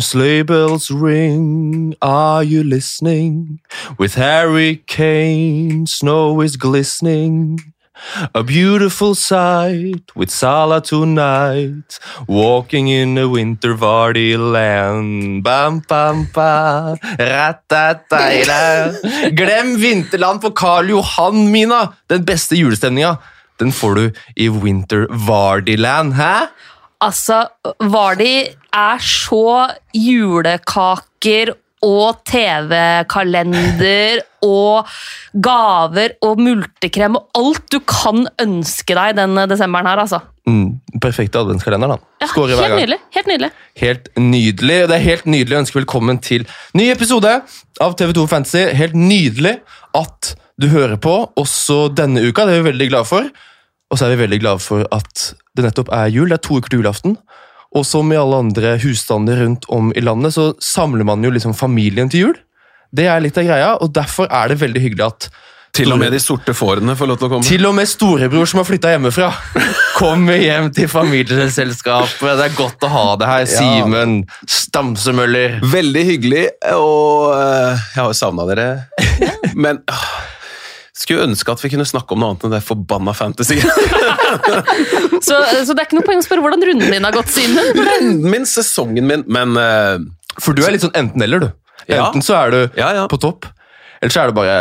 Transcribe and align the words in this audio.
Sleigh 0.00 0.42
bells 0.42 0.90
ring. 0.90 1.94
Are 2.00 2.44
you 2.44 2.62
listening? 2.62 3.60
With 3.98 4.14
Harry 4.14 4.82
Kane, 4.86 5.86
snow 5.86 6.40
is 6.40 6.56
glistening. 6.56 7.58
A 8.34 8.42
beautiful 8.42 9.14
sight 9.14 10.14
with 10.14 10.30
Sala 10.30 10.80
tonight. 10.80 11.98
Walking 12.28 12.88
in 12.88 13.18
a 13.18 13.26
winter 13.26 13.74
vardy 13.74 14.36
land. 14.36 15.42
Bam, 15.42 15.82
bam, 15.88 16.28
ba. 16.32 16.96
Glem 19.32 19.76
Vinterland 19.80 20.40
på 20.40 20.50
Karl 20.50 20.90
Johan, 20.90 21.50
Mina! 21.50 21.92
Den 22.06 22.24
beste 22.24 22.56
julestemninga. 22.56 23.16
Den 23.58 23.72
får 23.72 23.94
du 23.94 24.12
i 24.36 24.48
Winter 24.48 25.06
Vardyland. 25.10 26.14
Hæ? 26.14 26.46
Altså, 27.04 27.44
Vardi 27.92 28.48
er 28.74 29.02
så 29.04 29.68
julekaker 29.94 31.52
og 31.86 32.24
TV-kalender 32.26 34.18
og 34.42 34.88
gaver 35.44 36.16
og 36.26 36.40
multekrem 36.42 37.18
og 37.20 37.38
alt 37.38 37.68
du 37.70 37.78
kan 37.86 38.26
ønske 38.42 38.96
deg 38.98 39.14
denne 39.20 39.44
desemberen 39.50 39.86
her, 39.86 40.02
altså. 40.02 40.18
Mm, 40.48 40.80
perfekte 41.02 41.38
adventskalender, 41.38 41.94
da. 41.94 41.98
Ja, 42.24 42.28
Skårer 42.32 42.56
hver 42.58 42.64
helt 42.64 42.74
gang. 42.74 42.82
nydelig. 42.82 42.98
Helt 43.14 43.30
nydelig. 43.30 43.50
Helt 43.78 44.10
nydelig. 44.18 44.78
Det 44.90 44.96
er 44.96 45.04
helt 45.06 45.26
nydelig 45.30 45.54
å 45.54 45.62
ønske 45.62 45.78
velkommen 45.78 46.18
til 46.24 46.46
ny 46.78 46.88
episode 46.90 47.36
av 47.84 47.94
TV2 48.00 48.26
Fantasy. 48.30 48.64
Helt 48.74 48.98
nydelig 48.98 49.58
at 49.94 50.34
du 50.58 50.66
hører 50.72 50.98
på 50.98 51.14
også 51.38 51.84
denne 51.94 52.24
uka. 52.26 52.42
Det 52.48 52.56
er 52.56 52.64
vi 52.64 52.70
veldig 52.72 52.90
glad 52.90 53.06
for. 53.06 53.28
Og 53.88 53.96
så 53.96 54.08
er 54.08 54.16
vi 54.16 54.24
veldig 54.24 54.40
glad 54.42 54.58
for 54.64 54.82
at 54.92 55.28
det 55.58 55.68
nettopp 55.68 55.92
er 55.94 56.08
jul. 56.14 56.30
Det 56.30 56.38
er 56.38 56.46
to 56.46 56.58
uker 56.58 56.72
til 56.72 56.82
julaften. 56.82 57.18
Og 57.76 57.84
som 57.84 58.08
i 58.12 58.16
alle 58.16 58.38
andre 58.40 58.76
husstander 58.80 59.42
rundt 59.42 59.68
om 59.68 59.90
i 59.92 60.04
landet, 60.04 60.34
så 60.38 60.52
samler 60.62 61.04
man 61.04 61.24
jo 61.24 61.32
liksom 61.34 61.56
familien 61.56 62.08
til 62.08 62.28
jul. 62.28 62.38
Det 62.94 63.04
er 63.10 63.20
litt 63.20 63.36
av 63.36 63.44
greia, 63.44 63.74
og 63.76 63.92
derfor 63.92 64.30
er 64.32 64.48
det 64.48 64.62
veldig 64.62 64.84
hyggelig 64.86 65.04
at 65.10 65.28
Til 65.76 65.92
og 65.92 65.98
med 66.00 66.14
de 66.16 66.18
sorte 66.18 66.54
fårene 66.56 66.94
får 66.96 67.10
lov 67.10 67.18
til 67.20 67.26
å 67.26 67.30
komme. 67.34 67.44
til 67.44 67.66
og 67.68 67.74
med 67.76 67.86
storebror 67.86 68.48
som 68.48 68.62
har 68.62 68.66
flytta 68.66 68.94
hjemmefra, 68.94 69.28
kommer 70.00 70.40
hjem 70.40 70.70
til 70.72 70.88
familieselskapet. 70.88 72.24
Det 72.40 72.46
er 72.46 72.56
godt 72.56 72.88
å 72.88 72.90
ha 72.94 73.04
det 73.20 73.28
her, 73.28 73.44
Simen 73.52 74.16
Stamsemøller. 74.48 75.60
Veldig 75.60 76.06
hyggelig, 76.08 76.46
og 76.72 77.36
øh, 77.36 77.76
jeg 77.76 78.00
har 78.00 78.08
jo 78.08 78.16
savna 78.16 78.48
dere. 78.48 78.68
Men 79.54 79.84
skulle 80.98 81.28
ønske 81.28 81.54
at 81.54 81.62
vi 81.62 81.70
kunne 81.72 81.86
snakke 81.86 82.14
om 82.14 82.22
noe 82.22 82.32
annet 82.32 82.46
enn 82.48 82.54
det 82.56 82.62
forbanna 82.66 83.14
fantasy. 83.16 83.60
Så, 85.24 85.34
så 85.66 85.74
det 85.74 85.80
er 85.80 85.86
ikke 85.88 85.96
noe 85.98 86.06
poeng 86.06 86.20
å 86.20 86.24
spørre 86.24 86.42
hvordan 86.44 86.62
runden 86.68 86.92
din 86.92 87.06
har 87.06 87.14
gått, 87.14 87.30
Simen. 87.32 87.72
Runden 87.88 88.28
min, 88.30 88.44
sesongen 88.46 89.08
min, 89.08 89.24
men 89.26 89.56
uh, 89.58 89.96
For 90.38 90.54
du 90.54 90.62
er 90.62 90.74
litt 90.74 90.84
sånn 90.84 90.94
enten-eller, 90.98 91.42
du. 91.42 91.48
Ja. 91.88 92.06
Enten 92.06 92.22
så 92.24 92.36
er 92.38 92.54
du 92.54 92.58
Ja, 92.78 92.92
ja. 92.94 93.06
på 93.10 93.18
topp, 93.20 93.48
eller 93.98 94.14
så 94.14 94.22
er 94.22 94.30
du 94.30 94.36
bare 94.38 94.60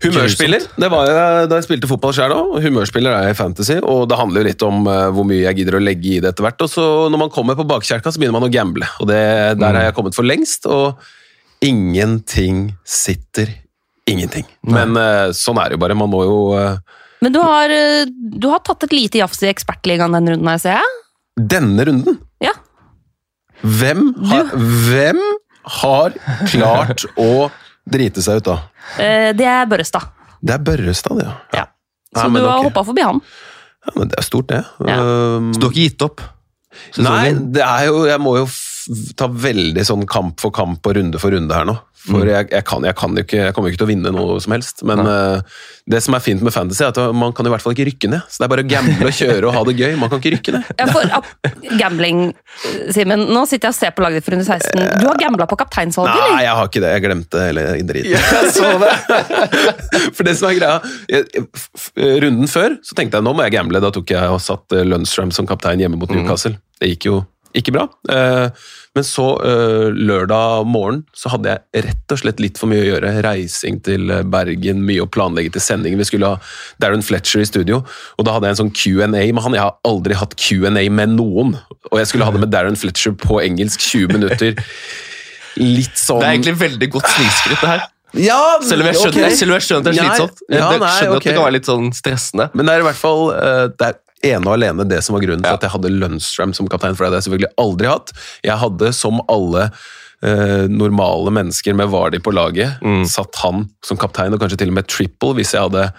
Humørspiller. 0.00 0.64
Det 0.80 0.88
var 0.88 1.08
jeg 1.10 1.48
da 1.50 1.58
jeg 1.58 1.66
spilte 1.66 1.88
fotball 1.90 2.14
sjøl 2.16 2.32
òg. 2.32 2.54
Humørspiller 2.64 3.12
er 3.12 3.26
jeg 3.28 3.34
i 3.34 3.38
fantasy, 3.38 3.76
og 3.84 4.06
det 4.08 4.16
handler 4.16 4.40
jo 4.40 4.48
litt 4.48 4.62
om 4.64 4.86
eh, 4.88 5.08
hvor 5.12 5.26
mye 5.28 5.42
jeg 5.42 5.58
gidder 5.58 5.76
å 5.76 5.82
legge 5.82 6.14
i 6.14 6.20
det 6.24 6.30
etter 6.32 6.46
hvert. 6.46 6.64
Og 6.64 6.70
så 6.72 6.84
når 7.12 7.20
man 7.26 7.32
kommer 7.34 7.58
på 7.58 7.66
bakkjerka, 7.68 8.08
så 8.08 8.20
begynner 8.20 8.38
man 8.38 8.48
å 8.48 8.52
gamble. 8.52 8.88
Og 9.04 9.10
det, 9.10 9.20
der 9.60 9.76
har 9.76 9.90
jeg 9.90 9.96
kommet 9.98 10.16
for 10.16 10.24
lengst, 10.24 10.64
og 10.72 11.04
ingenting 11.60 12.70
sitter. 12.88 13.52
Ingenting. 14.10 14.46
Men 14.66 14.96
uh, 14.98 15.30
sånn 15.36 15.58
er 15.62 15.70
det 15.70 15.78
jo 15.78 15.82
bare. 15.84 15.96
Man 15.98 16.10
må 16.12 16.22
jo 16.26 16.38
uh, 16.56 16.78
Men 17.22 17.34
du 17.34 17.38
har, 17.42 17.70
eh, 17.74 18.08
du 18.10 18.48
har 18.50 18.62
tatt 18.66 18.86
et 18.88 18.94
lite 18.96 19.20
jafs 19.20 19.42
i 19.44 19.50
Ekspertligaen 19.50 20.14
denne 20.16 20.34
runden 20.34 20.50
her, 20.50 20.60
ser 20.62 20.78
jeg. 20.78 20.96
Denne 21.54 21.86
runden 21.88 22.18
Ja. 22.44 22.54
Hvem 23.60 24.06
har, 24.30 24.48
hvem 24.56 25.20
har 25.80 26.14
klart 26.48 27.04
å 27.20 27.50
drite 27.90 28.24
seg 28.24 28.40
ut, 28.40 28.48
da? 28.48 28.56
Uh, 28.96 29.30
Det 29.36 29.46
er 29.46 29.68
Børrestad. 29.68 30.08
Det 30.40 30.56
er 30.56 30.64
Børrestad, 30.64 31.20
ja. 31.20 31.34
Ja. 31.52 31.66
Ja, 32.10 32.22
Så 32.24 32.28
Nei, 32.32 32.40
du 32.40 32.46
har 32.48 32.58
okay. 32.58 32.70
hoppa 32.70 32.84
forbi 32.88 33.04
han. 33.06 33.20
ja. 33.86 33.92
Men 33.96 34.10
det 34.10 34.18
er 34.18 34.26
stort, 34.26 34.48
det. 34.50 34.64
Ja. 34.88 34.96
Um, 35.00 35.52
Så 35.54 35.60
du 35.60 35.66
har 35.68 35.74
ikke 35.74 35.86
gitt 35.88 36.02
opp? 36.08 36.24
Nei, 37.02 37.32
det 37.54 37.62
er 37.66 37.86
jo, 37.90 38.04
jeg 38.08 38.20
må 38.22 38.36
jo 38.38 38.46
f 38.48 38.58
ta 39.18 39.26
veldig 39.28 39.82
sånn 39.86 40.06
kamp 40.08 40.40
for 40.40 40.54
kamp 40.54 40.86
og 40.88 40.94
runde 40.96 41.18
for 41.20 41.34
runde 41.34 41.54
her 41.54 41.66
nå. 41.68 41.74
For 42.00 42.24
jeg, 42.24 42.48
jeg, 42.48 42.64
kan, 42.64 42.84
jeg, 42.86 42.96
kan 42.96 43.18
ikke, 43.20 43.36
jeg 43.44 43.54
kommer 43.56 43.68
jo 43.68 43.74
ikke 43.74 43.80
til 43.82 43.88
å 43.88 43.90
vinne 43.90 44.10
noe 44.14 44.38
som 44.40 44.54
helst. 44.54 44.80
Men 44.88 45.02
uh, 45.04 45.42
det 45.90 46.00
som 46.04 46.14
er 46.16 46.22
fint 46.24 46.40
med 46.44 46.54
fantasy, 46.54 46.80
er 46.86 46.94
at 46.94 47.00
man 47.16 47.34
kan 47.36 47.44
i 47.44 47.52
hvert 47.52 47.60
fall 47.64 47.74
ikke 47.76 47.86
rykke 47.90 48.08
ned. 48.12 48.22
Så 48.30 48.40
det 48.40 48.46
er 48.46 48.52
bare 48.54 48.64
å 48.64 48.68
gamble 48.70 49.10
og 49.10 49.16
kjøre 49.18 49.50
og 49.50 49.56
ha 49.56 49.62
det 49.68 49.74
gøy. 49.76 49.92
Man 50.00 50.08
kan 50.12 50.22
ikke 50.22 50.32
rykke 50.38 50.54
ned. 50.56 50.70
Ja, 50.80 50.86
for 50.88 51.02
Gambling, 51.80 52.22
eh, 52.32 52.78
Simen. 52.96 53.26
Nå 53.28 53.42
sitter 53.50 53.68
jeg 53.68 53.74
og 53.74 53.78
ser 53.82 53.92
på 53.96 54.04
laget 54.06 54.20
ditt 54.20 54.28
for 54.30 54.38
under 54.38 54.48
16. 54.48 55.02
Du 55.02 55.06
har 55.10 55.20
gambla 55.20 55.48
på 55.50 55.58
kapteinsvalget, 55.60 56.16
Nei, 56.16 56.28
eller? 56.30 56.44
jeg 56.46 56.56
har 56.60 56.70
ikke 56.72 56.84
det. 56.86 56.92
Jeg 56.94 57.04
glemte 57.04 57.44
hele 57.44 57.66
driten. 57.90 58.16
For 60.16 60.26
det 60.26 60.34
som 60.38 60.48
er 60.50 60.56
greia 60.58 60.76
jeg- 61.10 62.20
Runden 62.24 62.48
før 62.50 62.76
så 62.86 62.96
tenkte 62.96 63.18
jeg 63.18 63.26
nå 63.26 63.32
må 63.36 63.44
jeg 63.46 63.54
gamble. 63.58 63.80
Da 63.82 63.90
tok 63.94 64.10
jeg 64.14 64.32
og 64.32 64.40
satt 64.42 64.72
Lundstrøm 64.86 65.32
som 65.34 65.48
kaptein 65.48 65.80
hjemme 65.82 65.98
mot 66.00 66.10
Newcastle. 66.14 66.56
Det 66.80 66.94
gikk 66.94 67.10
jo 67.10 67.20
ikke 67.56 67.72
bra. 67.74 67.88
Eh, 68.10 68.50
Men 68.94 69.04
så 69.06 69.24
eh, 69.46 69.88
lørdag 69.94 70.64
morgen 70.66 71.04
så 71.14 71.30
hadde 71.30 71.52
jeg 71.52 71.84
rett 71.86 72.14
og 72.14 72.18
slett 72.18 72.40
litt 72.42 72.58
for 72.58 72.70
mye 72.70 72.82
å 72.82 72.88
gjøre. 72.88 73.12
Reising 73.22 73.78
til 73.86 74.10
eh, 74.10 74.24
Bergen, 74.26 74.80
mye 74.86 75.04
å 75.04 75.08
planlegge 75.10 75.52
til 75.54 75.62
sendingen. 75.62 76.00
Vi 76.02 76.08
skulle 76.08 76.32
ha 76.32 76.40
Darren 76.82 77.04
Fletcher 77.06 77.42
i 77.42 77.46
studio, 77.46 77.84
og 78.18 78.26
da 78.26 78.34
hadde 78.34 78.50
jeg 78.50 78.56
en 78.56 78.60
sånn 78.64 78.72
Q&A 78.74 79.06
med 79.10 79.42
han. 79.44 79.54
Jeg 79.54 79.62
har 79.62 79.76
aldri 79.86 80.18
hatt 80.18 80.34
Q&A 80.38 80.84
med 80.90 81.14
noen, 81.14 81.54
og 81.92 81.96
jeg 82.02 82.10
skulle 82.10 82.26
ha 82.26 82.34
det 82.34 82.42
med 82.42 82.50
Darren 82.54 82.78
Fletcher 82.78 83.14
på 83.14 83.38
engelsk 83.44 83.86
20 83.86 84.14
minutter. 84.18 84.58
Litt 85.60 85.98
sånn 85.98 86.20
Det 86.22 86.28
er 86.28 86.36
egentlig 86.36 86.58
veldig 86.60 86.90
godt 86.98 87.08
snikskritt, 87.14 87.62
det 87.62 87.72
her. 87.76 87.86
ja, 88.26 88.42
Selv 88.66 88.82
om 88.82 88.90
jeg 88.90 88.98
skjønner, 88.98 89.16
okay. 89.16 89.30
jeg 89.30 89.38
skjønner 89.38 89.58
at 89.60 89.86
det 89.86 89.90
er 89.94 89.98
slitsomt. 90.02 90.44
Jeg 90.50 90.58
Ja, 90.58 90.68
nei, 90.74 90.92
skjønner 90.98 91.16
at 91.16 91.26
det 91.30 91.34
kan 91.34 91.44
være 91.46 91.56
litt 91.60 91.70
sånn 91.70 91.90
stressende. 91.94 92.50
Men 92.58 92.66
det 92.66 92.74
er 92.74 92.82
i 92.82 92.90
hvert 92.90 92.98
fall 93.06 93.28
det 93.78 93.90
er 93.94 93.98
ene 94.22 94.44
og 94.46 94.54
alene 94.58 94.84
det 94.88 95.00
som 95.04 95.14
var 95.16 95.22
grunnen 95.24 95.42
til 95.42 95.50
Ja. 95.50 95.56
at 95.56 95.62
jeg 95.66 95.70
hadde 95.74 95.92
Lundstrøm 95.96 96.54
som 96.54 96.68
kaptein, 96.68 96.94
for 96.96 97.04
det 97.04 97.10
hadde 97.10 97.20
jeg 97.22 97.28
selvfølgelig 97.30 97.52
aldri 97.58 97.88
hatt. 97.88 98.12
Jeg 98.44 98.58
hadde, 98.60 98.92
som 98.96 99.20
alle 99.32 99.70
eh, 100.22 100.66
normale 100.68 101.30
mennesker 101.32 101.72
med 101.74 101.88
Vardi 101.88 102.18
på 102.20 102.32
laget, 102.36 102.74
Mm. 102.84 103.04
satt 103.08 103.34
han 103.40 103.68
som 103.82 103.96
kaptein, 103.96 104.32
og 104.34 104.40
kanskje 104.40 104.58
til 104.58 104.68
og 104.68 104.74
med 104.74 104.86
triple, 104.86 105.32
hvis 105.34 105.52
jeg 105.56 105.62
hadde 105.64 105.92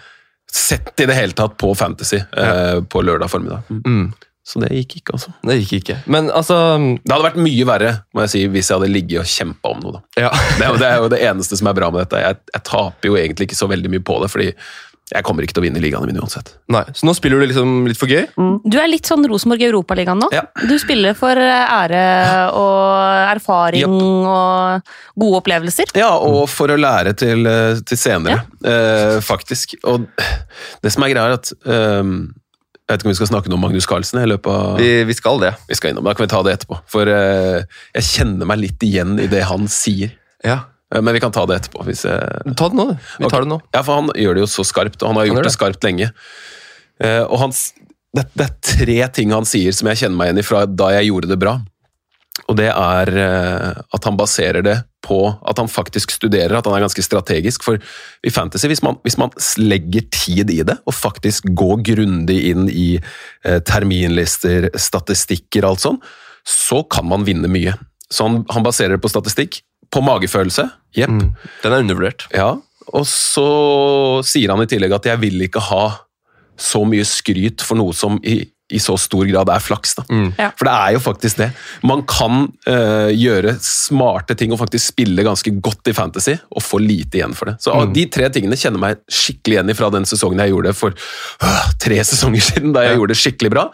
sett 0.51 0.91
i 0.99 1.05
det 1.07 1.15
hele 1.15 1.33
tatt 1.33 1.55
på 1.57 1.71
Fantasy 1.75 2.17
eh, 2.37 2.81
på 2.81 3.01
lørdag 3.01 3.29
formiddag. 3.31 3.63
Mm. 3.85 4.11
Så 4.43 4.59
det 4.59 4.69
gikk 4.73 4.95
ikke, 4.99 5.13
altså. 5.15 5.31
Det 5.45 5.55
gikk 5.61 5.73
ikke. 5.79 5.97
Men 6.11 6.29
altså 6.33 6.55
Det 7.05 7.13
hadde 7.13 7.27
vært 7.29 7.37
mye 7.45 7.65
verre 7.69 7.91
må 8.13 8.23
jeg 8.25 8.29
si, 8.33 8.39
hvis 8.49 8.69
jeg 8.71 8.79
hadde 8.79 8.89
ligget 8.91 9.19
og 9.21 9.29
kjempa 9.29 9.69
om 9.75 9.79
noe. 9.85 9.91
da. 9.93 10.01
ja. 10.25 10.31
Det 10.57 10.65
er, 10.65 10.71
jo, 10.71 10.77
det 10.81 10.87
er 10.89 10.95
jo 10.97 11.09
det 11.13 11.19
eneste 11.29 11.57
som 11.59 11.67
er 11.69 11.73
bra 11.77 11.91
med 11.93 12.01
dette. 12.03 12.21
Jeg, 12.25 12.37
jeg 12.53 12.63
taper 12.67 13.07
jo 13.11 13.17
egentlig 13.21 13.47
ikke 13.47 13.59
så 13.61 13.69
veldig 13.69 13.91
mye 13.93 14.03
på 14.03 14.17
det, 14.23 14.31
fordi 14.33 14.49
jeg 15.11 15.25
kommer 15.27 15.43
ikke 15.43 15.57
til 15.57 15.63
å 15.63 15.65
vinne 15.65 15.81
ligaene 15.83 16.07
mine 16.07 16.21
uansett. 16.23 16.53
Nei, 16.71 16.83
Så 16.95 17.05
nå 17.07 17.13
spiller 17.17 17.41
du 17.41 17.47
liksom 17.49 17.85
litt 17.89 17.99
for 17.99 18.11
gøy? 18.11 18.23
Du 18.63 18.77
er 18.79 18.87
litt 18.87 19.09
sånn 19.09 19.25
Rosenborg 19.27 19.63
i 19.63 19.67
Europaligaen 19.67 20.21
nå. 20.23 20.29
Ja. 20.31 20.45
Du 20.69 20.73
spiller 20.79 21.17
for 21.19 21.35
eh, 21.35 21.73
ære 21.75 22.03
og 22.55 23.31
erfaring 23.35 23.91
og 23.91 24.93
gode 25.19 25.41
opplevelser. 25.41 25.91
Ja, 25.99 26.13
og 26.15 26.45
for 26.51 26.71
å 26.71 26.79
lære 26.79 27.13
til, 27.19 27.43
eh, 27.47 27.81
til 27.83 27.99
senere, 27.99 28.45
eh, 28.63 29.17
faktisk. 29.25 29.75
Og 29.83 30.07
det 30.81 30.93
som 30.95 31.03
er 31.03 31.11
greia, 31.13 31.27
er 31.31 31.39
at 31.41 31.51
eh, 31.65 32.13
Jeg 32.91 32.97
vet 32.97 33.03
ikke 33.03 33.07
om 33.07 33.13
vi 33.13 33.19
skal 33.21 33.29
snakke 33.29 33.47
noe 33.51 33.55
om 33.55 33.61
Magnus 33.63 33.85
Carlsen 33.87 34.19
i 34.19 34.25
løpet 34.27 34.51
av 34.51 34.79
Vi, 34.81 34.89
vi 35.07 35.13
skal 35.15 35.37
det. 35.39 35.53
Vi 35.69 35.77
skal 35.79 35.93
innom, 35.93 36.03
Da 36.03 36.11
kan 36.17 36.25
vi 36.25 36.31
ta 36.33 36.41
det 36.43 36.57
etterpå. 36.57 36.81
For 36.91 37.07
eh, 37.07 37.61
jeg 37.95 38.07
kjenner 38.09 38.49
meg 38.49 38.59
litt 38.59 38.83
igjen 38.83 39.13
i 39.21 39.29
det 39.31 39.45
han 39.47 39.67
sier. 39.71 40.11
Ja. 40.43 40.57
Eh, 40.93 41.01
Men 41.01 41.13
vi 41.15 41.23
kan 41.23 41.31
ta 41.31 41.45
det 41.49 41.61
etterpå. 41.61 41.85
Hvis 41.87 42.05
jeg... 42.07 42.55
Ta 42.57 42.69
det 42.71 42.79
nå. 42.79 42.87
Vi 43.19 43.29
tar 43.31 43.45
det 43.45 43.51
nå. 43.51 43.61
Ja, 43.73 43.83
for 43.83 44.01
han 44.01 44.11
gjør 44.15 44.37
det 44.37 44.45
jo 44.45 44.51
så 44.51 44.67
skarpt, 44.67 45.01
og 45.01 45.13
han 45.13 45.21
har 45.21 45.29
gjort 45.29 45.41
han 45.41 45.47
det 45.47 45.51
det. 45.51 45.57
skarpt 45.57 45.87
lenge. 45.87 46.11
Eh, 47.01 47.23
og 47.25 47.37
han, 47.45 47.55
det, 48.17 48.27
det 48.37 48.47
er 48.47 48.55
tre 48.75 49.01
ting 49.19 49.35
han 49.35 49.47
sier 49.47 49.75
som 49.75 49.89
jeg 49.91 50.03
kjenner 50.03 50.19
meg 50.19 50.31
igjen 50.31 50.43
i 50.43 50.47
fra 50.47 50.65
da 50.69 50.91
jeg 50.97 51.11
gjorde 51.11 51.31
det 51.31 51.39
bra. 51.41 51.57
Og 52.49 52.55
det 52.57 52.69
er 52.71 53.11
eh, 53.21 53.81
at 53.95 54.07
han 54.07 54.17
baserer 54.19 54.63
det 54.65 54.77
på 55.05 55.17
at 55.49 55.57
han 55.57 55.69
faktisk 55.71 56.13
studerer, 56.13 56.53
at 56.57 56.67
han 56.67 56.75
er 56.77 56.83
ganske 56.83 57.03
strategisk. 57.03 57.63
For 57.65 57.79
i 57.79 58.33
fantasy, 58.33 58.69
hvis 58.69 58.83
man, 58.85 58.99
hvis 59.05 59.17
man 59.19 59.33
legger 59.61 60.05
tid 60.13 60.51
i 60.53 60.61
det, 60.67 60.77
og 60.85 60.95
faktisk 60.95 61.49
går 61.57 61.81
grundig 61.91 62.37
inn 62.51 62.67
i 62.69 62.89
eh, 62.99 63.59
terminlister, 63.67 64.69
statistikker, 64.77 65.65
alt 65.67 65.83
sånn, 65.83 65.99
så 66.47 66.81
kan 66.89 67.07
man 67.09 67.25
vinne 67.27 67.49
mye. 67.51 67.75
Så 68.11 68.27
han, 68.27 68.41
han 68.51 68.65
baserer 68.65 68.97
det 68.97 69.03
på 69.03 69.11
statistikk, 69.11 69.61
på 69.91 70.03
magefølelse. 70.05 70.67
Jepp. 70.95 71.11
Mm. 71.11 71.33
Den 71.63 71.75
er 71.75 71.83
undervurdert. 71.85 72.27
Ja, 72.35 72.53
og 72.91 73.05
så 73.07 73.49
sier 74.27 74.53
han 74.53 74.63
i 74.63 74.69
tillegg 74.69 74.95
at 74.97 75.07
jeg 75.11 75.21
vil 75.21 75.45
ikke 75.45 75.63
ha 75.71 75.85
så 76.59 76.83
mye 76.85 77.05
skryt 77.07 77.63
for 77.65 77.79
noe 77.79 77.95
som 77.95 78.19
i 78.27 78.41
i 78.71 78.79
så 78.81 78.95
stor 78.99 79.25
grad 79.29 79.49
er 79.53 79.59
flaks. 79.63 79.95
da. 79.99 80.03
Mm. 80.09 80.29
Ja. 80.39 80.49
For 80.57 80.67
det 80.69 80.73
er 80.73 80.93
jo 80.95 81.01
faktisk 81.03 81.37
det. 81.41 81.49
Man 81.87 82.03
kan 82.09 82.47
uh, 82.69 83.09
gjøre 83.11 83.55
smarte 83.63 84.35
ting 84.39 84.51
og 84.55 84.59
faktisk 84.61 84.93
spille 84.93 85.23
ganske 85.27 85.53
godt 85.63 85.91
i 85.91 85.95
Fantasy 85.97 86.37
og 86.51 86.63
få 86.63 86.79
lite 86.81 87.19
igjen 87.21 87.35
for 87.37 87.51
det. 87.51 87.57
Så 87.63 87.71
Mm. 87.81 87.93
De 87.95 88.05
tre 88.13 88.29
tingene 88.29 88.55
kjenner 88.59 88.79
meg 88.79 88.99
skikkelig 89.11 89.57
igjen 89.57 89.71
i 89.73 89.77
fra 89.77 89.89
den 89.93 90.05
sesongen 90.05 90.39
jeg 90.43 90.51
gjorde 90.53 90.71
det 90.71 90.77
for 90.77 90.93
uh, 91.43 91.67
tre 91.81 91.97
sesonger 92.05 92.41
siden, 92.51 92.71
da 92.75 92.83
jeg 92.85 92.93
Ja. 92.95 92.99
gjorde 92.99 93.15
det 93.15 93.21
skikkelig 93.23 93.51
bra. 93.55 93.67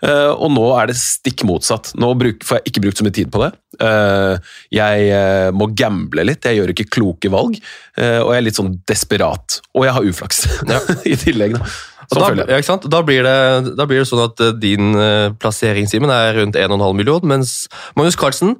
Uh, 0.00 0.32
og 0.32 0.48
nå 0.54 0.62
er 0.80 0.86
det 0.88 0.96
stikk 0.96 1.42
motsatt. 1.44 1.90
Nå 2.00 2.14
bruk, 2.16 2.42
får 2.46 2.60
jeg 2.62 2.70
ikke 2.72 2.84
brukt 2.86 2.98
så 3.02 3.04
mye 3.04 3.16
tid 3.18 3.28
på 3.30 3.42
det. 3.44 3.50
Eh, 3.80 4.36
jeg 4.76 5.52
må 5.56 5.68
gamble 5.78 6.24
litt, 6.26 6.44
jeg 6.44 6.58
gjør 6.58 6.72
ikke 6.74 6.88
kloke 6.92 7.30
valg. 7.32 7.54
eh, 7.96 8.18
og 8.20 8.32
jeg 8.34 8.40
er 8.40 8.44
litt 8.44 8.58
sånn 8.58 8.72
desperat. 8.88 9.60
Og 9.76 9.84
jeg 9.86 9.94
har 9.96 10.08
uflaks 10.10 10.40
i 11.12 11.14
tillegg. 11.20 11.54
Da. 11.56 11.68
Da, 12.10 12.30
ja? 12.34 12.76
Da, 12.90 13.02
blir 13.06 13.22
det, 13.22 13.74
da 13.78 13.86
blir 13.86 14.02
det 14.02 14.08
sånn 14.10 14.24
at 14.24 14.40
eh, 14.42 14.54
din 14.58 14.96
uh, 14.98 15.30
plassering 15.38 15.86
Simen, 15.86 16.10
er 16.10 16.40
rundt 16.40 16.58
1,5 16.58 16.80
million, 16.98 17.26
mens 17.30 17.68
Magnus 17.98 18.18
Carlsen 18.18 18.56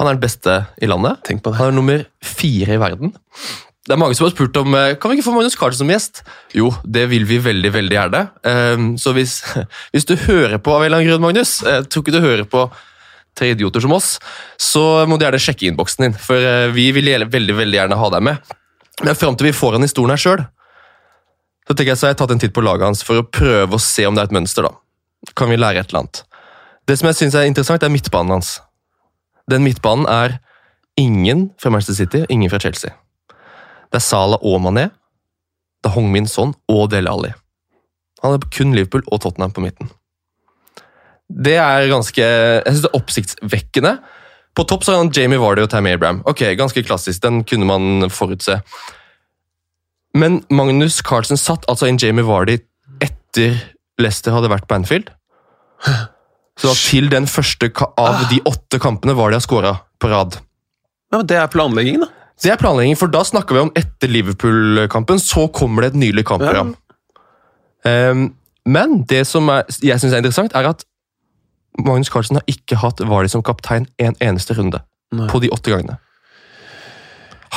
han 0.00 0.08
er 0.08 0.16
den 0.16 0.22
beste 0.24 0.54
i 0.82 0.88
landet. 0.90 1.20
Tenk 1.28 1.44
på 1.44 1.52
det. 1.52 1.60
Han 1.60 1.70
er 1.70 1.76
nummer 1.76 2.00
fire 2.24 2.74
i 2.74 2.80
verden. 2.80 3.12
Det 3.82 3.94
er 3.94 4.00
mange 4.00 4.16
som 4.18 4.26
har 4.26 4.32
spurt 4.32 4.56
om 4.58 4.74
eh, 4.78 4.94
kan 4.98 5.10
vi 5.10 5.18
ikke 5.18 5.26
få 5.28 5.34
Magnus 5.36 5.58
Carlsen 5.58 5.84
som 5.84 5.92
gjest. 5.92 6.22
Jo, 6.58 6.72
det 6.82 7.04
vil 7.12 7.26
vi 7.28 7.38
veldig 7.42 7.70
veldig 7.74 7.96
gjerne. 7.98 8.22
Ehm, 8.50 8.88
så 8.98 9.12
hvis, 9.14 9.40
hvis 9.94 10.08
du 10.08 10.16
hører 10.24 10.58
på 10.62 10.74
av 10.74 10.82
en 10.82 10.88
eller 10.88 11.02
annen 11.02 11.12
grunn, 11.12 11.26
Magnus, 11.26 11.60
jeg 11.66 11.86
tror 11.86 12.02
ikke 12.02 12.16
du 12.16 12.24
hører 12.24 12.48
på 12.50 12.64
tre 13.38 13.52
idioter 13.54 13.84
som 13.84 13.94
oss, 13.94 14.16
så 14.60 15.04
må 15.08 15.16
du 15.16 15.26
gjerne 15.26 15.40
sjekke 15.40 15.68
innboksen 15.70 16.08
din. 16.08 16.18
For 16.18 16.72
vi 16.74 16.90
vil 16.96 17.14
veldig 17.30 17.56
veldig 17.56 17.78
gjerne 17.78 18.00
ha 18.00 18.10
deg 18.16 18.26
med. 18.26 18.56
Men 19.06 19.16
fram 19.18 19.38
til 19.38 19.48
vi 19.48 19.56
får 19.56 19.78
han 19.78 19.86
i 19.86 19.90
stolen 19.90 20.12
her 20.14 20.20
sjøl, 20.20 20.42
så 21.72 21.76
tenker 21.78 21.94
jeg 21.94 22.00
så 22.02 22.10
jeg 22.10 22.18
tatt 22.20 22.32
en 22.34 22.40
titt 22.42 22.52
på 22.52 22.64
laget 22.64 22.84
hans 22.84 23.00
for 23.06 23.22
å 23.22 23.24
prøve 23.24 23.78
å 23.78 23.80
se 23.80 24.04
om 24.04 24.16
det 24.16 24.20
er 24.20 24.28
et 24.28 24.36
mønster. 24.36 24.66
da. 24.66 25.32
Kan 25.38 25.48
vi 25.48 25.56
lære 25.56 25.80
et 25.80 25.88
eller 25.88 26.04
annet? 26.04 26.24
Det 26.84 26.98
som 26.98 27.08
jeg 27.08 27.16
synes 27.16 27.36
er 27.38 27.48
interessant, 27.48 27.82
er 27.82 27.92
midtbanen 27.92 28.34
hans. 28.36 28.58
Den 29.48 29.64
midtbanen 29.64 30.04
er 30.10 30.36
ingen 31.00 31.48
fra 31.62 31.72
Manchester 31.72 31.96
City, 31.96 32.26
ingen 32.28 32.50
fra 32.52 32.60
Chelsea. 32.60 32.92
Det 33.88 34.00
er 34.00 34.04
Salah 34.04 34.42
og 34.42 34.60
Mané, 34.60 34.90
det 35.80 35.88
er 35.88 35.96
Hongmin 35.96 36.28
Son 36.28 36.52
og 36.68 36.90
Dele 36.92 37.10
Alli. 37.10 37.32
Han 38.22 38.36
er 38.36 38.48
kun 38.52 38.76
Liverpool 38.76 39.06
og 39.08 39.22
Tottenham 39.24 39.54
på 39.54 39.64
midten. 39.64 39.88
Det 41.32 41.56
er 41.56 41.88
ganske 41.88 42.20
jeg 42.20 42.66
synes 42.68 42.84
det 42.84 42.90
er 42.90 43.00
oppsiktsvekkende. 43.00 43.92
På 44.52 44.66
topp 44.68 44.84
så 44.84 44.92
har 44.92 45.00
han 45.00 45.12
Jamie 45.16 45.40
Vardy 45.40 45.64
og 45.64 45.70
Tammy 45.72 45.94
Abraham. 45.94 46.20
Ok, 46.28 46.44
Ganske 46.58 46.84
klassisk, 46.84 47.22
den 47.24 47.40
kunne 47.48 47.64
man 47.64 48.10
forutse. 48.12 48.60
Men 50.18 50.42
Magnus 50.52 51.00
Carlsen 51.04 51.40
satt 51.40 51.64
altså 51.72 51.88
inn 51.88 52.00
Jamie 52.00 52.24
Vardy 52.26 52.58
etter 53.02 53.56
Leicester 54.00 54.34
hadde 54.34 54.50
vært 54.52 54.68
på 54.68 54.76
Anfield. 54.76 55.08
Så 56.60 56.68
da 56.68 56.74
til 56.76 57.08
den 57.12 57.26
første 57.30 57.70
av 57.98 58.26
de 58.30 58.40
åtte 58.48 58.80
kampene 58.82 59.16
Vardy 59.16 59.38
har 59.38 59.44
skåra 59.44 59.72
på 60.02 60.10
rad. 60.12 60.36
Ja, 61.12 61.18
men 61.20 61.28
det 61.28 61.38
er 61.40 61.48
planleggingen, 61.52 62.04
da. 62.04 62.12
Det 62.42 62.50
er 62.50 62.60
planlegging, 62.60 62.96
for 62.98 63.12
da 63.12 63.22
snakker 63.24 63.54
vi 63.54 63.64
om 63.66 63.72
etter 63.78 64.10
Liverpool-kampen, 64.10 65.20
så 65.22 65.46
kommer 65.54 65.84
det 65.84 65.92
et 65.92 66.00
nylig 66.02 66.24
kampprogram. 66.26 66.72
Ehm, 67.86 68.32
men 68.66 69.02
det 69.10 69.24
som 69.28 69.48
er, 69.52 69.66
jeg 69.82 70.00
syns 70.00 70.14
er 70.14 70.22
interessant, 70.22 70.54
er 70.56 70.70
at 70.72 70.84
Magnus 71.78 72.10
Carlsen 72.12 72.38
har 72.38 72.46
ikke 72.50 72.78
hatt 72.82 73.00
Vardy 73.08 73.30
som 73.32 73.44
kaptein 73.46 73.86
en 74.02 74.16
eneste 74.20 74.56
runde 74.58 74.82
Nei. 75.14 75.28
på 75.30 75.40
de 75.42 75.50
åtte 75.54 75.72
gangene. 75.72 75.98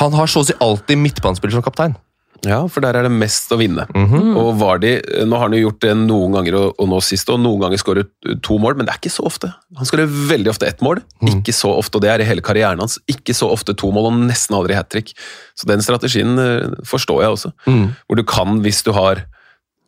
Han 0.00 0.16
har 0.16 0.28
så 0.28 0.42
å 0.42 0.46
si 0.46 0.56
alltid 0.60 1.00
midtbanespiller 1.00 1.56
som 1.56 1.64
kaptein. 1.64 1.96
Ja, 2.44 2.58
for 2.68 2.84
der 2.84 2.98
er 2.98 3.06
det 3.06 3.12
mest 3.16 3.50
å 3.54 3.58
vinne. 3.58 3.86
Mhm. 3.96 4.34
Og 4.36 4.50
Vardy, 4.60 4.96
nå 5.24 5.38
har 5.38 5.46
han 5.48 5.54
jo 5.56 5.62
gjort 5.70 5.80
det 5.86 5.94
noen 5.96 6.34
ganger 6.36 6.58
og, 6.60 6.74
og 6.78 6.88
nå 6.90 6.98
sist, 7.02 7.30
og 7.32 7.40
noen 7.40 7.62
ganger 7.64 7.80
skåret 7.80 8.10
to 8.44 8.58
mål, 8.62 8.76
men 8.76 8.86
det 8.86 8.92
er 8.94 9.00
ikke 9.00 9.14
så 9.14 9.24
ofte. 9.26 9.50
Han 9.78 9.88
skårer 9.88 10.10
veldig 10.30 10.52
ofte 10.52 10.68
ett 10.68 10.82
mål, 10.84 11.00
ikke 11.30 11.54
så 11.56 11.72
ofte, 11.78 11.96
og 11.96 12.04
det 12.04 12.10
er 12.12 12.20
i 12.20 12.28
hele 12.28 12.44
karrieren 12.44 12.82
hans. 12.82 12.98
Ikke 13.10 13.34
så 13.34 13.48
ofte 13.50 13.74
to 13.78 13.90
mål, 13.94 14.10
og 14.10 14.20
nesten 14.28 14.58
aldri 14.58 14.76
hat 14.76 14.90
trick. 14.92 15.14
Så 15.56 15.66
den 15.70 15.80
strategien 15.82 16.36
eh, 16.38 16.68
forstår 16.84 17.22
jeg 17.24 17.38
også. 17.38 17.52
Mm. 17.66 17.88
Hvor 18.06 18.20
du 18.20 18.24
kan, 18.28 18.60
hvis 18.66 18.82
du 18.86 18.92
har 18.96 19.24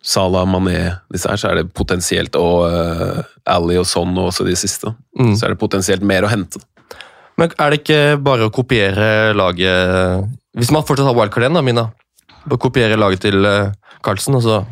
Salah, 0.08 0.46
Mané, 0.46 0.94
disse 1.12 1.28
her, 1.28 1.36
så 1.36 1.48
er 1.50 1.56
det 1.58 1.72
potensielt, 1.74 2.36
og 2.38 2.70
uh, 2.70 3.22
Ali 3.50 3.74
og 3.76 3.84
sånn, 3.90 4.14
og 4.16 4.30
også 4.30 4.46
de 4.46 4.54
siste, 4.56 4.94
Mm. 5.18 5.32
så 5.34 5.46
er 5.48 5.50
det 5.52 5.58
potensielt 5.58 6.04
mer 6.06 6.22
å 6.22 6.30
hente. 6.30 6.60
Men 7.36 7.50
er 7.58 7.70
det 7.74 7.80
ikke 7.82 8.18
bare 8.22 8.46
å 8.46 8.52
kopiere 8.54 9.32
laget 9.34 10.28
Hvis 10.58 10.70
man 10.74 10.82
fortsatt 10.86 11.06
har 11.10 11.14
wildcard 11.18 11.44
igjen, 11.44 11.54
da, 11.58 11.62
Mina. 11.62 11.84
Kopiere 12.56 12.96
laget 12.96 13.20
til 13.20 13.44
eh, 13.44 13.72
Carlsen, 14.02 14.34
og 14.38 14.42
så 14.42 14.64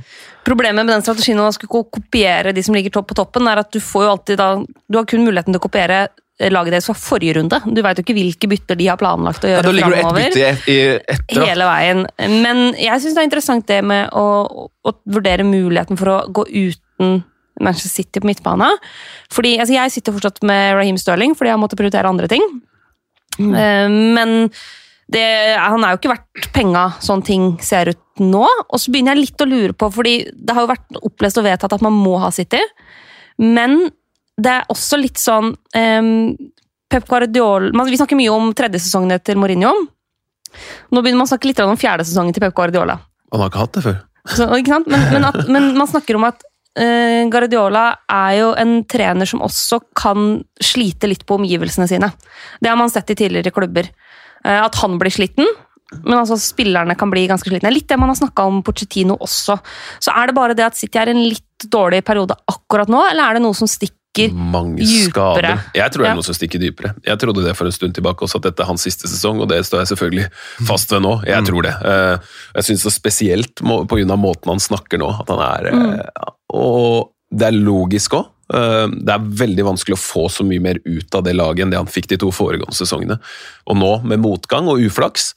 Problemet 0.47 0.87
med 0.87 0.95
den 0.95 1.03
strategien 1.03 1.41
å 1.43 1.49
skulle 1.53 1.69
ko- 1.69 1.89
kopiere 1.91 2.53
de 2.55 2.63
som 2.63 2.75
ligger 2.75 2.91
topp 2.95 3.09
på 3.11 3.17
toppen, 3.19 3.49
er 3.51 3.59
at 3.59 3.73
du 3.75 3.81
får 3.83 4.05
jo 4.05 4.11
alltid 4.13 4.39
da 4.39 4.53
Du 4.89 4.99
har 5.01 5.05
kun 5.05 5.25
muligheten 5.27 5.53
til 5.53 5.59
å 5.59 5.65
kopiere 5.65 6.09
eh, 6.39 6.51
laget 6.55 6.71
deres 6.77 6.87
fra 6.87 6.95
forrige 6.95 7.35
runde. 7.41 7.59
Du 7.67 7.83
veit 7.83 7.99
jo 7.99 8.05
ikke 8.07 8.15
hvilke 8.15 8.49
bytter 8.49 8.77
de 8.79 8.87
har 8.87 8.97
planlagt 9.01 9.43
å 9.43 9.49
ja, 9.51 9.57
gjøre 9.57 9.67
Da 9.67 9.73
ligger 9.73 9.91
du 9.91 9.99
et 9.99 10.15
bytte 10.15 10.39
i- 10.71 10.77
i- 10.77 10.99
etter. 11.17 11.41
da. 11.41 11.47
Hele 11.51 11.65
veien. 11.67 12.07
Men 12.47 12.63
jeg 12.79 13.01
syns 13.03 13.15
det 13.19 13.25
er 13.25 13.29
interessant 13.31 13.67
det 13.67 13.81
med 13.85 14.11
å, 14.15 14.71
å 14.87 14.93
vurdere 15.11 15.43
muligheten 15.45 15.99
for 15.99 16.07
å 16.15 16.19
gå 16.31 16.47
uten 16.47 17.25
Manchester 17.59 17.89
City 18.05 18.21
på 18.21 18.29
midtbane. 18.29 18.69
Fordi 19.33 19.57
altså 19.59 19.73
Jeg 19.75 19.91
sitter 19.97 20.13
fortsatt 20.13 20.43
med 20.45 20.77
Raheem 20.77 20.97
Sterling 21.01 21.35
fordi 21.35 21.49
jeg 21.51 21.57
har 21.57 21.63
måttet 21.67 21.79
prioritere 21.81 22.07
andre 22.07 22.29
ting. 22.29 22.45
Mm. 23.41 24.13
Men 24.15 24.51
det, 25.13 25.23
han 25.61 25.85
er 25.87 25.95
jo 25.95 26.01
ikke 26.01 26.11
verdt 26.11 26.49
penga, 26.55 26.89
sånn 27.03 27.23
ting 27.27 27.53
ser 27.63 27.93
ut 27.93 28.23
nå. 28.23 28.43
Og 28.43 28.81
så 28.83 28.91
begynner 28.91 29.15
jeg 29.15 29.29
litt 29.29 29.45
å 29.45 29.49
lure 29.49 29.77
på, 29.79 29.91
fordi 29.95 30.17
det 30.35 30.57
har 30.57 30.67
jo 30.67 30.73
vært 30.73 30.99
opplest 30.99 31.39
og 31.39 31.47
vedtatt 31.47 31.77
at 31.77 31.85
man 31.85 31.95
må 31.95 32.17
ha 32.23 32.33
City. 32.35 32.63
Men 33.43 33.85
det 34.37 34.53
er 34.53 34.73
også 34.73 34.99
litt 35.01 35.21
sånn 35.21 35.53
um, 35.55 36.11
Pep 36.93 37.07
Guardiola 37.09 37.85
Vi 37.89 37.99
snakker 37.99 38.19
mye 38.19 38.33
om 38.33 38.51
tredje 38.57 38.83
sesongene 38.85 39.21
til 39.25 39.39
Mourinho. 39.41 39.73
Nå 40.93 41.03
begynner 41.03 41.23
man 41.23 41.29
å 41.29 41.33
snakke 41.33 41.51
litt 41.51 41.63
om 41.65 41.79
fjerde 41.79 42.05
sesongen 42.07 42.35
til 42.37 42.45
Pep 42.45 42.57
Guardiola. 42.57 42.99
Han 43.33 43.43
har 43.43 43.53
ikke 43.53 43.63
hatt 43.63 43.79
det 43.79 43.87
før. 43.87 43.97
Så? 44.27 44.47
Men, 44.51 44.85
men, 44.91 45.25
at, 45.29 45.41
men 45.47 45.71
man 45.77 45.89
snakker 45.91 46.19
om 46.19 46.27
at 46.27 46.43
uh, 46.43 47.23
Guardiola 47.31 47.87
er 48.11 48.41
jo 48.41 48.51
en 48.59 48.81
trener 48.91 49.29
som 49.29 49.45
også 49.47 49.81
kan 49.97 50.41
slite 50.59 51.11
litt 51.11 51.23
på 51.29 51.39
omgivelsene 51.39 51.87
sine. 51.91 52.11
Det 52.59 52.73
har 52.73 52.79
man 52.81 52.91
sett 52.93 53.15
i 53.15 53.19
tidligere 53.19 53.55
klubber. 53.55 53.91
Eh, 54.47 54.61
at 54.63 54.77
han 54.79 54.97
blir 55.03 55.11
sliten, 55.11 55.47
men 56.05 56.19
altså 56.21 56.37
spillerne 56.39 56.95
kan 56.99 57.11
bli 57.11 57.27
ganske 57.31 57.51
slitne. 57.51 57.71
Litt 57.75 57.89
det 57.91 57.99
man 57.99 58.11
har 58.13 58.19
snakka 58.19 58.47
om 58.47 58.63
Pochettino 58.67 59.17
også. 59.23 59.59
Så 60.03 60.15
er 60.15 60.27
det 60.31 60.35
bare 60.39 60.55
det 60.59 60.65
at 60.67 60.79
City 60.79 60.99
er 61.03 61.11
i 61.11 61.15
en 61.17 61.25
litt 61.29 61.67
dårlig 61.73 62.05
periode 62.07 62.35
akkurat 62.51 62.89
nå, 62.93 63.05
eller 63.11 63.23
er 63.31 63.35
det 63.39 63.43
noe 63.47 63.55
som 63.59 63.67
stikker 63.71 64.33
Mange 64.33 64.79
Dypere. 64.81 65.11
skader. 65.11 65.49
Jeg 65.77 65.93
tror 65.93 66.03
det 66.03 66.07
Ja. 66.09 66.13
er 66.13 66.15
noe 66.17 66.25
som 66.25 66.35
stikker 66.35 66.59
dypere. 66.63 66.95
Jeg 67.05 67.19
trodde 67.21 67.43
det 67.45 67.55
for 67.57 67.67
en 67.67 67.73
stund 67.73 67.93
tilbake 67.95 68.25
også, 68.25 68.37
at 68.37 68.43
dette 68.49 68.61
er 68.63 68.67
hans 68.71 68.81
siste 68.83 69.07
sesong, 69.09 69.43
og 69.43 69.49
det 69.51 69.59
står 69.67 69.85
jeg 69.85 69.91
selvfølgelig 69.93 70.31
fast 70.67 70.91
ved 70.91 71.03
nå. 71.03 71.23
Jeg 71.27 71.43
Mm. 71.43 71.47
tror 71.47 71.63
det. 71.63 71.75
Eh, 71.85 72.19
Jeg 72.57 72.65
syns 72.65 72.83
det 72.85 72.93
spesielt 72.95 73.55
på 73.57 73.87
grunn 73.89 74.11
av 74.11 74.19
måten 74.19 74.47
han 74.49 74.59
snakker 74.59 74.99
nå, 74.99 75.21
at 75.21 75.29
han 75.29 75.39
er 75.39 75.71
Mm. 75.73 76.01
eh, 76.01 76.31
Og 76.55 77.11
det 77.31 77.49
er 77.49 77.53
logisk 77.61 78.11
òg. 78.13 78.27
Det 78.49 79.13
er 79.17 79.25
veldig 79.43 79.65
vanskelig 79.67 79.97
å 79.97 80.03
få 80.03 80.27
så 80.31 80.45
mye 80.47 80.63
mer 80.63 80.79
ut 80.85 81.15
av 81.19 81.25
det 81.27 81.33
laget 81.35 81.65
enn 81.67 81.71
det 81.75 81.81
han 81.81 81.91
fikk 81.91 82.07
de 82.13 82.19
to 82.23 82.29
foregående 82.31 82.77
sesongene. 82.79 83.19
Og 83.67 83.77
nå, 83.81 83.91
med 84.07 84.23
motgang 84.23 84.69
og 84.71 84.79
uflaks 84.87 85.33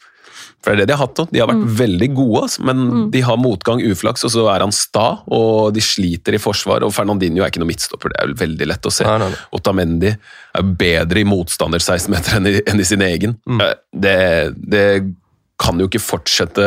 for 0.60 0.76
det 0.76 0.82
er 0.82 0.82
det 0.82 0.88
de 0.90 0.96
har 0.98 1.06
hatt 1.08 1.16
nå. 1.22 1.24
De 1.32 1.40
har 1.40 1.48
vært 1.48 1.68
veldig 1.80 2.08
gode, 2.18 2.42
men 2.68 2.80
men 2.90 3.12
de 3.14 3.22
har 3.24 3.38
motgang, 3.40 3.80
uflaks, 3.80 4.26
og 4.28 4.32
så 4.34 4.42
er 4.52 4.60
han 4.60 4.74
sta, 4.76 5.06
og 5.32 5.70
de 5.74 5.80
sliter 5.80 6.36
i 6.36 6.42
forsvar. 6.44 6.84
Og 6.84 6.92
Fernandinho 6.92 7.46
er 7.46 7.48
ikke 7.54 7.62
noe 7.64 7.70
midtstopper, 7.70 8.12
det 8.12 8.20
er 8.26 8.34
veldig 8.42 8.68
lett 8.68 8.84
å 8.84 8.92
se. 8.92 9.06
Nei, 9.08 9.18
nei, 9.22 9.30
nei. 9.32 9.40
Otamendi 9.56 10.12
er 10.12 10.68
bedre 10.84 11.22
i 11.24 11.28
motstander 11.32 11.80
16-meter 11.80 12.36
enn, 12.42 12.48
i- 12.52 12.64
enn 12.68 12.84
i 12.84 12.88
sin 12.92 13.02
egen. 13.08 13.38
Mm. 13.48 13.64
Det, 14.04 14.18
det 14.76 14.84
kan 15.60 15.80
jo 15.82 15.90
ikke 15.90 16.02
fortsette 16.02 16.66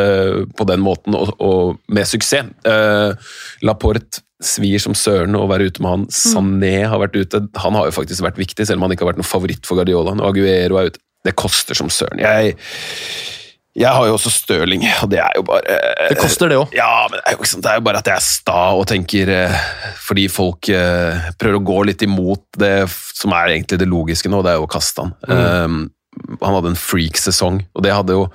på 0.58 0.66
den 0.68 0.82
måten, 0.84 1.16
og, 1.16 1.32
og 1.40 1.78
med 1.92 2.08
suksess. 2.08 2.52
Eh, 2.68 3.32
Laporte 3.64 4.22
svir 4.42 4.80
som 4.82 4.94
søren 4.98 5.36
å 5.38 5.46
være 5.50 5.70
ute 5.70 5.82
med 5.82 5.94
han. 5.94 6.06
Sané 6.12 6.82
har 6.90 7.00
vært 7.02 7.16
ute. 7.16 7.44
Han 7.62 7.78
har 7.78 7.88
jo 7.88 7.96
faktisk 8.00 8.24
vært 8.24 8.40
viktig, 8.40 8.66
selv 8.66 8.80
om 8.80 8.88
han 8.88 8.96
ikke 8.96 9.06
har 9.06 9.12
vært 9.12 9.22
noen 9.22 9.28
favoritt 9.28 9.68
for 9.68 9.78
Guardiola. 9.78 10.16
Og 10.18 10.32
Aguero 10.32 10.80
er 10.80 10.90
ute. 10.92 11.02
Det 11.22 11.36
koster 11.38 11.78
som 11.78 11.86
søren. 11.92 12.18
Jeg, 12.18 12.56
jeg 13.78 13.88
har 13.94 14.08
jo 14.08 14.16
også 14.16 14.32
Stirling, 14.34 14.82
og 15.04 15.12
det 15.12 15.20
er 15.22 15.36
jo 15.38 15.44
bare 15.46 15.76
Det 16.10 16.18
koster 16.18 16.50
det 16.50 16.58
òg. 16.58 16.72
ja, 16.74 17.06
men 17.06 17.20
det 17.20 17.22
er, 17.22 17.36
jo 17.36 17.38
ikke 17.38 17.50
sant, 17.52 17.62
det 17.64 17.70
er 17.70 17.78
jo 17.78 17.84
bare 17.86 18.00
at 18.02 18.10
jeg 18.10 18.18
er 18.18 18.26
sta 18.26 18.62
og 18.74 18.82
tenker 18.90 19.30
eh, 19.32 19.60
Fordi 20.02 20.26
folk 20.28 20.68
eh, 20.74 21.30
prøver 21.38 21.60
å 21.60 21.64
gå 21.70 21.78
litt 21.92 22.02
imot 22.02 22.42
det 22.58 22.74
som 22.90 23.32
er 23.38 23.54
egentlig 23.54 23.78
det 23.80 23.88
logiske 23.88 24.32
nå, 24.32 24.42
det 24.42 24.52
er 24.52 24.58
jo 24.58 24.66
å 24.66 24.72
kaste 24.72 25.06
han. 25.06 25.14
Eh, 25.30 25.78
han 26.42 26.56
hadde 26.58 26.74
en 26.74 26.82
freak-sesong, 26.82 27.62
og 27.72 27.86
det 27.86 27.94
hadde 27.94 28.18
jo 28.18 28.26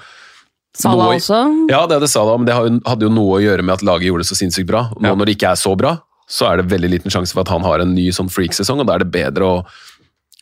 Salah 0.77 1.07
noe- 1.10 1.17
også. 1.17 1.39
Ja, 1.72 1.81
det 1.89 1.98
hadde 1.98 2.07
Sala, 2.12 2.38
men 2.38 2.46
det 2.46 2.55
hadde 2.86 3.01
jo 3.07 3.10
noe 3.13 3.39
å 3.39 3.43
gjøre 3.43 3.63
med 3.65 3.74
at 3.79 3.86
laget 3.88 4.07
gjorde 4.12 4.25
det 4.25 4.29
så 4.31 4.38
sinnssykt 4.38 4.67
bra. 4.69 4.84
Nå 5.00 5.07
Ja. 5.10 5.15
når 5.15 5.25
det 5.25 5.38
ikke 5.38 5.51
er 5.51 5.55
så 5.60 5.75
bra, 5.77 5.96
så 6.29 6.51
er 6.51 6.57
det 6.62 6.67
veldig 6.69 6.89
liten 6.91 7.10
sjanse 7.13 7.34
for 7.34 7.41
at 7.41 7.48
han 7.50 7.63
har 7.63 7.79
en 7.81 7.96
ny 7.96 8.10
sånn 8.12 8.29
freak-sesong, 8.29 8.79
og 8.81 8.88
da 8.88 8.96
er 8.96 9.00
det 9.05 9.12
bedre 9.12 9.41
å, 9.48 9.65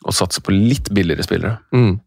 å 0.04 0.12
satse 0.12 0.42
på 0.42 0.50
litt 0.52 0.90
billigere 0.92 1.22
spillere. 1.24 1.58
Mm. 1.72 2.00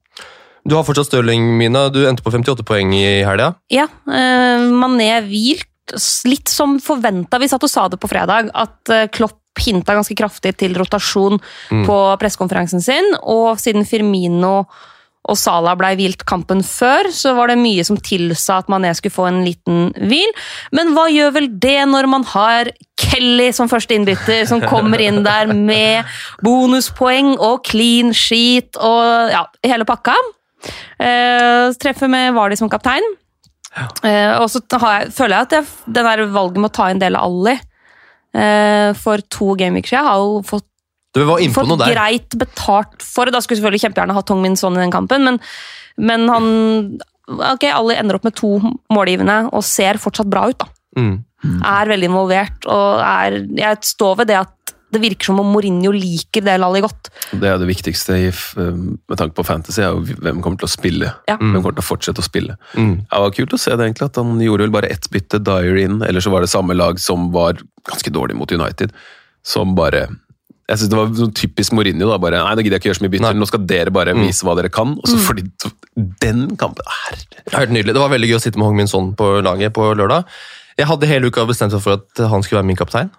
Du 0.68 0.76
har 0.76 0.84
fortsatt 0.84 1.08
Stirling, 1.08 1.58
Mina. 1.58 1.88
Du 1.90 2.06
endte 2.06 2.22
på 2.22 2.30
58 2.32 2.64
poeng 2.68 2.94
i 2.94 3.24
helga. 3.24 3.56
Ja, 3.72 3.88
Uh, 4.06 4.70
Mané 4.76 5.22
hvilt. 5.26 5.66
Litt 6.26 6.48
som 6.52 6.78
forventa. 6.80 7.40
Vi 7.40 7.48
satt 7.48 7.64
og 7.64 7.70
sa 7.72 7.88
det 7.90 7.98
på 8.00 8.08
fredag, 8.12 8.52
at 8.54 8.90
eh, 8.94 9.08
Klopp 9.08 9.58
hinta 9.60 9.96
ganske 9.98 10.14
kraftig 10.16 10.56
til 10.56 10.76
rotasjon 10.78 11.40
Mm. 11.72 11.86
på 11.88 11.96
pressekonferansen 12.20 12.80
sin, 12.84 13.16
og 13.24 13.58
siden 13.58 13.88
Firmino 13.88 14.68
og 15.28 15.38
Salah 15.38 15.76
blei 15.78 15.92
hvilt 16.00 16.24
kampen 16.30 16.62
før, 16.66 17.10
så 17.14 17.34
var 17.38 17.52
det 17.52 17.60
mye 17.60 17.84
som 17.86 18.00
tilsa 18.02 18.62
at 18.62 18.70
Mané 18.72 18.94
skulle 18.98 19.14
få 19.14 19.28
en 19.30 19.42
liten 19.46 19.92
hvil. 20.00 20.32
Men 20.76 20.94
hva 20.96 21.10
gjør 21.12 21.36
vel 21.36 21.50
det 21.62 21.82
når 21.92 22.08
man 22.10 22.26
har 22.32 22.72
Kelly 23.00 23.50
som 23.56 23.70
første 23.72 23.96
innbytter, 23.96 24.46
som 24.50 24.64
kommer 24.64 25.02
inn 25.04 25.22
der 25.28 25.52
med 25.54 26.08
bonuspoeng 26.46 27.36
og 27.36 27.62
clean 27.68 28.14
sheet 28.16 28.80
og 28.80 29.34
ja, 29.36 29.46
hele 29.68 29.88
pakka? 29.90 30.16
Eh, 31.00 31.70
treffer 31.80 32.12
med 32.12 32.34
Vardi 32.36 32.58
som 32.60 32.72
kaptein. 32.72 33.06
Eh, 34.04 34.34
og 34.40 34.48
så 34.52 34.64
har 34.82 34.96
jeg, 34.96 35.12
føler 35.16 35.36
jeg 35.36 35.48
at 35.48 35.58
jeg, 35.60 35.68
den 35.86 36.08
der 36.10 36.26
valget 36.34 36.64
med 36.64 36.72
å 36.72 36.78
ta 36.80 36.90
inn 36.90 37.02
del 37.02 37.20
av 37.20 37.28
Ally 37.30 37.54
eh, 38.34 38.98
for 38.98 39.22
to 39.30 39.54
gameweeks 39.60 39.94
siden 39.94 40.08
har 40.10 40.24
jo 40.24 40.40
fått 40.48 40.66
Du 41.16 41.24
var 41.26 41.42
inne 41.42 41.56
på 41.56 41.66
noe 41.66 41.80
der. 41.82 41.96
greit 41.96 42.36
betalt 42.38 43.02
for. 43.06 43.32
Da 43.34 43.42
skulle 43.42 43.60
selvfølgelig 43.60 43.86
kjempegjerne 43.88 44.18
hatt 44.18 44.28
Tong 44.30 44.44
Min 44.44 44.58
Son 44.60 44.78
i 44.78 44.84
den 44.84 44.94
kampen, 44.94 45.26
men, 45.26 45.40
men 45.98 46.30
han 46.30 46.52
Ok, 47.30 47.68
alle 47.70 47.94
ender 48.02 48.18
opp 48.18 48.24
med 48.26 48.34
to 48.34 48.56
målgivende 48.90 49.52
og 49.54 49.62
ser 49.62 50.00
fortsatt 50.02 50.30
bra 50.34 50.48
ut, 50.50 50.58
da. 50.64 50.66
Mm. 50.98 51.20
Er 51.62 51.92
veldig 51.92 52.08
involvert 52.10 52.66
og 52.68 53.04
er 53.06 53.36
Jeg 53.56 53.78
står 53.86 54.16
ved 54.24 54.32
det 54.32 54.40
at 54.40 54.56
det 54.90 55.02
virker 55.04 55.30
som 55.30 55.38
om 55.38 55.52
Mourinho 55.54 55.92
liker 55.94 56.42
det 56.42 56.56
Lally 56.58 56.82
godt. 56.82 57.12
Det 57.30 57.46
er 57.46 57.60
det 57.62 57.68
viktigste 57.70 58.16
i, 58.18 58.32
med 58.58 59.20
tanke 59.20 59.36
på 59.38 59.46
fantasy, 59.46 59.84
er 59.86 59.94
jo 59.94 60.02
hvem 60.02 60.40
kommer 60.42 60.58
til 60.58 60.66
å 60.66 60.72
spille. 60.74 61.12
Ja. 61.30 61.36
Hvem 61.38 61.60
kommer 61.60 61.78
til 61.78 61.84
å 61.84 61.86
fortsette 61.86 62.24
å 62.24 62.26
spille. 62.26 62.56
Mm. 62.74 62.96
Det 63.06 63.20
var 63.22 63.36
kult 63.38 63.54
å 63.54 63.60
se 63.62 63.76
det 63.76 63.86
egentlig, 63.86 64.10
at 64.10 64.18
han 64.18 64.42
gjorde 64.42 64.66
vel 64.66 64.74
bare 64.74 64.90
ett 64.90 65.06
bytte, 65.14 65.42
Dyer 65.46 65.78
inn, 65.84 66.00
eller 66.02 66.26
så 66.26 66.34
var 66.34 66.42
det 66.42 66.50
samme 66.50 66.74
lag 66.74 66.98
som 67.02 67.30
var 67.36 67.62
ganske 67.86 68.14
dårlig 68.16 68.40
mot 68.40 68.50
United, 68.50 68.96
som 69.46 69.78
bare 69.78 70.08
jeg 70.70 70.78
synes 70.78 70.90
Det 70.92 70.98
var 71.00 71.08
sånn 71.18 71.34
typisk 71.34 71.74
Mourinho. 71.74 72.08
da, 72.12 72.18
bare, 72.22 72.40
nei, 72.46 72.54
da 72.56 72.62
gidder 72.62 72.78
jeg 72.78 72.82
ikke 72.84 72.90
gjøre 72.92 73.00
så 73.00 73.06
mye 73.08 73.14
bytter, 73.16 73.38
nå 73.42 73.48
skal 73.50 73.66
dere 73.66 73.92
bare 73.96 74.14
Mm. 74.14 74.22
vise 74.28 74.46
hva 74.46 74.54
dere 74.60 74.70
kan. 74.70 74.92
Og 75.02 75.08
så 75.10 75.18
fordi 75.18 75.44
den 76.22 76.44
kampen 76.62 76.86
er 76.86 77.18
Helt 77.58 77.72
nydelig. 77.74 77.94
Det 77.98 78.04
var 78.04 78.10
veldig 78.14 78.30
gøy 78.30 78.38
å 78.38 78.42
sitte 78.44 78.58
med 78.62 78.68
Hong 78.70 78.76
Min 78.78 78.88
Son 78.88 79.14
på 79.18 79.42
laget 79.42 79.74
på 79.74 79.88
lørdag. 79.98 80.26
Jeg 80.78 80.86
hadde 80.88 81.08
hele 81.10 81.28
uka 81.32 81.44
bestemt 81.50 81.74
meg 81.74 81.82
for 81.82 81.98
at 81.98 82.22
han 82.30 82.44
skulle 82.46 82.62
være 82.62 82.68
min 82.70 82.78
kaptein. 82.78 83.10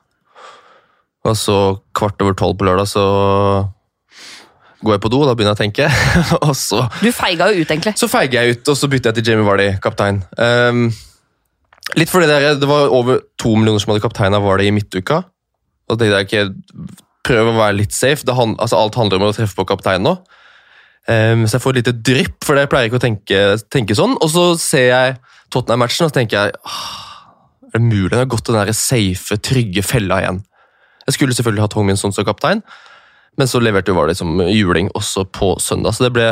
Og 1.27 1.35
så 1.37 1.57
kvart 1.93 2.23
over 2.23 2.33
tolv 2.39 2.57
på 2.57 2.65
lørdag 2.65 2.87
så 2.89 3.03
går 4.83 4.95
jeg 4.97 5.03
på 5.05 5.11
do, 5.13 5.19
og 5.21 5.27
da 5.29 5.35
begynner 5.35 5.53
jeg 5.53 5.59
å 5.59 5.65
tenke. 5.67 5.91
og 6.47 6.55
så, 6.57 6.87
Du 7.03 7.11
feiga 7.13 7.51
jo 7.53 7.61
ut, 7.61 7.69
egentlig. 7.69 7.93
så 8.01 8.09
feiger 8.09 8.41
jeg 8.47 8.57
ut, 8.57 8.69
og 8.73 8.77
så 8.81 8.89
bytter 8.89 9.11
jeg 9.13 9.19
til 9.25 9.33
Jamie 9.33 9.45
Vardy, 9.45 9.67
kaptein. 9.85 10.23
Um, 10.39 10.87
litt 12.01 12.09
fordi 12.09 12.31
det, 12.31 12.39
det 12.63 12.69
var 12.71 12.89
over 12.89 13.21
to 13.43 13.53
millioner 13.59 13.83
som 13.83 13.93
hadde 13.93 14.07
kapteina 14.07 14.41
Vardy 14.41 14.71
i 14.71 14.73
midtuka. 14.73 15.25
Og 15.91 15.99
tenkte 15.99 16.23
jeg 16.23 16.31
ikke 16.31 16.97
Prøv 17.27 17.51
å 17.51 17.57
være 17.59 17.79
litt 17.83 17.97
safe. 17.97 18.25
Han, 18.37 18.57
altså 18.63 18.79
alt 18.81 18.99
handler 18.99 19.21
om 19.21 19.29
å 19.29 19.35
treffe 19.37 19.59
på 19.59 19.69
kapteinen 19.69 20.09
nå. 20.09 20.15
Um, 21.09 21.47
så 21.49 21.57
jeg 21.57 21.65
får 21.65 21.73
et 21.73 21.81
lite 21.81 21.97
drypp, 22.07 22.37
for 22.45 22.61
jeg 22.61 22.71
pleier 22.71 22.91
ikke 22.91 23.01
å 23.01 23.03
tenke, 23.03 23.41
tenke 23.73 23.97
sånn. 23.99 24.17
Og 24.21 24.31
så 24.33 24.45
ser 24.61 24.87
jeg 24.91 25.17
Tottenham-matchen, 25.51 26.07
og 26.07 26.13
så 26.13 26.21
tenker 26.21 26.39
jeg 26.39 26.55
ah, 26.69 27.33
Er 27.71 27.79
det 27.79 27.87
mulig 27.87 28.13
han 28.13 28.23
har 28.23 28.31
gått 28.31 28.47
den 28.51 28.61
der 28.61 28.73
safe, 28.77 29.39
trygge 29.43 29.83
fella 29.87 30.21
igjen? 30.23 30.43
Jeg 31.07 31.17
skulle 31.17 31.35
selvfølgelig 31.35 31.65
hatt 31.65 31.75
Hong 31.79 31.89
Min 31.89 31.99
Son 31.99 32.15
som 32.15 32.27
kaptein, 32.29 32.61
men 33.39 33.49
så 33.49 33.59
leverte 33.63 33.91
jo 33.91 33.97
Vardø 33.97 34.15
som 34.15 34.43
juling 34.45 34.91
også 34.95 35.25
på 35.33 35.55
søndag. 35.63 35.97
Så 35.97 36.05
det 36.05 36.13
ble 36.15 36.27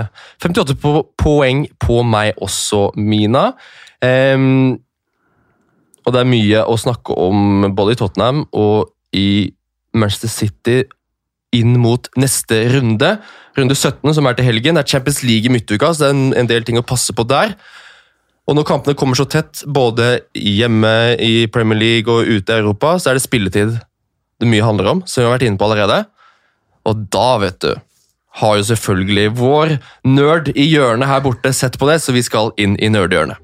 58 0.44 0.76
po 0.82 1.08
poeng 1.18 1.64
på 1.82 2.02
meg 2.06 2.38
også, 2.44 2.90
Mina. 3.00 3.52
Um, 4.04 4.76
og 6.04 6.14
det 6.14 6.20
er 6.22 6.30
mye 6.30 6.64
å 6.68 6.76
snakke 6.78 7.16
om 7.18 7.66
både 7.76 7.96
i 7.96 7.98
Tottenham 8.00 8.44
og 8.56 8.92
i 9.16 9.50
Manchester 9.94 10.32
City 10.32 10.78
inn 11.56 11.78
mot 11.80 12.08
neste 12.20 12.60
runde. 12.74 13.14
Runde 13.56 13.76
17, 13.76 14.14
som 14.14 14.28
er 14.28 14.36
til 14.36 14.48
helgen. 14.48 14.76
Det 14.76 14.84
er 14.84 14.92
Champions 14.96 15.22
League 15.24 15.48
i 15.48 15.52
midtuka, 15.52 15.92
så 15.92 16.06
det 16.06 16.10
er 16.10 16.40
en, 16.42 16.50
del 16.50 16.66
ting 16.66 16.80
å 16.80 16.86
passe 16.86 17.14
på 17.16 17.24
der. 17.28 17.56
Og 18.48 18.56
når 18.56 18.68
kampene 18.68 18.96
kommer 18.96 19.18
så 19.18 19.26
tett, 19.28 19.64
både 19.64 20.22
hjemme 20.36 21.16
i 21.20 21.48
Premier 21.52 21.78
League 21.78 22.12
og 22.12 22.28
ute 22.28 22.54
i 22.54 22.62
Europa, 22.62 22.96
så 23.00 23.10
er 23.10 23.18
det 23.18 23.24
spilletid 23.26 23.76
det 24.38 24.46
mye 24.46 24.64
handler 24.64 24.92
om, 24.92 25.02
som 25.04 25.22
vi 25.22 25.26
har 25.26 25.34
vært 25.34 25.48
inne 25.48 25.60
på 25.60 25.66
allerede. 25.66 25.98
Og 26.88 27.04
da, 27.12 27.28
vet 27.42 27.58
du, 27.64 27.72
har 28.38 28.56
jo 28.56 28.68
selvfølgelig 28.68 29.26
vår 29.36 29.74
nerd 30.06 30.52
i 30.54 30.68
hjørnet 30.68 31.10
her 31.10 31.24
borte 31.24 31.52
sett 31.56 31.78
på 31.80 31.88
det, 31.90 31.98
så 32.04 32.14
vi 32.14 32.22
skal 32.24 32.52
inn 32.60 32.78
i 32.78 32.90
nerdhjørnet. 32.92 33.42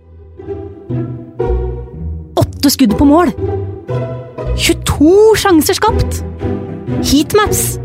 Åtte 2.40 2.72
skudd 2.72 2.94
på 2.98 3.08
mål. 3.08 3.34
22 4.56 5.34
sjanser 5.37 5.75
skapt. 5.75 6.20
Heatmaps. 7.02 7.78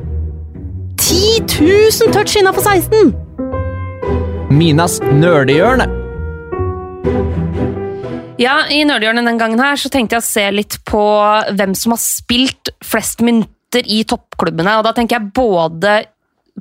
10 1.01 1.41
000 1.59 2.13
touch 2.13 2.35
innafor 2.37 2.61
16. 2.61 3.13
Minas 4.53 4.99
nerdehjørne. 5.01 5.87
Ja, 8.39 8.61
I 8.71 8.83
nerdehjørnet 8.87 9.27
den 9.27 9.41
gangen 9.41 9.59
her 9.59 9.79
så 9.81 9.89
tenkte 9.91 10.15
jeg 10.15 10.23
å 10.23 10.29
se 10.29 10.45
litt 10.53 10.77
på 10.87 11.01
hvem 11.57 11.73
som 11.75 11.95
har 11.95 12.01
spilt 12.03 12.71
flest 12.85 13.25
minutter 13.25 13.83
i 13.83 14.03
toppklubbene. 14.07 14.77
og 14.79 14.85
Da 14.87 14.93
tenker 14.95 15.17
jeg 15.17 15.33
både 15.35 15.97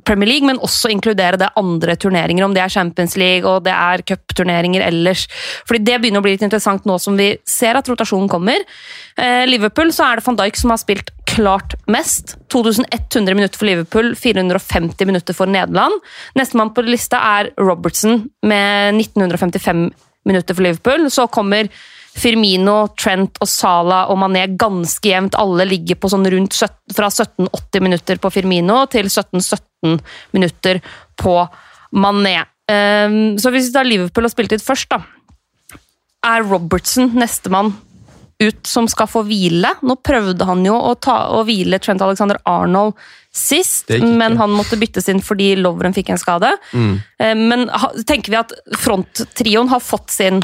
Premier 0.05 0.29
League, 0.29 0.47
men 0.47 0.61
også 0.63 0.91
inkludere 0.93 1.39
det 1.39 1.51
andre 1.59 1.95
turneringer, 1.99 2.45
om 2.45 2.55
det 2.55 2.63
er 2.63 2.73
Champions 2.73 3.15
League 3.19 3.47
og 3.49 3.63
det 3.65 3.73
er 3.75 4.03
cupturneringer 4.07 4.85
ellers. 4.87 5.27
Fordi 5.67 5.83
Det 5.89 5.99
begynner 6.01 6.21
å 6.21 6.25
bli 6.25 6.35
litt 6.35 6.45
interessant 6.45 6.85
nå 6.85 6.97
som 7.01 7.17
vi 7.17 7.31
ser 7.47 7.79
at 7.79 7.87
rotasjonen 7.89 8.29
kommer. 8.29 8.65
Eh, 9.17 9.45
Liverpool 9.49 9.93
så 9.95 10.05
er 10.07 10.19
det 10.19 10.27
van 10.27 10.39
Dijk 10.39 10.59
som 10.59 10.73
har 10.73 10.81
spilt 10.81 11.11
klart 11.29 11.75
mest. 11.87 12.35
2100 12.49 13.35
minutter 13.35 13.57
for 13.57 13.69
Liverpool, 13.69 14.13
450 14.15 15.05
minutter 15.09 15.37
for 15.37 15.49
Nederland. 15.49 16.01
Nestemann 16.35 16.73
på 16.73 16.85
lista 16.85 17.21
er 17.39 17.51
Robertson 17.57 18.29
med 18.43 18.99
1955 18.99 19.89
minutter 20.25 20.55
for 20.55 20.65
Liverpool. 20.65 21.09
Så 21.09 21.27
kommer 21.27 21.69
Firmino, 22.19 22.77
Trent 22.99 23.39
og 23.41 23.47
Salah 23.49 24.09
og 24.11 24.19
Mané 24.19 24.45
ganske 24.59 25.07
jevnt. 25.11 25.37
Alle 25.39 25.65
ligger 25.69 25.99
på 25.99 26.11
sånn 26.11 26.27
rundt 26.29 26.55
17, 26.57 26.95
fra 26.97 27.09
1780 27.11 27.85
minutter 27.85 28.19
på 28.21 28.31
Firmino 28.33 28.81
til 28.91 29.07
17-17 29.07 29.99
minutter 30.35 30.81
på 31.19 31.35
Mané. 31.95 32.41
Um, 32.69 33.37
så 33.41 33.49
hvis 33.53 33.69
vi 33.69 33.75
tar 33.77 33.87
Liverpool 33.87 34.27
og 34.27 34.33
spilletid 34.33 34.61
først, 34.61 34.91
da. 34.91 35.01
Er 36.27 36.43
Robertson 36.43 37.13
nestemann 37.15 37.71
ut 38.39 38.67
som 38.67 38.87
skal 38.91 39.07
få 39.09 39.23
hvile? 39.27 39.71
Nå 39.83 39.95
prøvde 40.03 40.45
han 40.47 40.61
jo 40.67 40.75
å, 40.75 40.93
ta, 40.99 41.21
å 41.35 41.41
hvile 41.47 41.79
Trent 41.83 42.03
Alexander 42.03 42.37
Arnold 42.47 42.99
sist, 43.35 43.89
men 44.03 44.37
han 44.39 44.51
måtte 44.51 44.77
byttes 44.79 45.07
inn 45.11 45.19
fordi 45.23 45.53
Lovren 45.59 45.95
fikk 45.95 46.11
en 46.13 46.19
skade. 46.21 46.49
Eh, 46.73 47.35
Men 47.37 47.67
ha, 47.69 47.91
tenker 48.07 48.33
vi 48.33 48.39
at 48.39 48.53
fronttrioen 48.79 49.69
har 49.71 49.83
fått 49.83 50.11
sin, 50.15 50.41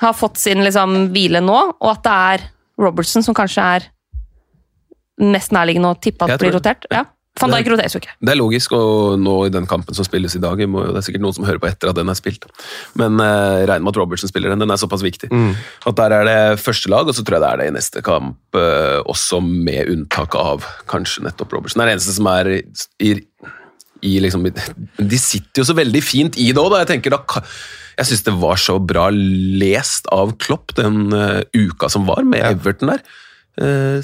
har 0.00 0.16
fått 0.16 0.40
sin 0.40 0.62
liksom, 0.64 1.10
hvile 1.14 1.42
nå, 1.44 1.58
og 1.78 1.92
at 1.92 2.02
det 2.06 2.16
er 2.32 2.48
Robertson 2.78 3.24
som 3.26 3.36
kanskje 3.36 3.68
er 3.78 3.88
mest 5.18 5.54
nærliggende 5.54 5.90
å 5.90 5.98
tippe 5.98 6.28
at 6.28 6.38
blir 6.40 6.54
rotert? 6.54 6.86
Ja. 6.94 7.06
Van 7.38 7.52
Dijk 7.54 7.68
roteres 7.70 7.94
jo 7.94 8.00
ikke. 8.02 8.14
Det 8.24 8.32
er 8.32 8.38
logisk, 8.38 8.72
og 8.74 9.18
nå 9.22 9.34
i 9.46 9.52
den 9.54 9.66
kampen 9.70 9.94
som 9.94 10.06
spilles 10.06 10.34
i 10.34 10.40
dag 10.42 10.60
må, 10.70 10.84
Det 10.88 11.00
er 11.00 11.06
sikkert 11.06 11.22
noen 11.22 11.36
som 11.36 11.46
hører 11.46 11.60
på 11.62 11.68
etter 11.70 11.90
at 11.90 11.98
den 11.98 12.10
er 12.10 12.18
spilt, 12.18 12.48
men 12.98 13.20
eh, 13.22 13.64
regner 13.68 13.86
med 13.86 13.92
at 13.94 14.00
Robertson 14.00 14.30
spiller 14.30 14.50
den. 14.50 14.62
Den 14.62 14.74
er 14.74 14.80
såpass 14.80 15.04
viktig. 15.06 15.30
At 15.86 15.98
Der 16.00 16.14
er 16.16 16.26
det 16.26 16.60
første 16.62 16.90
lag, 16.90 17.06
og 17.06 17.14
så 17.14 17.22
tror 17.22 17.38
jeg 17.38 17.44
det 17.44 17.52
er 17.52 17.62
det 17.62 17.68
i 17.70 17.76
neste 17.78 18.02
kamp, 18.02 18.38
eh, 18.58 18.98
også 19.06 19.40
med 19.44 19.92
unntak 19.94 20.34
av 20.38 20.66
kanskje 20.90 21.26
nettopp 21.28 21.54
Robertson. 21.54 21.78
Det 21.78 21.86
er 21.86 21.92
det 21.92 21.98
eneste 21.98 22.16
som 22.18 22.30
er 22.32 22.52
i, 22.58 23.12
i 24.02 24.14
liksom, 24.24 24.48
De 24.98 25.18
sitter 25.18 25.62
jo 25.62 25.68
så 25.70 25.78
veldig 25.78 26.02
fint 26.02 26.38
i 26.38 26.50
det 26.50 26.62
òg, 26.62 26.72
da. 26.74 26.82
Jeg 26.82 26.96
tenker 26.96 27.14
da 27.14 27.22
jeg 27.98 28.10
syns 28.10 28.26
det 28.28 28.36
var 28.38 28.60
så 28.62 28.78
bra 28.78 29.08
lest 29.12 30.06
av 30.14 30.36
Klopp 30.42 30.74
den 30.78 31.08
uh, 31.10 31.42
uka 31.56 31.90
som 31.90 32.06
var, 32.08 32.22
med 32.26 32.44
Ja. 32.44 32.52
Everton 32.54 32.94
der. 32.94 33.02
Uh, 33.58 33.98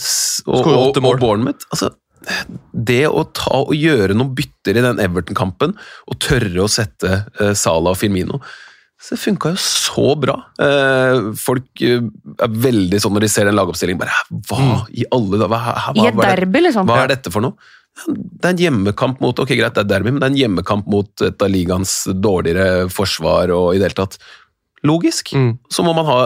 og, 0.51 0.67
og, 0.67 0.99
og 0.99 1.21
Bournemouth. 1.23 1.69
Altså, 1.71 1.93
det 2.73 3.05
å 3.07 3.23
ta 3.37 3.61
og 3.63 3.75
gjøre 3.77 4.17
noen 4.17 4.35
bytter 4.37 4.81
i 4.81 4.85
den 4.85 5.03
Everton-kampen, 5.03 5.77
og 6.09 6.21
tørre 6.23 6.65
å 6.65 6.71
sette 6.71 7.25
uh, 7.41 7.53
Salah 7.55 7.95
og 7.95 8.01
Firmino 8.01 8.43
så 9.05 9.19
Det 9.19 9.21
funka 9.21 9.51
jo 9.53 9.59
så 9.61 10.05
bra. 10.17 10.35
Uh, 10.57 11.35
folk 11.37 11.83
er 11.85 12.05
veldig 12.49 13.01
sånn 13.03 13.13
når 13.13 13.27
de 13.27 13.29
ser 13.29 13.51
den 13.51 13.59
lagoppstillingen 13.59 14.01
bare 14.01 14.15
Hva 14.49 14.87
i 14.97 15.05
alle 15.13 15.41
dager? 15.43 15.91
I 15.93 16.07
et 16.09 16.15
er 16.15 16.41
derby, 16.41 16.63
liksom. 16.65 16.89
hva 16.89 17.03
er 17.03 17.13
dette 17.13 17.33
for 17.35 17.45
noe? 17.45 17.59
Det 18.05 18.49
er 18.49 18.53
en 18.53 18.61
hjemmekamp 18.61 19.21
mot 19.23 19.39
ok 19.39 19.53
greit, 19.55 19.77
det 19.77 19.85
er 19.85 19.91
derby, 19.93 20.11
men 20.11 20.19
det 20.19 20.27
er 20.27 20.33
en 20.33 20.41
hjemmekamp 20.41 20.89
mot 20.91 21.23
et 21.23 21.45
av 21.45 21.53
ligaens 21.53 21.93
dårligere 22.11 22.89
forsvar. 22.91 23.53
og 23.55 23.75
i 23.75 23.79
det 23.79 23.89
hele 23.91 24.01
tatt 24.05 24.19
Logisk. 24.85 25.31
Mm. 25.33 25.55
Så 25.73 25.81
må 25.87 25.95
man 25.97 26.05
ha 26.05 26.19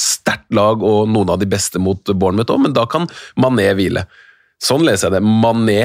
sterkt 0.00 0.48
lag 0.56 0.80
og 0.80 1.10
noen 1.12 1.28
av 1.34 1.42
de 1.42 1.48
beste 1.50 1.76
mot 1.82 2.00
Bournemouth 2.08 2.54
òg, 2.54 2.62
men 2.64 2.72
da 2.72 2.86
kan 2.88 3.04
Mané 3.36 3.66
hvile. 3.76 4.06
Sånn 4.62 4.86
leser 4.86 5.10
jeg 5.10 5.18
det. 5.18 5.26
Mané 5.26 5.80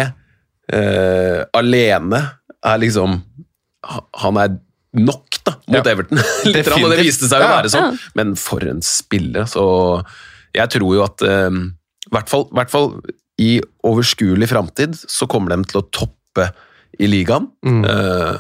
eh, 0.72 1.42
alene 1.58 2.22
er 2.64 2.80
liksom 2.82 3.20
Han 4.24 4.40
er 4.42 4.56
nok 4.98 5.38
da, 5.44 5.58
mot 5.68 5.82
Ja. 5.82 5.92
Everton. 5.92 6.22
Litt, 6.54 6.68
rann, 6.72 6.86
og 6.88 6.94
det 6.96 7.04
viste 7.04 7.28
seg 7.30 7.44
å 7.44 7.52
være 7.58 7.70
sånn. 7.76 8.00
Men 8.18 8.36
for 8.40 8.64
en 8.66 8.80
spiller. 8.86 9.46
Så 9.50 9.66
jeg 10.56 10.72
tror 10.74 10.96
jo 10.96 11.04
at 11.06 11.22
eh, 11.28 11.60
i 12.08 12.14
hvert 12.16 12.32
fall, 12.32 12.48
hvert 12.56 12.72
fall 12.72 12.94
i 13.42 13.58
overskuelig 13.86 14.50
framtid 14.50 14.96
så 14.98 15.28
kommer 15.30 15.54
de 15.54 15.68
til 15.70 15.82
å 15.82 15.88
toppe 15.94 16.50
i 16.98 17.10
ligaen. 17.10 17.50
Mm. 17.66 17.84
Uh, 17.86 18.38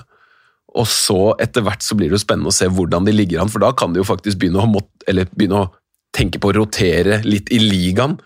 og 0.77 0.87
så 0.89 1.33
etter 1.41 1.65
hvert 1.65 1.85
så 1.85 1.97
blir 1.97 2.11
det 2.11 2.19
jo 2.19 2.23
spennende 2.25 2.51
å 2.51 2.55
se 2.55 2.69
hvordan 2.69 3.07
de 3.07 3.13
ligger 3.15 3.41
an, 3.41 3.51
for 3.51 3.63
da 3.63 3.71
kan 3.77 3.93
de 3.93 4.01
jo 4.01 4.07
faktisk 4.07 4.41
begynne 4.41 4.61
å, 4.61 4.81
begynne 5.07 5.61
å 5.63 5.69
tenke 6.15 6.41
på 6.41 6.51
å 6.51 6.57
rotere 6.59 7.21
litt 7.25 7.51
i 7.53 7.61
ligaen 7.61 8.17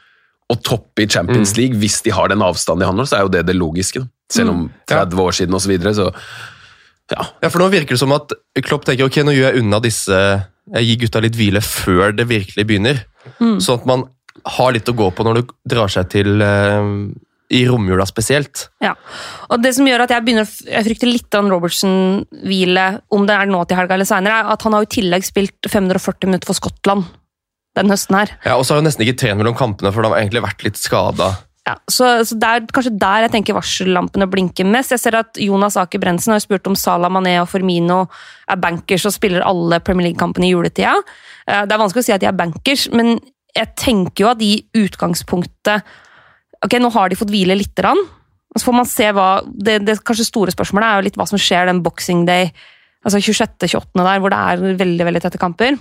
og 0.51 0.63
toppe 0.67 1.05
i 1.05 1.09
Champions 1.11 1.55
League. 1.55 1.79
Hvis 1.79 2.01
de 2.05 2.11
har 2.15 2.31
den 2.31 2.43
avstanden 2.43 2.83
de 2.83 2.89
har 2.89 2.97
nå, 2.97 3.05
så 3.07 3.19
er 3.19 3.27
jo 3.27 3.31
det 3.31 3.45
det 3.47 3.55
logiske. 3.55 4.03
da. 4.03 4.11
Selv 4.31 4.53
om 4.53 4.65
30 4.89 5.23
år 5.23 5.37
siden 5.37 5.55
og 5.55 5.63
så 5.63 5.71
videre, 5.71 5.93
så 5.95 6.09
ja. 7.11 7.25
Ja, 7.43 7.49
for 7.49 7.59
nå 7.59 7.67
virker 7.71 7.95
det 7.95 7.99
som 7.99 8.13
at 8.15 8.31
Klopp 8.63 8.85
tenker 8.87 9.09
ok, 9.09 9.21
nå 9.27 9.33
gjør 9.35 9.49
jeg 9.49 9.63
unna 9.65 9.81
disse 9.83 10.15
Jeg 10.71 10.87
gir 10.87 10.99
gutta 11.01 11.19
litt 11.23 11.35
hvile 11.35 11.59
før 11.65 12.13
det 12.15 12.29
virkelig 12.29 12.63
begynner. 12.67 13.01
Sånn 13.39 13.81
at 13.81 13.87
man 13.89 14.05
har 14.45 14.71
litt 14.73 14.89
å 14.89 14.95
gå 14.97 15.09
på 15.11 15.25
når 15.27 15.41
du 15.41 15.51
drar 15.69 15.91
seg 15.91 16.09
til 16.13 16.41
eh, 16.41 16.87
i 17.51 17.65
romjula 17.67 18.05
spesielt. 18.07 18.69
Ja. 18.83 18.93
Og 19.51 19.61
det 19.63 19.73
som 19.75 19.87
gjør 19.87 20.05
at 20.05 20.13
jeg 20.15 20.23
begynner 20.23 20.47
jeg 20.47 20.85
frykter 20.87 21.09
litt 21.11 21.35
av 21.35 21.49
Robertson-hvile, 21.51 22.85
om 23.11 23.25
det 23.27 23.35
er 23.35 23.49
nå 23.51 23.63
til 23.67 23.79
helga 23.79 23.97
eller 23.97 24.07
seinere, 24.07 24.41
er 24.41 24.53
at 24.55 24.63
han 24.67 24.77
har 24.77 24.85
i 24.87 24.91
tillegg 24.91 25.25
spilt 25.27 25.67
540 25.69 26.31
minutter 26.31 26.51
for 26.51 26.59
Skottland 26.59 27.09
den 27.77 27.91
høsten 27.91 28.17
her. 28.17 28.33
Ja, 28.43 28.57
Og 28.57 28.65
så 28.65 28.73
har 28.73 28.81
han 28.81 28.87
nesten 28.89 29.05
ikke 29.05 29.19
trent 29.21 29.39
mellom 29.39 29.55
kampene, 29.55 29.93
for 29.93 30.03
han 30.03 30.11
har 30.15 30.23
egentlig 30.23 30.43
vært 30.43 30.65
litt 30.65 30.79
skada. 30.79 31.29
Ja, 31.67 31.75
så, 31.91 32.07
så 32.25 32.35
det 32.41 32.47
er 32.49 32.63
kanskje 32.73 32.95
der 32.99 33.27
jeg 33.27 33.31
tenker 33.35 33.55
varsellampene 33.55 34.27
blinker 34.31 34.65
mest. 34.67 34.91
Jeg 34.95 35.03
ser 35.03 35.19
at 35.19 35.37
Jonas 35.39 35.77
Aker 35.79 36.01
Brensen 36.01 36.33
har 36.33 36.41
spurt 36.41 36.67
om 36.67 36.75
Salah 36.75 37.11
Mané 37.13 37.35
og 37.39 37.47
Firmino 37.51 38.01
er 38.49 38.59
bankers 38.59 39.05
og 39.07 39.13
spiller 39.13 39.45
alle 39.45 39.79
Premier 39.85 40.09
League-kampene 40.09 40.49
i 40.49 40.55
juletida. 40.55 40.95
Eh, 41.45 41.61
Det 41.63 41.75
er 41.75 41.83
vanskelig 41.83 42.03
å 42.03 42.07
si 42.09 42.15
at 42.17 42.23
de 42.23 42.31
er 42.31 42.39
bankers, 42.39 42.87
men 42.91 43.19
jeg 43.57 43.75
tenker 43.79 44.25
jo 44.25 44.31
at 44.31 44.41
i 44.45 44.55
utgangspunktet 44.77 45.87
Ok, 46.61 46.75
nå 46.77 46.91
har 46.93 47.09
de 47.09 47.17
fått 47.17 47.31
hvile 47.33 47.55
lite 47.57 47.81
grann. 47.81 47.97
Så 48.53 48.67
får 48.67 48.75
man 48.77 48.85
se 48.85 49.07
hva 49.17 49.29
Det, 49.49 49.79
det 49.81 49.95
kanskje 50.05 50.27
store 50.27 50.53
spørsmålet 50.53 50.85
er 50.85 50.99
jo 50.99 51.05
litt 51.07 51.17
hva 51.17 51.25
som 51.25 51.41
skjer 51.41 51.71
den 51.71 51.79
boxing 51.81 52.21
day, 52.27 52.51
altså 53.01 53.17
26.-28. 53.17 53.97
der, 53.97 54.21
hvor 54.21 54.29
det 54.29 54.41
er 54.41 54.77
veldig, 54.83 55.07
veldig 55.07 55.23
tette 55.23 55.41
kamper. 55.41 55.79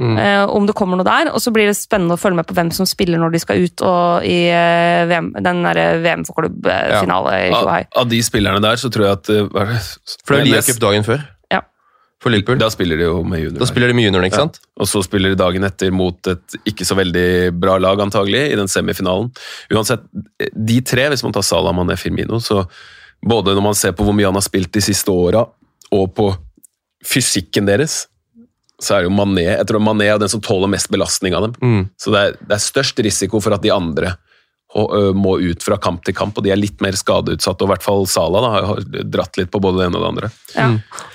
Eh, 0.00 0.44
om 0.50 0.66
det 0.66 0.74
kommer 0.74 0.98
noe 0.98 1.06
der. 1.06 1.30
Og 1.34 1.42
så 1.42 1.52
blir 1.54 1.68
det 1.70 1.76
spennende 1.78 2.16
å 2.16 2.20
følge 2.20 2.40
med 2.40 2.48
på 2.48 2.56
hvem 2.56 2.70
som 2.74 2.88
spiller 2.88 3.20
når 3.20 3.34
de 3.34 3.42
skal 3.42 3.62
ut 3.62 3.84
og 3.86 4.26
i 4.26 4.38
uh, 4.50 5.06
VM, 5.10 5.32
den 5.44 5.60
der 5.66 6.00
VM 6.02 6.24
for 6.26 6.40
klubb-finale 6.40 7.36
i 7.46 7.50
Av, 7.54 7.68
av 8.02 8.08
de 8.10 8.22
spillerne 8.24 8.62
der, 8.64 8.80
så 8.80 8.90
tror 8.92 9.06
jeg 9.06 9.18
at 9.20 9.30
uh, 9.34 9.60
er 9.62 9.74
det? 9.74 9.82
For 10.24 10.36
det 10.36 10.40
er 10.42 10.50
Liacup 10.54 10.80
dagen 10.82 11.06
før. 11.06 11.22
For 12.20 12.32
Liverpool. 12.32 12.58
Da 12.60 12.68
spiller 12.72 13.00
de 13.00 13.06
jo 13.06 13.22
med 13.24 13.40
junior. 13.40 13.62
Da 13.62 13.68
spiller 13.68 13.88
de 13.88 13.96
med 13.96 14.04
juniorene, 14.04 14.28
ikke 14.28 14.42
sant? 14.42 14.58
Og 14.76 14.88
så 14.90 15.00
spiller 15.06 15.32
de 15.32 15.40
dagen 15.40 15.64
etter 15.64 15.92
mot 15.94 16.28
et 16.28 16.56
ikke 16.68 16.84
så 16.84 16.96
veldig 16.98 17.54
bra 17.56 17.78
lag, 17.80 18.02
antagelig, 18.04 18.42
i 18.50 18.58
den 18.60 18.68
semifinalen. 18.68 19.30
Uansett, 19.72 20.04
de 20.52 20.78
tre, 20.84 21.08
hvis 21.08 21.24
man 21.24 21.32
tar 21.36 21.46
Salah, 21.46 21.72
Mané, 21.76 21.96
Firmino, 22.00 22.42
så 22.44 22.66
både 23.24 23.56
når 23.56 23.64
man 23.70 23.78
ser 23.78 23.96
på 23.96 24.04
hvor 24.04 24.16
mye 24.16 24.28
han 24.28 24.36
har 24.36 24.44
spilt 24.44 24.72
de 24.76 24.84
siste 24.84 25.12
åra, 25.12 25.46
og 25.90 26.12
på 26.16 26.28
fysikken 27.08 27.68
deres, 27.68 28.02
så 28.80 28.96
er 28.96 29.02
det 29.02 29.10
jo 29.10 29.16
Mané 29.16 29.42
Jeg 29.44 29.66
tror 29.68 29.82
Mané 29.84 30.06
er 30.08 30.20
den 30.20 30.30
som 30.32 30.40
tåler 30.44 30.70
mest 30.72 30.88
belastning 30.92 31.34
av 31.36 31.48
dem. 31.48 31.56
Mm. 31.60 31.82
Så 32.00 32.12
det 32.12 32.20
er, 32.20 32.36
det 32.40 32.56
er 32.56 32.64
størst 32.64 33.00
risiko 33.04 33.40
for 33.40 33.56
at 33.56 33.64
de 33.64 33.72
andre 33.74 34.14
må 35.16 35.32
ut 35.42 35.64
fra 35.66 35.76
kamp 35.82 36.04
til 36.06 36.14
kamp, 36.14 36.36
og 36.38 36.44
de 36.46 36.52
er 36.54 36.60
litt 36.60 36.80
mer 36.84 36.94
skadeutsatte. 36.94 37.64
Og 37.64 37.68
i 37.68 37.72
hvert 37.72 37.82
fall 37.82 38.04
Salah 38.06 38.44
da, 38.44 38.50
har 38.68 38.84
dratt 39.10 39.36
litt 39.40 39.50
på 39.50 39.58
både 39.62 39.80
det 39.80 39.88
ene 39.88 39.98
og 39.98 40.04
det 40.04 40.10
andre. 40.12 40.30
Ja. 40.54 40.68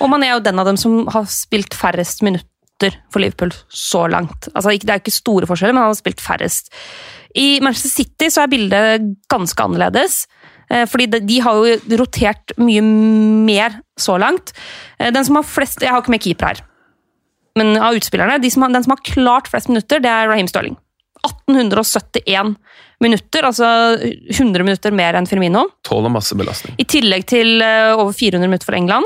Og 0.04 0.12
man 0.12 0.24
er 0.28 0.34
jo 0.34 0.42
den 0.44 0.60
av 0.60 0.68
dem 0.68 0.78
som 0.82 1.06
har 1.14 1.24
spilt 1.32 1.74
færrest 1.78 2.22
minutter 2.26 2.98
for 3.14 3.24
Liverpool 3.24 3.54
så 3.72 4.06
langt. 4.12 4.50
Altså, 4.54 4.74
det 4.76 4.90
er 4.92 5.00
jo 5.00 5.06
ikke 5.06 5.16
store 5.16 5.48
forskjeller, 5.48 5.72
men 5.78 5.86
han 5.86 5.94
har 5.94 6.02
spilt 6.02 6.20
færrest. 6.24 6.68
I 7.36 7.62
Manchester 7.64 7.94
City 8.04 8.28
så 8.32 8.44
er 8.44 8.52
bildet 8.52 9.10
ganske 9.32 9.64
annerledes. 9.64 10.26
eh, 10.70 10.84
Fordi 10.86 11.08
de, 11.16 11.40
har 11.42 11.54
jo 11.56 11.98
rotert 12.04 12.52
mye 12.60 12.82
mer 12.84 13.80
så 14.00 14.18
langt. 14.20 14.52
Eh, 15.00 15.12
Den 15.12 15.24
som 15.24 15.36
har 15.40 15.44
flest 15.48 15.80
Jeg 15.82 15.92
har 15.92 16.02
ikke 16.02 16.12
med 16.12 16.24
keeper 16.24 16.46
her. 16.52 16.62
Men 17.56 17.78
av 17.80 17.96
utspillerne, 17.96 18.42
de 18.42 18.50
som 18.52 18.64
har, 18.64 18.70
den 18.76 18.84
som 18.84 18.92
har 18.92 19.04
klart 19.08 19.48
flest 19.48 19.70
minutter, 19.72 20.00
det 20.04 20.12
er 20.12 20.28
Raheem 20.28 20.48
Sterling. 20.52 20.76
1871 21.26 22.56
minutter, 23.04 23.50
altså 23.50 23.68
100 24.00 24.64
minutter 24.64 24.96
mer 24.96 25.18
enn 25.20 25.28
Firmino. 25.28 25.66
Tåler 25.86 26.14
masse 26.14 26.38
belastning. 26.38 26.78
I 26.80 26.88
tillegg 26.88 27.28
til 27.30 27.60
eh, 27.66 27.92
over 27.96 28.16
400 28.16 28.48
minutter 28.48 28.72
for 28.72 28.78
England. 28.78 29.06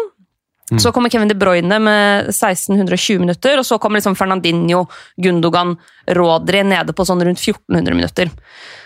Så 0.78 0.92
kommer 0.94 1.10
Kevin 1.10 1.28
De 1.28 1.34
Bruyne 1.34 1.80
med 1.82 2.28
1620 2.30 3.20
minutter, 3.20 3.58
og 3.58 3.66
så 3.66 3.80
kommer 3.82 3.98
liksom 3.98 4.14
Fernandinho, 4.16 4.84
Gundogan, 5.18 5.74
Rodri 6.14 6.62
nede 6.62 6.94
på 6.94 7.06
sånn 7.10 7.24
rundt 7.26 7.42
1400 7.42 7.98
minutter. 7.98 8.30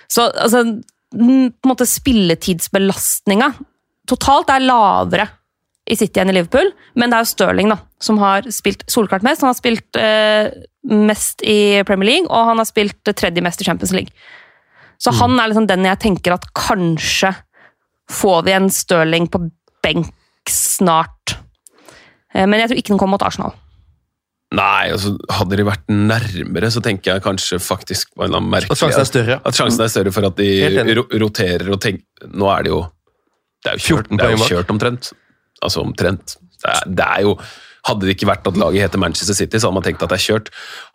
Så 0.08 0.30
altså, 0.30 0.64
mm, 0.64 1.52
på 1.52 1.68
en 1.68 1.74
måte 1.74 1.88
spilletidsbelastninga 1.90 3.52
totalt 4.08 4.52
er 4.54 4.64
lavere 4.64 5.28
i 5.90 5.98
City 6.00 6.22
enn 6.22 6.32
i 6.32 6.36
Liverpool, 6.38 6.70
men 6.96 7.12
det 7.12 7.18
er 7.18 7.26
jo 7.26 7.32
Stirling 7.34 7.72
da, 7.74 7.78
som 8.04 8.20
har 8.22 8.46
spilt 8.56 8.86
solklart 8.92 9.26
mest. 9.26 9.44
Han 9.44 9.52
har 9.52 9.58
spilt 9.58 10.00
eh, 10.00 10.52
mest 10.88 11.44
i 11.44 11.84
Premier 11.88 12.10
League, 12.10 12.30
og 12.30 12.52
han 12.52 12.62
har 12.62 12.70
spilt 12.70 13.12
tredje 13.12 13.44
mest 13.44 13.62
i 13.62 13.68
Champions 13.68 13.92
League. 13.96 14.14
Så 15.04 15.12
han 15.18 15.36
er 15.36 15.52
liksom 15.52 15.68
den 15.68 15.84
jeg 15.84 16.00
tenker 16.00 16.38
at 16.38 16.48
kanskje 16.56 17.34
får 18.12 18.46
vi 18.48 18.56
en 18.56 18.70
Stirling 18.72 19.28
på 19.32 19.42
benk 19.84 20.14
snart. 20.50 21.36
Eh, 22.34 22.46
Men 22.48 22.62
jeg 22.62 22.72
tror 22.72 22.80
ikke 22.80 22.94
den 22.94 23.02
kommer 23.02 23.18
mot 23.18 23.28
Arsenal. 23.28 23.58
Nei, 24.54 24.92
altså, 24.94 25.16
hadde 25.34 25.58
de 25.58 25.66
vært 25.66 25.88
nærmere, 25.90 26.70
så 26.70 26.82
tenker 26.86 27.16
jeg 27.16 27.24
kanskje 27.26 27.58
faktisk 27.64 28.12
på 28.14 28.22
en 28.22 28.28
eller 28.28 28.38
annen 28.38 28.52
merkelig 28.54 28.76
At 28.76 28.84
sjansen 28.84 29.02
er 29.02 29.10
større. 29.10 29.38
At 29.50 29.58
sjansen 29.58 29.82
er 29.82 29.90
større 29.90 30.14
for 30.14 30.28
at 30.30 30.38
de 30.38 30.50
roterer 31.24 31.72
og 31.74 31.80
tenker 31.82 32.30
Nå 32.38 32.52
er 32.54 32.68
det 32.68 32.70
jo 32.70 32.84
Det 33.66 33.72
er 33.72 33.80
jo 33.80 33.86
kjørt, 33.88 34.12
14 34.14 34.20
det 34.20 34.28
er 34.28 34.36
jo 34.36 34.50
kjørt 34.52 34.74
omtrent. 34.76 35.10
Altså 35.64 35.84
omtrent. 35.84 36.38
Det 36.64 36.72
er, 36.72 36.90
det 37.02 37.12
er 37.18 37.30
jo 37.30 37.38
Hadde 37.84 38.08
det 38.08 38.14
ikke 38.16 38.30
vært 38.30 38.46
at 38.48 38.56
laget 38.56 38.86
heter 38.86 39.02
Manchester 39.02 39.36
City, 39.36 39.60
så 39.60 39.68
hadde 39.68 39.76
man 39.76 39.84
tenkt 39.84 40.04
at 40.06 40.12
det 40.14 40.16
er 40.16 40.24
kjørt. 40.24 40.46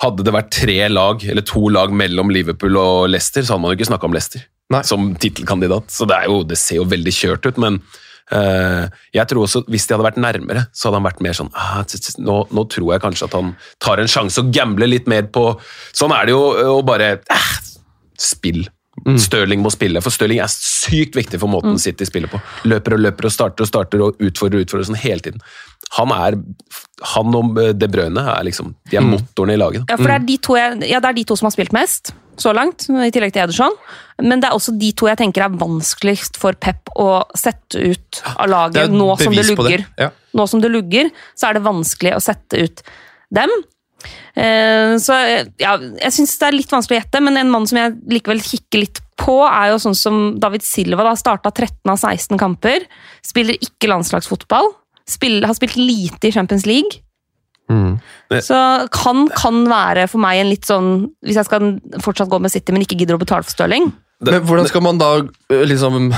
Hadde 0.01 0.25
det 0.25 0.33
vært 0.33 0.55
tre 0.57 0.77
lag, 0.89 1.21
eller 1.21 1.45
to 1.45 1.69
lag 1.69 1.93
mellom 1.93 2.33
Liverpool 2.33 2.79
og 2.81 3.11
Leicester, 3.13 3.45
så 3.45 3.53
hadde 3.53 3.61
man 3.61 3.75
jo 3.75 3.77
ikke 3.77 3.89
snakka 3.91 4.09
om 4.09 4.17
Leicester 4.17 4.47
Nei. 4.73 4.81
som 4.89 5.11
tittelkandidat. 5.21 5.93
Så 5.93 6.09
det, 6.09 6.17
er 6.17 6.33
jo, 6.33 6.39
det 6.49 6.57
ser 6.57 6.81
jo 6.81 6.87
veldig 6.89 7.13
kjørt 7.13 7.45
ut, 7.45 7.61
men 7.61 7.77
uh, 8.33 8.89
jeg 9.13 9.29
tror 9.29 9.45
også 9.45 9.67
hvis 9.69 9.85
de 9.85 9.99
hadde 9.99 10.09
vært 10.09 10.23
nærmere, 10.25 10.65
så 10.73 10.89
hadde 10.89 11.03
han 11.03 11.09
vært 11.11 11.23
mer 11.29 11.37
sånn 11.37 11.53
ah, 11.53 11.85
nå, 12.25 12.39
nå 12.57 12.67
tror 12.73 12.95
jeg 12.95 13.05
kanskje 13.05 13.29
at 13.29 13.37
han 13.37 13.53
tar 13.85 14.01
en 14.01 14.09
sjanse 14.09 14.41
og 14.41 14.49
gambler 14.57 14.89
litt 14.89 15.13
mer 15.13 15.29
på 15.29 15.51
Sånn 15.93 16.17
er 16.17 16.29
det 16.29 16.37
jo 16.39 16.43
å 16.73 16.81
bare 16.89 17.19
eh, 17.21 17.53
Spill. 18.19 18.65
Stirling 19.19 19.63
må 19.65 19.71
spille, 19.75 20.03
for 20.05 20.15
Stirling 20.15 20.41
er 20.45 20.51
sykt 20.53 21.17
viktig 21.19 21.41
for 21.41 21.51
måten 21.53 21.79
City 21.83 22.07
spiller 22.09 22.31
på. 22.33 22.41
Løper 22.69 22.97
og 22.97 23.03
løper 23.07 23.29
og 23.29 23.35
starter 23.35 23.67
og 23.67 23.71
starter 23.71 24.05
og 24.05 24.23
utfordrer 24.23 24.61
og 24.61 24.67
utfordrer 24.67 24.89
sånn 24.91 25.01
hele 25.01 25.25
tiden. 25.25 25.43
Han 25.97 26.13
er 26.13 26.37
Han 27.15 27.35
og 27.39 27.55
De 27.79 27.89
Bruyne 27.89 28.21
er 28.21 28.43
liksom 28.45 28.75
De 28.91 28.99
er 28.99 29.05
motorene 29.07 29.55
i 29.55 29.61
laget. 29.61 29.85
Ja, 29.89 29.97
for 29.97 30.11
det 30.11 30.17
er, 30.17 30.25
de 30.27 30.37
to 30.43 30.57
jeg, 30.59 30.81
ja, 30.91 31.01
det 31.01 31.13
er 31.13 31.17
de 31.21 31.25
to 31.31 31.37
som 31.39 31.47
har 31.49 31.55
spilt 31.55 31.73
mest 31.77 32.13
så 32.39 32.53
langt, 32.55 32.85
i 32.87 33.11
tillegg 33.11 33.33
til 33.35 33.43
Ederson. 33.43 33.75
Men 34.23 34.39
det 34.43 34.47
er 34.49 34.55
også 34.55 34.75
de 34.79 34.93
to 34.99 35.09
jeg 35.09 35.19
tenker 35.19 35.43
er 35.47 35.57
vanskeligst 35.59 36.39
for 36.39 36.55
Pep 36.55 36.91
å 36.99 37.25
sette 37.39 37.81
ut 37.83 38.21
av 38.35 38.47
laget 38.51 38.95
nå 38.95 39.09
som 39.19 39.35
det 39.35 39.47
lugger. 39.49 39.83
det. 39.83 40.05
Ja. 40.07 40.11
Nå 40.39 40.47
som 40.47 40.63
det 40.63 40.71
lugger, 40.71 41.11
så 41.39 41.49
er 41.49 41.59
det 41.59 41.65
vanskelig 41.67 42.15
å 42.15 42.23
sette 42.23 42.63
ut 42.63 42.83
dem. 43.35 43.51
Eh, 44.39 44.95
Så 45.03 45.17
ja, 45.59 45.75
jeg 45.79 46.15
syns 46.15 46.37
det 46.39 46.49
er 46.49 46.57
litt 46.57 46.73
vanskelig 46.73 46.99
å 46.99 47.03
gjette, 47.03 47.23
men 47.25 47.41
en 47.41 47.51
mann 47.51 47.67
som 47.67 47.81
jeg 47.81 47.97
likevel 48.15 48.43
kikker 48.45 48.85
litt 48.85 49.03
på, 49.19 49.41
er 49.47 49.73
jo 49.73 49.81
sånn 49.83 49.99
som 49.99 50.21
David 50.39 50.63
Silva. 50.63 51.03
da 51.07 51.17
Starta 51.19 51.51
13 51.51 51.91
av 51.91 51.99
16 51.99 52.39
kamper. 52.39 52.87
Spiller 53.27 53.59
ikke 53.59 53.91
landslagsfotball. 53.91 54.71
Spiller, 55.09 55.49
har 55.49 55.57
spilt 55.59 55.79
lite 55.81 56.29
i 56.29 56.33
Champions 56.35 56.67
League. 56.69 57.03
Mm. 57.69 57.99
Så 58.41 58.57
kan, 58.95 59.27
kan 59.37 59.65
være 59.69 60.07
for 60.09 60.23
meg 60.23 60.39
en 60.41 60.49
litt 60.49 60.65
sånn 60.65 61.11
Hvis 61.21 61.37
jeg 61.37 61.45
skal 61.45 61.75
fortsatt 62.01 62.31
gå 62.33 62.39
med 62.41 62.49
City, 62.49 62.73
men 62.73 62.81
ikke 62.81 62.97
gidder 62.97 63.19
å 63.19 63.21
betale 63.21 63.45
for 63.45 63.53
Stirling. 63.53 63.91
Men 64.25 64.41
hvordan 64.49 64.69
skal 64.71 64.83
man 64.87 64.99
da 65.01 65.11
liksom 65.53 66.09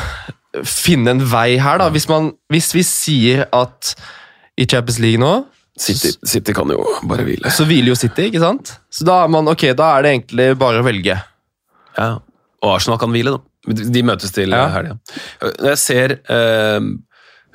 finne 0.66 1.16
en 1.16 1.24
vei 1.32 1.58
her, 1.60 1.80
da? 1.82 1.88
Hvis, 1.90 2.06
man, 2.10 2.30
hvis 2.50 2.70
vi 2.74 2.84
sier 2.86 3.44
at 3.54 3.94
i 4.60 4.66
Champions 4.68 5.00
League 5.02 5.20
nå 5.20 5.32
City, 5.80 6.10
City 6.28 6.52
kan 6.56 6.68
jo 6.68 6.82
bare 7.08 7.24
hvile. 7.24 7.50
så 7.56 7.64
hviler 7.68 7.94
jo 7.94 7.98
City, 7.98 8.26
ikke 8.28 8.42
sant? 8.42 8.74
Så 8.92 9.06
da 9.08 9.22
er 9.24 9.30
man, 9.32 9.48
okay, 9.48 9.72
da 9.76 9.94
er 9.96 10.04
det 10.04 10.10
egentlig 10.12 10.48
bare 10.60 10.82
å 10.82 10.86
velge. 10.86 11.16
Ja, 11.96 12.08
og 12.60 12.74
Arsenal 12.74 12.98
kan 13.00 13.12
hvile, 13.14 13.38
da. 13.38 13.46
De 13.96 14.02
møtes 14.04 14.32
til 14.36 14.52
Ja. 14.52 14.66
ja. 14.66 14.68
helga. 14.74 14.98
Når 15.40 15.70
jeg 15.72 15.80
ser 15.80 16.14
eh, 16.32 16.90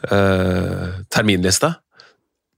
eh, 0.10 0.88
terminlista 1.14 1.76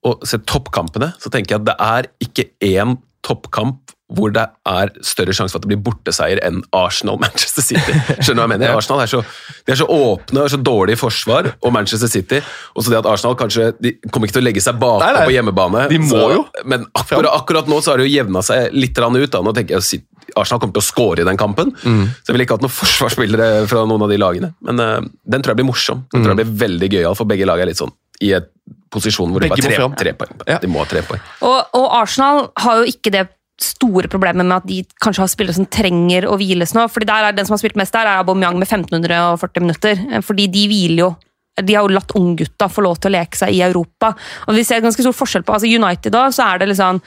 og 0.08 0.24
ser 0.28 0.44
toppkampene, 0.48 1.12
så 1.20 1.32
tenker 1.34 1.56
jeg 1.56 1.62
at 1.64 1.68
det 1.68 1.78
er 1.84 2.10
ikke 2.24 2.48
én 2.64 2.98
toppkamp 3.28 3.92
hvor 4.08 4.32
det 4.32 4.44
er 4.72 4.92
større 5.04 5.34
sjanse 5.36 5.52
for 5.52 5.60
at 5.60 5.66
det 5.66 5.74
blir 5.74 5.82
borteseier 5.84 6.40
enn 6.48 6.62
Arsenal-Manchester 6.76 7.66
City. 7.66 7.96
Skjønner 8.24 8.40
du 8.40 8.42
hva 8.42 8.46
jeg 8.46 8.54
mener? 8.54 8.76
Arsenal 8.80 9.04
er 9.04 9.12
så, 9.12 9.20
de 9.68 9.74
er 9.74 9.80
så 9.82 9.88
åpne 9.92 10.46
og 10.46 10.52
så 10.54 10.60
dårlige 10.64 10.96
i 10.96 11.02
forsvar, 11.02 11.50
og 11.60 11.74
Manchester 11.76 12.12
City 12.12 12.40
Og 12.78 12.86
så 12.86 12.94
det 12.94 13.02
at 13.02 13.10
Arsenal 13.10 13.36
kanskje 13.40 13.72
De 13.84 13.92
kommer 14.12 14.30
ikke 14.30 14.38
til 14.38 14.46
å 14.46 14.48
legge 14.48 14.64
seg 14.64 14.80
bakpå 14.80 15.26
på 15.28 15.34
hjemmebane. 15.36 15.88
De 15.92 16.00
må 16.00 16.12
så, 16.14 16.30
jo. 16.38 16.46
Men 16.64 16.88
akkurat, 16.96 17.32
akkurat 17.34 17.72
nå 17.72 17.82
så 17.84 17.94
har 17.94 18.02
det 18.02 18.08
jo 18.08 18.16
jevna 18.16 18.44
seg 18.46 18.72
litt 18.76 18.98
ut. 18.98 19.32
da. 19.34 19.44
Nå 19.44 19.54
tenker 19.58 19.76
jeg 19.78 19.84
at 19.84 20.40
Arsenal 20.40 20.62
kommer 20.62 20.78
til 20.78 20.86
å 20.86 20.88
score 20.88 21.24
i 21.24 21.28
den 21.28 21.40
kampen. 21.40 21.74
Så 21.84 22.32
jeg 22.32 22.36
ville 22.36 22.48
ikke 22.48 22.58
hatt 22.58 22.66
noen 22.66 22.78
forsvarsspillere 22.78 23.68
fra 23.72 23.86
noen 23.90 24.08
av 24.08 24.12
de 24.12 24.20
lagene. 24.22 24.54
Men 24.68 24.82
uh, 24.82 25.00
den 25.28 25.44
tror 25.44 25.54
jeg 25.54 25.62
blir 25.62 25.70
morsom. 25.70 26.06
Den 26.14 26.24
tror 26.24 26.36
jeg 26.36 26.44
blir 26.46 26.60
veldig 26.68 26.92
gøyal, 26.96 27.18
for 27.18 27.30
begge 27.30 27.48
lag 27.48 27.64
er 27.64 27.72
litt 27.72 27.80
sånn 27.80 27.94
i 28.24 28.32
et 28.34 28.48
posisjon 28.94 29.30
hvor 29.30 29.44
det 29.44 29.52
Begge 29.52 29.68
bare 29.68 29.90
må 29.90 29.96
tre, 29.96 30.00
tre 30.02 30.14
poeng. 30.18 30.38
Ja. 30.48 30.60
De 30.64 30.70
må 30.72 30.82
ha 30.82 30.88
tre 30.90 31.04
poeng. 31.06 31.22
Og, 31.46 31.76
og 31.78 31.88
Arsenal 32.00 32.48
har 32.64 32.82
jo 32.82 32.88
ikke 32.90 33.14
det 33.14 33.28
store 33.62 34.10
problemer 34.12 34.46
med 34.46 34.60
at 34.60 34.68
de 34.70 34.82
kanskje 35.04 35.24
har 35.24 35.32
spillere 35.32 35.58
som 35.58 35.70
trenger 35.72 36.28
å 36.30 36.38
hviles 36.40 36.76
nå. 36.78 36.88
fordi 36.92 37.10
der 37.10 37.30
er 37.30 37.38
Den 37.38 37.48
som 37.48 37.56
har 37.56 37.64
spilt 37.64 37.80
mest 37.80 37.96
der, 37.96 38.06
er 38.06 38.22
Aubameyang 38.22 38.60
med 38.60 38.68
1540 38.68 39.66
minutter. 39.66 40.04
Eh, 40.12 40.22
Fordi 40.22 40.48
de 40.48 40.68
hviler 40.68 41.04
jo 41.06 41.16
de 41.58 41.74
har 41.74 41.88
jo 41.88 41.94
latt 41.96 42.12
unggutta 42.14 42.68
få 42.70 42.84
lov 42.86 43.00
til 43.02 43.10
å 43.10 43.16
leke 43.16 43.38
seg 43.38 43.56
i 43.56 43.64
Europa. 43.66 44.12
Og 44.46 44.54
Vi 44.54 44.64
ser 44.68 44.84
ganske 44.84 45.02
stor 45.02 45.16
forskjell 45.16 45.46
på 45.46 45.56
altså 45.56 45.66
United 45.66 46.14
da, 46.14 46.28
så 46.30 46.54
er 46.54 46.60
det 46.62 46.68
liksom 46.70 47.00
sånn 47.00 47.02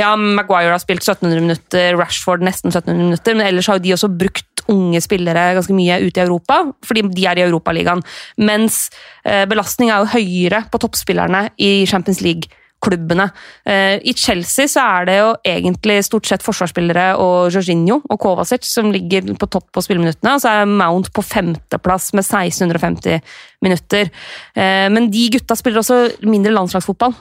Ja, 0.00 0.14
Maguire 0.16 0.72
har 0.72 0.80
spilt 0.80 1.04
1700 1.04 1.42
minutter, 1.44 1.96
Rashford 1.98 2.40
nesten 2.40 2.72
1700 2.72 2.96
minutter, 2.96 3.36
men 3.36 3.46
ellers 3.46 3.68
har 3.68 3.76
jo 3.76 3.84
de 3.84 3.92
også 3.92 4.08
brukt 4.08 4.62
unge 4.68 5.00
spillere 5.04 5.54
ganske 5.56 5.74
mye 5.76 6.00
ute 6.04 6.20
i 6.20 6.24
Europa, 6.24 6.60
fordi 6.84 7.06
de 7.12 7.26
er 7.28 7.40
i 7.40 7.44
Europaligaen. 7.46 8.02
Mens 8.40 8.88
eh, 9.24 9.44
belastning 9.48 9.92
er 9.92 10.02
jo 10.02 10.12
høyere 10.16 10.64
på 10.72 10.80
toppspillerne 10.84 11.48
i 11.56 11.84
Champions 11.88 12.22
League-klubbene. 12.24 12.64
Eh, 12.86 13.98
I 14.00 14.14
Chelsea 14.14 14.68
så 14.70 14.80
er 14.80 15.08
det 15.08 15.16
jo 15.18 15.30
egentlig 15.44 16.04
stort 16.06 16.26
sett 16.26 16.44
forsvarsspillere 16.46 17.16
og 17.18 17.50
Jorginho 17.52 18.00
og 18.08 18.20
Kovacic 18.20 18.64
som 18.64 18.92
ligger 18.92 19.34
på 19.34 19.48
topp 19.50 19.70
på 19.72 19.82
spilleminuttene, 19.82 20.34
og 20.34 20.40
så 20.42 20.48
er 20.60 20.70
Mount 20.70 21.10
på 21.12 21.22
femteplass 21.22 22.12
med 22.14 22.24
1650 22.24 23.20
minutter. 23.62 24.10
Eh, 24.54 24.86
men 24.88 25.10
de 25.10 25.28
gutta 25.34 25.56
spiller 25.58 25.82
også 25.82 26.28
mindre 26.28 26.54
landslagsfotball 26.54 27.14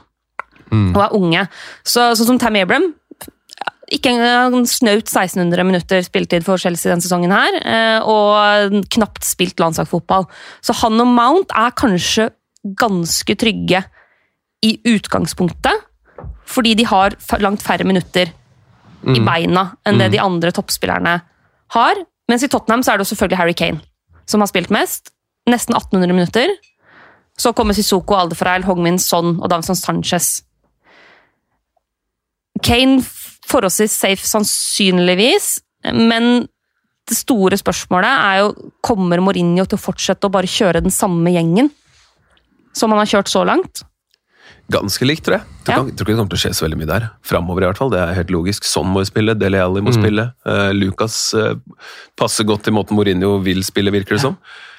og 0.67 0.97
er 0.99 1.13
unge. 1.15 1.43
Så, 1.87 2.09
sånn 2.19 2.33
som 2.33 2.39
Tam 2.41 2.57
Abram 2.59 2.89
ikke 3.87 4.11
engang 4.11 4.65
snaut 4.67 5.07
1600 5.07 5.63
minutter 5.63 6.01
spilletid 6.03 6.43
for 6.43 6.59
Chelsea 6.59 6.91
denne 6.91 7.03
sesongen 7.03 7.31
her, 7.31 7.59
eh, 7.63 7.99
og 8.03 8.81
knapt 8.91 9.23
spilt 9.23 9.61
landslagsfotball. 9.63 10.27
Så 10.59 10.75
han 10.81 10.99
og 10.99 11.07
Mount 11.07 11.53
er 11.55 11.71
kanskje 11.71 12.29
ganske 12.77 13.37
trygge 13.39 13.85
i 14.65 14.77
utgangspunktet, 14.89 15.85
fordi 16.47 16.73
de 16.79 16.85
har 16.87 17.15
langt 17.43 17.61
færre 17.61 17.85
minutter 17.87 18.31
i 19.07 19.19
beina 19.21 19.69
enn 19.85 19.99
det 20.01 20.09
de 20.15 20.21
andre 20.21 20.51
toppspillerne 20.55 21.19
har. 21.75 22.01
Mens 22.27 22.43
i 22.43 22.49
Tottenham 22.51 22.83
så 22.83 22.93
er 22.93 22.99
det 22.99 23.07
selvfølgelig 23.09 23.39
Harry 23.39 23.55
Kane 23.57 23.83
som 24.27 24.43
har 24.43 24.51
spilt 24.51 24.73
mest. 24.73 25.13
Nesten 25.47 25.75
1800 25.75 26.15
minutter. 26.15 26.51
Så 27.39 27.53
kommer 27.55 27.77
Sissoko, 27.77 28.17
Aldefereil, 28.17 28.65
Hongmin, 28.67 28.99
Son 28.99 29.37
og 29.39 29.49
Davison 29.51 29.77
Sanchez. 29.77 30.41
Kane 32.63 32.99
forholdsvis 33.47 33.93
safe 33.93 34.27
sannsynligvis, 34.27 35.59
men 35.93 36.47
det 37.07 37.15
store 37.15 37.55
spørsmålet 37.59 38.09
er 38.09 38.39
jo 38.41 38.71
kommer 38.83 39.21
Mourinho 39.23 39.63
til 39.63 39.77
å 39.77 39.83
fortsette 39.85 40.27
å 40.27 40.33
bare 40.33 40.49
kjøre 40.51 40.81
den 40.83 40.91
samme 40.91 41.31
gjengen 41.31 41.69
som 42.75 42.91
han 42.91 42.99
har 42.99 43.11
kjørt 43.13 43.31
så 43.31 43.45
langt? 43.47 43.85
Ganske 44.69 45.05
likt, 45.07 45.23
tror 45.23 45.37
jeg. 45.37 45.43
Tror, 45.63 45.75
Ja. 45.75 45.83
ikke- 45.83 45.95
tror 45.95 46.05
ikke 46.05 46.11
det 46.11 46.17
kommer 46.17 46.29
til 46.33 46.37
å 46.37 46.43
skje 46.43 46.55
så 46.57 46.65
veldig 46.67 46.77
mye 46.81 46.87
der. 46.87 47.09
Framover, 47.23 47.63
i 47.63 47.67
hvert 47.69 47.77
fall. 47.77 47.89
Det 47.89 47.99
er 48.03 48.13
helt 48.17 48.31
logisk. 48.35 48.63
Sånn 48.67 48.87
må 48.91 48.99
vi 48.99 49.05
spille, 49.11 49.35
Dele 49.39 49.61
Alli 49.63 49.81
må 49.81 49.93
spille. 49.95 50.33
Uh, 50.45 50.71
Lucas 50.75 51.33
uh, 51.33 51.55
passer 52.17 52.43
godt 52.43 52.63
til 52.63 52.73
måten 52.73 52.97
Mourinho 52.97 53.37
vil 53.43 53.63
spille, 53.63 53.91
virker 53.91 54.17
det 54.17 54.21
som. 54.21 54.37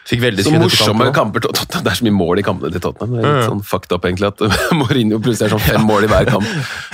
Fikk 0.09 0.20
veldig 0.20 0.44
Så 0.44 0.53
morsomme 0.57 1.12
kamper 1.12 1.40
til 1.40 1.53
Tottenham. 1.53 1.85
Det 1.85 1.92
er 1.92 1.96
så 1.96 2.05
mye 2.05 2.16
mål 2.16 2.38
i 2.38 2.42
kampene 2.42 2.72
til 2.72 2.81
Tottenham. 2.81 3.16
Det 3.16 3.24
er 3.24 3.35
litt 3.38 3.48
sånn 3.51 3.64
fucked 3.64 3.92
up, 3.92 4.05
egentlig, 4.05 4.29
at 4.29 4.38
Mourinho 4.81 5.18
plutselig 5.20 5.48
er 5.48 5.57
sånn 5.57 5.66
fem 5.66 5.85
mål 5.88 6.05
i 6.05 6.12
hver 6.12 6.24
kamp. 6.33 6.44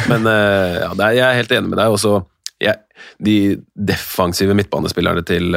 Men 0.09 0.27
uh, 0.27 0.79
ja, 0.87 0.89
det 0.95 1.05
er, 1.07 1.13
jeg 1.19 1.27
er 1.29 1.39
helt 1.43 1.53
enig 1.59 1.69
med 1.75 1.79
deg. 1.79 1.95
Også, 1.95 2.25
jeg, 2.63 2.75
de 3.23 3.37
defensive 3.75 4.55
midtbanespillerne 4.55 5.23
til, 5.27 5.51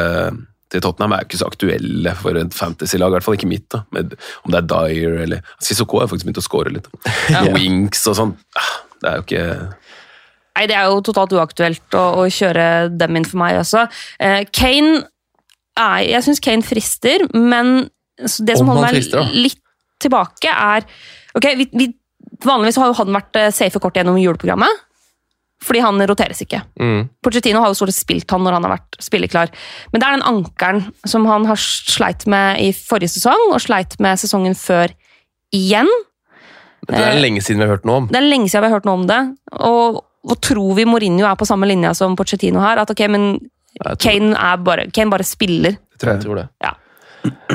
til 0.74 0.84
Tottenham 0.84 1.14
er 1.16 1.24
jo 1.24 1.30
ikke 1.30 1.40
så 1.40 1.48
aktuelle 1.48 2.14
for 2.20 2.40
et 2.40 2.56
fantasy-lag, 2.56 3.12
i 3.12 3.16
hvert 3.18 3.26
fall 3.26 3.38
ikke 3.38 3.50
mitt. 3.50 3.68
da. 3.74 3.84
Med, 3.96 4.16
om 4.44 4.54
det 4.54 4.60
er 4.60 4.70
Dyer 4.72 5.20
eller 5.26 5.52
Sissoko 5.64 6.02
har 6.02 6.10
faktisk 6.12 6.28
begynt 6.28 6.42
å 6.42 6.46
score 6.46 6.74
litt. 6.74 6.90
Winks 7.58 8.04
og 8.12 8.18
sånn. 8.20 8.34
Ah, 8.58 8.74
Det 8.98 9.12
er 9.12 9.20
jo 9.20 9.28
ikke 9.28 9.46
Nei, 10.58 10.64
det 10.66 10.74
er 10.74 10.88
jo 10.90 11.04
totalt 11.06 11.36
uaktuelt 11.38 11.94
å, 11.94 12.04
å 12.18 12.24
kjøre 12.34 12.64
dem 12.90 13.20
inn 13.20 13.28
for 13.30 13.38
meg 13.38 13.60
også. 13.60 13.84
Eh, 14.18 14.40
Kane 14.50 15.04
er, 15.78 16.00
Jeg 16.08 16.26
syns 16.26 16.42
Kane 16.42 16.66
frister, 16.66 17.28
men 17.38 17.92
det 18.18 18.56
som 18.58 18.72
holder 18.72 18.88
meg 18.88 18.98
frister, 18.98 19.30
litt 19.38 19.62
tilbake, 20.02 20.50
er 20.50 20.88
Ok, 21.38 21.52
vi, 21.60 21.68
vi, 21.78 21.92
Vanligvis 22.42 22.80
har 22.82 22.90
jo 22.90 22.98
han 22.98 23.14
vært 23.14 23.38
eh, 23.38 23.52
safe 23.54 23.78
kort 23.82 23.98
gjennom 23.98 24.18
juleprogrammet, 24.18 24.82
fordi 25.64 25.82
han 25.82 26.02
roteres 26.10 26.42
ikke. 26.44 26.62
Mm. 26.80 27.08
Pochettino 27.26 27.62
har 27.64 27.72
jo 27.72 27.78
stort 27.80 27.94
sett 27.94 28.04
spilt 28.06 28.32
han 28.34 28.44
når 28.46 28.58
han 28.58 28.68
har 28.68 28.76
vært 28.76 29.00
spilleklar. 29.02 29.54
Men 29.92 30.02
det 30.02 30.08
er 30.08 30.18
den 30.18 30.28
ankelen 30.30 30.84
som 31.10 31.26
han 31.30 31.48
har 31.50 31.60
sleit 31.62 32.28
med 32.30 32.62
i 32.62 32.70
forrige 32.78 33.16
sesong, 33.16 33.50
og 33.50 33.64
sleit 33.64 33.98
med 34.04 34.22
sesongen 34.22 34.58
før 34.58 34.94
igjen. 35.56 35.90
Det 36.88 37.02
er 37.02 37.20
lenge 37.20 37.42
siden 37.44 37.64
vi 37.64 37.68
har 37.68 37.76
hørt 37.76 37.88
noe 37.90 38.04
om. 38.04 38.10
Det 38.12 38.20
er 38.20 38.30
lenge 38.30 38.52
siden 38.52 38.64
vi 38.64 38.70
har 38.70 38.78
hørt 38.78 38.88
noe 38.88 39.02
om 39.02 39.08
det. 39.10 39.22
Og, 39.66 40.02
og 40.28 40.42
tror 40.46 40.78
vi 40.78 40.86
Mourinho 40.88 41.26
er 41.28 41.40
på 41.40 41.48
samme 41.50 41.68
linje 41.70 41.94
som 41.98 42.16
Pochettino 42.20 42.62
her? 42.64 42.84
At 42.84 42.94
ok, 42.94 43.04
men 43.12 43.32
Kane, 44.02 44.34
er 44.38 44.62
bare, 44.64 44.88
Kane 44.94 45.14
bare 45.14 45.26
spiller. 45.28 45.78
jeg 46.02 46.22
tror 46.24 46.44
det. 46.44 46.48
Ja. 46.64 46.76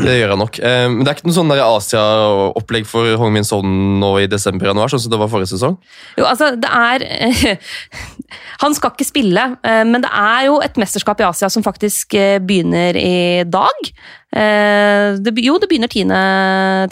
Det 0.02 0.14
gjør 0.18 0.32
han 0.34 0.40
nok. 0.42 0.58
Eh, 0.58 0.86
Men 0.90 1.02
det 1.04 1.10
er 1.12 1.18
ikke 1.18 1.28
noe 1.30 1.36
sånn 1.36 1.52
Asia-opplegg 1.54 2.86
for 2.88 3.16
Hong 3.20 3.32
Min 3.34 3.44
Son 3.46 3.66
nå 4.00 4.12
i 4.22 4.28
desember-januar, 4.30 4.90
sånn 4.92 5.02
som 5.04 5.12
det 5.12 5.20
var 5.20 5.30
forrige 5.32 5.52
sesong? 5.54 5.76
Jo, 6.18 6.24
altså, 6.28 6.52
det 6.56 6.70
er 6.70 7.58
Han 8.62 8.74
skal 8.76 8.92
ikke 8.94 9.06
spille, 9.08 9.44
eh, 9.66 9.82
men 9.88 10.02
det 10.04 10.10
er 10.12 10.46
jo 10.48 10.58
et 10.64 10.78
mesterskap 10.80 11.20
i 11.22 11.26
Asia 11.28 11.50
som 11.52 11.64
faktisk 11.66 12.14
eh, 12.18 12.38
begynner 12.42 12.96
i 12.98 13.44
dag. 13.48 13.92
Eh, 14.32 15.18
Det, 15.22 15.34
jo, 15.44 15.58
det 15.60 15.68
begynner 15.68 15.90
10. 15.92 16.08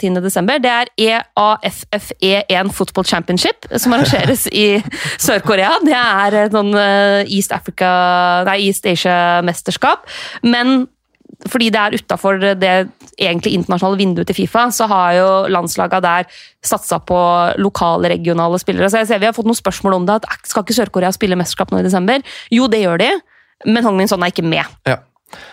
10. 0.01 0.21
desember. 0.21 0.59
Det 0.61 0.69
er 0.71 0.91
E 0.97 1.19
EAFFE1 1.41 2.71
Football 2.75 3.05
Championship, 3.09 3.65
som 3.77 3.93
arrangeres 3.97 4.47
i 4.51 4.81
Sør-Korea. 5.25 5.77
Det 5.85 5.95
er 5.97 6.39
et 6.45 6.55
sånn 6.55 6.73
eh, 6.77 7.25
East 7.33 7.51
Africa 7.55 7.91
Nei, 8.47 8.59
East 8.69 8.85
Asia-mesterskap. 8.85 10.05
Men 10.43 10.85
fordi 11.49 11.69
det 11.73 11.79
er 11.81 11.95
utafor 11.97 12.39
det 12.59 12.73
egentlig 13.17 13.53
internasjonale 13.57 13.99
vinduet 13.99 14.29
til 14.29 14.37
Fifa, 14.41 14.67
så 14.73 14.87
har 14.91 15.13
jo 15.17 15.29
landslaga 15.51 16.01
der 16.03 16.29
satsa 16.65 16.99
på 17.01 17.19
lokale, 17.61 18.11
regionale 18.13 18.59
spillere. 18.61 18.89
Så 18.89 19.01
jeg 19.01 19.09
ser 19.09 19.21
Vi 19.21 19.29
har 19.29 19.37
fått 19.37 19.49
noen 19.49 19.57
spørsmål 19.57 19.99
om 19.99 20.05
det. 20.05 20.21
at 20.21 20.47
Skal 20.47 20.63
ikke 20.63 20.77
Sør-Korea 20.77 21.11
spille 21.11 21.35
mesterskap 21.35 21.71
nå 21.71 21.79
i 21.79 21.87
desember? 21.87 22.21
Jo, 22.51 22.67
det 22.67 22.83
gjør 22.83 22.97
de, 22.97 23.11
men 23.65 23.83
Hong 23.83 23.97
Min 23.97 24.07
Son 24.07 24.21
er 24.23 24.33
ikke 24.33 24.45
med. 24.45 24.65
Ja. 24.85 24.97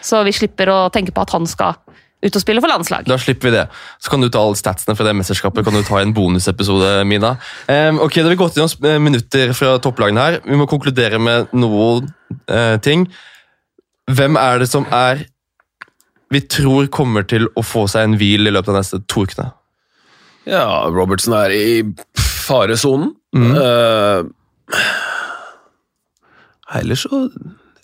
Så 0.03 0.25
vi 0.27 0.33
slipper 0.35 0.69
å 0.69 0.79
tenke 0.91 1.13
på 1.15 1.23
at 1.23 1.31
han 1.31 1.47
skal 1.47 1.79
ut 2.19 2.35
og 2.35 2.43
spille 2.43 2.63
for 2.63 2.71
landslag. 2.71 3.07
Da 3.07 3.19
slipper 3.21 3.49
vi 3.49 3.55
det. 3.55 3.65
Så 4.03 4.11
kan 4.11 4.23
du 4.23 4.29
ta 4.29 4.43
alle 4.43 4.59
statsene 4.59 4.97
fra 4.99 5.07
det 5.07 5.15
mesterskapet 5.21 5.65
kan 5.67 5.77
du 5.77 5.85
ta 5.87 6.01
i 6.01 6.07
en 6.07 6.15
bonusepisode, 6.15 7.05
Mina. 7.07 7.37
Um, 7.71 8.01
ok, 8.03 8.19
har 8.25 8.33
vi 8.33 8.41
gått 8.41 8.59
gjennom 8.59 8.91
eh, 8.91 8.99
minutter 9.03 9.55
fra 9.55 9.77
topplagene 9.83 10.25
her. 10.25 10.41
Vi 10.43 10.59
må 10.59 10.67
konkludere 10.71 11.21
med 11.23 11.55
noen 11.55 12.11
uh, 12.51 12.75
ting. 12.83 13.07
Hvem 14.11 14.39
er 14.41 14.65
det 14.65 14.71
som 14.71 14.89
er 14.91 15.29
vi 16.35 16.41
tror 16.45 16.87
kommer 16.93 17.25
til 17.29 17.47
å 17.57 17.63
få 17.65 17.87
seg 17.89 18.05
en 18.05 18.17
hvil 18.21 18.49
i 18.49 18.53
løpet 18.53 18.69
av 18.75 18.77
neste 18.81 19.01
to 19.09 19.25
ukene? 19.29 19.51
Ja, 20.49 20.65
Robertson 20.93 21.35
er 21.37 21.53
i 21.53 21.83
faresonen. 22.49 23.15
Mm. 23.37 23.51
Uh, 23.53 24.25
ellers 26.79 27.03
så 27.07 27.27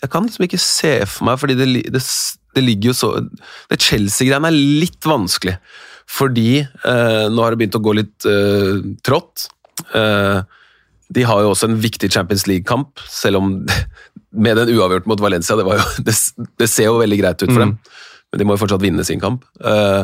Jeg 0.01 0.11
kan 0.13 0.25
liksom 0.27 0.45
ikke 0.45 0.59
se 0.61 0.93
for 1.09 1.25
meg, 1.29 1.39
fordi 1.41 1.55
det, 1.57 1.67
det, 1.93 2.01
det 2.55 2.63
ligger 2.63 2.91
jo 2.91 2.95
så 2.97 3.09
Det 3.71 3.79
Chelsea-greiene 3.81 4.49
er 4.51 4.57
litt 4.83 5.05
vanskelig. 5.09 5.55
Fordi 6.05 6.49
uh, 6.85 7.25
nå 7.33 7.41
har 7.41 7.53
det 7.55 7.61
begynt 7.63 7.77
å 7.79 7.83
gå 7.85 7.95
litt 7.97 8.27
uh, 8.29 8.81
trått. 9.05 9.47
De 9.95 11.23
har 11.29 11.41
jo 11.43 11.49
også 11.51 11.67
en 11.69 11.79
viktig 11.81 12.07
Champions 12.13 12.45
League-kamp, 12.49 13.01
selv 13.09 13.41
om 13.41 13.49
med 14.45 14.57
den 14.61 14.71
uavgjort 14.75 15.05
mot 15.09 15.21
Valencia, 15.21 15.57
det, 15.57 15.65
var 15.67 15.77
jo, 15.81 15.85
det, 16.07 16.15
det 16.61 16.69
ser 16.71 16.89
jo 16.91 16.99
veldig 17.01 17.21
greit 17.23 17.41
ut 17.45 17.49
for 17.51 17.61
Mm. 17.61 17.63
dem. 17.65 17.77
Men 18.35 18.41
de 18.41 18.47
må 18.49 18.57
jo 18.57 18.65
fortsatt 18.65 18.83
vinne 18.83 19.05
sin 19.07 19.21
kamp. 19.23 19.45
Eh, 19.63 20.03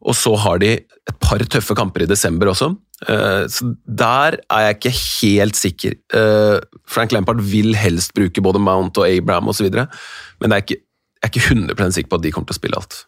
og 0.00 0.16
så 0.16 0.34
har 0.44 0.60
de 0.60 0.74
et 0.76 1.16
par 1.20 1.40
tøffe 1.52 1.76
kamper 1.76 2.04
i 2.04 2.08
desember 2.08 2.52
også. 2.52 2.70
Eh, 3.08 3.46
så 3.48 3.70
der 3.84 4.36
er 4.52 4.66
jeg 4.66 4.76
ikke 4.76 4.92
helt 4.96 5.56
sikker. 5.56 5.96
Eh, 6.16 6.58
Frank 6.88 7.16
Lampard 7.16 7.40
vil 7.40 7.72
helst 7.76 8.12
bruke 8.16 8.44
både 8.44 8.60
Mount 8.60 9.00
og 9.00 9.08
Abraham 9.08 9.48
osv., 9.52 9.68
men 9.72 10.52
jeg 10.52 10.56
er, 10.56 10.64
ikke, 10.66 10.80
jeg 11.20 11.24
er 11.24 11.32
ikke 11.32 11.46
100 11.56 11.96
sikker 11.96 12.12
på 12.12 12.20
at 12.20 12.26
de 12.26 12.32
kommer 12.36 12.52
til 12.52 12.56
å 12.58 12.60
spille 12.60 12.80
alt. 12.80 12.98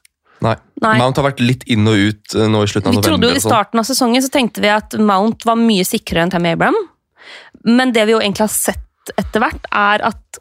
Nei. 0.42 0.54
Nei. 0.82 0.96
Mount 0.98 1.20
har 1.20 1.28
vært 1.28 1.44
litt 1.44 1.66
inn 1.70 1.86
og 1.86 2.00
ut 2.08 2.34
nå 2.34 2.64
i 2.64 2.70
slutten 2.70 2.90
av 2.90 2.96
Vi 2.96 3.04
trodde 3.06 3.28
jo 3.28 3.36
I 3.36 3.42
sånn. 3.44 3.52
starten 3.52 3.80
av 3.82 3.86
sesongen 3.86 4.24
så 4.24 4.32
tenkte 4.34 4.64
vi 4.64 4.72
at 4.74 4.96
Mount 4.98 5.46
var 5.46 5.60
mye 5.60 5.84
sikrere 5.86 6.24
enn 6.24 6.32
Tammy 6.32 6.56
Abraham. 6.56 6.80
Men 7.68 7.92
det 7.94 8.08
vi 8.08 8.16
jo 8.16 8.22
egentlig 8.22 8.48
har 8.48 8.52
sett 8.52 9.12
etter 9.20 9.42
hvert, 9.42 9.68
er 9.70 10.02
at 10.10 10.40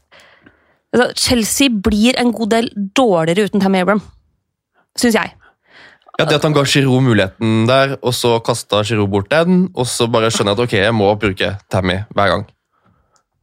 altså, 0.96 1.08
Chelsea 1.18 1.70
blir 1.70 2.18
en 2.22 2.34
god 2.36 2.54
del 2.56 2.72
dårligere 2.98 3.50
uten 3.50 3.64
Tammy 3.64 3.84
Abraham. 3.84 4.02
Syns 5.00 5.16
jeg. 5.16 5.36
Ja, 6.20 6.26
det 6.28 6.36
at 6.38 6.44
han 6.46 6.54
ga 6.54 6.64
Giroud 6.68 7.02
muligheten 7.06 7.64
der, 7.70 7.96
og 8.04 8.14
så 8.14 8.36
kasta 8.46 8.84
Giroud 8.86 9.10
bort 9.10 9.30
den, 9.32 9.70
og 9.74 9.88
så 9.90 10.06
bare 10.12 10.30
skjønner 10.30 10.54
jeg 10.54 10.60
at 10.60 10.66
ok, 10.68 10.76
jeg 10.84 10.94
må 10.98 11.08
bruke 11.22 11.54
Tammy 11.72 12.02
hver 12.14 12.34
gang. 12.36 12.44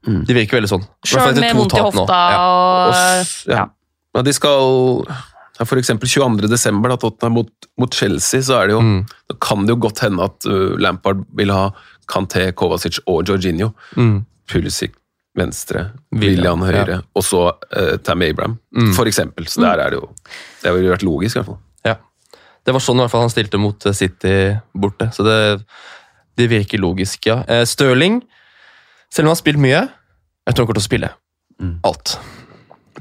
De 0.08 0.37
virker 0.37 0.61
veldig 0.61 0.70
sånn. 0.70 0.84
Sjøl 1.04 1.34
med 1.40 1.56
vondt 1.58 1.74
i 1.74 1.82
hofta 1.82 2.18
Ja. 2.32 2.44
og 2.44 2.92
Og 2.92 3.50
ja. 3.50 3.64
ja, 4.14 4.22
de 4.24 4.32
skal 4.32 5.02
ja, 5.08 5.64
For 5.66 5.80
eksempel 5.80 6.08
22. 6.08 6.46
desember, 6.48 6.92
da 6.94 6.96
Tottenham 7.02 7.34
mot, 7.40 7.50
mot 7.76 7.92
Chelsea, 7.92 8.40
så 8.46 8.61
er 8.61 8.70
det 8.70 8.76
jo 8.78 8.80
Mm. 8.84 9.00
Da 9.28 9.37
kan 9.42 9.66
det 9.66 9.74
jo 9.74 9.80
godt 9.88 10.00
hende 10.06 10.22
at 10.24 10.46
uh, 10.46 10.78
Lampard 10.78 11.24
vil 11.34 11.50
ha 11.50 11.70
Kanté, 12.08 12.52
Kovacic 12.52 13.00
og 13.06 13.26
Jorginho. 13.28 13.72
Mm. 13.96 14.24
Pulisic 14.48 14.94
venstre, 15.38 15.85
William, 16.12 16.61
høyre, 16.66 16.83
høyre, 16.85 16.98
og 17.16 17.24
så 17.27 17.44
uh, 17.55 17.96
Tam 18.05 18.22
Abraham, 18.27 18.59
Mm. 18.74 18.92
for 18.96 19.07
eksempel. 19.11 19.46
Så 19.48 19.62
der 19.64 19.79
er 19.87 19.90
det 19.94 20.01
jo 20.01 20.09
Det 20.62 20.72
jo 20.74 20.90
vært 20.92 21.07
logisk, 21.07 21.37
i 21.37 21.38
hvert 21.40 21.46
fall. 21.53 21.59
Ja. 21.87 21.94
Det 22.66 22.74
var 22.74 22.81
sånn 22.85 22.98
i 22.98 23.05
hvert 23.05 23.11
fall 23.14 23.24
han 23.24 23.31
stilte 23.33 23.59
mot 23.62 23.87
eh, 23.87 23.92
City 23.96 24.35
borte, 24.74 25.09
så 25.14 25.24
det, 25.24 25.38
det 26.37 26.48
virker 26.51 26.79
logisk, 26.83 27.27
ja. 27.31 27.40
Eh, 27.48 27.64
Stirling, 27.64 28.20
selv 29.11 29.24
om 29.24 29.31
han 29.31 29.37
har 29.37 29.40
spilt 29.40 29.59
mye, 29.62 29.81
jeg 29.88 30.55
tror 30.55 30.64
han 30.64 30.66
kommer 30.68 30.81
til 30.83 30.87
å 30.87 30.90
spille 30.90 31.11
Mm. 31.59 31.81
alt. 31.83 32.18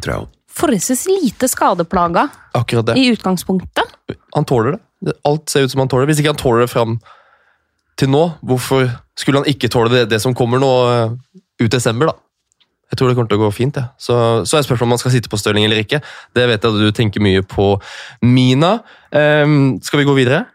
Tror 0.02 0.14
jeg 0.16 0.28
forholdsvis 0.58 1.04
lite 1.12 1.46
skadeplaga 1.52 2.24
Akkurat 2.58 2.86
det. 2.88 2.96
i 2.98 3.12
utgangspunktet. 3.14 3.92
Han 4.34 4.46
tåler 4.50 4.72
det. 5.04 5.14
Alt 5.24 5.50
ser 5.54 5.62
ut 5.68 5.72
som 5.72 5.80
han 5.84 5.88
tåler 5.92 6.08
det. 6.08 6.16
Hvis 6.16 6.24
ikke 6.24 6.32
han 6.34 6.40
tåler 6.42 6.64
det 6.66 6.72
fram 6.72 6.96
til 7.98 8.10
nå, 8.10 8.24
hvorfor 8.42 8.88
skulle 9.18 9.44
han 9.44 9.50
ikke 9.52 9.70
tåle 9.70 9.90
det, 9.94 10.10
det 10.10 10.20
som 10.24 10.34
kommer 10.34 10.58
nå 10.62 10.72
eh, 10.90 11.14
ut 11.62 11.70
desember, 11.72 12.10
da? 12.10 12.18
Jeg 12.88 13.00
tror 13.00 13.10
det 13.10 13.18
kommer 13.18 13.32
til 13.32 13.40
å 13.40 13.46
gå 13.46 13.50
fint. 13.56 13.78
Ja. 13.80 13.90
Så, 14.00 14.16
så 14.48 14.58
er 14.58 14.64
spørsmålet 14.66 14.88
om 14.88 14.94
man 14.96 15.02
skal 15.02 15.14
sitte 15.16 15.32
på 15.32 15.40
Stirling 15.40 15.68
eller 15.68 15.82
ikke. 15.84 16.00
Det 16.36 16.46
vet 16.48 16.64
jeg 16.64 16.72
at 16.72 16.80
du 16.80 16.94
tenker 16.96 17.24
mye 17.24 17.44
på, 17.44 17.74
Mina. 18.24 18.78
Um, 19.12 19.76
skal 19.84 20.02
vi 20.02 20.08
gå 20.08 20.16
videre? 20.18 20.46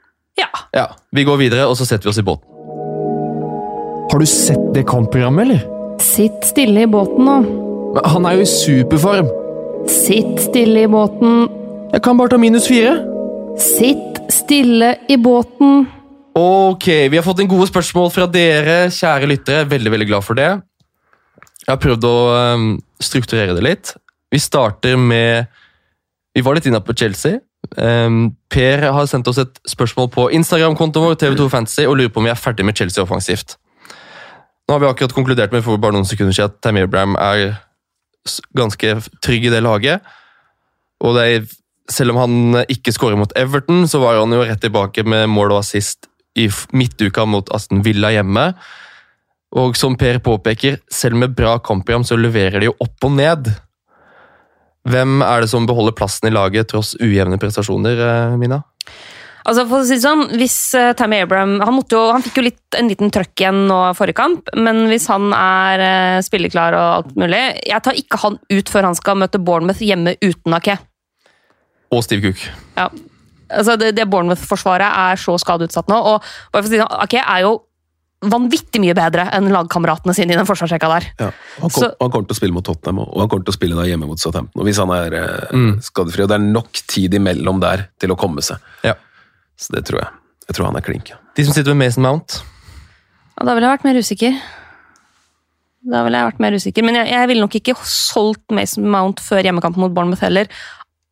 Ja. 0.40 0.48
Ja, 0.72 0.86
vi 1.12 1.26
går 1.28 1.36
videre, 1.42 1.68
og 1.68 1.76
så 1.76 1.84
setter 1.88 2.08
vi 2.08 2.14
oss 2.14 2.22
i 2.22 2.24
båten. 2.24 2.48
Har 4.12 4.20
du 4.20 4.28
sett 4.28 4.64
det 4.76 4.86
kampprogrammet, 4.88 5.44
eller? 5.46 5.62
Sitt 6.02 6.44
stille 6.48 6.86
i 6.86 6.90
båten 6.90 7.24
nå. 7.28 7.38
Men 7.92 8.08
Han 8.14 8.26
er 8.28 8.38
jo 8.38 8.46
i 8.46 8.48
superform. 8.48 9.28
Sitt 9.88 10.40
stille 10.40 10.86
i 10.86 10.90
båten. 10.90 11.46
Jeg 11.92 12.02
kan 12.04 12.16
bare 12.16 12.32
ta 12.32 12.40
minus 12.40 12.68
fire. 12.70 12.96
Sitt 13.60 14.20
stille 14.32 14.94
i 15.12 15.18
båten. 15.20 15.84
Ok, 16.38 16.86
vi 17.12 17.18
har 17.18 17.24
fått 17.24 17.42
en 17.44 17.50
gode 17.50 17.68
spørsmål 17.68 18.08
fra 18.14 18.24
dere, 18.30 18.86
kjære 18.92 19.28
lyttere. 19.28 19.66
Veldig, 19.68 19.92
veldig 19.92 20.08
glad 20.08 20.24
for 20.24 20.38
det. 20.38 20.50
Jeg 21.62 21.70
har 21.70 21.80
prøvd 21.82 22.06
å 22.08 22.16
ehm, 22.36 22.68
strukturere 23.02 23.54
det 23.56 23.64
litt. 23.64 23.94
Vi 24.32 24.40
starter 24.42 24.98
med 24.98 25.50
Vi 26.32 26.40
var 26.40 26.56
litt 26.56 26.66
inne 26.66 26.80
på 26.80 26.94
Chelsea. 26.96 27.42
Ehm, 27.76 28.32
per 28.50 28.86
har 28.88 29.06
sendt 29.06 29.28
oss 29.28 29.38
et 29.42 29.58
spørsmål 29.68 30.08
på 30.14 30.30
Instagram-kontoen 30.38 31.10
vår 31.10 31.18
TV2 31.20 31.48
Fantasy 31.52 31.84
og 31.86 31.98
lurer 31.98 32.12
på 32.12 32.22
om 32.22 32.26
vi 32.26 32.32
er 32.32 32.40
ferdig 32.40 32.64
med 32.64 32.76
Chelsea 32.76 33.04
offensivt. 33.04 33.58
Nå 34.66 34.74
har 34.74 34.80
vi 34.80 34.88
akkurat 34.88 35.12
konkludert 35.12 35.52
med 35.52 35.64
for 35.66 35.80
bare 35.80 35.92
noen 35.92 36.08
sekunder 36.08 36.32
siden 36.32 36.50
at 36.50 36.62
Tammy 36.64 36.86
Abraham 36.86 37.18
er 37.20 37.58
ganske 38.56 38.94
trygg 39.22 39.48
i 39.48 39.52
det 39.52 39.62
laget. 39.62 40.00
Og 41.02 41.16
det 41.18 41.26
er, 41.26 41.46
selv 41.90 42.14
om 42.14 42.22
han 42.22 42.62
ikke 42.70 42.94
skårer 42.94 43.18
mot 43.18 43.34
Everton, 43.36 43.84
så 43.90 44.00
var 44.02 44.20
han 44.20 44.32
jo 44.32 44.44
rett 44.46 44.62
tilbake 44.62 45.04
med 45.04 45.28
mål 45.30 45.52
og 45.52 45.62
assist 45.62 46.08
i 46.38 46.46
midtuka 46.72 47.26
mot 47.28 47.50
Aston 47.52 47.82
Villa 47.84 48.12
hjemme. 48.14 48.52
Og 49.52 49.76
som 49.76 49.96
Per 50.00 50.18
påpeker, 50.24 50.78
selv 50.88 51.18
med 51.20 51.34
bra 51.36 51.58
kampprogram 51.60 52.06
så 52.08 52.16
leverer 52.16 52.62
de 52.62 52.70
jo 52.70 52.76
opp 52.80 53.08
og 53.08 53.16
ned. 53.18 53.50
Hvem 54.88 55.20
er 55.22 55.44
det 55.44 55.50
som 55.52 55.66
beholder 55.68 55.94
plassen 55.94 56.30
i 56.30 56.34
laget 56.34 56.70
tross 56.72 56.94
ujevne 56.98 57.38
prestasjoner, 57.38 58.00
eh, 58.06 58.38
Mina? 58.40 58.62
Altså 59.42 59.64
for 59.66 59.82
å 59.82 59.86
si 59.86 59.96
det 59.96 60.04
sånn, 60.04 60.24
hvis 60.38 60.56
uh, 60.78 60.92
Tammy 60.98 61.18
Abraham 61.24 61.56
han, 61.62 61.74
måtte 61.74 61.96
jo, 61.98 62.02
han 62.14 62.22
fikk 62.22 62.38
jo 62.38 62.44
litt, 62.46 62.60
en 62.78 62.90
liten 62.90 63.10
trøkk 63.12 63.42
igjen 63.42 63.64
nå 63.66 63.78
forrige 63.98 64.20
kamp, 64.20 64.52
men 64.54 64.84
hvis 64.90 65.08
han 65.10 65.32
er 65.34 65.82
uh, 65.82 66.18
spilleklar 66.22 66.76
og 66.78 66.84
alt 67.00 67.16
mulig 67.18 67.40
Jeg 67.66 67.82
tar 67.82 67.98
ikke 67.98 68.20
han 68.22 68.38
ut 68.38 68.70
før 68.70 68.86
han 68.90 68.98
skal 68.98 69.18
møte 69.18 69.42
Bournemouth 69.42 69.82
hjemme 69.82 70.14
uten 70.22 70.54
Ake. 70.58 70.78
Og 71.92 72.04
Steve 72.06 72.22
Cook. 72.22 72.44
Ja. 72.78 72.86
Altså 73.52 73.74
det, 73.80 73.90
det 73.98 74.06
Bournemouth-forsvaret 74.08 74.94
er 75.10 75.20
så 75.20 75.34
skadeutsatt 75.42 75.90
nå, 75.90 75.98
og 75.98 76.22
bare 76.54 76.62
for 76.62 76.68
å 76.68 76.70
si 76.70 76.78
det, 76.78 76.84
sånn, 76.86 77.02
Ake 77.02 77.26
er 77.26 77.42
jo 77.42 77.56
vanvittig 78.22 78.80
mye 78.80 78.94
bedre 78.94 79.24
enn 79.34 79.48
lagkameratene 79.50 80.14
sine 80.14 80.32
i 80.32 80.36
den 80.38 80.46
forsvarsrekka 80.46 80.88
der. 80.92 81.06
Ja. 81.18 81.30
Han, 81.60 81.70
kom, 81.70 81.82
Så- 81.82 81.94
han 82.00 82.10
kommer 82.10 82.26
til 82.28 82.36
å 82.36 82.38
spille 82.38 82.52
mot 82.54 82.64
Tottenham, 82.64 83.00
og 83.02 83.18
han 83.20 83.28
kommer 83.28 83.44
til 83.44 83.52
å 83.52 83.58
spille 83.58 83.74
da 83.76 83.82
hjemme 83.88 84.06
mot 84.06 84.18
Southampton. 84.18 84.60
Og 84.62 84.66
hvis 84.68 84.78
han 84.78 84.90
er 84.90 85.14
eh, 85.14 85.48
Mm. 85.52 85.80
skadefri, 85.82 86.22
og 86.22 86.28
det 86.28 86.36
er 86.40 86.46
nok 86.52 86.72
tid 86.86 87.14
imellom 87.14 87.60
der 87.60 87.88
til 87.98 88.10
å 88.10 88.16
komme 88.16 88.38
seg. 88.42 88.58
Ja. 88.84 88.94
Så 89.58 89.72
det 89.74 89.84
tror 89.86 90.00
jeg. 90.00 90.08
Jeg 90.48 90.56
tror 90.56 90.66
han 90.66 90.76
er 90.76 90.80
klink. 90.86 91.12
De 91.36 91.44
som 91.44 91.52
sitter 91.54 91.70
ved 91.74 91.78
Mason 91.78 92.02
Mount. 92.02 92.42
Ja, 93.38 93.44
da 93.46 93.54
ville 93.54 93.66
jeg 93.68 93.78
vært 93.78 93.84
mer 93.84 93.98
usikker. 94.00 94.40
Da 95.84 96.04
ville 96.04 96.18
jeg 96.18 96.28
vært 96.32 96.38
mer 96.40 96.52
usikker, 96.52 96.84
Men 96.84 96.94
jeg, 96.94 97.08
jeg 97.10 97.28
ville 97.28 97.40
nok 97.42 97.56
ikke 97.58 97.74
solgt 97.82 98.50
Mason 98.54 98.84
Mount 98.88 99.18
før 99.18 99.42
hjemmekampen 99.42 99.82
mot 99.82 99.92
Bournemouth 99.94 100.20
heller, 100.22 100.46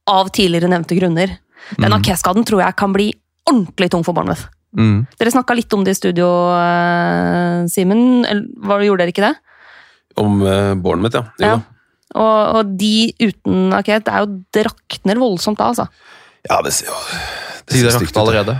av 0.06 0.30
tidligere 0.30 0.68
nevnte 0.70 0.94
grunner. 0.98 1.38
Den 1.78 1.92
Ake-skaden 1.92 2.44
tror 2.46 2.62
jeg 2.62 2.76
kan 2.76 2.92
bli 2.94 3.12
ordentlig 3.48 3.90
tung 3.90 4.04
for 4.06 4.14
Bournemouth. 4.14 4.46
Mm. 4.76 5.02
Dere 5.18 5.32
snakka 5.34 5.56
litt 5.58 5.72
om 5.74 5.82
det 5.86 5.96
i 5.96 5.98
studio, 5.98 6.28
eh, 6.54 7.66
Simen. 7.72 8.24
Eller 8.28 8.86
gjorde 8.86 9.04
dere 9.04 9.14
ikke 9.14 9.26
det? 9.26 9.34
Om 10.20 10.40
eh, 10.46 10.72
Bournemouth, 10.78 11.18
ja. 11.18 11.24
Jo. 11.40 11.52
Ja. 11.54 11.60
Og, 12.18 12.38
og 12.58 12.72
de 12.78 13.12
uten 13.22 13.74
Ake, 13.76 14.00
det 14.02 14.10
er 14.10 14.24
jo 14.24 14.40
det 14.54 14.64
rakner 14.66 15.20
voldsomt 15.20 15.60
da, 15.60 15.70
altså. 15.70 15.86
Ja, 16.48 16.58
det 16.64 16.72
ser 16.74 16.90
jo 16.90 16.96
det 17.70 17.82
ser 17.84 17.98
stygt 17.98 18.16
ut. 18.16 18.22
allerede. 18.24 18.56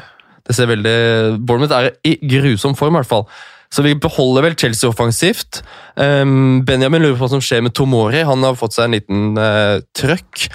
Det 0.46 0.54
ser 0.54 0.68
veldig 0.70 0.98
Bournemouth 1.46 1.74
er 1.74 1.90
i 2.06 2.16
grusom 2.30 2.76
form, 2.78 2.94
i 2.94 3.00
hvert 3.00 3.10
fall. 3.10 3.26
Så 3.70 3.84
vi 3.86 3.94
beholder 3.94 4.48
vel 4.48 4.56
Chelsea 4.58 4.90
offensivt. 4.90 5.60
Um, 5.94 6.64
Benjamin 6.66 7.04
lurer 7.04 7.14
på 7.14 7.22
hva 7.22 7.30
som 7.36 7.42
skjer 7.44 7.62
med 7.62 7.74
Tomori. 7.78 8.24
Han 8.26 8.42
har 8.42 8.58
fått 8.58 8.74
seg 8.74 8.88
en 8.88 8.96
liten 8.98 9.38
uh, 9.38 9.78
trøkk. 9.94 10.48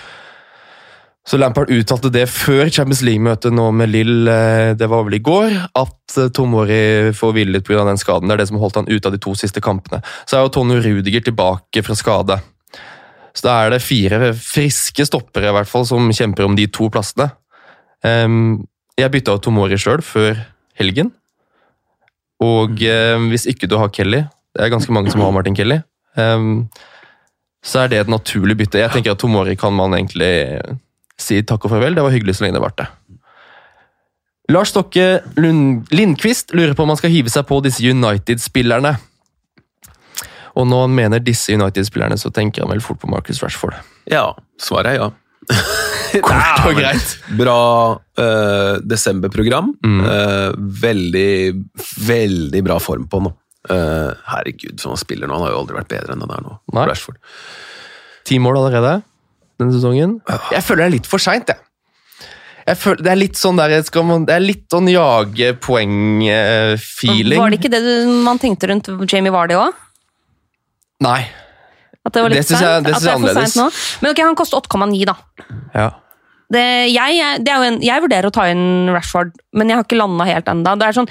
Så 1.25 1.39
Lampard 1.41 1.71
uttalte 1.73 2.11
det 2.13 2.27
før 2.29 2.67
Champions 2.69 3.01
League-møtet 3.01 3.53
nå 3.55 3.71
med 3.73 3.89
Lill, 3.89 4.27
eh, 4.29 4.75
det 4.77 4.85
var 4.91 5.07
vel 5.07 5.17
i 5.17 5.23
går, 5.25 5.55
at 5.73 6.17
eh, 6.21 6.29
Tomori 6.29 7.13
får 7.17 7.33
hvile 7.33 7.55
litt 7.55 7.65
pga. 7.65 7.81
den 7.87 7.97
skaden. 7.97 8.29
Det 8.29 8.35
er 8.35 8.43
det 8.43 8.49
som 8.51 8.59
holdt 8.61 8.77
han 8.77 8.91
ute 8.91 9.09
av 9.09 9.15
de 9.15 9.21
to 9.23 9.33
siste 9.33 9.63
kampene. 9.63 10.03
Så 10.29 10.37
er 10.37 10.45
jo 10.45 10.53
Tony 10.53 10.77
Rudiger 10.85 11.25
tilbake 11.25 11.81
fra 11.81 11.97
skade. 11.97 12.37
Så 13.33 13.47
da 13.47 13.57
er 13.63 13.73
det 13.73 13.81
fire 13.81 14.31
friske 14.37 15.07
stoppere 15.09 15.49
i 15.49 15.57
hvert 15.57 15.69
fall 15.69 15.89
som 15.89 16.13
kjemper 16.13 16.45
om 16.45 16.55
de 16.55 16.69
to 16.69 16.91
plassene. 16.93 17.31
Um, 18.05 18.67
jeg 18.95 19.11
bytta 19.11 19.35
ut 19.35 19.43
Tomori 19.43 19.81
sjøl 19.81 20.05
før 20.05 20.37
helgen. 20.77 21.09
Og 22.45 22.85
eh, 22.85 23.17
hvis 23.31 23.49
ikke 23.49 23.67
du 23.71 23.79
har 23.81 23.89
Kelly, 23.89 24.21
det 24.55 24.61
er 24.61 24.71
ganske 24.71 24.93
mange 24.93 25.09
som 25.11 25.25
har 25.25 25.33
Martin 25.33 25.57
Kelly, 25.57 25.81
um, 26.21 26.67
så 27.65 27.81
er 27.81 27.91
det 27.91 28.03
et 28.03 28.11
naturlig 28.13 28.59
bytte. 28.59 28.77
Jeg 28.83 28.93
tenker 28.93 29.15
at 29.15 29.19
Tomori 29.25 29.57
kan 29.57 29.73
man 29.73 29.97
egentlig 29.97 30.35
si 31.19 31.41
takk 31.47 31.67
og 31.67 31.75
farvel. 31.75 31.97
Det 31.97 32.05
var 32.05 32.13
hyggelig 32.13 32.37
så 32.37 32.45
lenge 32.45 32.59
det 32.59 32.65
varte. 32.65 32.87
Lars 34.51 34.69
Stokke 34.69 35.23
Lund 35.41 35.89
Lindqvist 35.95 36.53
lurer 36.53 36.75
på 36.77 36.85
om 36.85 36.93
han 36.93 36.99
skal 36.99 37.13
hive 37.13 37.31
seg 37.33 37.47
på 37.49 37.59
disse 37.65 37.81
United-spillerne. 37.81 38.93
Og 40.55 40.67
når 40.69 40.85
han 40.85 40.95
mener 40.95 41.23
disse 41.23 41.55
United-spillerne, 41.55 42.17
så 42.19 42.31
tenker 42.31 42.63
han 42.63 42.71
vel 42.71 42.83
fort 42.83 43.01
på 43.01 43.09
Marcus 43.11 43.41
Rashford. 43.43 43.75
Ja, 44.11 44.29
svaret 44.61 44.93
er 44.93 45.01
ja. 45.01 45.09
Kort 46.25 46.61
og 46.69 46.77
greit. 46.77 47.15
Bra 47.35 47.61
uh, 47.97 48.75
desemberprogram. 48.85 49.73
Mm. 49.83 49.97
Uh, 50.05 50.53
veldig, 50.85 51.33
veldig 52.07 52.61
bra 52.65 52.77
form 52.79 53.09
på 53.11 53.19
nå. 53.25 53.33
Uh, 53.65 54.13
herregud, 54.29 54.77
som 54.79 54.93
han 54.93 55.01
spiller 55.01 55.27
nå. 55.27 55.35
Han 55.35 55.47
har 55.47 55.55
jo 55.55 55.63
aldri 55.63 55.79
vært 55.81 55.91
bedre 55.91 56.15
enn 56.15 56.23
det 56.23 56.29
der 56.31 56.45
nå. 56.45 56.55
Rashford. 56.85 57.19
Ti 58.25 58.39
mål 58.41 58.61
allerede 58.61 58.99
denne 59.59 59.73
sesongen. 59.75 60.17
Jeg 60.51 60.63
føler 60.65 60.83
det 60.83 60.87
er 60.89 60.93
litt 60.97 61.07
for 61.09 61.19
seint, 61.23 61.47
jeg. 61.47 61.57
jeg 62.67 62.77
føler, 62.81 63.03
det 63.05 63.11
er 63.13 63.19
litt 63.21 63.39
sånn 63.39 63.57
der, 63.59 63.75
skal 63.87 64.03
man, 64.07 64.25
det 64.27 64.35
er 64.35 64.43
litt 64.43 64.65
sånn 64.73 64.87
jage 64.91 65.53
poeng-feeling. 65.63 67.39
Var 67.39 67.53
det 67.53 67.59
ikke 67.61 67.71
det 67.73 67.81
du, 67.85 67.91
man 68.25 68.39
tenkte 68.41 68.69
rundt 68.71 68.89
Jamie 69.11 69.33
Vardy 69.33 69.57
òg? 69.59 69.73
Nei. 71.05 71.21
At 72.05 72.13
det 72.13 72.21
var 72.21 72.29
litt 72.31 72.41
Det 72.43 72.47
synes 72.47 72.61
jeg- 72.61 72.83
det 72.85 72.93
synes 72.95 73.03
jeg 73.03 73.11
er 73.11 73.15
er 73.15 73.19
annerledes. 73.19 73.55
nå? 73.57 73.69
Men 74.01 74.11
ok, 74.11 74.19
han 74.23 74.35
koster 74.35 74.57
8,9, 74.61 75.05
da. 75.05 75.15
Ja. 75.73 75.89
Det, 76.53 76.61
jeg, 76.93 77.39
det 77.43 77.49
er 77.51 77.57
jo 77.57 77.63
en, 77.73 77.79
jeg 77.81 78.01
vurderer 78.03 78.27
å 78.29 78.31
ta 78.31 78.43
inn 78.51 78.89
Rashford, 78.93 79.31
men 79.53 79.67
jeg 79.69 79.77
har 79.79 79.83
ikke 79.87 79.97
landa 79.97 80.25
helt 80.29 80.45
ennå. 80.45 80.75
Det 80.77 80.85
er 80.87 80.93
sånn 80.93 81.09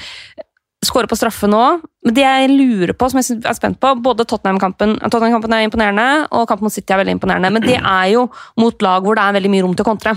Skåre 0.85 1.09
på 1.09 1.17
straffe 1.19 1.49
nå. 1.51 1.63
Men 2.05 2.17
det 2.17 2.25
jeg 2.25 2.51
lurer 2.53 2.93
på, 2.99 3.09
som 3.09 3.21
jeg 3.21 3.41
er 3.41 3.57
spent 3.57 3.79
på 3.81 3.95
Både 4.05 4.27
Tottenham-kampen 4.29 4.97
Tottenham 5.01 5.47
er 5.49 5.65
imponerende, 5.65 6.07
og 6.37 6.47
kampen 6.51 6.69
mot 6.69 6.75
City 6.75 6.93
er 6.93 7.01
veldig 7.01 7.17
imponerende. 7.17 7.53
Men 7.55 7.65
det 7.65 7.79
er 7.79 8.09
jo 8.13 8.27
mot 8.61 8.85
lag 8.85 9.07
hvor 9.07 9.19
det 9.19 9.25
er 9.25 9.37
veldig 9.39 9.53
mye 9.55 9.65
rom 9.67 9.77
til 9.77 9.87
å 9.87 9.89
kontre. 9.89 10.15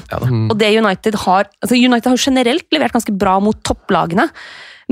Og 0.51 0.55
det 0.59 0.73
United 0.75 1.19
har 1.23 1.47
altså 1.63 1.79
United 1.79 2.11
har 2.11 2.25
generelt 2.27 2.67
levert 2.75 2.97
ganske 2.97 3.15
bra 3.15 3.37
mot 3.43 3.59
topplagene, 3.67 4.27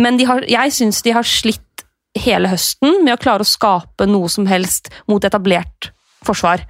men 0.01 0.19
de 0.19 0.27
har, 0.27 0.43
jeg 0.51 0.73
syns 0.75 1.01
de 1.05 1.13
har 1.15 1.27
slitt 1.27 1.85
hele 2.19 2.49
høsten 2.51 3.01
med 3.03 3.15
å 3.15 3.19
klare 3.19 3.43
å 3.43 3.47
skape 3.47 4.07
noe 4.07 4.31
som 4.31 4.47
helst 4.47 4.89
mot 5.11 5.23
etablert 5.27 5.91
forsvar. 6.25 6.63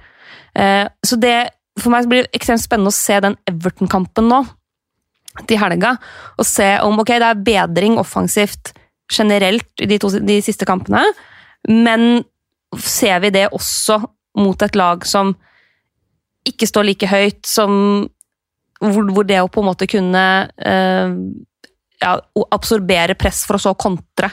Eh, 0.58 0.86
så 1.06 1.18
det, 1.20 1.36
for 1.78 1.94
meg 1.94 2.08
blir 2.10 2.26
det 2.26 2.38
ekstremt 2.38 2.64
spennende 2.64 2.92
å 2.92 2.96
se 2.96 3.18
den 3.22 3.38
Everton-kampen 3.50 4.30
nå, 4.30 4.42
til 5.44 5.60
helga, 5.60 5.96
og 6.40 6.48
se 6.48 6.68
om 6.84 7.02
ok, 7.02 7.10
det 7.20 7.28
er 7.28 7.44
bedring 7.44 7.98
offensivt 8.00 8.72
generelt 9.12 9.82
i 9.82 9.88
de, 9.90 9.98
to, 10.02 10.10
de 10.18 10.40
siste 10.44 10.66
kampene, 10.68 11.02
men 11.70 12.24
ser 12.82 13.20
vi 13.24 13.32
det 13.34 13.46
også 13.54 14.00
mot 14.40 14.62
et 14.62 14.76
lag 14.76 15.04
som 15.08 15.32
ikke 16.46 16.68
står 16.68 16.86
like 16.90 17.08
høyt, 17.10 17.42
som 17.48 17.72
hvor, 18.80 19.06
hvor 19.14 19.26
det 19.26 19.40
å 19.40 19.48
på 19.50 19.62
en 19.62 19.70
måte 19.70 19.88
kunne 19.88 20.24
eh, 20.60 21.14
ja, 22.02 22.16
absorbere 22.52 23.16
press 23.18 23.44
for 23.48 23.56
å 23.58 23.62
så 23.62 23.72
kontre 23.78 24.30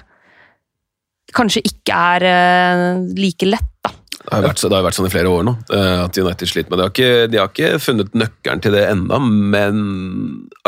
kanskje 1.33 1.63
ikke 1.65 1.99
er 2.15 2.25
eh, 2.29 3.03
like 3.17 3.47
lett, 3.47 3.69
da. 3.81 3.93
Det 4.23 4.31
har, 4.38 4.43
vært, 4.45 4.62
det 4.71 4.81
vært 4.86 4.95
sånn 4.95 5.07
i 5.09 5.12
flere 5.12 5.31
år 5.31 5.45
nå, 5.47 5.53
eh, 5.75 6.01
at 6.05 6.19
United 6.19 6.49
sliter 6.51 6.71
med 6.71 6.79
det. 6.79 6.83
De 6.83 6.86
har 6.86 6.93
ikke, 6.93 7.31
de 7.31 7.39
har 7.41 7.49
ikke 7.51 7.71
funnet 7.83 8.13
nøkkelen 8.15 8.62
til 8.63 8.75
det 8.75 8.83
enda, 8.91 9.19
men 9.19 9.81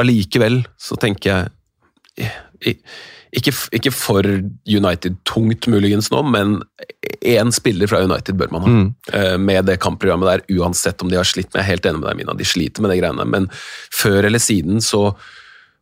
allikevel 0.01 0.63
så 0.81 0.97
tenker 0.99 1.31
jeg 2.17 2.31
i- 2.65 2.79
ikke, 3.35 3.53
ikke 3.75 3.91
for 3.93 4.25
United-tungt 4.69 5.67
muligens 5.71 6.09
nå, 6.13 6.21
men 6.31 6.57
én 7.25 7.51
spiller 7.55 7.89
fra 7.91 8.01
United 8.05 8.37
bør 8.39 8.51
man 8.53 8.65
ha. 8.65 8.73
Mm. 8.73 8.87
eh, 9.13 9.37
Med 9.41 9.67
det 9.69 9.79
kampprogrammet 9.83 10.29
der, 10.29 10.59
uansett 10.59 11.01
om 11.03 11.11
de 11.11 11.19
har 11.19 11.27
slitt 11.27 11.51
med 11.51 11.61
Jeg 11.61 11.65
er 11.65 11.71
helt 11.73 11.89
enig 11.89 12.01
med 12.01 12.09
deg, 12.09 12.19
Mina, 12.21 12.37
de 12.37 12.47
sliter 12.47 12.85
med 12.85 12.93
de 12.93 12.99
greiene, 13.01 13.27
men 13.27 13.49
før 13.93 14.29
eller 14.29 14.41
siden 14.41 14.81
så 14.83 15.07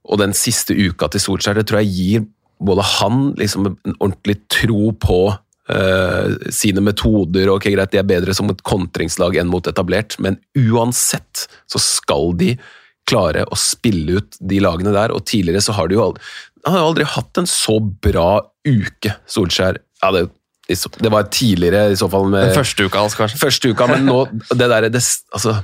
Og 0.04 0.20
den 0.20 0.34
siste 0.36 0.76
uka 0.76 1.08
til 1.08 1.24
Solskjær, 1.24 1.56
det 1.60 1.70
tror 1.70 1.84
jeg 1.84 1.94
gir 1.96 2.26
både 2.64 2.84
han 3.00 3.34
liksom 3.40 3.72
en 3.72 3.98
ordentlig 4.00 4.42
tro 4.52 4.92
på 5.00 5.24
Uh, 5.64 6.36
sine 6.52 6.82
metoder, 6.84 7.48
ok, 7.48 7.70
greit, 7.72 7.94
de 7.94 8.00
er 8.02 8.04
bedre 8.04 8.34
som 8.36 8.50
et 8.52 8.60
kontringslag 8.68 9.38
enn 9.40 9.48
mot 9.48 9.64
etablert, 9.64 10.18
men 10.20 10.36
uansett 10.60 11.46
så 11.72 11.80
skal 11.80 12.34
de 12.36 12.50
klare 13.08 13.46
å 13.48 13.56
spille 13.56 14.20
ut 14.20 14.36
de 14.44 14.60
lagene 14.60 14.92
der, 14.92 15.14
og 15.16 15.24
tidligere 15.24 15.64
så 15.64 15.76
har 15.78 15.88
de 15.88 15.96
jo 15.96 16.04
aldri, 16.04 16.28
han 16.66 16.78
har 16.78 16.86
aldri 16.88 17.06
hatt 17.16 17.42
en 17.42 17.50
så 17.50 17.78
bra 17.82 18.42
uke, 18.68 19.16
Solskjær. 19.28 19.82
Ja, 20.04 20.12
det, 20.16 20.28
det 21.04 21.12
var 21.12 21.28
tidligere 21.34 21.90
i 21.92 22.00
så 22.00 22.08
fall 22.12 22.30
med 22.32 22.50
Den 22.50 22.56
første 22.58 22.88
uka 22.88 23.02
hans, 23.04 23.16
kanskje. 23.20 23.40
første 23.42 23.72
uka, 23.74 23.88
men 23.92 24.06
nå, 24.08 24.22
det 24.56 24.68
der, 24.72 24.88
det, 24.94 25.02
altså, 25.36 25.58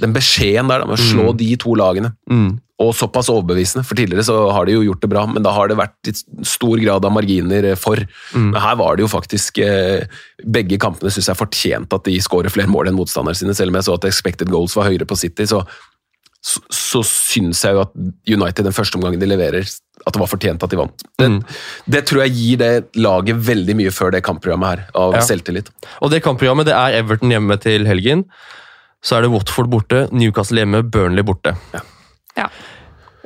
den 0.00 0.14
beskjeden 0.16 0.70
der 0.70 0.84
da, 0.84 0.88
med 0.90 0.98
å 0.98 1.02
slå 1.10 1.32
de 1.38 1.52
to 1.60 1.74
lagene, 1.78 2.12
Mm. 2.30 2.58
og 2.80 2.94
såpass 2.96 3.28
overbevisende, 3.28 3.82
for 3.84 3.98
tidligere 3.98 4.22
så 4.24 4.36
har 4.54 4.64
de 4.64 4.72
jo 4.78 4.84
gjort 4.86 5.02
det 5.02 5.10
bra, 5.12 5.26
men 5.28 5.42
da 5.44 5.50
har 5.52 5.68
det 5.68 5.76
vært 5.76 6.08
i 6.08 6.14
stor 6.48 6.78
grad 6.80 7.04
av 7.04 7.12
marginer 7.12 7.66
eh, 7.72 7.76
for. 7.76 8.00
Mm. 8.32 8.46
Men 8.54 8.60
her 8.62 8.78
var 8.80 8.96
det 8.96 9.04
jo 9.04 9.10
faktisk 9.12 9.58
eh, 9.66 10.06
Begge 10.46 10.78
kampene 10.80 11.12
syns 11.12 11.28
jeg 11.28 11.36
fortjente 11.36 11.98
at 11.98 12.06
de 12.08 12.14
skårer 12.24 12.48
flere 12.54 12.70
mål 12.72 12.88
enn 12.88 12.96
motstanderne 12.96 13.36
sine, 13.36 13.52
selv 13.58 13.74
om 13.74 13.76
jeg 13.82 13.84
så 13.90 13.98
at 13.98 14.06
expected 14.08 14.48
goals 14.48 14.78
var 14.78 14.88
høyere 14.88 15.04
på 15.10 15.18
City, 15.20 15.44
så, 15.50 15.60
så, 16.42 16.60
så 16.72 17.02
syns 17.04 17.60
jeg 17.66 17.76
jo 17.76 17.82
at 17.84 17.90
United 18.32 18.64
den 18.64 18.72
første 18.72 18.96
omgangen 18.96 19.20
de 19.20 19.26
leverer, 19.28 19.60
at 20.06 20.14
det 20.16 20.20
var 20.22 20.30
fortjent 20.30 20.62
at 20.64 20.70
de 20.72 20.78
vant. 20.80 21.02
Det, 21.20 21.28
Mm. 21.28 21.42
det 21.92 22.06
tror 22.08 22.22
jeg 22.24 22.32
gir 22.38 22.56
det 22.62 22.70
laget 22.96 23.36
veldig 23.36 23.76
mye 23.76 23.90
før 23.92 24.10
det 24.12 24.22
kampprogrammet 24.24 24.68
her, 24.72 24.86
av 24.94 25.14
Ja. 25.14 25.20
selvtillit. 25.20 25.68
Og 26.00 26.10
det 26.10 26.22
kampprogrammet 26.24 26.64
det 26.70 26.74
er 26.74 26.96
Everton 27.02 27.30
hjemme 27.30 27.58
til 27.60 27.84
helgen. 27.84 28.24
Så 29.04 29.16
er 29.16 29.22
det 29.22 29.30
Watford 29.30 29.68
borte, 29.72 30.08
Newcastle 30.12 30.60
hjemme, 30.64 30.82
Burnley 30.90 31.22
borte. 31.22 31.56
Ja. 32.36 32.48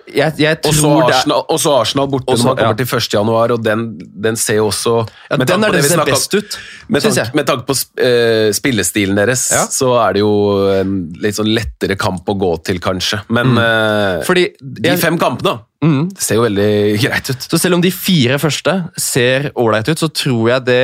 Jeg, 0.04 0.34
jeg 0.36 0.58
Og 0.68 0.74
så 0.76 0.88
det 0.92 1.00
er 1.00 1.14
Arsenal, 1.16 1.44
også 1.48 1.70
Arsenal 1.80 2.08
borte 2.12 2.28
Også- 2.28 2.44
når 2.44 2.50
man 2.50 2.56
kommer 2.58 2.74
ja. 2.74 2.84
til 2.84 2.96
1. 2.98 3.14
januar, 3.14 3.52
og 3.54 3.62
den, 3.64 3.84
den 4.26 4.36
ser 4.36 4.58
jo 4.58 4.66
også 4.68 4.92
ja, 5.30 5.36
Den 5.40 5.64
er 5.64 5.72
den 5.72 5.82
som 5.82 6.02
ser 6.02 6.04
best 6.10 6.34
ut, 6.34 6.58
Med 6.88 7.00
tanke, 7.06 7.24
med 7.34 7.46
tanke 7.48 7.64
på 7.70 7.76
eh, 8.04 8.50
spillestilen 8.52 9.16
deres, 9.16 9.46
Ja. 9.54 9.62
så 9.72 9.94
er 10.02 10.12
det 10.12 10.20
jo 10.20 10.34
en 10.74 10.92
litt 11.24 11.38
sånn 11.38 11.48
lettere 11.48 11.96
kamp 11.96 12.28
å 12.28 12.36
gå 12.36 12.50
til, 12.68 12.80
kanskje. 12.84 13.22
Men 13.32 13.56
eh, 13.56 14.20
Fordi 14.28 14.44
de 14.60 14.90
jeg, 14.90 15.00
fem 15.00 15.16
kampene 15.18 15.56
mm, 15.80 16.10
ser 16.20 16.36
jo 16.36 16.44
veldig 16.44 16.68
greit 17.06 17.30
ut. 17.32 17.48
Så 17.48 17.58
selv 17.62 17.78
om 17.78 17.80
de 17.84 17.90
fire 17.90 18.36
første 18.38 18.76
ser 19.00 19.50
ålreit 19.56 19.88
ut, 19.88 19.98
så 20.04 20.10
tror 20.12 20.50
jeg 20.52 20.64
det 20.68 20.82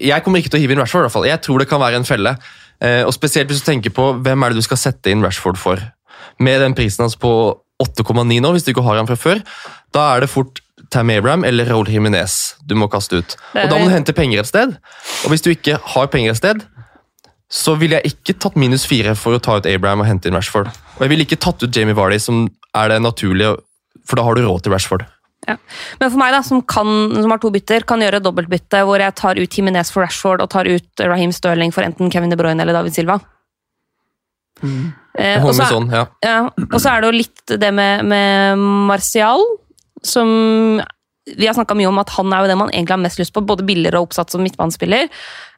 Jeg 0.00 0.24
kommer 0.24 0.40
ikke 0.40 0.48
til 0.54 0.58
å 0.58 0.62
hive 0.64 0.72
inn 0.72 0.80
Rashford, 0.80 1.04
i 1.04 1.06
hvert 1.08 1.12
fall. 1.18 1.26
Jeg 1.28 1.42
tror 1.44 1.60
det 1.60 1.68
kan 1.68 1.80
være 1.82 2.00
en 2.00 2.08
felle. 2.08 2.32
Uh, 2.82 3.04
og 3.04 3.12
Spesielt 3.12 3.48
hvis 3.52 3.60
du 3.60 3.68
tenker 3.68 3.92
på 3.94 4.08
hvem 4.24 4.42
er 4.42 4.50
det 4.54 4.62
du 4.62 4.64
skal 4.66 4.80
sette 4.80 5.12
inn 5.12 5.22
Rashford 5.22 5.60
for. 5.60 5.82
Med 6.40 6.60
den 6.64 6.74
prisen 6.74 7.04
hans 7.04 7.14
på 7.20 7.30
8,9 7.82 8.38
nå, 8.42 8.52
hvis 8.54 8.66
du 8.66 8.70
ikke 8.72 8.84
har 8.86 9.00
han 9.00 9.08
fra 9.08 9.18
før, 9.18 9.40
da 9.94 10.06
er 10.14 10.24
det 10.24 10.30
fort 10.32 10.60
Tam 10.92 11.10
Abraham 11.10 11.44
eller 11.46 11.66
Raúl 11.66 11.88
Jiminez 11.90 12.54
du 12.68 12.76
må 12.78 12.86
kaste 12.92 13.18
ut. 13.18 13.34
Og 13.54 13.70
Da 13.70 13.78
må 13.78 13.88
du 13.88 13.94
hente 13.94 14.14
penger 14.14 14.42
et 14.42 14.50
sted. 14.50 14.76
Og 15.24 15.32
hvis 15.32 15.42
du 15.42 15.50
ikke 15.50 15.78
har 15.94 16.10
penger 16.12 16.34
et 16.34 16.38
sted, 16.38 16.62
så 17.50 17.74
ville 17.78 17.98
jeg 17.98 18.14
ikke 18.14 18.36
tatt 18.42 18.56
minus 18.58 18.86
fire 18.88 19.14
for 19.18 19.36
å 19.36 19.42
ta 19.42 19.58
ut 19.58 19.68
Abraham 19.70 20.02
og 20.04 20.08
hente 20.08 20.30
inn 20.30 20.36
Rashford. 20.36 20.70
Og 20.96 21.04
jeg 21.04 21.12
ville 21.12 21.26
ikke 21.26 21.40
tatt 21.42 21.62
ut 21.62 21.74
Jamie 21.74 21.96
Vardy, 21.96 22.18
som 22.22 22.46
er 22.74 22.90
det 22.90 23.02
naturlige, 23.02 23.56
for 24.06 24.18
da 24.18 24.24
har 24.26 24.38
du 24.38 24.44
råd 24.46 24.64
til 24.64 24.74
Rashford. 24.74 25.04
Ja. 25.44 25.58
Men 26.00 26.08
for 26.08 26.18
meg, 26.20 26.32
da, 26.32 26.40
som, 26.46 26.62
kan, 26.64 26.88
som 27.18 27.30
har 27.30 27.40
to 27.42 27.52
bytter, 27.52 27.84
kan 27.86 28.02
gjøre 28.02 28.22
dobbeltbytte 28.24 28.80
hvor 28.88 29.02
jeg 29.02 29.16
tar 29.20 29.38
ut 29.38 29.58
Jimenez 29.58 29.92
for 29.92 30.06
Rashford 30.06 30.42
og 30.44 30.50
tar 30.54 30.68
ut 30.70 31.04
Raheem 31.04 31.34
Sterling 31.36 31.74
for 31.74 31.86
enten 31.86 32.12
Kevin 32.12 32.32
De 32.32 32.38
Bruyne 32.40 32.64
eller 32.64 32.76
David 32.76 32.96
Silva. 32.96 33.20
Eh, 35.18 35.38
og 35.44 35.54
så 35.54 35.68
sånn, 35.70 35.92
ja. 35.94 36.08
Ja, 36.24 36.38
er 36.50 37.04
det 37.04 37.10
jo 37.10 37.14
litt 37.14 37.54
det 37.60 37.70
med, 37.74 38.02
med 38.10 38.58
Martial, 38.90 39.42
som 40.02 40.82
Vi 41.24 41.46
har 41.46 41.54
snakka 41.56 41.72
mye 41.78 41.88
om 41.88 41.98
at 42.02 42.10
han 42.18 42.32
er 42.36 42.42
jo 42.44 42.48
det 42.50 42.56
man 42.60 42.68
egentlig 42.68 42.92
har 42.92 43.00
mest 43.00 43.20
lyst 43.20 43.32
på, 43.32 43.40
både 43.46 43.64
billigere 43.64 43.96
og 43.96 44.10
oppsatt 44.10 44.34
som 44.34 44.42
midtbanespiller. 44.44 45.06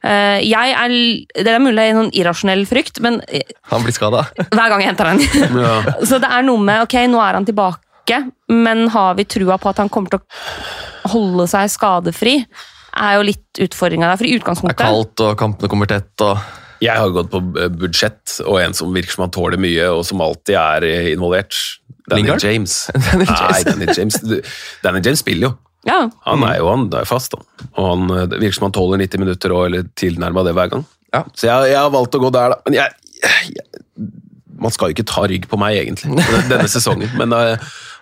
Eh, 0.05 0.45
jeg 0.47 0.75
er, 0.79 0.95
Det 1.43 1.51
er 1.51 1.65
mulig 1.65 1.89
en 1.89 2.05
sånn 2.05 2.13
irrasjonell 2.15 2.63
frykt, 2.71 3.01
men 3.03 3.19
eh, 3.27 3.49
Han 3.73 3.83
blir 3.83 3.97
skada. 3.97 4.27
hver 4.37 4.71
gang 4.71 4.85
jeg 4.85 4.93
henter 4.93 5.11
han 5.11 5.25
Ja. 5.67 5.81
Så 6.09 6.21
det 6.23 6.31
er 6.31 6.47
noe 6.47 6.63
med 6.63 6.85
Ok, 6.85 6.95
nå 7.11 7.19
er 7.25 7.41
han 7.41 7.49
tilbake, 7.49 8.21
men 8.53 8.87
har 8.95 9.17
vi 9.19 9.27
trua 9.27 9.59
på 9.59 9.73
at 9.73 9.83
han 9.83 9.91
kommer 9.91 10.15
til 10.15 10.23
å 10.23 11.11
holde 11.17 11.49
seg 11.51 11.73
skadefri? 11.73 12.37
Er 12.97 13.19
jo 13.19 13.27
litt 13.27 13.59
utfordringa 13.67 14.13
der. 14.13 14.21
For 14.21 14.29
i 14.29 14.39
Det 14.39 14.71
er 14.71 14.79
kaldt, 14.79 15.25
og 15.25 15.35
kampene 15.41 15.73
kommer 15.73 15.91
tett. 15.91 16.15
og... 16.23 16.39
Jeg 16.85 17.01
har 17.01 17.13
gått 17.15 17.31
på 17.33 17.41
eh, 17.61 17.71
budsjett, 17.73 18.39
og 18.45 18.61
en 18.61 18.77
som 18.77 18.95
virker 18.95 19.17
som 19.17 19.27
han 19.27 19.35
tåler 19.35 19.61
mye, 19.61 19.89
og 19.95 20.05
som 20.09 20.23
alltid 20.25 20.57
er 20.61 20.87
eh, 20.89 21.13
involvert. 21.15 21.57
Danny 22.07 22.23
Lingard? 22.23 22.45
James. 22.45 22.75
Danny 23.11 23.27
James. 23.27 23.41
Nei, 23.41 23.63
Danny 23.71 23.89
James. 23.97 24.19
Danny 24.85 25.03
James 25.05 25.25
spiller 25.25 25.51
jo. 25.51 25.55
Ja, 25.87 26.01
Han 26.27 26.43
er 26.43 26.57
jo 26.59 26.67
han, 26.67 26.89
det 26.91 27.05
er 27.05 27.07
fast, 27.07 27.37
da. 27.37 27.67
Og 27.79 27.91
han, 27.93 28.07
eh, 28.11 28.29
det 28.31 28.41
virker 28.43 28.59
som 28.59 28.69
han 28.69 28.77
tåler 28.77 29.03
90 29.05 29.23
minutter 29.23 29.55
og, 29.55 29.67
eller 29.69 29.89
tilnærma 29.99 30.43
det 30.47 30.55
hver 30.59 30.73
gang. 30.75 30.87
Ja. 31.15 31.23
Så 31.33 31.49
jeg, 31.49 31.73
jeg 31.73 31.79
har 31.79 31.93
valgt 31.95 32.19
å 32.19 32.23
gå 32.23 32.31
der, 32.35 32.57
da. 32.57 32.63
Men 32.67 32.79
jeg, 32.81 33.21
jeg 33.23 33.85
Man 34.63 34.73
skal 34.75 34.91
jo 34.91 34.97
ikke 34.97 35.09
ta 35.09 35.27
rygg 35.29 35.49
på 35.51 35.59
meg, 35.61 35.79
egentlig, 35.83 36.17
denne- 36.51 36.69
sesongen. 36.73 37.11
Men 37.19 37.35
uh, 37.37 37.57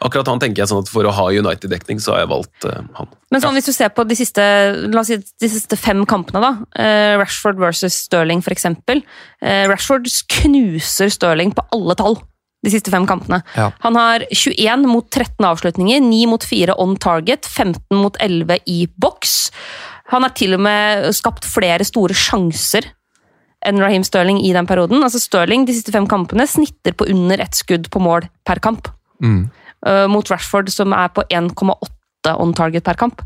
akkurat 0.04 0.28
han 0.30 0.42
tenker 0.42 0.62
jeg 0.62 0.70
sånn 0.72 0.84
at 0.84 0.92
for 0.92 1.06
å 1.06 1.14
ha 1.14 1.28
United-dekning, 1.32 2.02
så 2.02 2.14
har 2.14 2.24
jeg 2.24 2.32
valgt 2.34 2.68
uh, 2.68 2.82
han. 2.98 3.10
Men 3.34 3.42
sånn, 3.44 3.56
hvis 3.58 3.70
du 3.70 3.74
ser 3.76 3.90
på 3.94 4.04
de 4.08 4.18
siste, 4.18 4.44
la 4.92 5.02
oss 5.02 5.10
si, 5.10 5.18
de 5.18 5.50
siste 5.50 5.78
fem 5.80 6.04
kampene, 6.08 6.42
da. 6.44 6.52
Uh, 6.76 7.16
Rashford 7.22 7.58
versus 7.62 7.96
Sterling, 8.06 8.44
for 8.44 8.54
eksempel. 8.54 9.02
Eh, 9.44 9.64
Rashford 9.70 10.06
knuser 10.38 11.10
Sterling 11.12 11.52
på 11.56 11.64
alle 11.74 11.96
tall 11.98 12.18
de 12.64 12.72
siste 12.72 12.92
fem 12.92 13.04
kampene. 13.08 13.42
Ja. 13.58 13.70
Han 13.84 13.98
har 13.98 14.24
21 14.32 14.86
mot 14.88 15.06
13 15.12 15.44
avslutninger, 15.44 16.00
9 16.00 16.28
mot 16.30 16.44
4 16.48 16.76
on 16.80 16.96
target, 16.96 17.44
15 17.44 17.98
mot 18.00 18.16
11 18.24 18.62
i 18.70 18.84
boks. 18.96 19.34
Han 20.12 20.24
har 20.24 20.32
til 20.36 20.56
og 20.56 20.64
med 20.64 21.10
skapt 21.16 21.46
flere 21.48 21.84
store 21.86 22.16
sjanser 22.16 22.88
enn 23.64 23.80
Raheem 23.82 24.04
Sterling 24.06 24.38
i 24.44 24.52
den 24.54 24.66
perioden. 24.68 25.02
Altså 25.04 25.20
Sterling 25.22 25.64
de 25.68 25.74
siste 25.76 25.92
fem 25.94 26.06
kampene 26.10 26.46
snitter 26.50 26.94
på 26.96 27.06
under 27.10 27.40
ett 27.42 27.56
skudd 27.58 27.90
på 27.90 28.02
mål 28.02 28.28
per 28.46 28.60
kamp 28.64 28.88
Mm. 29.22 29.48
uh, 29.86 30.06
mot 30.10 30.26
Rashford, 30.28 30.68
som 30.74 30.92
er 30.92 31.08
på 31.14 31.22
1,8 31.30 32.32
on 32.40 32.52
target 32.52 32.84
per 32.84 32.98
kamp. 32.98 33.22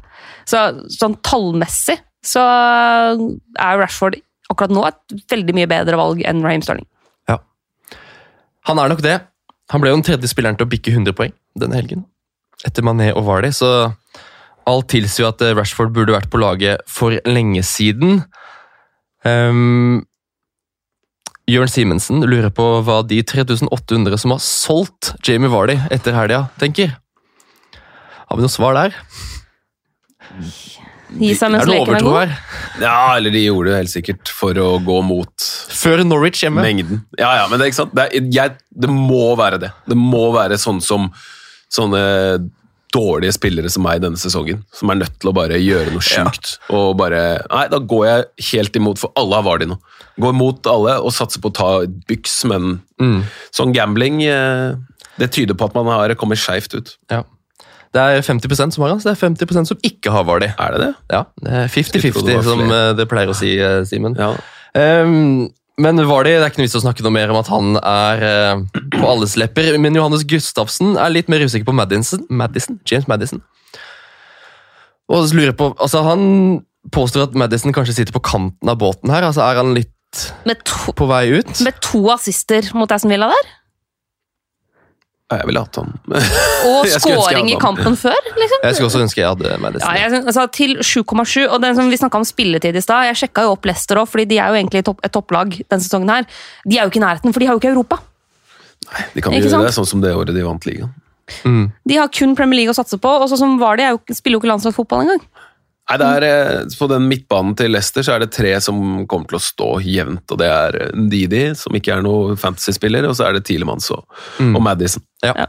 Så 0.47 0.61
sånn 0.93 1.17
tallmessig 1.25 1.97
så 2.23 2.43
er 2.45 3.79
Rashford 3.81 4.19
akkurat 4.53 4.71
nå 4.75 4.85
et 4.87 5.17
veldig 5.33 5.55
mye 5.57 5.69
bedre 5.71 5.97
valg 5.99 6.21
enn 6.29 6.43
Raheem 6.45 6.63
Sterling. 6.63 6.87
Ja. 7.29 7.39
Han 8.69 8.79
er 8.79 8.93
nok 8.93 9.03
det. 9.03 9.17
Han 9.73 9.83
ble 9.83 9.91
jo 9.91 9.99
den 9.99 10.07
tredje 10.07 10.31
spilleren 10.31 10.57
til 10.61 10.69
å 10.69 10.71
bikke 10.71 10.93
100 10.93 11.17
poeng 11.17 11.33
denne 11.59 11.77
helgen. 11.81 12.05
Etter 12.67 12.85
Mané 12.87 13.11
og 13.15 13.25
Vardy, 13.27 13.51
så 13.55 13.93
alt 14.69 14.89
tilsier 14.93 15.25
jo 15.27 15.33
at 15.33 15.43
eh, 15.43 15.55
Rashford 15.57 15.93
burde 15.97 16.15
vært 16.15 16.31
på 16.33 16.41
laget 16.41 16.85
for 16.91 17.17
lenge 17.29 17.63
siden. 17.67 18.23
Um, 19.25 20.05
Jørn 21.49 21.71
Simensen 21.73 22.21
lurer 22.29 22.51
på 22.53 22.65
hva 22.85 23.01
de 23.09 23.23
3800 23.25 24.19
som 24.21 24.35
har 24.35 24.43
solgt 24.45 25.15
Jamie 25.25 25.49
Vardy 25.49 25.79
etter 25.95 26.17
helga, 26.17 26.43
tenker. 26.61 26.93
Har 28.29 28.37
vi 28.37 28.45
noe 28.45 28.53
svar 28.53 28.77
der? 28.77 28.99
Mens 31.09 31.41
er 31.41 31.55
det 31.55 31.63
er 31.65 31.81
overtro 31.81 32.13
her? 32.19 32.35
Ja, 32.83 33.17
eller 33.17 33.33
de 33.33 33.41
gjorde 33.47 33.73
det 33.73 33.79
helt 33.79 33.95
sikkert 33.95 34.29
for 34.29 34.59
å 34.61 34.75
gå 34.85 34.99
mot 35.09 35.47
Før 35.73 36.03
Norwich 36.05 36.43
hjemme. 36.45 36.61
mengden. 36.61 37.01
Ja, 37.17 37.31
ja, 37.41 37.47
men 37.49 37.57
det 37.57 37.65
er 37.65 37.73
ikke 37.73 37.81
sant. 37.81 37.97
Det, 37.97 38.05
er, 38.05 38.29
jeg, 38.35 38.59
det 38.69 38.93
må 38.93 39.33
være 39.41 39.61
det. 39.63 39.73
Det 39.89 39.97
må 39.97 40.27
være 40.37 40.61
sånn 40.61 40.83
som 40.85 41.09
sånne 41.73 42.03
dårlige 42.93 43.35
spillere 43.37 43.71
som 43.73 43.85
meg 43.85 44.03
denne 44.05 44.21
sesongen, 44.21 44.63
som 44.73 44.93
er 44.93 45.01
nødt 45.03 45.17
til 45.21 45.31
å 45.31 45.37
bare 45.37 45.59
gjøre 45.61 45.93
noe 45.93 46.05
sjukt. 46.05 46.59
Og 46.73 46.95
bare 47.01 47.41
Nei, 47.49 47.65
da 47.73 47.81
går 47.81 48.05
jeg 48.09 48.29
helt 48.53 48.79
imot, 48.81 49.01
for 49.01 49.13
alle 49.17 49.41
har 49.41 49.49
Vardy 49.49 49.69
nå. 49.73 49.77
Går 50.19 50.35
mot 50.35 50.67
alle 50.67 50.97
og 51.01 51.13
satser 51.15 51.41
på 51.45 51.51
å 51.53 51.55
ta 51.55 51.69
et 51.87 51.97
byks, 52.11 52.45
men 52.51 52.81
Mm. 53.01 53.21
sånn 53.55 53.73
gambling 53.73 54.23
eh, 54.27 54.75
Det 55.19 55.29
tyder 55.31 55.55
på 55.55 55.67
at 55.69 55.75
man 55.77 55.87
har 55.87 56.15
kommet 56.19 56.39
skeivt 56.39 56.75
ut. 56.75 56.97
Ja. 57.11 57.23
Det 57.95 58.01
er 58.03 58.21
50% 58.21 58.75
som 58.75 58.83
har 58.85 58.91
han, 58.91 59.01
så 59.01 59.09
det 59.11 59.15
er 59.17 59.29
50% 59.29 59.67
som 59.71 59.79
ikke 59.83 60.11
har 60.13 60.25
Vardy. 60.29 60.51
Er 60.59 60.75
det 60.75 60.81
det? 60.83 60.95
Ja, 61.11 61.23
det 61.43 61.53
er 61.53 61.69
Skulle 61.73 62.13
tro 62.13 62.27
det 62.27 62.37
50-50, 62.37 62.45
som 62.45 62.61
eh, 62.75 62.93
det 62.99 63.07
pleier 63.09 63.31
å 63.33 63.37
si, 63.39 63.55
eh, 63.59 63.81
Simen. 63.89 64.15
Ja. 64.19 64.35
Um, 64.75 65.49
men 65.79 65.97
Vardy, 66.07 66.35
det 66.35 66.43
er 66.43 66.51
ikke 66.51 66.59
noe 66.61 66.67
vits 66.69 66.77
å 66.77 66.83
snakke 66.83 67.03
noe 67.07 67.15
mer 67.15 67.31
om 67.31 67.39
at 67.39 67.49
han 67.49 67.77
er 67.79 68.25
uh, 68.27 68.81
på 68.93 69.07
alles 69.09 69.37
lepper. 69.39 69.79
Men 69.79 69.95
Johannes 69.95 70.25
Gustavsen 70.29 70.97
er 70.99 71.15
litt 71.15 71.29
mer 71.31 71.41
usikker 71.47 71.65
på 71.71 71.75
Madison. 71.79 72.27
Madison? 72.29 72.81
James 72.91 73.07
Madison. 73.09 73.41
Og 75.09 75.29
så 75.31 75.39
lurer 75.39 75.55
på, 75.57 75.71
altså 75.81 76.03
Han 76.05 76.25
påstår 76.93 77.29
at 77.29 77.35
Madison 77.39 77.73
kanskje 77.73 77.95
sitter 77.99 78.13
på 78.17 78.23
kanten 78.27 78.69
av 78.71 78.79
båten 78.81 79.11
her. 79.13 79.23
altså 79.29 79.41
Er 79.47 79.57
han 79.63 79.73
litt 79.77 79.91
Med 80.49 80.65
to, 80.67 80.95
på 80.97 81.07
vei 81.11 81.25
ut? 81.39 81.55
med 81.65 81.79
to 81.85 82.03
assister 82.15 82.69
mot 82.77 82.93
Aston 82.93 83.13
Villa 83.13 83.31
der. 83.33 83.55
Jeg 85.29 85.45
ville 85.45 85.61
hatt 85.61 85.77
han. 85.77 85.91
Og 86.71 86.87
scoring 86.89 87.51
i 87.53 87.57
kampen 87.61 87.99
før, 88.01 88.17
liksom. 88.33 88.63
Jeg 88.65 88.77
skulle 88.77 88.89
også 88.89 89.03
ønske 89.05 89.21
jeg 89.21 89.29
hadde 89.29 89.59
Madison. 89.61 89.85
Ja, 89.85 90.07
jeg, 90.07 90.23
altså, 90.23 90.47
til 90.57 90.79
7,7, 90.81 91.43
og 91.53 91.59
den 91.61 91.77
som 91.77 91.91
vi 91.93 91.99
snakka 92.01 92.23
om 92.23 92.25
spilletid 92.25 92.79
i 92.81 92.83
stad. 92.85 93.11
Jeg 93.11 93.19
sjekka 93.25 93.45
jo 93.45 93.53
opp 93.59 93.69
Leicester 93.69 94.01
òg, 94.01 94.09
fordi 94.09 94.25
de 94.31 94.39
er 94.41 94.55
jo 94.55 94.63
egentlig 94.63 94.87
topp, 94.89 95.03
et 95.05 95.13
topplag 95.13 95.59
denne 95.59 95.85
sesongen. 95.85 96.15
her. 96.15 96.25
De 96.65 96.79
er 96.79 96.87
jo 96.87 96.93
ikke 96.95 97.03
i 97.03 97.05
nærheten, 97.05 97.37
for 97.37 97.45
de 97.45 97.51
har 97.51 97.59
jo 97.59 97.61
ikke 97.61 97.75
Europa. 97.75 98.01
De 99.13 99.21
kan 99.21 99.37
Ikke 99.37 99.51
gjøre 99.51 99.69
det 99.69 99.77
sånn 99.77 99.91
som 99.91 100.01
det 100.01 100.15
året 100.17 100.33
de 100.33 100.47
vant 100.47 100.65
ligaen. 100.65 100.97
Mm. 101.45 101.67
De 101.85 102.01
har 102.01 102.09
kun 102.09 102.33
Premier 102.39 102.63
League 102.63 102.73
å 102.73 102.79
satse 102.79 102.97
på, 102.97 103.11
og 103.21 103.29
sånn 103.29 103.43
som 103.43 103.59
var 103.61 103.77
de, 103.77 103.85
er 103.85 103.99
jo, 103.99 104.01
spiller 104.17 104.39
jo 104.39 104.43
ikke 104.43 104.53
landslagsfotball 104.55 105.05
engang. 105.05 105.27
Nei, 105.89 105.97
det 105.97 106.07
er, 106.07 106.25
eh, 106.29 106.79
På 106.79 106.87
den 106.91 107.07
midtbanen 107.09 107.55
til 107.57 107.73
Leicester 107.73 108.05
så 108.05 108.15
er 108.15 108.25
det 108.25 108.33
tre 108.37 108.51
som 108.61 109.07
kommer 109.09 109.31
til 109.31 109.39
å 109.39 109.45
stå 109.45 109.69
jevnt. 109.81 110.27
og 110.31 110.39
Det 110.39 110.49
er 110.49 110.79
Didi, 110.93 111.05
Ndidi, 111.07 111.45
som 111.57 111.73
ikke 111.75 111.97
er 111.97 112.03
noen 112.05 112.37
fantasy-spiller, 112.37 113.09
og 113.09 113.17
så 113.17 113.29
er 113.29 113.39
det 113.39 113.47
Tilemanns 113.49 113.89
og, 113.95 114.05
og 114.41 114.61
Madison. 114.63 115.03
Ja. 115.25 115.33
Ja. 115.33 115.47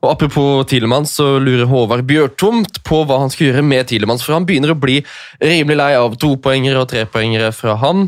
Og 0.00 0.14
Apropos 0.14 0.64
Tilemanns, 0.66 1.12
så 1.18 1.38
lurer 1.38 1.68
Håvard 1.68 2.06
Bjørtomt 2.08 2.80
på 2.88 3.02
hva 3.04 3.18
han 3.20 3.30
skal 3.30 3.50
gjøre 3.50 3.62
med 3.62 3.86
Tilemanns. 3.90 4.24
For 4.24 4.32
han 4.32 4.46
begynner 4.48 4.72
å 4.72 4.78
bli 4.80 4.98
rimelig 5.44 5.76
lei 5.76 5.90
av 5.98 6.16
topoengere 6.16 6.80
og 6.80 6.88
trepoengere 6.88 7.52
fra 7.52 7.76
han. 7.82 8.06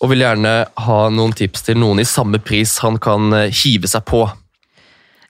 Og 0.00 0.12
vil 0.12 0.22
gjerne 0.22 0.52
ha 0.86 0.98
noen 1.10 1.34
tips 1.34 1.66
til 1.66 1.80
noen 1.80 1.98
i 2.00 2.06
samme 2.06 2.38
pris 2.44 2.76
han 2.84 3.00
kan 3.02 3.32
eh, 3.34 3.50
hive 3.50 3.90
seg 3.90 4.04
på. 4.06 4.22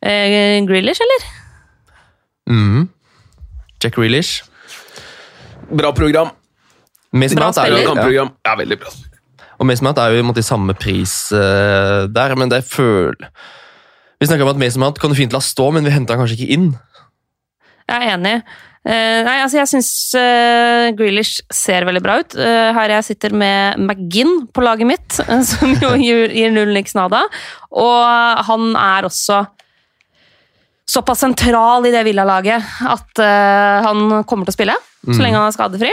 Eh, 0.04 0.60
Grealish, 0.68 1.00
eller? 1.00 1.30
mm. 2.50 2.84
Jack 3.82 3.96
Reelish. 3.98 4.44
Bra 5.70 5.92
program. 5.92 6.32
Bra 7.16 7.28
Mount 7.40 7.58
er 7.62 7.72
jo, 7.72 7.82
kampprogram. 7.86 8.32
ja. 8.44 8.50
Ja, 8.50 8.56
veldig 8.58 8.78
bra. 8.82 8.92
Og 9.56 9.68
Mount 9.68 9.98
er 9.98 10.12
jo 10.12 10.20
i 10.20 10.26
måte 10.26 10.44
samme 10.44 10.76
pris 10.76 11.32
uh, 11.32 12.06
der, 12.12 12.36
men 12.38 12.52
det 12.52 12.64
føl... 12.68 13.16
Vi 14.20 14.28
snakker 14.28 14.46
om 14.46 14.54
at 14.54 14.60
Mason 14.60 14.80
Mount 14.80 15.00
kan 15.00 15.12
du 15.12 15.16
fint 15.18 15.34
la 15.34 15.42
stå, 15.44 15.70
men 15.76 15.84
vi 15.84 15.92
henter 15.92 16.16
han 16.16 16.22
kanskje 16.24 16.38
ikke 16.38 16.54
inn. 16.56 16.70
Jeg 17.86 17.96
er 17.98 18.14
enig. 18.14 18.38
Uh, 18.86 19.20
nei, 19.26 19.34
altså 19.42 19.58
Jeg 19.58 19.70
syns 19.72 19.90
uh, 20.14 20.92
Grealish 20.96 21.42
ser 21.52 21.84
veldig 21.88 22.02
bra 22.04 22.20
ut. 22.22 22.36
Uh, 22.38 22.70
her 22.76 22.94
jeg 22.94 23.08
sitter 23.10 23.34
med 23.34 23.82
McGinn 23.82 24.46
på 24.54 24.62
laget 24.64 24.88
mitt, 24.88 25.18
eh, 25.26 25.42
som 25.50 25.74
jo 25.74 25.92
gir, 26.04 26.30
gir 26.30 26.54
null 26.54 26.72
niks 26.76 26.96
nada. 26.96 27.24
Og 27.74 28.46
han 28.48 28.72
er 28.78 29.08
også 29.10 29.42
såpass 30.86 31.24
sentral 31.24 31.86
i 31.88 31.92
det 31.94 32.04
Villa-laget 32.06 32.62
at 32.86 33.22
eh, 33.22 33.86
han 33.86 34.22
kommer 34.28 34.46
til 34.46 34.54
å 34.54 34.56
spille. 34.56 34.76
Så 35.14 35.22
lenge 35.22 35.38
han 35.38 35.48
er 35.48 35.54
skadefri. 35.54 35.92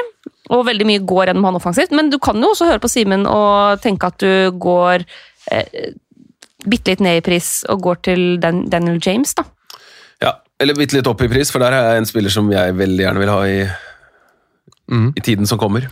Og 0.54 0.66
veldig 0.68 0.88
mye 0.90 1.04
går 1.08 1.30
gjennom 1.30 1.46
han 1.48 1.60
offensivt. 1.60 1.94
Men 1.96 2.10
du 2.12 2.18
kan 2.24 2.40
jo 2.42 2.52
også 2.54 2.70
høre 2.72 2.82
på 2.84 2.92
Simen 2.92 3.28
og 3.30 3.82
tenke 3.84 4.10
at 4.10 4.18
du 4.24 4.56
går 4.62 5.06
eh, 5.54 5.92
bitte 6.70 6.94
litt 6.94 7.04
ned 7.04 7.20
i 7.20 7.26
pris 7.26 7.50
og 7.72 7.84
går 7.84 8.02
til 8.10 8.24
Dan 8.44 8.66
Daniel 8.72 9.00
James, 9.04 9.36
da. 9.38 9.46
Ja, 10.24 10.38
Eller 10.62 10.78
bitte 10.78 10.98
litt 10.98 11.08
opp 11.10 11.22
i 11.24 11.30
pris, 11.32 11.52
for 11.52 11.64
der 11.64 11.76
er 11.76 11.92
jeg 11.92 12.04
en 12.04 12.10
spiller 12.10 12.34
som 12.34 12.52
jeg 12.52 12.76
veldig 12.80 13.06
gjerne 13.06 13.24
vil 13.24 13.32
ha 13.34 13.40
i, 13.50 13.62
mm. 14.92 15.08
i 15.20 15.24
tiden 15.24 15.50
som 15.50 15.60
kommer. 15.62 15.90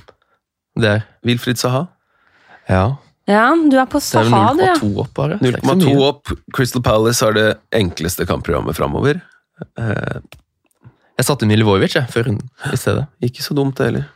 Det 0.79 0.87
er, 0.87 1.07
Wilfried 1.27 1.59
Saha. 1.59 1.87
ja, 2.69 2.85
Ja, 3.29 3.49
du 3.55 3.75
er 3.77 3.89
på 3.91 3.99
er 3.99 4.05
Saha, 4.05 4.53
du, 4.55 4.63
ja. 4.63 4.75
0,2 4.79 4.93
opp 5.03 5.11
bare. 5.15 5.37
så 5.37 5.43
det 5.43 5.51
er 5.51 5.59
ikke 5.59 5.67
så 5.67 5.75
0,2 5.81 6.07
opp. 6.07 6.31
Crystal 6.55 6.83
Palace 6.83 7.25
har 7.25 7.35
det 7.35 7.49
enkleste 7.75 8.25
kampprogrammet 8.29 8.79
framover. 8.79 9.19
Eh, 9.77 10.21
Jeg 11.21 11.27
satte 11.27 11.45
inn 11.45 11.53
Milivojevic 11.53 11.99
før 12.09 12.31
runden 12.31 12.73
i 12.73 12.79
stedet. 12.79 13.05
ikke 13.21 13.45
så 13.45 13.53
dumt, 13.53 13.77
det 13.77 13.91
heller. 13.91 14.07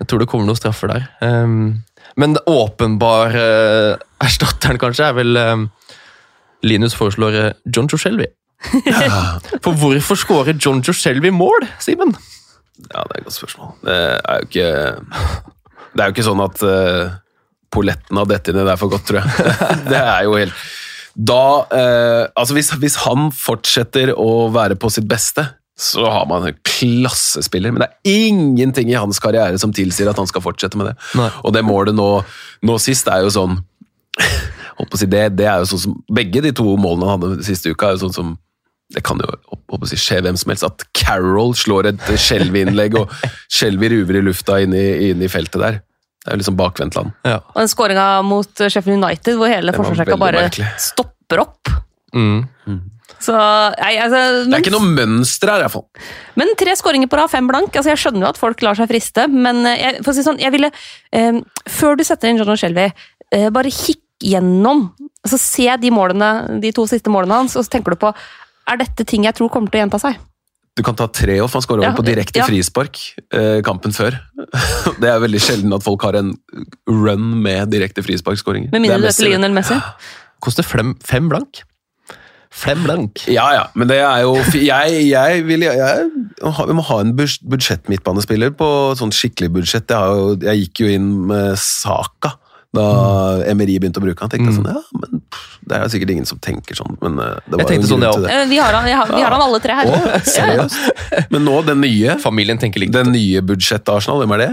Jeg 0.00 0.08
tror 0.10 0.18
det 0.18 0.26
kommer 0.32 0.48
noen 0.48 0.58
straffer 0.58 0.90
der. 0.90 1.04
Um, 1.22 1.84
men 2.18 2.34
det 2.34 2.42
åpenbare 2.50 3.44
uh, 3.46 4.02
erstatteren 4.26 4.80
kanskje 4.82 5.06
er 5.06 5.14
vel 5.14 5.38
um, 5.38 5.68
Linus 6.66 6.98
foreslår 6.98 7.38
uh, 7.38 7.52
John 7.70 7.86
Joe 7.86 8.02
Shelby. 8.02 8.26
For 9.64 9.78
hvorfor 9.78 10.18
skårer 10.18 10.58
John 10.58 10.82
Joe 10.82 10.94
Shelby 10.98 11.30
mål, 11.30 11.68
Simen? 11.82 12.16
Ja, 12.90 13.06
det 13.06 13.14
er 13.14 13.20
et 13.20 13.28
godt 13.28 13.38
spørsmål. 13.38 13.72
Det 13.86 13.96
er 14.02 14.40
jo 14.40 14.48
ikke 14.48 14.68
Det 15.92 16.02
er 16.02 16.08
jo 16.08 16.14
ikke 16.16 16.26
sånn 16.26 16.42
at 16.42 16.62
uh, 16.66 17.14
polletten 17.72 18.18
har 18.18 18.28
dette 18.28 18.54
ned 18.56 18.66
der 18.66 18.80
for 18.80 18.90
godt, 18.92 19.06
tror 19.06 19.22
jeg. 19.22 19.56
det 19.92 20.02
er 20.02 20.26
jo 20.26 20.34
helt 20.36 20.68
Da 21.14 21.42
eh, 21.72 22.24
Altså, 22.36 22.56
hvis, 22.56 22.72
hvis 22.82 22.98
han 23.06 23.30
fortsetter 23.36 24.14
å 24.16 24.48
være 24.52 24.76
på 24.80 24.90
sitt 24.92 25.08
beste, 25.08 25.46
så 25.78 26.04
har 26.10 26.26
man 26.28 26.46
en 26.46 26.58
klassespiller. 26.68 27.72
Men 27.72 27.84
det 27.84 27.88
er 27.88 28.12
ingenting 28.12 28.92
i 28.92 28.98
hans 28.98 29.20
karriere 29.22 29.58
som 29.58 29.72
tilsier 29.74 30.10
at 30.10 30.18
han 30.20 30.28
skal 30.28 30.44
fortsette 30.44 30.78
med 30.78 30.90
det. 30.90 30.96
Nei. 31.18 31.30
Og 31.42 31.54
det 31.56 31.64
målet 31.66 31.96
nå, 31.96 32.08
nå 32.62 32.78
sist 32.82 33.08
er 33.10 33.24
jo 33.24 33.32
sånn 33.32 33.58
å 34.82 34.98
si, 34.98 35.08
det, 35.08 35.28
det 35.38 35.48
er 35.48 35.62
jo 35.62 35.70
sånn 35.72 35.80
som 35.86 35.94
Begge 36.12 36.42
de 36.44 36.52
to 36.56 36.74
målene 36.80 37.08
han 37.08 37.22
hadde 37.24 37.46
siste 37.46 37.72
uka, 37.72 37.88
er 37.88 37.96
jo 37.96 38.06
sånn 38.06 38.16
som 38.16 38.34
det 38.92 39.00
kan 39.06 39.20
jo 39.22 39.30
å 39.72 39.88
si, 39.88 39.96
skje 39.96 40.18
hvem 40.20 40.36
som 40.36 40.52
helst. 40.52 40.66
At 40.68 40.84
Carroll 40.96 41.54
slår 41.56 41.88
et 41.92 42.10
Shelby-innlegg, 42.20 42.98
og 43.00 43.14
skjelver 43.56 43.94
ruver 43.94 44.18
i 44.20 44.24
lufta 44.26 44.58
inne 44.60 44.76
i, 44.76 45.08
inn 45.08 45.24
i 45.24 45.30
feltet 45.32 45.62
der. 45.62 45.78
Det 46.22 46.30
er 46.30 46.36
jo 46.36 46.42
liksom 46.42 46.58
bakvendtland. 46.58 47.14
Ja. 47.26 47.38
Og 47.54 47.62
den 47.62 47.70
skåringa 47.72 48.06
mot 48.26 48.52
Sheffield 48.60 49.00
United, 49.00 49.38
hvor 49.40 49.50
hele 49.50 49.72
forsvarsrekka 49.74 50.18
bare 50.20 50.44
merkelig. 50.44 50.68
stopper 50.78 51.42
opp. 51.46 51.72
Mm. 52.14 52.44
Så, 53.22 53.34
nei, 53.34 53.92
altså, 54.02 54.20
Det 54.48 54.56
er 54.56 54.64
ikke 54.64 54.74
noe 54.74 54.92
mønster 54.96 55.52
her, 55.52 55.64
iallfall. 55.64 55.86
men 56.40 56.52
tre 56.58 56.74
skåringer 56.78 57.10
på 57.10 57.20
rad, 57.20 57.30
fem 57.30 57.46
blank. 57.50 57.70
Altså, 57.70 57.92
jeg 57.92 58.02
skjønner 58.02 58.26
jo 58.26 58.30
at 58.32 58.40
folk 58.40 58.64
lar 58.66 58.78
seg 58.78 58.90
friste, 58.90 59.28
men 59.30 59.62
eh, 59.70 59.78
jeg, 59.78 60.02
si 60.08 60.26
sånn, 60.26 60.40
jeg 60.42 60.54
ville 60.54 60.72
eh, 61.14 61.38
Før 61.70 61.98
du 61.98 62.04
setter 62.06 62.32
inn 62.32 62.40
John 62.40 62.58
Shelby, 62.58 62.88
eh, 63.30 63.48
bare 63.54 63.70
kikk 63.72 64.02
gjennom. 64.22 64.88
Altså, 65.22 65.38
se 65.38 65.70
de 65.82 65.94
målene, 65.94 66.60
de 66.62 66.74
to 66.74 66.86
siste 66.90 67.10
målene 67.12 67.42
hans, 67.42 67.56
og 67.58 67.66
så 67.66 67.76
tenker 67.76 67.94
du 67.94 68.02
på 68.02 68.12
er 68.70 68.78
dette 68.78 69.06
ting 69.08 69.24
jeg 69.26 69.34
tror 69.38 69.50
kommer 69.50 69.72
til 69.72 69.80
å 69.80 69.84
gjenta 69.86 69.98
seg. 70.02 70.20
Du 70.72 70.80
kan 70.86 70.96
ta 70.96 71.04
tre 71.12 71.34
off, 71.44 71.52
han 71.52 71.64
skåra 71.64 71.84
Ja, 71.84 71.90
på 71.92 72.04
direkte 72.06 72.40
ja. 72.40 72.46
frispark 72.48 73.00
eh, 73.34 73.58
kampen 73.66 73.92
før. 73.92 74.16
Det 75.02 75.10
er 75.10 75.20
veldig 75.20 75.42
sjelden 75.42 75.74
at 75.76 75.84
folk 75.84 76.04
har 76.06 76.16
en 76.16 76.32
run 76.88 77.26
med 77.44 77.68
direkte 77.74 78.04
frisparkskåringer. 78.06 78.72
Med 78.72 78.86
mindre 78.86 79.02
du 79.02 79.08
er 79.10 79.12
heter. 79.12 79.28
Lionel 79.28 79.52
Messi. 79.52 79.76
Koster 80.42 80.64
fem 80.66 81.28
blank. 81.28 81.60
Fem 82.52 82.82
blank. 82.84 83.22
Ja, 83.32 83.46
ja, 83.56 83.62
men 83.74 83.88
det 83.88 83.96
er 84.04 84.26
jo 84.26 84.34
Jeg, 84.60 85.06
jeg, 85.08 85.44
vil, 85.48 85.62
jeg, 85.64 85.78
jeg 85.80 86.68
Vi 86.68 86.74
må 86.76 86.82
ha 86.90 86.98
en 87.00 87.14
buds- 87.16 87.40
budsjettmidtbanespiller 87.48 88.52
på 88.58 88.66
sånn 89.00 89.10
skikkelig 89.14 89.48
budsjett. 89.54 89.88
Jeg, 89.88 89.96
har 89.96 90.12
jo, 90.20 90.34
jeg 90.44 90.66
gikk 90.66 90.82
jo 90.84 90.90
inn 90.98 91.06
med 91.32 91.56
Saka 91.62 92.34
da 92.72 92.84
Emery 93.50 93.74
begynte 93.76 94.00
å 94.00 94.04
bruke 94.04 94.24
han. 94.24 94.30
tenkte 94.32 94.48
jeg 94.48 94.56
sånn, 94.56 94.68
ja, 94.72 94.80
men 94.96 95.18
pff, 95.28 95.48
Det 95.68 95.76
er 95.76 95.90
sikkert 95.92 96.12
ingen 96.14 96.24
som 96.28 96.38
tenker 96.40 96.76
sånn, 96.78 96.94
men 97.02 97.18
eh, 97.20 97.34
det 97.44 97.58
var 97.58 97.64
Jeg 97.68 97.76
jo 97.76 97.82
en 97.82 97.88
sånn, 97.90 98.04
ja. 98.06 98.12
til 98.16 98.24
det. 98.24 98.30
Eh, 98.32 98.46
Vi 98.48 98.60
har 98.62 98.72
han, 98.78 98.86
har, 98.88 99.10
vi 99.12 99.20
har 99.26 99.34
han 99.36 99.44
alle 99.44 99.60
tre 99.60 99.76
her. 99.76 99.90
Å, 99.92 99.98
Ja, 99.98 100.12
ja. 100.14 100.20
seriøst? 100.24 101.26
Men 101.34 101.44
nå, 101.44 101.58
den 101.68 101.82
nye 101.84 102.14
Familien 102.22 102.60
tenker 102.62 102.80
likt. 102.80 102.94
Den 102.96 103.12
nye 103.12 103.42
budsjett-Arsenal, 103.44 104.22
hvem 104.24 104.32
er 104.38 104.44
det? 104.44 104.50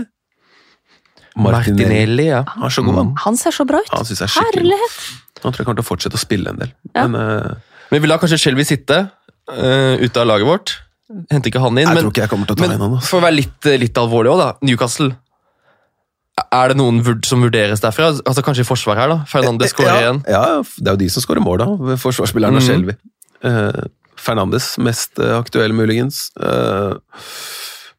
Martinelli, 1.39 2.27
ja. 2.31 2.43
Han 2.57 2.67
er 2.67 2.73
så 2.75 2.83
god, 2.83 2.95
han. 2.99 3.13
Han 3.23 3.37
ser 3.39 3.55
så 3.55 3.65
bra 3.69 3.79
ut. 3.85 3.91
Er. 3.93 4.27
Herlighet! 4.35 4.99
Han 5.43 5.53
tror 5.53 5.61
jeg 5.61 5.67
kommer 5.69 5.79
til 5.79 5.85
å 5.85 5.89
fortsette 5.93 6.19
å 6.19 6.21
spille 6.21 6.51
en 6.51 6.59
del. 6.59 6.71
Ja. 6.91 7.05
Men 7.07 7.15
eh, 7.21 7.51
Men 7.91 8.01
vi 8.03 8.07
lar 8.11 8.19
kanskje 8.21 8.37
Shelby 8.41 8.65
sitte 8.67 8.99
uh, 9.09 9.95
ute 10.01 10.21
av 10.21 10.27
laget 10.29 10.47
vårt. 10.49 10.75
Henter 11.31 11.49
ikke 11.49 11.61
han 11.63 11.73
inn. 11.77 11.87
jeg 11.87 11.95
men, 11.95 12.03
tror 12.05 12.13
ikke 12.13 12.21
jeg 12.21 12.29
kommer 12.29 12.45
til 12.49 12.53
å 12.53 12.59
ta 12.59 12.67
men 12.67 12.75
inn 12.75 12.83
han. 12.85 12.93
Altså. 12.99 13.09
for 13.09 13.21
å 13.21 13.25
være 13.25 13.37
litt, 13.39 13.69
litt 13.81 13.97
alvorlig 13.97 14.29
òg, 14.35 14.41
da. 14.43 14.49
Newcastle. 14.69 15.09
Er 16.55 16.71
det 16.71 16.77
noen 16.79 17.01
vurd 17.03 17.25
som 17.27 17.41
vurderes 17.43 17.81
derfra? 17.83 18.11
Altså 18.23 18.43
Kanskje 18.45 18.63
i 18.63 18.67
forsvar 18.69 18.99
her, 19.01 19.09
da? 19.11 19.17
Fernandes 19.27 19.73
skårer 19.73 19.89
ja, 19.89 20.03
igjen. 20.05 20.19
Ja, 20.29 20.43
det 20.77 20.87
er 20.87 20.95
jo 20.95 21.01
de 21.01 21.09
som 21.11 21.25
skårer 21.25 21.43
mål, 21.43 21.63
da. 21.65 21.97
Forsvarsspilleren 21.99 22.55
og 22.55 22.63
Mhm. 22.63 22.67
Shelby. 22.69 22.95
Uh, 23.43 23.87
Fernandes 24.19 24.73
mest 24.83 25.19
eh, 25.23 25.31
aktuelle, 25.37 25.71
muligens. 25.73 26.25
ja. 26.37 26.97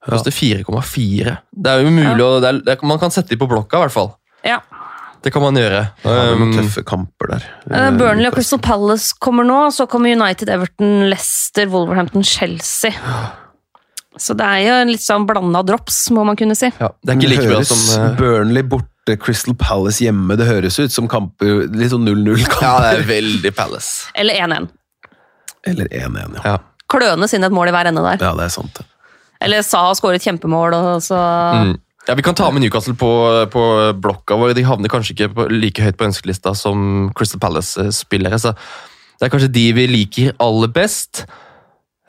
Koster 0.08 0.32
4,4. 0.32 1.36
Det 1.52 1.70
er 1.72 1.82
jo 1.84 1.90
mulig 1.92 2.24
å 2.24 2.40
det 2.40 2.48
er, 2.48 2.58
det 2.64 2.72
er, 2.74 2.86
Man 2.88 2.98
kan 3.00 3.12
sette 3.12 3.32
dem 3.34 3.40
på 3.40 3.48
blokka, 3.48 3.76
i 3.76 3.84
hvert 3.84 3.92
fall. 3.94 4.10
Ja. 4.44 4.58
Det 5.22 5.32
kan 5.34 5.42
man 5.42 5.54
gjøre. 5.60 5.80
har 6.04 6.14
vel 6.30 6.38
noen 6.40 6.54
Um, 6.54 6.58
tøffe 6.62 6.82
kamper 6.88 7.28
der. 7.34 7.42
Eh, 7.70 7.76
Eh, 7.86 7.90
Burnley 7.98 8.26
og 8.30 8.34
Crystal 8.38 8.58
Palace 8.58 9.12
kommer 9.20 9.44
nå, 9.44 9.58
så 9.72 9.86
kommer 9.86 10.08
United, 10.14 10.48
Everton, 10.48 11.10
Leicester, 11.10 11.66
Wolverhampton, 11.68 12.22
Chelsea. 12.24 12.92
Så 14.20 14.34
det 14.36 14.44
er 14.44 14.62
jo 14.66 14.78
litt 14.90 15.04
sånn 15.04 15.26
blanda 15.28 15.62
drops, 15.64 16.10
må 16.10 16.24
man 16.26 16.36
kunne 16.36 16.56
si. 16.58 16.70
ja, 16.80 16.88
det 17.04 17.12
er 17.14 17.20
ikke 17.20 17.30
like 17.30 17.50
bra 17.52 17.60
som 17.68 17.82
uh, 18.00 18.16
Burnley 18.18 18.62
borte, 18.62 19.16
Crystal 19.20 19.54
Palace 19.54 20.02
hjemme. 20.04 20.36
Det 20.36 20.46
høres 20.48 20.78
ut 20.80 20.92
som 20.92 21.06
kamper 21.08 21.66
Litt 21.72 21.92
sånn 21.92 22.04
0-0-kamper. 22.08 22.64
Ja, 22.64 22.72
det 22.84 22.90
er 23.00 23.06
veldig 23.08 23.52
Palace. 23.56 24.08
Eller 24.14 24.34
1-1. 24.40 24.68
Eller 25.66 25.86
1-1, 25.92 26.40
ja. 26.40 26.42
Ja. 26.44 26.56
klønes 26.90 27.32
inn 27.36 27.44
et 27.46 27.52
mål 27.54 27.68
i 27.70 27.72
hver 27.76 27.86
ende 27.92 28.02
der. 28.02 28.18
Ja, 28.24 28.32
det 28.38 28.48
er 28.48 28.52
sant. 28.56 28.80
Eller 29.40 29.62
Sa 29.64 29.86
har 29.86 29.94
skåret 29.96 30.24
kjempemål, 30.24 30.74
og 30.74 31.00
så 31.04 31.20
Mm. 31.60 31.78
Ja, 32.08 32.14
Vi 32.16 32.22
kan 32.24 32.34
ta 32.34 32.50
med 32.50 32.62
Newcastle 32.62 32.94
på, 32.98 33.10
på 33.52 33.62
blokka 34.00 34.38
vår. 34.40 34.54
De 34.56 34.64
havner 34.66 34.90
kanskje 34.92 35.14
ikke 35.14 35.28
på, 35.36 35.46
like 35.52 35.84
høyt 35.84 35.98
på 36.00 36.08
ønskelista 36.08 36.54
som 36.56 37.10
Crystal 37.16 37.40
Palace-spillere. 37.42 38.38
så 38.40 38.54
Det 39.18 39.28
er 39.28 39.32
kanskje 39.34 39.52
de 39.52 39.66
vi 39.76 39.86
liker 39.86 40.32
aller 40.40 40.72
best. 40.72 41.26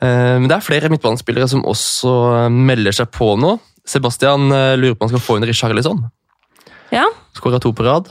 Eh, 0.02 0.38
Men 0.40 0.48
det 0.48 0.56
er 0.56 0.64
flere 0.64 0.90
midtbanespillere 0.92 1.48
som 1.48 1.66
også 1.68 2.14
eh, 2.46 2.48
melder 2.50 2.96
seg 2.96 3.12
på 3.14 3.34
nå. 3.38 3.58
Sebastian 3.86 4.48
eh, 4.54 4.74
lurer 4.80 4.96
på 4.96 5.04
om 5.04 5.10
han 5.10 5.14
skal 5.16 5.26
få 5.26 5.36
inn 5.38 5.46
Richarlison. 5.46 6.02
Ja. 6.92 7.06
Skåra 7.36 7.60
to 7.62 7.72
på 7.76 7.84
rad. 7.86 8.10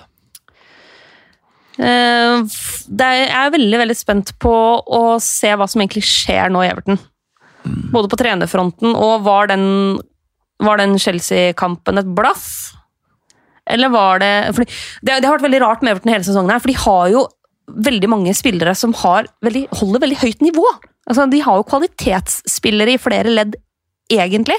Er, 1.82 2.44
jeg 2.46 3.30
er 3.32 3.54
veldig 3.54 3.78
veldig 3.82 3.96
spent 3.98 4.34
på 4.44 4.54
å 4.86 5.02
se 5.24 5.50
hva 5.58 5.66
som 5.72 5.82
egentlig 5.82 6.04
skjer 6.06 6.52
nå 6.54 6.62
i 6.62 6.70
Everton. 6.70 7.00
Både 7.94 8.10
på 8.12 8.20
trenerfronten 8.20 8.94
og 8.98 9.24
var 9.26 9.50
den, 9.50 9.64
var 10.62 10.82
den 10.82 10.98
Chelsea-kampen 11.02 12.02
et 12.02 12.14
blaff? 12.18 12.48
Eller 13.72 13.92
var 13.94 14.22
det 14.22 14.34
fordi 14.56 14.68
det, 15.06 15.20
det 15.22 15.28
har 15.28 15.36
vært 15.38 15.48
veldig 15.48 15.62
rart 15.64 15.84
med 15.84 15.94
Everton 15.94 16.14
hele 16.14 16.28
sesongen, 16.28 16.54
her, 16.54 16.62
for 16.64 16.72
de 16.72 16.80
har 16.82 17.12
jo 17.14 17.26
veldig 17.72 18.10
mange 18.12 18.34
spillere 18.36 18.74
som 18.76 18.94
har 19.04 19.30
veldig, 19.46 19.68
holder 19.80 20.04
veldig 20.04 20.20
høyt 20.24 20.42
nivå. 20.44 20.66
Altså, 21.10 21.28
de 21.32 21.42
har 21.44 21.60
jo 21.60 21.68
kvalitetsspillere 21.70 22.96
i 22.96 23.02
flere 23.02 23.32
ledd, 23.32 23.56
egentlig, 24.12 24.58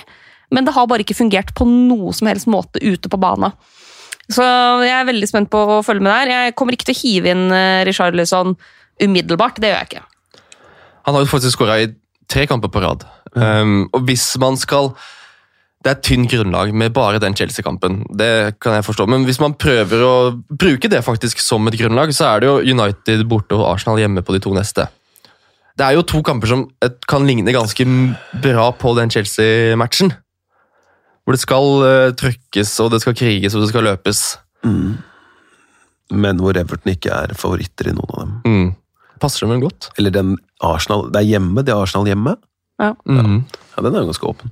men 0.53 0.65
det 0.65 0.75
har 0.77 0.89
bare 0.89 1.05
ikke 1.05 1.19
fungert 1.19 1.53
på 1.57 1.67
noe 1.69 2.13
som 2.17 2.31
helst 2.31 2.49
måte 2.51 2.81
ute 2.81 3.11
på 3.13 3.21
banen. 3.21 3.53
Så 4.33 4.45
jeg 4.85 4.95
er 4.95 5.09
veldig 5.09 5.29
spent 5.29 5.51
på 5.53 5.61
å 5.77 5.83
følge 5.85 6.05
med 6.05 6.13
der. 6.13 6.31
Jeg 6.33 6.55
kommer 6.57 6.77
ikke 6.77 6.89
til 6.89 6.97
å 6.97 7.01
hive 7.03 7.33
inn 7.35 7.47
Richard 7.51 8.15
Richarlison 8.15 8.55
umiddelbart. 9.03 9.59
Det 9.61 9.73
gjør 9.73 9.81
jeg 9.81 9.91
ikke. 9.91 10.05
Han 11.09 11.17
har 11.17 11.25
jo 11.25 11.31
faktisk 11.33 11.59
skåra 11.59 11.81
i 11.83 11.89
tre 12.31 12.47
kamper 12.49 12.71
på 12.73 12.83
rad. 12.85 13.05
Um, 13.35 13.89
og 13.93 14.07
hvis 14.09 14.25
man 14.41 14.57
skal 14.61 14.93
Det 15.83 15.91
er 15.91 15.97
et 15.97 16.05
tynt 16.07 16.31
grunnlag 16.31 16.71
med 16.79 16.93
bare 16.95 17.19
den 17.19 17.35
Chelsea-kampen, 17.35 18.05
det 18.15 18.61
kan 18.63 18.77
jeg 18.77 18.87
forstå. 18.87 19.09
Men 19.11 19.25
hvis 19.27 19.41
man 19.43 19.57
prøver 19.59 20.05
å 20.07 20.15
bruke 20.47 20.91
det 20.91 21.01
faktisk 21.03 21.43
som 21.43 21.67
et 21.67 21.79
grunnlag, 21.81 22.13
så 22.15 22.29
er 22.29 22.43
det 22.43 22.51
jo 22.51 22.75
United 22.77 23.25
borte 23.31 23.59
og 23.59 23.67
Arsenal 23.73 23.99
hjemme 23.99 24.23
på 24.23 24.37
de 24.37 24.43
to 24.45 24.55
neste. 24.55 24.87
Det 25.75 25.87
er 25.87 25.97
jo 25.97 26.05
to 26.07 26.21
kamper 26.23 26.51
som 26.51 26.67
kan 27.11 27.27
ligne 27.27 27.55
ganske 27.55 27.87
bra 28.45 28.69
på 28.79 28.93
den 28.99 29.11
Chelsea-matchen. 29.11 30.13
Hvor 31.23 31.35
det 31.35 31.43
skal 31.43 31.69
uh, 31.83 32.15
trykkes, 32.19 32.77
og 32.83 32.93
det 32.95 33.03
skal 33.03 33.17
kriges, 33.19 33.57
og 33.57 33.65
det 33.65 33.73
skal 33.73 33.87
løpes. 33.87 34.23
Men 36.13 36.43
hvor 36.43 36.59
Everton 36.59 36.95
ikke 36.95 37.15
er 37.25 37.35
favoritter 37.39 37.91
i 37.91 37.97
noen 37.97 38.13
av 38.13 38.23
dem. 38.23 38.33
Mm. 38.47 38.71
Passer 39.23 39.47
dem 39.47 39.55
vel 39.57 39.65
godt? 39.67 39.91
Eller 39.99 40.15
den 40.15 40.35
Arsenal 40.63 41.09
Det 41.11 41.23
er 41.23 41.31
hjemme, 41.35 41.63
det 41.63 41.75
er 41.75 41.83
Arsenal 41.83 42.11
hjemme. 42.11 42.37
Mm. 42.81 43.45
Ja, 43.77 43.83
Den 43.83 43.95
er 43.95 44.01
jo 44.03 44.09
ganske 44.11 44.27
åpen. 44.31 44.51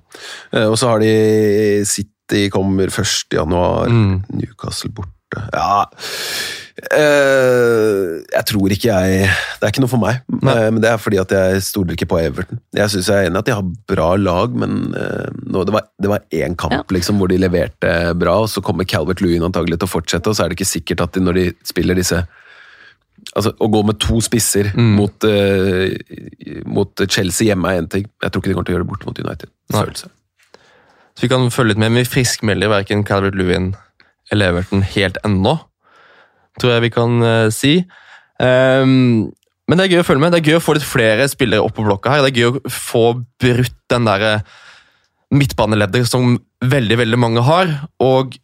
Eh, 0.52 0.66
Og 0.70 0.76
så 0.78 0.88
har 0.92 1.00
de 1.00 1.84
City 1.88 2.48
kommer 2.50 2.86
1. 2.92 3.26
januar. 3.32 3.88
Mm. 3.88 4.22
Newcastle 4.34 4.90
borte. 4.94 5.16
Ja 5.54 5.84
eh, 6.90 8.20
Jeg 8.34 8.44
tror 8.50 8.72
ikke 8.74 8.88
jeg 8.90 9.28
Det 9.28 9.62
er 9.66 9.70
ikke 9.72 9.82
noe 9.84 9.92
for 9.92 10.02
meg. 10.02 10.22
Nei. 10.42 10.54
Eh, 10.56 10.70
Men 10.74 10.80
det 10.82 10.90
er 10.90 10.98
fordi 11.02 11.20
at 11.22 11.30
jeg 11.34 11.62
stoler 11.66 11.94
ikke 11.96 12.08
på 12.10 12.18
Everton. 12.20 12.60
Jeg 12.76 12.90
syns 12.92 13.10
jeg 13.10 13.16
er 13.26 13.30
enig 13.30 13.38
i 13.38 13.42
at 13.44 13.50
de 13.50 13.56
har 13.58 13.68
bra 13.92 14.08
lag, 14.18 14.54
men 14.58 14.90
nå, 14.90 15.64
det, 15.66 15.74
var, 15.76 15.86
det 16.02 16.10
var 16.12 16.24
én 16.34 16.56
kamp 16.58 16.72
Ja. 16.74 16.82
liksom, 16.90 17.18
hvor 17.20 17.28
de 17.30 17.38
leverte 17.40 17.92
bra, 18.18 18.38
og 18.44 18.48
så 18.50 18.62
kommer 18.62 18.84
Calvert 18.88 19.20
Lewin 19.22 19.42
antagelig 19.46 19.78
til 19.80 19.88
å 19.88 19.94
fortsette, 19.94 20.30
og 20.30 20.36
så 20.38 20.44
er 20.44 20.50
det 20.52 20.58
ikke 20.60 20.70
sikkert 20.74 21.00
at 21.06 21.12
de, 21.16 21.20
når 21.24 21.38
de 21.40 21.46
spiller 21.66 21.94
disse 21.98 22.22
Altså, 23.36 23.52
Å 23.54 23.68
gå 23.70 23.82
med 23.86 23.98
to 24.02 24.20
spisser 24.24 24.72
Mm. 24.74 24.94
mot, 24.98 25.24
uh, 25.24 26.64
mot 26.66 27.02
Chelsea 27.06 27.46
hjemme 27.50 27.70
er 27.70 27.82
én 27.82 27.90
ting. 27.90 28.08
Jeg 28.22 28.30
tror 28.32 28.42
ikke 28.42 28.50
de 28.50 28.54
kommer 28.54 28.66
til 28.66 28.74
å 28.74 28.78
gjøre 28.78 28.86
det 28.86 28.90
borte 28.90 29.06
mot 29.06 29.18
United. 29.18 29.50
Så 31.14 31.22
vi 31.26 31.28
kan 31.28 31.50
følge 31.50 31.74
litt 31.74 31.78
med, 31.78 31.92
men 31.92 32.02
vi 32.02 32.10
friskmelder 32.10 32.70
verken 32.72 33.04
Calvert 33.04 33.36
Lewin 33.38 33.74
eller 34.32 34.50
Everton 34.50 34.82
helt 34.82 35.18
ennå, 35.26 35.58
tror 36.58 36.72
jeg 36.72 36.82
vi 36.86 36.90
kan 36.94 37.22
uh, 37.22 37.50
si. 37.50 37.84
Um, 38.40 39.30
men 39.68 39.78
det 39.78 39.84
er 39.86 39.92
gøy 39.94 40.02
å 40.02 40.06
følge 40.06 40.24
med. 40.24 40.32
Det 40.34 40.40
er 40.40 40.50
gøy 40.50 40.58
å 40.58 40.64
få 40.64 40.74
litt 40.74 40.86
flere 40.86 41.28
spillere 41.30 41.62
opp 41.62 41.76
på 41.76 41.84
blokka 41.86 42.10
her. 42.10 42.24
Det 42.24 42.32
er 42.32 42.40
gøy 42.42 42.48
å 42.50 42.72
få 42.74 43.04
brutt 43.38 43.76
den 43.92 44.08
der 44.08 44.42
midtbaneleddet 45.30 46.08
som 46.10 46.40
veldig, 46.58 46.96
veldig 47.04 47.18
mange 47.20 47.44
har. 47.46 47.70
Og 48.02 48.34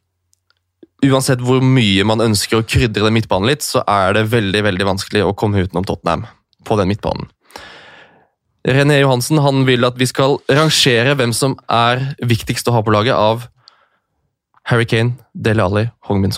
uansett 1.11 1.43
hvor 1.45 1.63
mye 1.65 2.05
man 2.09 2.23
ønsker 2.25 2.61
å 2.61 2.67
krydre 2.67 3.07
den 3.07 3.17
midtbanen 3.17 3.51
litt, 3.51 3.65
så 3.65 3.83
er 3.89 4.17
det 4.17 4.29
veldig, 4.33 4.63
veldig 4.67 4.87
vanskelig 4.89 5.25
å 5.27 5.35
komme 5.39 5.65
utenom 5.65 5.87
Tottenham 5.87 6.27
på 6.67 6.79
den 6.81 6.91
midtbanen. 6.91 7.29
René 8.67 8.99
Johansen 8.99 9.39
han 9.45 9.63
vil 9.67 9.87
at 9.87 9.99
vi 9.99 10.09
skal 10.11 10.41
rangere 10.51 11.15
hvem 11.19 11.33
som 11.37 11.55
er 11.71 12.03
viktigst 12.27 12.67
å 12.67 12.75
ha 12.75 12.83
på 12.83 12.95
laget 12.95 13.15
av 13.15 13.47
Harry 14.67 14.87
Kane, 14.91 15.15
Dele 15.31 15.63
Alli, 15.63 15.85
Hong-Min 16.09 16.35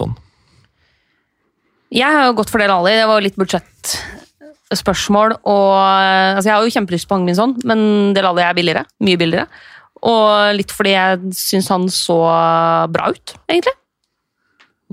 Jeg 1.88 2.04
har 2.04 2.26
jo 2.28 2.36
gått 2.36 2.50
for 2.52 2.60
Dele 2.60 2.76
Ali. 2.76 2.92
Det 3.00 3.08
var 3.08 3.24
litt 3.24 3.38
budsjettspørsmål. 3.40 5.38
Og, 5.40 5.72
altså 6.36 6.50
jeg 6.50 6.54
har 6.54 6.66
jo 6.66 6.74
kjempelyst 6.76 7.08
på 7.08 7.16
Hongminson, 7.16 7.56
men 7.64 8.12
Dele 8.12 8.28
Ali 8.34 8.44
er 8.44 8.58
billigere. 8.60 8.84
Mye 9.00 9.16
billigere. 9.16 9.48
Og 10.04 10.52
litt 10.58 10.72
fordi 10.76 10.92
jeg 10.92 11.32
syns 11.34 11.72
han 11.72 11.88
så 11.88 12.20
bra 12.92 13.08
ut, 13.16 13.34
egentlig. 13.48 13.72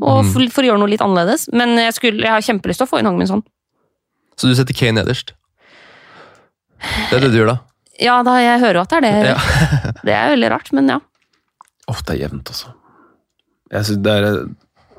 Og 0.04 0.26
for, 0.28 0.44
for 0.52 0.66
å 0.66 0.72
gjøre 0.72 0.82
noe 0.82 0.92
litt 0.92 1.04
annerledes. 1.04 1.48
Men 1.56 1.78
jeg, 1.80 1.96
skulle, 1.96 2.24
jeg 2.26 2.34
har 2.34 2.44
kjempelyst 2.44 2.82
til 2.82 2.88
å 2.88 2.92
få 2.92 3.00
inn 3.00 3.08
Hong 3.08 3.20
Min 3.20 3.30
Son. 3.30 3.44
Så 4.36 4.50
du 4.52 4.56
setter 4.58 4.76
Kane 4.76 5.00
nederst? 5.00 5.32
Det 7.10 7.18
er 7.18 7.24
det 7.24 7.32
du 7.32 7.40
gjør, 7.40 7.54
da? 7.54 7.58
Ja, 8.04 8.20
da, 8.28 8.36
jeg 8.44 8.60
hører 8.60 8.82
jo 8.82 8.84
at 8.84 8.92
det 8.92 8.98
er 9.00 9.06
det. 9.06 9.14
Ja. 9.32 9.92
Det 10.06 10.16
er 10.16 10.34
veldig 10.36 10.50
rart, 10.52 10.72
men 10.76 10.92
ja. 10.92 11.00
Åh, 11.88 12.02
det 12.04 12.16
er 12.16 12.24
jevnt, 12.26 12.50
altså. 12.52 12.74
Jeg 13.72 13.88
synes 13.88 14.02
Det 14.06 14.16
er 14.16 14.26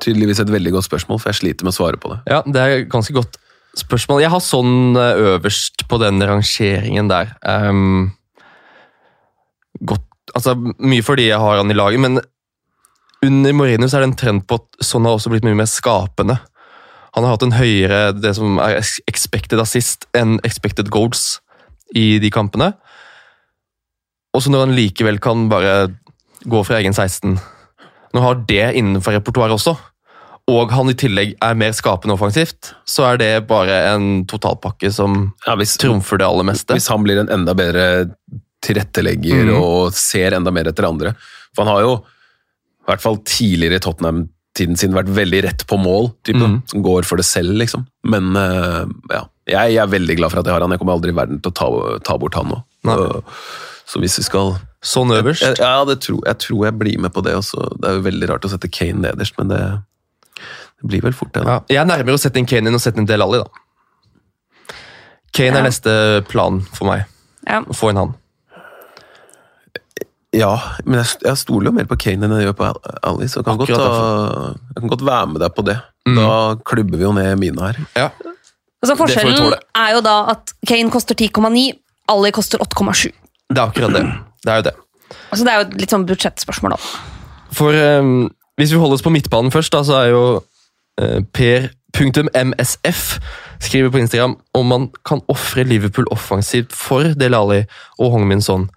tydeligvis 0.03 0.41
et 0.43 0.53
veldig 0.53 0.73
godt 0.75 0.89
spørsmål, 0.89 1.21
for 1.21 1.33
jeg 1.33 1.41
sliter 1.41 1.67
med 1.67 1.75
å 1.75 1.77
svare 1.77 2.01
på 2.01 2.13
det. 2.13 2.19
ja, 2.31 2.41
det 2.45 2.63
er 2.63 2.89
ganske 2.91 3.15
godt 3.17 3.39
spørsmål. 3.77 4.23
Jeg 4.25 4.33
har 4.33 4.43
sånn 4.45 4.97
eh, 4.97 5.23
øverst 5.35 5.85
på 5.89 5.99
den 6.01 6.23
rangeringen 6.25 7.11
der. 7.13 7.35
Um, 7.45 8.13
godt, 9.85 10.07
altså 10.35 10.57
Mye 10.57 11.05
fordi 11.05 11.29
jeg 11.29 11.41
har 11.41 11.61
han 11.61 11.73
i 11.73 11.77
laget, 11.77 12.03
men 12.03 12.21
under 13.25 13.55
Mourinho 13.57 13.89
er 13.89 14.03
det 14.03 14.11
en 14.11 14.19
trend 14.19 14.45
på 14.49 14.59
at 14.61 14.85
sånn 14.85 15.07
har 15.09 15.17
også 15.17 15.33
blitt 15.33 15.47
mye 15.47 15.57
mer 15.59 15.71
skapende. 15.71 16.39
Han 17.17 17.25
har 17.25 17.37
hatt 17.37 17.47
en 17.47 17.57
høyere 17.57 18.01
det 18.17 18.35
som 18.37 18.59
er 18.61 18.83
expected 19.09 19.61
assist 19.63 20.05
enn 20.17 20.37
expected 20.45 20.91
goals 20.93 21.39
i 21.97 22.19
de 22.21 22.31
kampene. 22.35 22.75
Og 24.37 24.45
så 24.45 24.53
når 24.53 24.67
han 24.67 24.77
likevel 24.77 25.21
kan 25.23 25.47
bare 25.49 25.95
gå 26.45 26.61
fra 26.67 26.77
egen 26.79 26.93
16 26.93 27.39
Når 28.13 28.21
han 28.21 28.27
har 28.27 28.43
det 28.49 28.67
innenfor 28.79 29.17
repertoaret 29.17 29.57
også, 29.57 29.75
og 30.47 30.71
han 30.71 30.93
i 30.93 30.95
tillegg 30.95 31.33
er 31.43 31.57
mer 31.59 31.73
skapende 31.75 32.15
offensivt, 32.15 32.71
så 32.87 33.09
er 33.09 33.19
det 33.19 33.31
bare 33.49 33.81
en 33.91 34.23
totalpakke 34.31 34.93
som 34.95 35.33
Ja, 35.47 35.57
hvis, 35.59 35.75
trumfer 35.81 36.21
det 36.21 36.29
aller 36.29 36.47
meste. 36.47 36.77
hvis 36.77 36.87
han 36.93 37.03
blir 37.03 37.19
en 37.21 37.33
enda 37.35 37.55
bedre 37.59 38.07
tilrettelegger 38.63 39.51
mm. 39.51 39.57
og 39.59 39.95
ser 39.95 40.37
enda 40.37 40.53
mer 40.55 40.71
etter 40.71 40.87
andre. 40.87 41.17
For 41.55 41.65
han 41.65 41.73
har 41.75 41.83
jo, 41.83 41.97
i 42.87 42.93
hvert 42.93 43.03
fall 43.03 43.19
tidligere 43.27 43.81
i 43.81 43.83
Tottenham-tiden 43.83 44.79
sin, 44.79 44.95
vært 44.95 45.11
veldig 45.11 45.41
rett 45.49 45.65
på 45.67 45.79
mål, 45.83 46.13
type, 46.27 46.39
mm. 46.39 46.61
som 46.71 46.85
går 46.87 47.09
for 47.09 47.19
det 47.19 47.27
selv, 47.27 47.57
liksom. 47.59 47.87
Men 48.07 48.31
uh, 48.39 48.87
ja, 49.11 49.25
jeg 49.51 49.81
er 49.83 49.91
veldig 49.91 50.17
glad 50.21 50.33
for 50.33 50.41
at 50.41 50.47
jeg 50.49 50.55
har 50.55 50.63
han. 50.63 50.75
Jeg 50.75 50.83
kommer 50.83 50.95
aldri 50.97 51.11
i 51.11 51.19
verden 51.19 51.43
til 51.43 51.51
å 51.51 51.57
ta, 51.59 51.69
ta 52.07 52.17
bort 52.23 52.39
han 52.39 52.53
nå. 52.53 52.61
Nei. 52.87 52.97
Så, 53.87 54.01
hvis 54.03 54.17
vi 54.19 54.25
skal 54.27 54.57
Sånn 54.87 55.11
øverst. 55.11 55.59
Ja, 55.59 55.81
det 55.87 55.97
tror, 56.05 56.21
jeg 56.29 56.39
tror 56.43 56.61
jeg 56.69 56.79
blir 56.79 56.99
med 57.03 57.11
på 57.15 57.23
det 57.27 57.33
også. 57.35 57.65
Det 57.75 57.89
er 57.89 57.97
jo 57.99 58.05
veldig 58.07 58.29
rart 58.31 58.45
å 58.47 58.51
sette 58.53 58.71
Kane 58.71 59.03
nederst, 59.03 59.35
men 59.39 59.51
det, 59.51 59.61
det 60.39 60.91
blir 60.93 61.03
vel 61.03 61.15
fort 61.17 61.33
det. 61.35 61.43
Ja, 61.43 61.57
jeg 61.73 61.81
er 61.83 61.89
nærmere 61.91 62.15
å 62.15 62.23
sette 62.23 62.39
inn 62.39 62.47
Kane 62.47 62.71
enn 62.71 62.79
å 62.79 62.83
sette 62.83 63.03
inn 63.03 63.09
Del 63.11 63.25
Alli, 63.25 63.41
da. 63.43 64.77
Kane 65.35 65.57
Ja. 65.57 65.59
er 65.59 65.67
neste 65.67 65.97
plan 66.31 66.61
for 66.71 66.87
meg. 66.93 67.07
ja. 67.49 67.63
Å 67.67 67.75
få 67.75 67.91
inn 67.91 67.99
han. 67.99 68.15
Ja, 70.37 70.53
men 70.85 71.01
jeg, 71.01 71.19
jeg 71.25 71.41
stoler 71.41 71.71
jo 71.71 71.75
mer 71.79 71.89
på 71.89 71.99
Kane 72.01 72.27
enn 72.27 72.35
jeg 72.37 72.49
gjør 72.49 72.57
på 72.59 72.67
Alice. 72.69 73.03
Ali, 73.09 73.29
så 73.33 73.41
jeg 73.41 73.47
kan, 73.49 73.61
godt, 73.61 73.73
ta, 73.73 74.55
jeg 74.75 74.83
kan 74.83 74.93
godt 74.93 75.05
være 75.09 75.29
med 75.33 75.43
deg 75.45 75.55
på 75.57 75.65
det. 75.67 75.77
Mm. 76.07 76.19
Da 76.21 76.31
klubber 76.71 77.01
vi 77.01 77.07
jo 77.07 77.13
ned 77.17 77.31
mine 77.41 77.69
her. 77.71 77.81
Ja. 77.97 78.09
Altså 78.85 78.97
Forskjellen 79.01 79.55
er 79.57 79.95
jo 79.97 80.03
da 80.05 80.17
at 80.35 80.53
Kane 80.69 80.93
koster 80.93 81.17
10,9, 81.19 81.65
Ali 82.13 82.33
koster 82.37 82.63
8,7. 82.63 83.09
Det 83.49 83.59
er 83.59 83.65
akkurat 83.65 83.97
det. 83.97 84.05
Det 84.45 84.53
er 84.53 84.61
jo 84.61 84.67
det. 84.69 84.75
Altså 85.31 85.47
Det 85.47 85.53
er 85.53 85.57
jo 85.61 85.67
et 85.67 85.79
litt 85.81 85.95
sånn 85.95 86.07
budsjettspørsmål, 86.07 86.77
da. 86.77 86.93
For 87.57 87.81
um, 88.03 88.29
hvis 88.61 88.75
vi 88.75 88.81
holder 88.81 88.99
oss 88.99 89.07
på 89.07 89.15
midtbanen 89.15 89.55
først, 89.55 89.73
da, 89.73 89.83
så 89.87 90.01
er 90.03 90.13
jo 90.13 90.23
eh, 91.01 91.21
per.msf 91.33 93.03
skriver 93.61 93.91
på 93.91 93.99
Instagram 93.99 94.37
om 94.55 94.67
man 94.69 94.89
kan 95.09 95.23
ofre 95.33 95.65
Liverpool 95.65 96.09
offensivt 96.13 96.75
for 96.77 97.15
Del 97.17 97.37
Alli 97.37 97.63
og 97.99 98.13
Hong-Min 98.13 98.43
Son. 98.45 98.69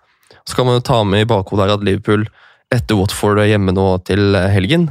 Så 0.49 0.57
kan 0.57 0.65
man 0.65 0.79
jo 0.79 0.85
ta 0.85 1.03
med 1.05 1.23
i 1.23 1.29
bakhodet 1.29 1.67
her 1.67 1.75
at 1.77 1.85
Liverpool 1.85 2.25
etter 2.73 2.97
Watford 2.97 3.41
er 3.41 3.51
hjemme 3.51 3.73
nå 3.73 3.85
til 4.07 4.33
helgen, 4.49 4.89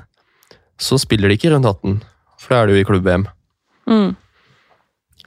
så 0.79 0.99
spiller 1.03 1.31
de 1.31 1.37
ikke 1.39 1.51
rundt 1.53 1.67
18, 1.67 1.99
for 2.39 2.55
da 2.55 2.61
er 2.61 2.71
det 2.71 2.77
jo 2.77 2.83
i 2.83 2.87
klubb-VM. 2.87 3.25
Mm. 3.91 4.13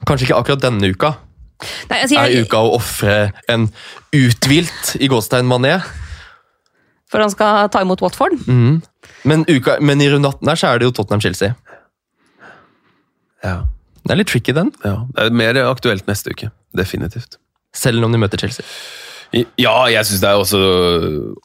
Kanskje 0.08 0.26
ikke 0.28 0.38
akkurat 0.40 0.64
denne 0.64 0.92
uka, 0.92 1.14
Nei, 1.90 2.00
altså, 2.02 2.18
er 2.18 2.42
uka 2.42 2.58
å 2.58 2.72
ofre 2.78 3.16
en 3.52 3.68
uthvilt 4.16 4.96
i 4.98 5.08
gåstegn 5.10 5.46
Mané. 5.46 5.76
for 7.12 7.22
han 7.22 7.30
skal 7.30 7.68
ta 7.70 7.82
imot 7.84 8.00
Watford. 8.02 8.34
Mm. 8.48 8.80
Men, 9.28 9.44
uka, 9.46 9.76
men 9.80 10.00
i 10.00 10.08
runde 10.10 10.28
18 10.32 10.48
her 10.48 10.58
så 10.58 10.72
er 10.72 10.80
det 10.80 10.88
jo 10.88 10.94
Tottenham-Chelsea. 10.96 11.52
Ja. 13.44 13.56
Det 14.02 14.14
er 14.14 14.18
litt 14.18 14.32
tricky, 14.32 14.54
den. 14.56 14.72
ja. 14.82 14.96
Det 15.14 15.28
er 15.28 15.36
mer 15.36 15.58
aktuelt 15.68 16.08
neste 16.10 16.32
uke. 16.34 16.50
Definitivt. 16.74 17.38
Selv 17.76 18.04
om 18.04 18.12
de 18.14 18.18
møter 18.18 18.40
Chelsea. 18.40 18.66
Ja, 19.32 19.76
jeg 19.88 20.04
syns 20.08 20.22
det 20.22 20.28
er 20.28 20.40
også 20.40 20.60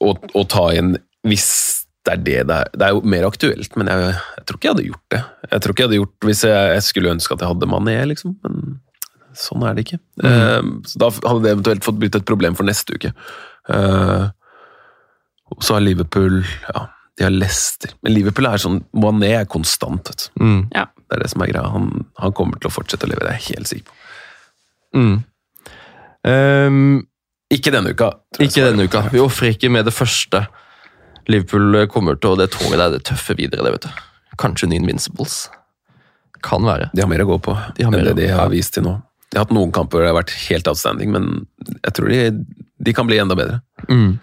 å, 0.04 0.14
å 0.36 0.44
ta 0.52 0.66
inn 0.76 0.96
hvis 1.28 1.50
det 2.08 2.14
er 2.14 2.24
det 2.24 2.42
det 2.48 2.58
er. 2.58 2.74
Det 2.74 2.88
er 2.88 2.96
jo 2.96 3.04
mer 3.14 3.28
aktuelt, 3.28 3.78
men 3.80 3.90
jeg, 3.92 4.12
jeg 4.38 4.48
tror 4.48 4.60
ikke 4.60 4.68
jeg 4.68 4.76
hadde 4.76 4.88
gjort 4.88 5.14
det. 5.14 5.22
Jeg 5.52 5.64
tror 5.64 5.74
ikke 5.74 5.84
jeg 5.84 5.90
hadde 5.90 6.02
gjort 6.02 6.28
hvis 6.30 6.44
jeg, 6.48 6.74
jeg 6.76 6.86
skulle 6.88 7.14
ønske 7.16 7.36
at 7.36 7.44
jeg 7.44 7.52
hadde 7.52 7.70
Mané, 7.72 7.96
liksom. 8.12 8.36
Men 8.46 8.78
sånn 9.38 9.66
er 9.68 9.78
det 9.78 9.86
ikke. 9.86 10.00
Eh, 10.24 10.70
så 10.88 11.02
da 11.04 11.10
hadde 11.18 11.42
det 11.44 11.56
eventuelt 11.58 11.88
fått 11.88 12.00
blitt 12.02 12.20
et 12.20 12.28
problem 12.28 12.56
for 12.58 12.68
neste 12.68 12.96
uke. 12.96 13.12
Uh, 13.68 14.30
og 15.52 15.64
så 15.64 15.76
har 15.76 15.84
Liverpool 15.84 16.38
Ja, 16.40 16.86
de 17.20 17.26
har 17.26 17.34
Leicester. 17.34 17.92
Men 18.00 18.16
Liverpool 18.16 18.48
er 18.48 18.62
sånn 18.64 18.80
Mané 18.96 19.34
er 19.42 19.50
konstant, 19.52 20.08
vet 20.08 20.28
du. 20.28 20.44
Mm. 20.44 20.62
Ja. 20.76 20.86
Det 21.08 21.18
er 21.18 21.24
det 21.24 21.32
som 21.34 21.44
er 21.44 21.52
greia. 21.52 21.68
Han, 21.74 21.90
han 22.22 22.36
kommer 22.38 22.60
til 22.62 22.72
å 22.72 22.76
fortsette 22.78 23.08
å 23.08 23.12
leve, 23.12 23.26
det 23.26 23.34
er 23.34 23.40
jeg 23.42 23.58
helt 23.58 23.72
sikker 23.72 23.92
på. 23.92 24.00
Mm. 24.98 25.16
Ehm, 26.28 26.92
Ikke 27.54 27.72
denne 27.72 27.94
uka. 27.96 28.12
ikke 28.40 28.64
denne 28.66 28.88
uka. 28.88 29.06
Vi 29.14 29.20
ofrer 29.24 29.54
ikke 29.54 29.70
med 29.72 29.88
det 29.88 29.94
første. 29.96 30.46
Liverpool 31.28 31.88
kommer 31.92 32.16
til, 32.20 32.34
og 32.34 32.42
det 32.42 32.52
toget 32.56 32.80
der, 32.80 32.92
det 32.98 33.04
tøffe 33.08 33.36
videre, 33.38 33.64
det 33.64 33.74
vet 33.76 33.88
du. 33.88 34.02
Kanskje 34.40 34.68
New 34.68 34.80
Invincibles. 34.80 35.48
Kan 36.44 36.68
være. 36.68 36.90
De 36.94 37.02
har 37.02 37.10
mer 37.10 37.24
å 37.24 37.30
gå 37.32 37.38
på 37.48 37.56
De 37.78 37.84
har 37.84 37.92
mer 37.92 38.04
enn 38.04 38.12
det 38.16 38.28
de 38.28 38.34
har 38.36 38.52
vist 38.52 38.76
til 38.76 38.86
nå. 38.86 38.98
De 39.32 39.40
har 39.40 39.48
hatt 39.48 39.56
noen 39.56 39.74
kamper 39.76 39.98
hvor 39.98 40.06
det 40.06 40.12
har 40.12 40.20
vært 40.20 40.36
helt 40.48 40.68
outstanding, 40.72 41.12
men 41.12 41.48
jeg 41.84 41.96
tror 41.98 42.12
de, 42.12 42.20
de 42.88 42.94
kan 42.96 43.08
bli 43.10 43.18
enda 43.20 43.36
bedre. 43.36 43.60
Mm. 43.90 44.20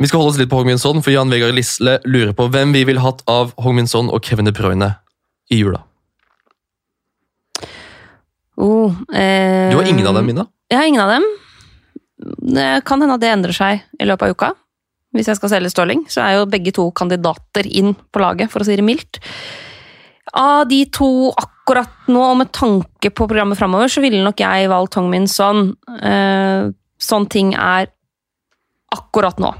Vi 0.00 0.08
skal 0.08 0.20
holde 0.22 0.32
oss 0.34 0.40
litt 0.40 0.50
på 0.50 0.60
Hong-Min 0.60 0.80
for 0.80 1.12
Jan 1.12 1.32
Vegard 1.32 1.54
Lisle 1.56 1.98
lurer 2.08 2.32
på 2.36 2.48
hvem 2.52 2.72
vi 2.74 2.84
vil 2.88 3.02
hatt 3.04 3.20
av 3.30 3.52
Hong-Min 3.60 3.90
og 4.08 4.24
Kevin 4.24 4.48
De 4.48 4.54
Bruyne 4.56 4.94
i 5.52 5.60
jula. 5.60 5.82
Oh, 8.56 8.94
eh, 9.12 9.70
Du 9.70 9.76
har 9.76 9.88
ingen 9.88 10.06
av 10.06 10.14
dem, 10.14 10.26
Mina? 10.26 10.46
Jeg 10.70 10.78
har 10.78 10.86
ingen 10.86 11.02
av 11.02 11.10
dem. 11.10 11.26
Det 12.18 12.84
kan 12.86 13.02
hende 13.02 13.16
at 13.16 13.22
det 13.24 13.32
endrer 13.32 13.56
seg 13.56 13.82
i 14.00 14.06
løpet 14.06 14.28
av 14.28 14.36
uka. 14.36 14.50
Hvis 15.14 15.30
jeg 15.30 15.38
skal 15.38 15.52
selge 15.52 15.70
Stirling, 15.70 16.04
så 16.10 16.24
er 16.24 16.38
jo 16.38 16.50
begge 16.50 16.72
to 16.74 16.88
kandidater 16.94 17.66
inn 17.70 17.94
på 17.94 18.22
laget, 18.22 18.50
for 18.50 18.62
å 18.62 18.66
si 18.66 18.74
det 18.78 18.86
mildt. 18.86 19.20
Av 20.34 20.64
de 20.66 20.80
to 20.94 21.30
akkurat 21.38 22.08
nå, 22.10 22.22
og 22.32 22.40
med 22.40 22.50
tanke 22.54 23.12
på 23.14 23.28
programmet 23.30 23.58
framover, 23.58 23.90
så 23.92 24.02
ville 24.02 24.22
nok 24.24 24.42
jeg 24.42 24.70
valgt 24.72 24.96
Tongmin 24.96 25.28
Son. 25.30 25.68
Eh, 26.00 26.70
sånn 26.98 27.28
ting 27.30 27.52
er 27.54 27.92
akkurat 28.94 29.38
nå. 29.42 29.52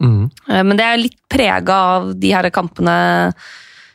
Mm. 0.00 0.30
Eh, 0.48 0.62
Men 0.62 0.80
det 0.80 0.86
er 0.86 1.02
litt 1.02 1.20
prega 1.28 1.76
av 1.98 2.14
de 2.20 2.32
her 2.32 2.48
kampene 2.54 2.96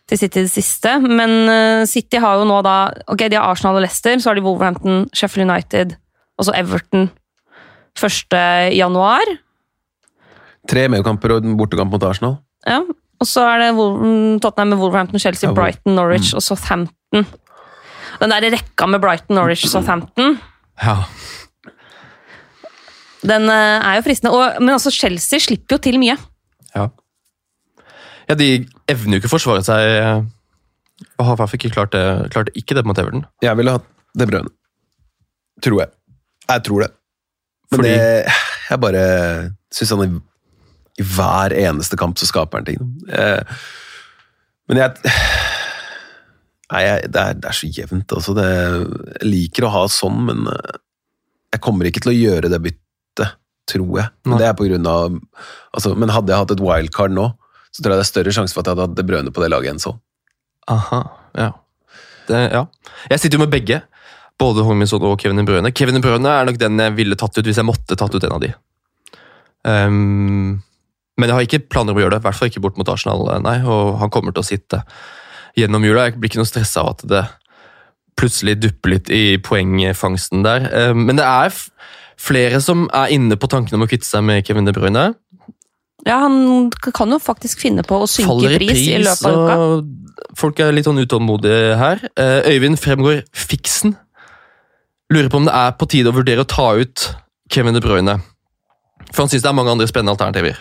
til 0.09 0.17
City 0.17 0.41
i 0.41 0.45
det 0.45 0.53
siste. 0.53 0.97
Men 1.01 1.33
eh, 1.49 1.85
City 1.89 2.21
har 2.21 2.37
jo 2.37 2.45
nå 2.49 2.61
da 2.65 2.77
Ok, 3.07 3.25
de 3.29 3.37
har 3.37 3.49
Arsenal 3.49 3.79
og 3.79 3.85
Leicester, 3.85 4.17
så 4.19 4.29
har 4.29 4.37
de 4.37 4.45
Wolverhampton, 4.45 5.07
Sheffield 5.13 5.49
United 5.49 5.97
og 6.39 6.47
så 6.47 6.55
Everton 6.55 7.09
1. 7.97 8.75
januar. 8.77 9.31
Tre 10.69 10.87
medkamper 10.91 11.33
og 11.37 11.45
en 11.47 11.57
bortekamp 11.57 11.91
mot 11.93 12.03
Arsenal. 12.03 12.37
Ja. 12.67 12.81
Og 13.19 13.27
så 13.27 13.41
er 13.43 13.59
det 13.65 13.69
mm, 13.75 14.39
Tottenham 14.43 14.69
med 14.75 14.79
Wolverhampton, 14.79 15.19
Chelsea, 15.19 15.49
Ja, 15.49 15.53
Brighton, 15.55 15.95
Norwich 15.97 16.33
og 16.37 16.43
Southampton. 16.45 17.25
Den 18.19 18.31
der 18.31 18.45
rekka 18.53 18.87
med 18.87 19.01
Brighton, 19.03 19.35
Norwich, 19.35 19.65
Southampton, 19.67 20.37
Ja. 20.83 20.95
den 23.27 23.49
eh, 23.51 23.83
er 23.83 23.97
jo 23.99 24.05
fristende. 24.05 24.31
Og, 24.35 24.61
men 24.63 24.71
altså, 24.75 24.91
Chelsea 24.95 25.39
slipper 25.43 25.75
jo 25.77 25.83
til 25.89 25.99
mye. 26.01 26.17
ja. 26.75 26.87
Ja, 28.29 28.35
De 28.37 28.45
evner 28.87 29.17
jo 29.17 29.23
ikke 29.23 29.29
å 29.31 29.31
forsvare 29.33 29.63
seg. 29.65 29.81
eh, 29.81 30.21
Og 31.17 31.25
har 31.25 31.33
i 31.33 31.39
hvert 31.39 31.49
fall 31.49 31.57
ikke 31.59 31.71
klart 31.73 31.91
det, 31.95 32.03
klarte 32.31 32.51
ikke 32.55 32.75
det 32.77 32.83
mot 32.85 32.97
Everton. 33.01 33.23
Jeg 33.41 33.57
ville 33.57 33.71
hatt 33.73 33.87
det 34.15 34.27
brødet. 34.29 34.51
Tror 35.65 35.79
jeg. 35.81 35.89
Jeg 36.49 36.63
tror 36.67 36.83
det. 36.85 36.91
Men 37.71 37.81
Fordi- 37.81 37.93
det, 37.93 38.33
jeg 38.69 38.81
bare 38.81 39.03
syns 39.73 39.91
han 39.93 40.05
i, 40.05 40.09
i 41.01 41.05
hver 41.05 41.53
eneste 41.53 41.97
kamp 41.99 42.17
så 42.17 42.27
skaper 42.29 42.61
han 42.61 42.69
ting. 42.69 42.81
Eh, 43.13 43.41
men 44.69 44.83
jeg 44.83 45.13
Nei, 46.69 46.83
jeg, 46.85 47.07
det, 47.09 47.21
er, 47.21 47.37
det 47.41 47.47
er 47.49 47.55
så 47.57 47.67
jevnt. 47.73 48.13
Altså. 48.13 48.35
Det, 48.37 48.45
jeg 48.45 49.25
liker 49.25 49.65
å 49.65 49.71
ha 49.73 49.79
sånn, 49.89 50.19
men 50.27 50.43
eh, 50.51 50.75
jeg 51.55 51.63
kommer 51.65 51.89
ikke 51.89 52.03
til 52.05 52.11
å 52.11 52.17
gjøre 52.17 52.51
det 52.53 52.59
byttet, 52.61 53.31
tror 53.69 53.95
jeg. 53.97 54.11
Men 54.29 54.37
det 54.41 54.49
er 54.49 54.57
på 54.57 54.67
grunn 54.67 54.85
av 54.89 55.15
altså, 55.73 55.95
Men 55.97 56.13
hadde 56.13 56.29
jeg 56.33 56.43
hatt 56.43 56.53
et 56.53 56.61
wildcard 56.61 57.15
nå, 57.15 57.25
så 57.73 57.81
tror 57.81 57.95
jeg 57.95 58.01
det 58.01 58.05
er 58.05 58.11
større 58.11 58.35
sjanse 58.37 58.53
for 58.53 58.61
at 58.61 58.69
jeg 58.69 58.77
hadde 58.77 58.85
hatt 58.85 58.99
det 58.99 59.05
Bruyne 59.09 59.33
på 59.33 59.41
det 59.41 59.49
laget 59.49 59.73
enn 59.73 59.81
sånn. 59.81 59.97
Aha, 60.69 61.01
ja. 61.41 61.49
Det, 62.29 62.43
ja. 62.53 62.63
Jeg 63.09 63.23
sitter 63.23 63.39
jo 63.39 63.43
med 63.47 63.53
begge. 63.53 63.81
Både 64.39 64.63
Hongminson 64.63 65.03
og 65.03 65.19
Kevin 65.19 65.43
Brøne. 65.47 65.71
Kevin 65.75 66.01
Brøne 66.03 66.31
er 66.31 66.47
nok 66.47 66.59
den 66.61 66.79
jeg 66.79 66.95
ville 66.95 67.17
tatt 67.19 67.37
ut 67.37 67.45
hvis 67.45 67.59
jeg 67.59 67.67
måtte 67.67 67.97
tatt 67.99 68.15
ut 68.15 68.23
en 68.23 68.37
av 68.37 68.43
de. 68.43 68.53
Um, 69.67 70.61
men 71.19 71.27
jeg 71.27 71.35
har 71.35 71.47
ikke 71.47 71.65
planer 71.67 71.91
om 71.91 71.99
å 71.99 72.03
gjøre 72.05 72.15
det, 72.15 72.21
i 72.23 72.27
hvert 72.29 72.39
fall 72.39 72.51
ikke 72.51 72.63
bort 72.63 72.77
mot 72.79 72.89
Arsenal. 72.91 73.25
nei, 73.43 73.57
Og 73.67 73.97
han 73.99 74.11
kommer 74.13 74.31
til 74.31 74.43
å 74.45 74.47
sitte 74.47 74.83
gjennom 75.59 75.83
jula. 75.83 76.07
Jeg 76.07 76.19
blir 76.19 76.31
ikke 76.31 76.39
noe 76.39 76.47
stressa 76.47 76.85
av 76.85 76.93
at 76.95 77.03
det 77.11 77.25
plutselig 78.19 78.57
dupper 78.59 78.95
litt 78.95 79.11
i 79.11 79.23
poengfangsten 79.43 80.43
der. 80.47 80.69
Um, 80.91 81.03
men 81.09 81.19
det 81.19 81.27
er 81.27 81.51
flere 82.19 82.59
som 82.63 82.87
er 82.95 83.11
inne 83.15 83.35
på 83.39 83.47
tanken 83.51 83.75
om 83.77 83.83
å 83.85 83.89
kvitte 83.91 84.07
seg 84.07 84.23
med 84.27 84.47
Kevin 84.47 84.67
De 84.67 84.75
Bruyne. 84.75 85.09
Ja, 86.07 86.21
Han 86.23 86.69
kan 86.95 87.11
jo 87.11 87.19
faktisk 87.19 87.59
finne 87.59 87.83
på 87.83 87.97
å 87.99 88.07
synke 88.07 88.31
faller 88.31 88.55
i 88.55 88.59
pris, 88.63 88.85
i 88.87 88.99
løpet 89.03 89.25
av 89.27 89.81
uka. 89.83 90.35
folk 90.39 90.59
er 90.63 90.71
litt 90.75 90.87
sånn 90.87 91.01
utålmodige 91.03 91.75
her. 91.79 92.05
Eh, 92.15 92.53
Øyvind 92.53 92.79
fremgår 92.79 93.25
Fiksen 93.35 93.97
lurer 95.09 95.29
på 95.31 95.39
om 95.41 95.47
det 95.47 95.55
er 95.55 95.71
på 95.77 95.87
tide 95.89 96.11
å 96.11 96.15
vurdere 96.15 96.43
å 96.45 96.49
ta 96.49 96.67
ut 96.77 97.07
Kevin 97.51 97.73
De 97.77 97.81
Bruyne. 97.83 98.19
For 99.09 99.23
han 99.23 99.31
syns 99.31 99.41
det 99.45 99.49
er 99.49 99.57
mange 99.57 99.73
andre 99.73 99.87
spennende 99.89 100.13
alternativer. 100.13 100.59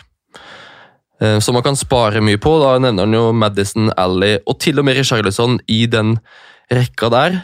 Eh, 1.21 1.39
Som 1.45 1.59
man 1.59 1.63
kan 1.67 1.77
spare 1.77 2.23
mye 2.25 2.41
på. 2.41 2.55
Da 2.63 2.79
nevner 2.79 3.05
han 3.05 3.17
jo 3.17 3.33
Madison, 3.33 3.93
Alley 3.97 4.39
og 4.47 4.59
til 4.63 4.79
og 4.81 4.87
med 4.89 4.97
Richarlison 4.97 5.59
i 5.69 5.85
den 5.87 6.17
rekka 6.73 7.11
der. 7.13 7.39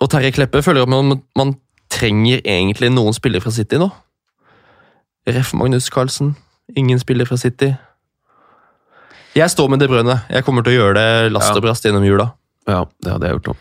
Og 0.00 0.08
Terje 0.10 0.32
Kleppe 0.32 0.62
føler 0.64 0.84
at 0.84 0.88
man, 0.92 1.22
man 1.36 1.54
trenger 1.92 2.40
egentlig 2.44 2.90
noen 2.92 3.16
spillere 3.16 3.44
fra 3.44 3.52
City 3.52 3.80
nå. 3.80 3.90
Ref. 5.28 5.52
Magnus 5.54 5.90
Carlsen. 5.92 6.34
Ingen 6.76 7.00
spiller 7.02 7.28
fra 7.28 7.36
City. 7.36 7.74
Jeg 9.36 9.50
står 9.52 9.68
med 9.70 9.78
De 9.82 9.88
Bruyne. 9.90 10.16
Jeg 10.30 10.44
kommer 10.46 10.64
til 10.66 10.74
å 10.74 10.78
gjøre 10.80 10.94
det 10.98 11.32
last 11.34 11.54
og 11.54 11.62
brast 11.62 11.84
gjennom 11.86 12.04
jula. 12.06 12.30
Ja, 12.66 12.84
det 13.02 13.12
hadde 13.12 13.28
jeg 13.28 13.36
gjort 13.38 13.52
nå. 13.52 13.56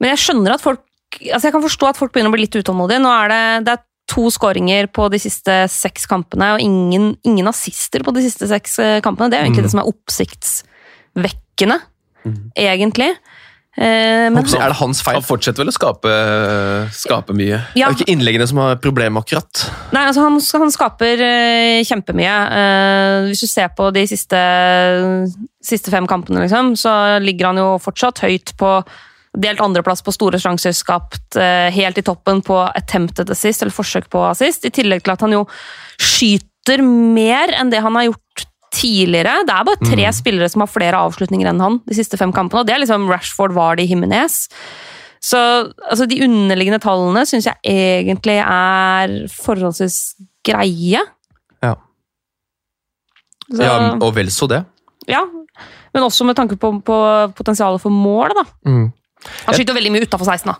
Men 0.00 0.12
jeg 0.14 0.20
skjønner 0.22 0.54
at 0.54 0.62
folk 0.62 0.84
altså 1.18 1.48
Jeg 1.48 1.54
kan 1.56 1.64
forstå 1.64 1.90
at 1.90 2.00
folk 2.00 2.14
begynner 2.14 2.32
å 2.32 2.36
bli 2.36 2.46
litt 2.46 2.58
utålmodige. 2.60 3.02
Nå 3.02 3.12
er 3.12 3.32
det, 3.32 3.42
det 3.66 3.76
er 3.76 3.86
to 4.10 4.26
skåringer 4.34 4.88
på 4.90 5.06
de 5.12 5.20
siste 5.22 5.56
seks 5.70 6.08
kampene, 6.10 6.54
og 6.56 6.64
ingen, 6.64 7.12
ingen 7.26 7.50
assister 7.50 8.02
på 8.06 8.14
de 8.16 8.24
siste 8.26 8.48
seks 8.50 8.78
eh, 8.82 8.98
kampene. 9.04 9.30
Det 9.30 9.38
er 9.38 9.44
jo 9.44 9.50
egentlig 9.50 9.66
det 9.68 9.74
som 9.74 9.82
er 9.84 9.90
oppsiktsvekkende, 9.92 11.78
egentlig. 12.58 13.12
Eh, 13.78 14.26
men 14.34 14.46
Så 14.50 14.58
er 14.58 14.72
det 14.72 14.78
hans 14.80 14.98
feil. 15.04 15.20
Han 15.20 15.24
fortsetter 15.24 15.62
vel 15.62 15.70
å 15.70 15.74
skape, 15.74 16.14
skape 16.96 17.36
mye. 17.38 17.60
Det 17.70 17.80
ja, 17.80 17.88
er 17.88 17.94
det 17.94 18.02
ikke 18.02 18.16
innleggene 18.16 18.48
som 18.50 18.58
har 18.64 18.80
problemer 18.82 19.22
akkurat. 19.22 19.62
Nei, 19.94 20.02
altså 20.10 20.24
han, 20.26 20.40
han 20.64 20.74
skaper 20.74 21.22
eh, 21.26 21.82
kjempemye. 21.86 22.34
Eh, 22.58 23.28
hvis 23.30 23.44
du 23.46 23.50
ser 23.50 23.70
på 23.76 23.92
de 23.94 24.04
siste, 24.10 24.40
siste 25.64 25.94
fem 25.94 26.08
kampene, 26.10 26.42
liksom, 26.44 26.74
så 26.80 26.96
ligger 27.22 27.52
han 27.52 27.62
jo 27.62 27.70
fortsatt 27.82 28.24
høyt 28.26 28.56
på 28.60 28.74
delt 29.38 29.60
andreplass 29.62 30.02
på 30.02 30.14
store 30.14 30.40
sjanser 30.42 30.74
skapt, 30.74 31.36
eh, 31.38 31.70
helt 31.74 31.98
i 31.98 32.02
toppen 32.02 32.42
på 32.42 32.58
attempted 32.66 33.30
assist, 33.30 33.62
eller 33.62 33.74
forsøk 33.74 34.08
på 34.10 34.24
assist, 34.30 34.64
i 34.66 34.74
tillegg 34.74 35.04
til 35.04 35.14
at 35.14 35.20
han 35.20 35.36
jo 35.36 35.44
skyter 36.00 36.82
mer 36.82 37.52
enn 37.58 37.70
det 37.70 37.82
han 37.82 37.94
har 37.94 38.10
gjort 38.10 38.46
tidligere. 38.74 39.44
Det 39.46 39.54
er 39.54 39.66
bare 39.66 39.90
tre 39.90 40.12
spillere 40.14 40.48
som 40.50 40.64
har 40.64 40.70
flere 40.70 40.98
avslutninger 40.98 41.48
enn 41.50 41.62
han 41.62 41.80
de 41.86 41.94
siste 41.98 42.18
fem 42.18 42.32
kampene, 42.34 42.62
og 42.62 42.66
det 42.66 42.74
er 42.74 42.82
liksom 42.84 43.08
Rashford, 43.10 43.54
Vardy, 43.56 43.86
Jimenez. 43.86 44.48
Så 45.20 45.38
altså, 45.90 46.06
de 46.08 46.22
underliggende 46.24 46.80
tallene 46.80 47.26
syns 47.28 47.48
jeg 47.50 47.58
egentlig 47.68 48.38
er 48.40 49.16
forholdsvis 49.34 49.98
greie. 50.46 51.02
Ja. 51.60 51.74
Så, 53.50 53.60
Ja, 53.60 53.74
ja, 53.74 53.90
og 54.00 54.14
vel 54.16 54.30
så 54.32 54.48
det. 54.48 54.64
Ja, 55.10 55.26
Men 55.92 56.04
også 56.06 56.24
med 56.24 56.36
tanke 56.38 56.56
på, 56.56 56.70
på 56.86 56.96
potensialet 57.34 57.82
for 57.82 57.90
mål. 57.90 58.30
da. 58.38 58.44
Mm. 58.64 58.92
Han 59.46 59.56
skyter 59.56 59.76
veldig 59.76 59.92
mye 59.94 60.06
utafor 60.06 60.28
16. 60.28 60.50
da. 60.50 60.56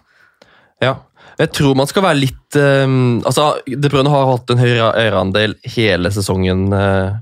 Ja. 0.84 0.94
Jeg 1.40 1.52
tror 1.56 1.76
man 1.78 1.88
skal 1.88 2.04
være 2.04 2.18
litt 2.18 2.56
um, 2.58 3.20
altså, 3.24 3.54
De 3.64 3.88
Bruyne 3.88 4.10
har 4.12 4.26
hatt 4.28 4.50
en 4.52 4.60
høyere 4.60 4.90
eierandel 4.98 5.54
hele 5.72 6.10
sesongen, 6.12 6.66
uh, 6.74 7.16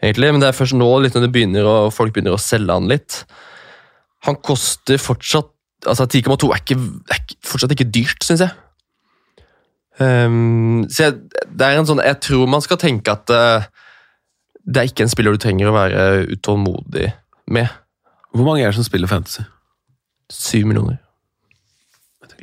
egentlig, 0.00 0.30
men 0.32 0.40
det 0.40 0.48
er 0.48 0.56
først 0.56 0.76
nå 0.78 0.88
litt 1.04 1.16
når 1.16 1.26
det 1.26 1.32
begynner 1.34 1.68
å, 1.68 1.74
folk 1.92 2.14
begynner 2.14 2.36
å 2.36 2.40
selge 2.40 2.72
han 2.72 2.88
litt. 2.88 3.24
Han 4.28 4.40
koster 4.40 5.00
fortsatt 5.00 5.50
Altså 5.84 6.06
10,2 6.08 6.48
er, 6.48 6.60
ikke, 6.62 6.78
er 7.12 7.18
ikke, 7.18 7.34
fortsatt 7.44 7.72
ikke 7.74 7.84
dyrt, 7.92 8.22
syns 8.24 8.40
jeg. 8.40 8.54
Um, 10.00 10.86
så 10.88 11.02
jeg, 11.10 11.42
det 11.44 11.66
er 11.66 11.76
en 11.76 11.88
sånn, 11.90 12.00
jeg 12.00 12.16
tror 12.24 12.48
man 12.48 12.64
skal 12.64 12.78
tenke 12.80 13.12
at 13.12 13.28
uh, 13.28 13.66
det 14.64 14.80
er 14.80 14.88
ikke 14.88 15.04
en 15.04 15.12
spiller 15.12 15.36
du 15.36 15.42
trenger 15.42 15.68
å 15.68 15.74
være 15.76 16.06
utålmodig 16.32 17.10
med. 17.52 17.68
Hvor 18.32 18.48
mange 18.48 18.64
er 18.64 18.72
det 18.72 18.78
som 18.78 18.86
spiller 18.86 19.12
fantasy? 19.12 19.44
Syv 20.32 20.66
millioner. 20.70 20.98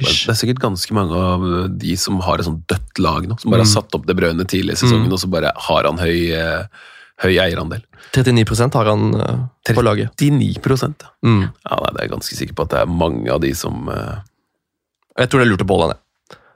Det 0.02 0.30
er 0.32 0.38
sikkert 0.38 0.62
ganske 0.64 0.96
mange 0.96 1.18
av 1.18 1.44
de 1.78 1.96
som 2.00 2.20
har 2.26 2.42
et 2.42 2.48
sånt 2.48 2.64
dødt 2.72 3.02
lag 3.04 3.28
nå, 3.30 3.36
som 3.42 3.52
bare 3.54 3.66
har 3.66 3.70
satt 3.70 3.94
opp 3.98 4.08
det 4.10 4.16
brødene 4.18 4.46
tidlig 4.50 4.74
i 4.78 4.80
sesongen, 4.82 5.12
og 5.14 5.20
så 5.22 5.30
bare 5.30 5.52
har 5.68 5.86
han 5.90 6.00
høy, 6.02 6.32
eh, 6.34 6.88
høy 7.22 7.34
eierandel. 7.44 7.84
39% 8.16 8.78
har 8.80 8.90
han 8.90 9.04
eh, 9.20 9.74
på 9.76 9.84
laget. 9.86 10.16
39 10.18 10.48
ja. 11.04 11.12
Mm. 11.28 11.44
ja, 11.52 11.76
nei, 11.84 11.92
det 11.92 12.00
er 12.00 12.08
jeg 12.08 12.14
ganske 12.16 12.40
sikker 12.40 12.58
på 12.58 12.66
at 12.66 12.74
det 12.74 12.80
er 12.82 12.94
mange 13.04 13.30
av 13.34 13.44
de 13.44 13.52
som 13.58 13.92
uh... 13.92 14.22
Jeg 15.20 15.30
tror 15.30 15.42
det 15.42 15.46
er 15.46 15.52
lurt 15.52 15.66
å 15.66 15.70
bolle 15.70 15.92
han, 15.92 16.02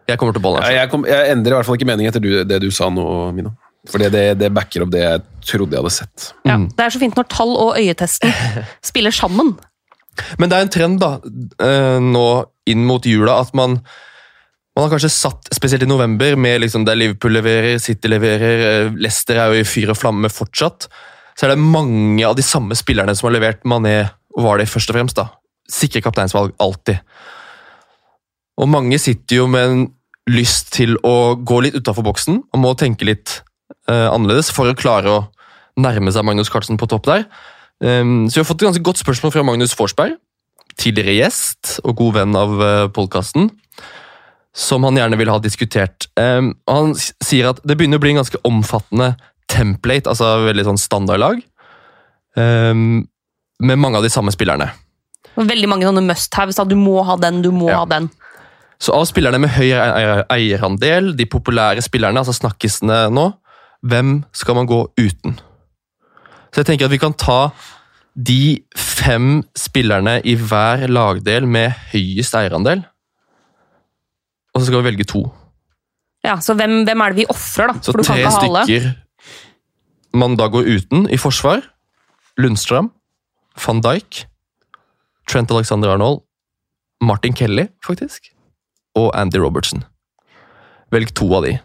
Jeg 0.09 0.17
kommer 0.21 0.33
til 0.33 0.41
å 0.41 0.45
bolle 0.47 0.63
Ja, 0.63 0.71
jeg, 0.79 0.89
kom, 0.93 1.05
jeg 1.09 1.35
endrer 1.35 1.53
i 1.53 1.59
hvert 1.59 1.69
fall 1.69 1.77
ikke 1.77 1.89
mening 1.91 2.09
etter 2.09 2.23
du, 2.23 2.31
det 2.47 2.61
du 2.63 2.69
sa 2.73 2.89
nå, 2.89 3.05
Mina. 3.35 3.53
For 3.91 4.01
det, 4.01 4.23
det 4.39 4.49
backer 4.55 4.85
opp 4.87 4.93
det 4.95 5.03
jeg 5.03 5.21
trodde 5.45 5.75
jeg 5.75 5.83
hadde 5.83 5.93
sett. 5.93 6.31
Ja, 6.47 6.55
Mm. 6.55 6.69
det 6.73 6.85
er 6.85 6.93
så 6.95 7.01
fint 7.03 7.17
når 7.19 7.27
tall 7.29 7.51
og 7.53 7.75
øyetesten 7.77 8.33
spiller 8.89 9.13
sammen. 9.13 9.53
Men 10.39 10.51
det 10.51 10.57
er 10.57 10.65
en 10.65 10.73
trend 10.73 10.99
da, 11.01 11.15
eh, 11.61 11.99
nå 12.01 12.27
inn 12.71 12.85
mot 12.87 13.05
jula 13.05 13.39
at 13.43 13.55
man 13.57 13.79
man 14.75 14.89
har 14.89 14.97
kanskje 14.97 15.13
satt, 15.13 15.47
spesielt 15.55 15.85
i 15.85 15.87
november, 15.87 16.35
med 16.35 16.59
liksom 16.59 16.83
der 16.83 16.97
Liverpool 16.99 17.31
leverer, 17.31 17.77
City 17.79 18.09
leverer, 18.11 18.63
eh, 18.67 18.89
Leicester 18.99 19.37
er 19.39 19.53
jo 19.53 19.61
i 19.61 19.67
fyr 19.67 19.93
og 19.93 19.95
flamme 19.95 20.27
fortsatt, 20.27 20.89
så 21.31 21.45
er 21.45 21.53
det 21.53 21.63
mange 21.63 22.25
av 22.27 22.35
de 22.35 22.43
samme 22.43 22.75
spillerne 22.75 23.15
som 23.15 23.29
har 23.29 23.37
levert 23.37 23.63
Mané 23.63 24.09
og 24.35 24.43
var 24.43 24.59
det 24.59 24.67
først 24.67 24.91
og 24.91 24.97
fremst. 24.97 25.15
da. 25.15 25.29
Sikre 25.71 26.01
kapteinsvalg, 26.03 26.51
alltid. 26.59 26.99
Og 28.59 28.67
mange 28.67 28.99
sitter 28.99 29.37
jo 29.39 29.47
med 29.47 29.63
en 29.69 29.87
lyst 30.27 30.73
til 30.73 30.97
å 31.03 31.35
gå 31.39 31.61
litt 31.63 31.75
utafor 31.75 32.03
boksen 32.03 32.41
og 32.51 32.59
må 32.59 32.73
tenke 32.75 33.07
litt 33.07 33.41
eh, 33.87 34.07
annerledes 34.09 34.51
for 34.51 34.67
å 34.67 34.77
klare 34.77 35.11
å 35.11 35.25
nærme 35.79 36.11
seg 36.11 36.25
Magnus 36.25 36.49
Carlsen 36.49 36.79
på 36.79 36.87
topp 36.87 37.07
der. 37.07 37.25
Um, 37.83 38.29
så 38.29 38.39
vi 38.39 38.43
har 38.43 38.47
fått 38.47 38.61
et 38.63 38.69
ganske 38.69 38.85
godt 38.87 39.01
spørsmål 39.01 39.33
fra 39.35 39.43
Magnus 39.43 39.75
Forsberg, 39.75 40.15
tidligere 40.79 41.17
gjest 41.19 41.77
og 41.83 41.95
god 41.99 42.13
venn 42.19 42.35
av 42.39 42.53
uh, 42.61 42.87
podkasten, 42.95 43.49
som 44.55 44.85
han 44.87 44.95
gjerne 44.95 45.17
vil 45.19 45.31
ha 45.33 45.39
diskutert. 45.43 46.07
Um, 46.15 46.53
han 46.71 46.93
sier 46.95 47.51
at 47.51 47.59
det 47.67 47.75
begynner 47.75 47.99
å 47.99 48.03
bli 48.05 48.13
en 48.15 48.21
ganske 48.21 48.39
omfattende 48.47 49.13
template, 49.51 50.07
altså 50.09 50.45
veldig 50.47 50.65
sånn 50.69 50.79
standardlag, 50.81 51.41
um, 52.39 53.03
med 53.59 53.79
mange 53.79 53.99
av 53.99 54.07
de 54.07 54.11
samme 54.13 54.31
spillerne. 54.35 54.69
Veldig 55.35 55.67
mange 55.67 55.87
sånne 55.87 56.03
must-haves. 56.07 56.59
Du 56.67 56.77
må 56.79 57.01
ha 57.03 57.17
den, 57.19 57.41
du 57.43 57.51
må 57.51 57.67
Ja. 57.69 57.81
ha 57.83 57.85
den. 57.85 58.07
Så 58.79 58.91
av 58.95 59.05
spillerne 59.07 59.39
med 59.39 59.51
høy 59.55 59.69
eierandel, 60.31 61.13
de 61.15 61.25
populære 61.25 61.83
spillerne, 61.83 62.19
altså 62.19 62.35
snakkisene 62.35 63.05
nå, 63.11 63.29
hvem 63.83 64.23
skal 64.35 64.55
man 64.55 64.67
gå 64.67 64.81
uten? 64.99 65.37
Så 66.55 66.63
jeg 66.63 66.69
tenker 66.69 66.87
at 66.87 66.93
vi 66.93 67.01
kan 67.01 67.13
ta 67.19 67.49
de 68.15 68.63
fem 68.79 69.41
spillerne 69.59 70.21
i 70.23 70.37
hver 70.39 70.85
lagdel 70.87 71.43
med 71.51 71.73
høyest 71.91 72.37
eierandel, 72.39 72.85
og 74.55 74.61
så 74.61 74.69
skal 74.69 74.79
vi 74.79 74.87
velge 74.87 75.03
to. 75.11 75.25
Ja, 76.23 76.39
Så 76.39 76.55
hvem, 76.55 76.85
hvem 76.87 77.01
er 77.03 77.11
det 77.11 77.17
vi 77.17 77.25
ofrer, 77.29 77.73
da? 77.73 77.81
Så 77.83 77.91
For 77.91 77.99
du 77.99 78.07
kan 78.07 78.23
tre 78.23 78.31
stykker 78.31 78.93
man 80.15 80.37
da 80.39 80.47
går 80.47 80.63
uten 80.63 81.09
i 81.11 81.19
forsvar. 81.19 81.59
Lundstrøm, 82.39 82.87
van 83.65 83.81
Dijk, 83.83 84.23
Trent 85.27 85.51
Alexander 85.51 85.91
Arnold, 85.91 86.21
Martin 87.03 87.35
Kelly, 87.35 87.67
faktisk, 87.83 88.31
og 88.95 89.11
Andy 89.15 89.43
Robertson. 89.43 89.83
Velg 90.91 91.11
to 91.15 91.27
av 91.35 91.43
de. 91.43 91.57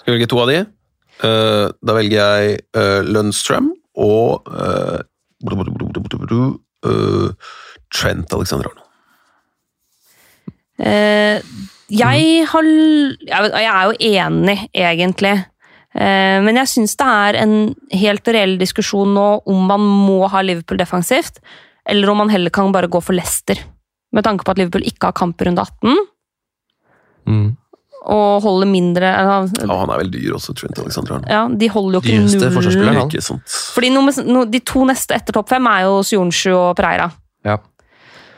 Skal 0.00 0.10
vi 0.12 0.18
velge 0.18 0.30
to 0.30 0.42
av 0.42 0.50
de? 0.50 0.60
Eh, 1.26 1.66
da 1.70 1.94
velger 1.96 2.18
jeg 2.18 2.58
uh, 2.76 3.06
Lundstrøm 3.06 3.70
og 3.96 4.48
eh, 4.52 5.00
eh, 6.86 7.52
Trent 7.94 8.32
Alexander 8.36 8.70
Arnold. 8.70 8.82
Uh, 10.76 11.40
jeg 11.88 12.46
har 12.50 12.66
jeg, 12.66 13.46
jeg 13.48 13.68
er 13.72 13.84
jo 13.86 13.94
enig, 14.10 14.56
egentlig. 14.76 15.36
Uh, 15.96 16.42
men 16.44 16.58
jeg 16.60 16.68
syns 16.68 16.96
det 17.00 17.06
er 17.06 17.38
en 17.40 17.54
helt 17.96 18.28
reell 18.28 18.58
diskusjon 18.60 19.14
nå 19.16 19.28
om 19.48 19.70
man 19.70 19.80
må 19.80 20.26
ha 20.28 20.42
Liverpool 20.44 20.80
defensivt, 20.82 21.40
eller 21.88 22.12
om 22.12 22.20
man 22.24 22.32
heller 22.34 22.52
kan 22.52 22.74
bare 22.74 22.90
gå 22.92 23.00
for 23.00 23.16
Leicester. 23.16 23.62
Med 24.12 24.26
tanke 24.26 24.44
på 24.44 24.52
at 24.52 24.60
Liverpool 24.60 24.84
ikke 24.84 25.08
har 25.08 25.16
kamp 25.16 25.40
i 25.40 25.48
runde 25.48 25.64
18, 25.64 26.04
Mm. 27.26 27.56
Og 28.06 28.42
holder 28.44 28.68
mindre 28.70 29.08
Ja, 29.10 29.38
eh, 29.44 29.70
han 29.72 29.90
er 29.92 30.00
vel 30.02 30.10
dyr 30.14 30.36
også, 30.38 30.54
Trent 30.56 30.78
Alexander 30.82 31.16
Arnold. 31.16 31.30
Ja, 31.32 31.44
de 31.50 31.68
holder 31.72 31.98
jo 31.98 32.02
ikke 32.04 32.18
Dyreste 32.22 32.50
forsvarsspilleren, 32.54 33.00
han. 33.02 33.10
Ikke 33.10 33.24
sant? 33.26 33.56
Fordi 33.74 33.90
no, 33.94 34.44
De 34.50 34.60
to 34.60 34.84
neste 34.88 35.16
etter 35.18 35.36
topp 35.36 35.50
fem 35.50 35.66
er 35.70 35.86
jo 35.88 36.00
Sjonsju 36.06 36.52
og 36.54 36.76
Pereira. 36.78 37.10
Ja. 37.46 37.58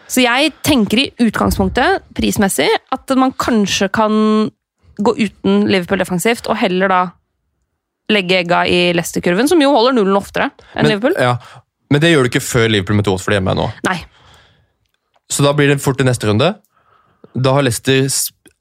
Så 0.08 0.24
jeg 0.24 0.54
tenker 0.64 1.02
i 1.02 1.06
utgangspunktet, 1.20 2.06
prismessig, 2.16 2.68
at 2.96 3.16
man 3.20 3.34
kanskje 3.36 3.90
kan 3.92 4.12
gå 4.98 5.14
uten 5.18 5.66
Liverpool 5.68 6.00
defensivt, 6.00 6.48
og 6.48 6.56
heller 6.58 6.88
da 6.90 7.00
legge 8.10 8.38
egga 8.40 8.62
i 8.66 8.78
Leicester-kurven, 8.96 9.50
som 9.50 9.60
jo 9.60 9.68
holder 9.74 9.98
nullen 9.98 10.16
oftere 10.16 10.48
enn 10.72 10.86
Men, 10.86 10.94
Liverpool. 10.94 11.18
ja. 11.20 11.36
Men 11.92 12.00
det 12.00 12.10
gjør 12.12 12.24
du 12.24 12.30
ikke 12.32 12.44
før 12.44 12.70
Liverpool 12.72 12.96
med 12.96 13.04
møter 13.04 13.14
Watford 13.14 13.36
hjemme 13.36 13.54
nå. 13.56 13.68
Nei. 13.84 13.98
Så 15.28 15.44
da 15.44 15.52
blir 15.56 15.68
det 15.68 15.80
fort 15.84 16.00
i 16.00 16.06
neste 16.08 16.28
runde. 16.28 16.54
Da 17.36 17.52
har 17.52 17.64
Leicester 17.64 18.08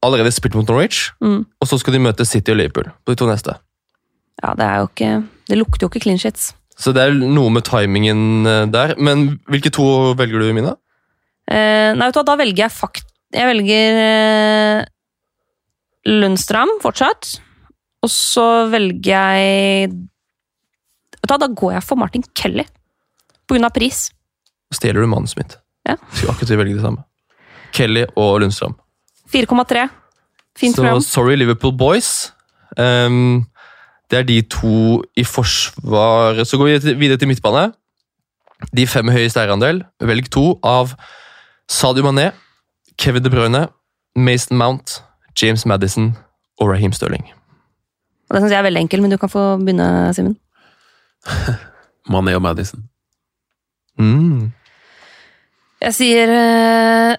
allerede 0.06 0.32
spilt 0.36 0.56
mot 0.56 0.68
Norwich, 0.70 1.12
Mm. 1.22 1.45
og 1.62 1.68
så 1.68 1.80
skal 1.80 1.93
de 1.93 2.00
møte 2.04 2.26
City 2.26 2.52
og 2.54 2.58
Liverpool 2.60 2.91
på 3.06 3.14
de 3.14 3.16
to 3.16 3.26
neste. 3.30 3.56
Ja, 4.43 4.54
det 4.54 4.66
er 4.68 4.78
jo 4.84 4.88
ikke 4.91 5.12
Det 5.50 5.58
lukter 5.58 5.86
jo 5.86 5.89
ikke 5.89 6.02
clean 6.04 6.20
shits. 6.20 6.54
Så 6.78 6.91
det 6.93 7.02
er 7.08 7.14
noe 7.16 7.50
med 7.50 7.64
timingen 7.66 8.45
eh, 8.45 8.66
der. 8.70 8.93
Men 9.00 9.39
hvilke 9.50 9.72
to 9.74 10.14
velger 10.20 10.43
du, 10.43 10.52
Mina? 10.54 10.76
Eh, 11.50 11.95
nei, 11.95 12.06
vet 12.06 12.14
du 12.14 12.20
hva, 12.20 12.26
da 12.28 12.36
velger 12.38 12.66
jeg 12.68 12.72
fakt... 12.76 13.08
Jeg 13.34 13.48
velger 13.48 13.98
eh, 14.04 14.86
Lundstram 16.08 16.70
fortsatt. 16.84 17.39
Og 18.06 18.12
så 18.14 18.45
velger 18.70 19.10
jeg 19.10 19.89
Vet 21.18 21.24
du 21.24 21.32
hva, 21.34 21.39
da 21.41 21.48
går 21.50 21.74
jeg 21.80 21.84
for 21.88 21.98
Martin 22.00 22.24
Kelly. 22.38 22.64
På 23.48 23.56
grunn 23.56 23.66
av 23.68 23.74
pris. 23.76 24.10
Stjeler 24.76 25.02
du 25.02 25.08
manuset 25.10 25.39
mitt? 25.39 25.56
Ja. 25.88 25.95
Skulle 26.14 26.36
akkurat 26.36 26.54
velge 26.62 26.76
det 26.78 26.84
samme. 26.86 27.04
Kelly 27.76 28.04
og 28.20 28.41
Lundstrøm. 28.43 28.76
4,3. 29.34 29.88
Fint 30.58 30.76
Så 30.76 30.82
program. 30.82 31.02
sorry, 31.02 31.36
Liverpool 31.36 31.74
boys. 31.78 32.34
Um, 32.78 33.46
det 34.12 34.20
er 34.20 34.24
de 34.24 34.42
to 34.42 35.04
i 35.18 35.24
forsvaret. 35.24 36.48
Så 36.48 36.58
går 36.58 36.66
vi 36.66 36.94
videre 36.96 37.18
til 37.18 37.28
midtbane. 37.28 37.74
De 38.76 38.88
fem 38.88 39.06
med 39.06 39.14
høyest 39.14 39.38
eierandel. 39.38 39.84
Velg 40.02 40.30
to 40.34 40.60
av 40.64 40.96
Sadio 41.70 42.04
Mané, 42.04 42.32
Kevin 42.98 43.24
De 43.24 43.30
Bruyne, 43.30 43.68
Mason 44.16 44.58
Mount, 44.58 45.02
James 45.42 45.66
Madison 45.66 46.16
og 46.60 46.72
Raheem 46.72 46.94
Sterling. 46.96 47.28
Og 48.30 48.36
Det 48.36 48.42
syns 48.42 48.52
jeg 48.52 48.60
er 48.60 48.64
veldig 48.68 48.82
enkelt, 48.82 49.02
men 49.02 49.12
du 49.12 49.18
kan 49.18 49.30
få 49.30 49.44
begynne, 49.62 50.14
Simen. 50.16 50.38
Mané 52.12 52.34
og 52.36 52.42
Madison. 52.42 52.82
Mm. 54.00 54.52
Jeg 55.82 55.94
sier 55.94 56.32
uh, 56.34 57.14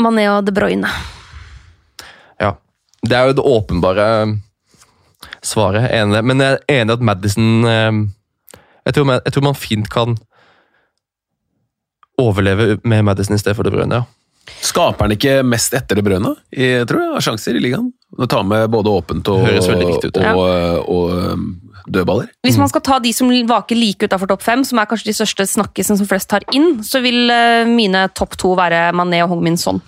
Mané 0.00 0.26
og 0.32 0.46
De 0.46 0.52
Bruyne. 0.56 0.90
Det 3.06 3.16
er 3.16 3.30
jo 3.30 3.36
det 3.38 3.48
åpenbare 3.48 4.06
eh, 4.22 4.34
svaret. 5.42 5.90
Enig. 5.96 6.24
Men 6.24 6.44
jeg 6.44 6.58
er 6.58 6.80
enig 6.80 6.92
i 6.94 6.98
at 6.98 7.06
Madison 7.10 7.68
eh, 7.68 8.00
jeg 8.86 8.96
tror, 8.96 9.06
man, 9.06 9.20
jeg 9.24 9.34
tror 9.34 9.44
man 9.44 9.58
fint 9.58 9.90
kan 9.92 10.16
overleve 12.20 12.78
med 12.84 13.04
Madison 13.04 13.36
i 13.36 13.40
stedet 13.40 13.56
for 13.56 13.66
De 13.66 13.72
Bruyne. 13.72 14.00
Ja. 14.00 14.06
Skaper 14.64 15.06
han 15.06 15.14
ikke 15.14 15.40
mest 15.46 15.74
etter 15.76 15.98
det 15.98 16.02
brønnet, 16.04 16.40
Jeg 16.50 16.86
tror 16.88 17.00
jeg, 17.00 17.12
har 17.14 17.24
sjanser 17.24 17.56
i 17.56 17.62
ligaen? 17.62 17.90
Å 18.18 18.26
ta 18.28 18.40
med 18.42 18.66
både 18.72 18.90
åpent 18.90 19.28
og, 19.30 19.44
Høres 19.46 19.68
ut, 19.68 20.08
og, 20.10 20.24
ja. 20.24 20.32
og, 20.34 20.88
og 20.90 21.36
um, 21.36 21.44
dødballer. 21.86 22.32
Hvis 22.44 22.58
man 22.58 22.68
skal 22.72 22.82
ta 22.84 22.98
de 23.00 23.12
som 23.14 23.30
vaker 23.30 23.78
like 23.78 24.08
utafor 24.08 24.32
topp 24.32 24.42
fem, 24.44 24.64
som 24.66 24.80
er 24.80 24.88
kanskje 24.90 25.12
de 25.12 25.16
største 25.20 25.46
snakkisene 25.52 26.00
som 26.00 26.08
flest 26.10 26.28
tar 26.32 26.44
inn, 26.56 26.80
så 26.86 27.02
vil 27.04 27.30
eh, 27.30 27.68
mine 27.68 28.08
topp 28.16 28.36
to 28.40 28.52
være 28.58 28.88
Mané 28.96 29.22
og 29.24 29.36
Hong 29.36 29.44
Min 29.46 29.60
Son. 29.60 29.80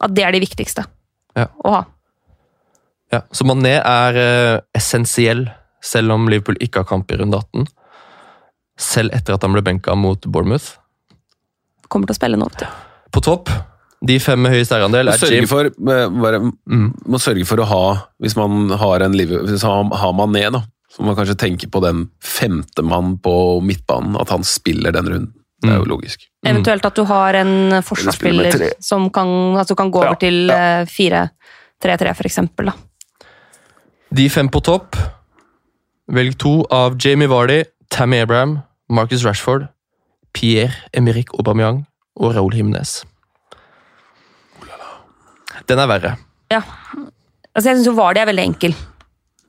At 0.00 0.14
det 0.14 0.24
er 0.24 0.36
de 0.36 0.44
viktigste 0.46 0.86
Ja. 1.40 1.46
å 1.64 1.74
ha. 1.78 1.80
Ja, 3.10 3.24
så 3.34 3.46
Mané 3.48 3.74
er 3.80 4.18
eh, 4.20 4.60
essensiell, 4.78 5.48
selv 5.82 6.14
om 6.14 6.28
Liverpool 6.30 6.60
ikke 6.62 6.84
har 6.84 6.88
kamp 6.90 7.10
i 7.10 7.18
runde 7.18 7.40
18. 7.40 7.66
Selv 8.80 9.16
etter 9.16 9.34
at 9.34 9.42
han 9.44 9.56
ble 9.56 9.64
benka 9.66 9.96
mot 9.98 10.24
Bournemouth. 10.30 10.76
Kommer 11.90 12.06
til 12.06 12.14
å 12.14 12.20
spille 12.20 12.38
nå, 12.38 12.46
vet 12.52 12.62
du. 12.62 12.66
På 13.10 13.22
topp, 13.24 13.50
de 14.06 14.16
fem 14.22 14.38
med 14.40 14.54
høyest 14.54 14.72
eierandel 14.72 15.10
er 15.10 15.18
sørge 15.20 15.48
for, 15.50 15.66
eh, 15.66 16.06
bare, 16.22 16.38
Mm. 16.70 16.94
må 17.10 17.18
sørge 17.20 17.44
for 17.46 17.58
å 17.58 17.66
ha, 17.66 18.06
hvis 18.22 18.36
man 18.38 18.70
har 18.78 19.02
en 19.02 19.12
liv, 19.18 19.28
hvis 19.28 19.64
man 19.66 19.90
har 19.90 20.12
Mané, 20.14 20.46
da, 20.52 20.62
så 20.90 21.02
må 21.02 21.10
man 21.10 21.16
kanskje 21.16 21.36
tenke 21.36 21.68
på 21.70 21.82
den 21.82 22.08
femte 22.22 22.82
mann 22.86 23.18
på 23.18 23.60
midtbanen, 23.60 24.16
at 24.20 24.28
han 24.30 24.42
spiller 24.46 24.92
den 24.92 25.06
runden. 25.06 25.34
Det 25.60 25.68
er 25.70 25.76
jo 25.76 25.84
Mm. 25.84 25.88
logisk. 25.90 26.22
Eventuelt 26.46 26.84
at 26.86 26.94
du 26.96 27.04
har 27.04 27.34
en 27.34 27.82
forsvarsspiller 27.82 28.72
som 28.80 29.10
kan, 29.10 29.26
altså 29.60 29.74
kan 29.76 29.90
gå 29.92 30.02
Ja, 30.02 30.08
over 30.08 30.18
til 30.18 30.50
eh, 30.50 30.84
4-3-3, 30.86 32.14
for 32.16 32.24
eksempel. 32.24 32.66
Da. 32.66 32.72
De 34.14 34.28
fem 34.30 34.48
på 34.48 34.60
topp. 34.62 34.96
Velg 36.10 36.38
to 36.38 36.64
av 36.70 36.96
Jamie 36.98 37.28
Vardy, 37.28 37.64
Tammy 37.90 38.16
Abraham, 38.22 38.58
Marcus 38.88 39.22
Rashford, 39.24 39.68
Pierre-Emerick 40.34 41.28
Aubameyang 41.38 41.86
og 42.16 42.34
Raoul 42.34 42.52
Himnes. 42.54 43.04
Den 45.68 45.78
er 45.78 45.86
verre. 45.86 46.16
Ja. 46.50 46.62
Altså, 47.54 47.70
jeg 47.70 47.76
syns 47.78 47.86
jo 47.86 47.92
Vardy 47.98 48.18
er 48.22 48.26
veldig 48.30 48.44
enkel. 48.44 48.74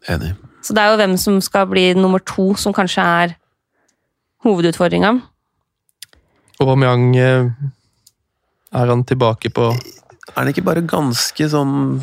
Enig. 0.09 0.33
Så 0.61 0.73
det 0.73 0.83
er 0.83 0.91
jo 0.91 0.97
hvem 0.99 1.15
som 1.17 1.39
skal 1.41 1.65
bli 1.69 1.93
nummer 1.97 2.19
to, 2.19 2.53
som 2.55 2.73
kanskje 2.73 3.01
er 3.23 3.33
hovedutfordringa. 4.45 5.15
Aubameyang 6.63 7.07
eh, 7.17 7.49
Er 8.77 8.91
han 8.93 9.03
tilbake 9.07 9.51
på 9.53 9.71
Er 9.73 10.45
det 10.47 10.53
ikke 10.55 10.65
bare 10.69 10.83
ganske 10.87 11.47
sånn 11.51 12.01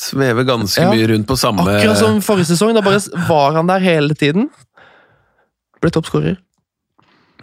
Svever 0.00 0.46
ganske 0.48 0.80
Ja. 0.80 0.90
mye 0.94 1.08
rundt 1.10 1.26
på 1.28 1.36
samme 1.36 1.64
Akkurat 1.68 1.98
som 2.00 2.20
forrige 2.24 2.48
sesong. 2.54 2.72
Da 2.74 2.80
bare 2.80 3.00
var 3.28 3.52
han 3.58 3.68
der 3.68 3.82
hele 3.84 4.14
tiden. 4.16 4.46
Ble 5.82 5.90
toppskårer. 5.92 6.38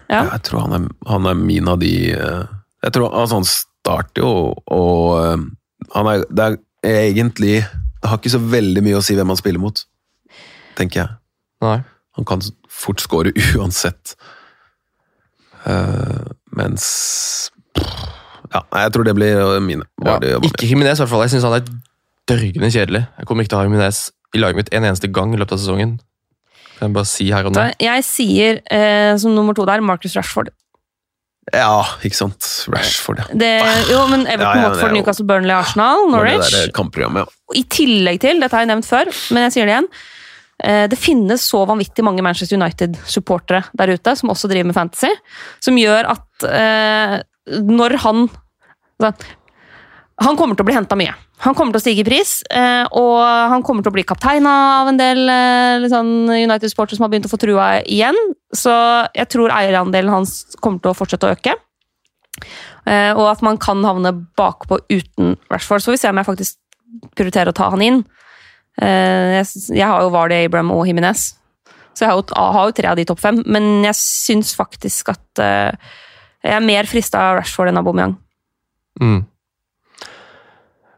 Ja. 0.09 0.23
Jeg 0.31 0.41
tror 0.47 0.63
han 0.65 0.73
er, 0.73 0.87
han 1.05 1.27
er 1.29 1.35
min 1.37 1.67
av 1.69 1.77
de 1.83 1.91
eh, 2.15 2.45
Jeg 2.85 2.93
tror 2.95 3.11
altså, 3.11 3.35
Han 3.41 3.45
starter 3.49 4.23
jo, 4.23 4.31
og 4.73 5.19
eh, 5.19 5.45
han 5.93 6.09
er, 6.13 6.23
det 6.31 6.47
er 6.47 6.57
egentlig 7.11 7.59
Det 7.61 8.07
har 8.09 8.17
ikke 8.17 8.33
så 8.33 8.41
veldig 8.41 8.83
mye 8.87 8.97
å 8.97 9.03
si 9.05 9.17
hvem 9.19 9.27
han 9.33 9.37
spiller 9.39 9.61
mot, 9.61 9.83
tenker 10.79 11.01
jeg. 11.03 11.09
Nei. 11.65 11.77
Han 12.17 12.25
kan 12.29 12.41
fort 12.71 13.01
skåre 13.03 13.33
uansett. 13.59 14.15
Eh, 15.67 16.27
mens 16.57 16.85
Ja, 18.53 18.61
jeg 18.85 18.93
tror 18.95 19.03
det 19.07 19.15
blir 19.17 19.39
eh, 19.41 19.59
mine. 19.63 19.87
Ja, 20.05 20.17
ikke 20.39 20.69
Jimenez, 20.69 20.99
i 20.99 21.03
hvert 21.03 21.11
fall. 21.11 21.25
Jeg 21.25 21.35
syns 21.35 21.47
han 21.47 21.57
er 21.59 21.65
dørgende 22.27 22.69
kjedelig. 22.71 23.03
Jeg 23.19 23.27
kommer 23.27 23.43
ikke 23.43 23.53
til 23.53 23.59
å 23.59 23.63
ha 23.63 23.67
Jimenez 23.67 24.03
i 24.35 24.41
laget 24.43 24.61
mitt 24.61 24.71
en 24.75 24.87
eneste 24.87 25.09
gang 25.11 25.33
i 25.35 25.39
løpet 25.39 25.57
av 25.57 25.63
sesongen. 25.63 25.97
Kan 26.77 26.89
jeg 26.91 26.95
bare 26.95 27.09
si 27.09 27.27
her 27.33 27.49
og 27.49 27.55
nå. 27.55 27.65
Jeg 27.81 28.05
sier 28.07 28.61
eh, 28.71 29.13
som 29.19 29.35
nummer 29.35 29.55
to 29.57 29.65
der 29.67 29.83
Marcus 29.83 30.15
Rashford. 30.17 30.51
Ja, 31.55 31.79
ikke 32.03 32.17
sant. 32.19 32.43
Rashford, 32.73 33.21
ja. 33.23 33.27
Det, 33.39 33.51
jo, 33.87 34.01
men 34.11 34.25
Everton, 34.27 34.59
Ja, 34.59 34.65
ja, 34.65 34.69
Watford, 34.73 34.93
Newcastle, 34.97 35.25
Burnley, 35.29 35.55
Arsenal, 35.55 36.03
Norwich. 36.11 36.43
det 36.51 36.65
der 36.67 36.73
kampprogrammet, 36.75 37.23
ja. 37.23 37.55
I 37.55 37.63
tillegg 37.71 38.19
til, 38.23 38.41
dette 38.43 38.55
har 38.55 38.65
jeg 38.65 38.71
nevnt 38.73 38.87
før, 38.87 39.11
men 39.31 39.47
jeg 39.47 39.55
sier 39.55 39.69
det 39.69 39.77
igjen 39.77 39.87
Det 40.57 40.97
finnes 40.97 41.43
så 41.45 41.59
vanvittig 41.69 42.01
mange 42.01 42.23
Manchester 42.25 42.57
United-supportere 42.57 43.67
der 43.77 43.91
ute 43.93 44.15
som 44.17 44.31
også 44.33 44.49
driver 44.49 44.71
med 44.71 44.77
fantasy, 44.77 45.11
som 45.61 45.77
gjør 45.77 46.09
at 46.15 46.47
eh, 46.49 47.13
når 47.61 47.97
han 48.03 48.23
altså, 48.99 49.13
Han 50.25 50.33
kommer 50.33 50.57
til 50.57 50.65
å 50.65 50.67
bli 50.71 50.73
henta 50.73 50.97
mye. 50.97 51.13
Han 51.45 51.53
kommer 51.53 51.75
til 51.75 51.77
å 51.77 51.83
stige 51.83 52.01
i 52.01 52.07
pris, 52.07 52.39
eh, 52.49 52.87
og 52.97 53.21
han 53.21 53.61
kommer 53.61 53.85
til 53.85 53.91
å 53.91 53.95
bli 53.99 54.05
kaptein 54.09 54.47
av 54.49 54.89
en 54.89 54.97
del 54.97 55.19
eh, 55.29 55.77
litt 55.83 55.93
sånn 55.93 56.25
United-supportere 56.25 56.97
som 56.97 57.05
har 57.05 57.11
begynt 57.13 57.27
å 57.29 57.29
få 57.29 57.37
trua 57.37 57.67
igjen. 57.85 58.17
Så 58.49 58.73
jeg 59.13 59.29
tror 59.29 59.53
eierandelen 59.53 60.09
hans 60.09 60.39
kommer 60.57 60.81
til 60.81 60.89
å 60.89 60.97
fortsette 60.97 61.29
å 61.29 61.35
øke. 61.37 61.53
Eh, 62.89 63.11
og 63.13 63.27
at 63.29 63.45
man 63.45 63.61
kan 63.61 63.85
havne 63.85 64.15
bakpå 64.39 64.79
uten 64.89 65.35
Rashford. 65.53 65.85
Så 65.85 65.93
vi 65.93 66.01
se 66.01 66.09
om 66.09 66.17
jeg 66.17 66.29
faktisk 66.31 66.57
prioriterer 67.13 67.53
å 67.53 67.57
ta 67.57 67.69
han 67.69 67.85
inn. 67.85 68.01
Eh, 68.81 69.37
jeg, 69.37 69.47
jeg 69.73 69.87
har 69.87 70.03
jo 70.05 70.13
Vardy, 70.13 70.43
Abraham 70.45 70.73
og 70.75 70.85
Jimenez. 70.89 71.31
Så 71.97 72.05
jeg 72.05 72.11
har 72.11 72.19
jo, 72.19 72.25
har 72.53 72.69
jo 72.69 72.75
tre 72.77 72.91
av 72.91 72.99
de 72.99 73.07
topp 73.09 73.21
fem, 73.23 73.39
men 73.49 73.81
jeg 73.87 73.97
syns 73.97 74.53
faktisk 74.57 75.09
at 75.15 75.41
eh, 75.41 75.95
jeg 76.45 76.53
er 76.53 76.65
mer 76.65 76.89
frista 76.89 77.23
av 77.31 77.39
Rashford 77.39 77.71
enn 77.71 77.79
av 77.79 77.87
Aubameyang. 77.87 78.13
Mm. 79.01 79.23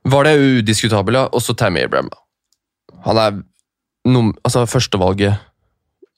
Var 0.10 0.28
det 0.28 0.40
udiskutabel, 0.40 1.20
ja. 1.20 1.28
Også 1.36 1.56
Tammy 1.56 1.86
Abraham. 1.86 2.10
Han 3.06 3.22
er 3.22 3.40
num 4.10 4.34
altså, 4.44 4.66
førstevalget 4.68 5.40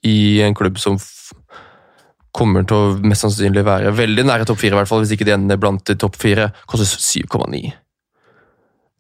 i 0.08 0.42
en 0.42 0.58
klubb 0.58 0.80
som 0.82 0.98
kommer 2.34 2.66
til 2.66 2.78
å 2.78 2.92
mest 3.06 3.26
sannsynlig 3.26 3.64
være 3.68 3.92
veldig 3.94 4.26
nære 4.26 4.48
topp 4.48 4.62
fire, 4.62 4.74
i 4.74 4.80
hvert 4.80 4.90
fall, 4.90 5.04
hvis 5.04 5.14
ikke 5.14 5.28
de 5.28 5.36
ender 5.36 5.60
blant 5.62 5.94
topp 6.00 6.18
fire. 6.18 6.50
Koster 6.70 6.88
7,9. 6.90 7.62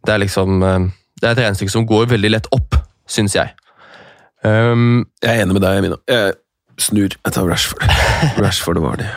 Det 0.05 0.13
er 0.13 0.21
liksom 0.21 0.65
eh, 0.65 0.89
Det 1.21 1.29
er 1.29 1.35
et 1.35 1.43
regnestykke 1.45 1.73
som 1.73 1.85
går 1.85 2.07
veldig 2.09 2.31
lett 2.33 2.47
opp, 2.55 2.77
syns 3.09 3.35
jeg. 3.37 3.53
Um, 4.41 5.05
Jeg 5.21 5.37
er 5.37 5.43
enig 5.43 5.53
med 5.53 5.61
deg, 5.61 5.81
Mina. 5.85 5.99
Jeg 6.09 6.33
snur. 6.81 7.13
Jeg 7.13 7.35
tar 7.35 7.45
Rashford. 7.45 7.83
Rashford 8.43 8.81
var 8.81 8.97
det. 8.97 9.09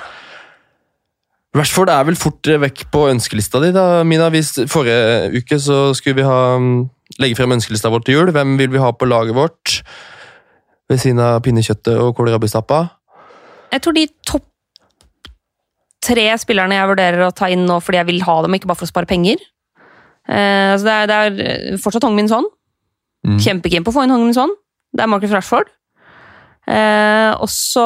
Rashford 1.55 1.89
er 1.89 2.03
vel 2.05 2.19
fort 2.19 2.51
vekk 2.61 2.89
på 2.93 3.07
ønskelista 3.13 3.61
di, 3.63 3.71
da, 3.73 4.03
Mina. 4.05 4.29
Hvis 4.35 4.53
forrige 4.69 5.31
uke 5.39 5.59
så 5.63 5.79
skulle 5.97 6.19
vi 6.21 6.27
ha, 6.29 6.59
mm, 6.61 6.75
legge 7.23 7.39
frem 7.39 7.57
ønskelista 7.57 7.93
vår 7.95 8.05
til 8.05 8.19
jul. 8.19 8.35
Hvem 8.35 8.59
vil 8.61 8.75
vi 8.75 8.83
ha 8.83 8.91
på 8.93 9.09
laget 9.09 9.39
vårt? 9.39 9.79
Ved 10.91 11.01
siden 11.01 11.23
av 11.25 11.41
pinnekjøttet 11.47 11.97
og 11.97 12.13
kålrabistappa? 12.19 12.83
Jeg 13.73 13.83
tror 13.87 13.97
de 13.97 14.09
topp 14.29 14.51
tre 16.05 16.27
spillerne 16.37 16.77
jeg 16.77 16.91
vurderer 16.91 17.25
å 17.25 17.33
ta 17.33 17.49
inn 17.49 17.65
nå 17.65 17.79
fordi 17.81 18.03
jeg 18.03 18.11
vil 18.11 18.25
ha 18.27 18.37
dem, 18.45 18.59
ikke 18.59 18.69
bare 18.69 18.83
for 18.83 18.89
å 18.89 18.93
spare 18.93 19.09
penger. 19.09 19.41
Eh, 20.29 20.73
så 20.79 20.85
det 20.85 20.95
er, 20.95 21.09
det 21.09 21.47
er 21.47 21.81
fortsatt 21.83 22.07
Hong 22.07 22.17
Min 22.17 22.31
Son. 22.31 22.47
Mm. 23.25 23.39
Kjempekeen 23.41 23.85
på 23.85 23.93
å 23.93 23.97
få 23.99 24.05
inn 24.05 24.13
Hong 24.15 24.25
Min 24.27 24.37
Son. 24.37 24.53
Det 24.95 25.05
er 25.05 25.11
Marcus 25.11 25.33
Rashford. 25.35 25.73
Uh, 26.65 27.37
og 27.45 27.51
så 27.53 27.85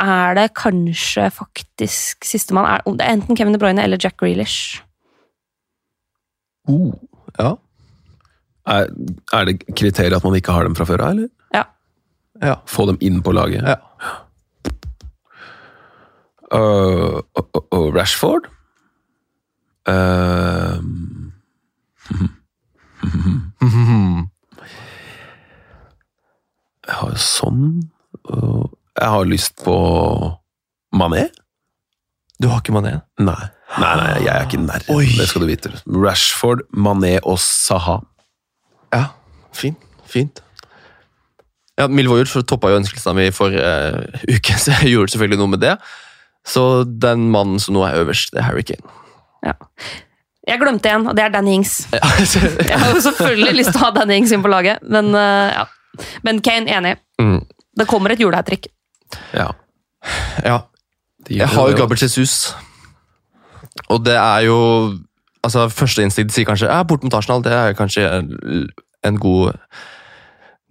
er 0.00 0.36
det 0.38 0.46
kanskje 0.56 1.26
faktisk 1.36 2.24
sistemann 2.24 2.64
er, 2.64 2.80
Det 2.96 3.04
er 3.04 3.12
enten 3.12 3.36
Kevin 3.36 3.52
De 3.52 3.60
Bruyne 3.60 3.82
eller 3.84 4.00
Jack 4.00 4.16
Grealish. 4.16 4.80
Uh, 6.64 6.94
ja. 7.36 7.50
Er, 8.66 8.88
er 9.36 9.44
det 9.44 9.58
kriteriet 9.68 10.16
at 10.16 10.24
man 10.24 10.34
ikke 10.38 10.54
har 10.56 10.64
dem 10.64 10.76
fra 10.78 10.88
før 10.88 11.04
av, 11.04 11.12
eller? 11.12 11.28
Ja. 11.52 11.66
Ja. 12.40 12.56
Få 12.64 12.88
dem 12.88 12.96
inn 13.04 13.20
på 13.22 13.36
laget? 13.36 13.68
ja. 13.68 13.76
Uh, 16.46 17.20
Rashford? 17.92 18.48
Uh, 19.86 20.80
jeg 26.86 26.94
har 26.94 27.10
jo 27.10 27.18
sånn 27.20 27.64
Jeg 28.26 29.10
har 29.12 29.26
lyst 29.28 29.56
på 29.64 29.74
Mané? 30.96 31.26
Du 32.40 32.48
har 32.48 32.60
ikke 32.62 32.74
Mané? 32.76 32.98
Nei. 33.20 33.50
Nei, 33.76 33.92
nei, 33.98 34.10
jeg 34.22 34.30
er 34.32 34.46
ikke 34.46 34.60
nær. 34.62 34.84
Oi. 34.92 35.06
Det 35.18 35.26
skal 35.28 35.42
du 35.42 35.48
vite. 35.48 35.72
Rashford, 35.90 36.62
Mané 36.72 37.16
og 37.24 37.38
Saha. 37.42 37.98
Ja, 38.94 39.08
fint. 39.56 39.80
Fint. 40.06 40.42
Ja, 41.76 41.88
Milvold 41.92 42.30
toppa 42.48 42.70
jo 42.72 42.78
ønskelista 42.80 43.12
mi 43.16 43.28
for 43.36 43.52
uh, 43.52 44.00
uke, 44.34 44.56
så 44.56 44.76
jeg 44.78 44.94
gjorde 44.94 45.12
selvfølgelig 45.12 45.40
noe 45.42 45.54
med 45.56 45.64
det. 45.64 45.74
Så 46.46 46.86
den 46.86 47.26
mannen 47.34 47.60
som 47.60 47.76
nå 47.76 47.84
er 47.84 48.00
øverst, 48.00 48.32
det 48.32 48.40
er 48.40 48.48
Harry 48.48 48.64
Kane. 48.64 48.94
Jeg 50.46 50.60
glemte 50.62 50.90
en, 50.94 51.08
og 51.10 51.16
det 51.18 51.24
er 51.24 51.32
Danny 51.34 51.56
Ings. 51.58 51.88
Jeg 51.92 52.78
har 52.78 52.92
jo 52.94 53.00
selvfølgelig 53.02 53.54
lyst 53.58 53.72
til 53.74 53.80
å 53.80 53.88
ha 53.88 53.90
Danny 53.96 54.20
Ings 54.20 54.34
inn 54.34 54.44
på 54.44 54.50
laget, 54.52 54.84
men 54.86 55.10
eh, 55.18 55.56
ja. 55.56 55.66
Men 56.22 56.42
Kane, 56.44 56.68
enig. 56.70 56.96
mm, 57.18 57.40
Det 57.80 57.86
kommer 57.88 58.12
et 58.12 58.20
julehattrick. 58.20 58.68
Ja. 59.32 59.50
ja. 60.44 60.60
Jeg 61.28 61.48
har 61.48 61.70
jo 61.70 61.76
Gabriel 61.76 62.02
Jesus. 62.02 62.54
Og 63.88 64.04
det 64.04 64.14
er 64.14 64.46
jo 64.46 64.58
altså 65.46 65.66
Førsteinstinkt 65.70 66.34
sier 66.34 66.46
kanskje 66.46 66.68
ja, 66.68 66.82
bort 66.84 67.02
mot 67.02 67.14
Arsenal. 67.14 67.42
Det 67.42 67.52
er 67.54 67.76
kanskje 67.78 68.04
en, 68.06 68.68
en 69.06 69.18
god, 69.22 69.56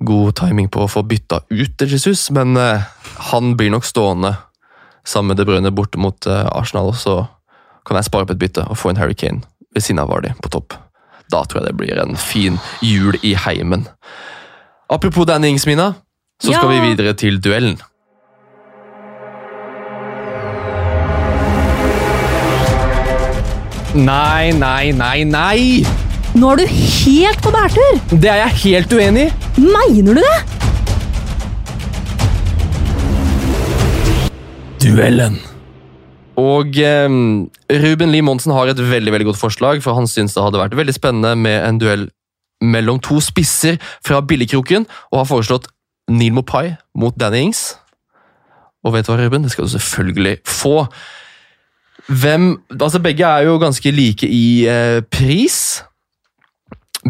god 0.05 0.35
timing 0.39 0.69
på 0.71 0.85
å 0.85 0.91
få 0.91 1.03
bytta 1.07 1.41
ut 1.49 1.75
til 1.79 1.91
Jesus, 1.97 2.27
men 2.35 2.55
uh, 2.59 2.85
han 3.31 3.55
blir 3.57 3.73
nok 3.73 3.87
stående 3.87 4.35
sammen 5.05 5.33
med 5.33 5.41
De 5.41 5.47
Bruyne 5.49 5.73
borte 5.75 5.99
mot 6.01 6.29
uh, 6.29 6.45
Arsenal. 6.53 6.93
Og 6.93 7.01
så 7.01 7.17
kan 7.87 7.99
jeg 7.99 8.07
spare 8.07 8.29
på 8.29 8.37
et 8.37 8.43
bytte 8.45 8.69
og 8.69 8.79
få 8.79 8.93
en 8.93 9.01
Harry 9.01 9.17
Kane 9.17 9.43
ved 9.75 9.83
siden 9.83 9.99
av 10.03 10.09
Vardi 10.09 10.31
på 10.41 10.49
topp. 10.55 10.73
Da 11.31 11.43
tror 11.43 11.61
jeg 11.61 11.67
det 11.71 11.77
blir 11.79 11.99
en 12.01 12.15
fin 12.19 12.57
jul 12.85 13.17
i 13.25 13.33
heimen. 13.45 13.87
Apropos 14.89 15.25
Danny 15.25 15.49
Ings, 15.53 15.65
Mina, 15.67 15.93
så 16.41 16.53
skal 16.53 16.71
Ja. 16.71 16.81
vi 16.81 16.89
videre 16.89 17.13
til 17.17 17.39
duellen. 17.41 17.77
Nei, 23.95 24.51
nei, 24.51 24.91
nei, 24.91 25.23
nei! 25.23 25.59
Nå 26.35 26.49
er 26.51 26.59
du 26.59 26.65
helt 26.67 27.39
på 27.45 27.51
bærtur! 27.55 27.99
Det 28.11 28.27
er 28.27 28.41
jeg 28.43 28.57
helt 28.65 28.95
uenig 28.97 29.27
i! 29.29 29.63
Mener 29.63 30.17
du 30.17 30.21
det? 30.25 30.39
Duellen. 34.83 35.39
Og 36.41 36.77
eh, 36.81 37.07
Ruben 37.85 38.11
Lie 38.11 38.25
Monsen 38.25 38.53
har 38.55 38.71
et 38.71 38.81
veldig 38.81 39.13
veldig 39.13 39.29
godt 39.31 39.39
forslag, 39.39 39.81
for 39.83 39.95
han 39.95 40.09
syns 40.09 40.35
det 40.35 40.43
hadde 40.43 40.59
vært 40.59 40.77
veldig 40.77 40.95
spennende 40.95 41.35
med 41.39 41.61
en 41.63 41.79
duell 41.81 42.09
mellom 42.63 42.99
to 43.03 43.19
spisser 43.23 43.79
fra 44.05 44.21
billigkroken, 44.21 44.85
og 45.11 45.21
har 45.21 45.29
foreslått 45.29 45.69
Neil 46.11 46.35
Mopai 46.35 46.75
mot 46.97 47.15
Danny 47.19 47.47
Ings. 47.47 47.75
Og 48.85 48.93
vet 48.93 49.07
du 49.07 49.11
hva, 49.11 49.19
Ruben? 49.19 49.45
Det 49.45 49.53
skal 49.53 49.65
du 49.65 49.73
selvfølgelig 49.73 50.37
få. 50.45 50.85
Hvem 52.05 52.51
Altså, 52.69 52.99
begge 53.01 53.25
er 53.25 53.47
jo 53.47 53.57
ganske 53.57 53.91
like 53.91 54.27
i 54.29 54.67
eh, 54.69 55.01
pris. 55.01 55.83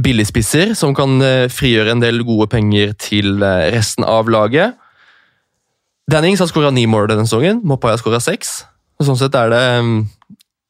Billigspisser 0.03 0.73
som 0.76 0.95
kan 0.95 1.19
eh, 1.21 1.49
frigjøre 1.51 1.91
en 1.91 2.03
del 2.03 2.23
gode 2.28 2.47
penger 2.51 2.93
til 2.99 3.43
eh, 3.43 3.71
resten 3.76 4.07
av 4.07 4.32
laget. 4.32 4.80
Dannings 6.11 6.39
har 6.39 6.47
skåra 6.47 6.71
ni 6.71 6.86
mål 6.86 7.09
denne 7.11 7.28
sesongen. 7.28 7.59
Mopai 7.63 7.91
har 7.91 7.99
skåra 7.99 8.21
seks. 8.23 8.63
Og 8.99 9.07
Sånn 9.07 9.19
sett 9.19 9.35
er 9.35 9.51
det 9.51 9.63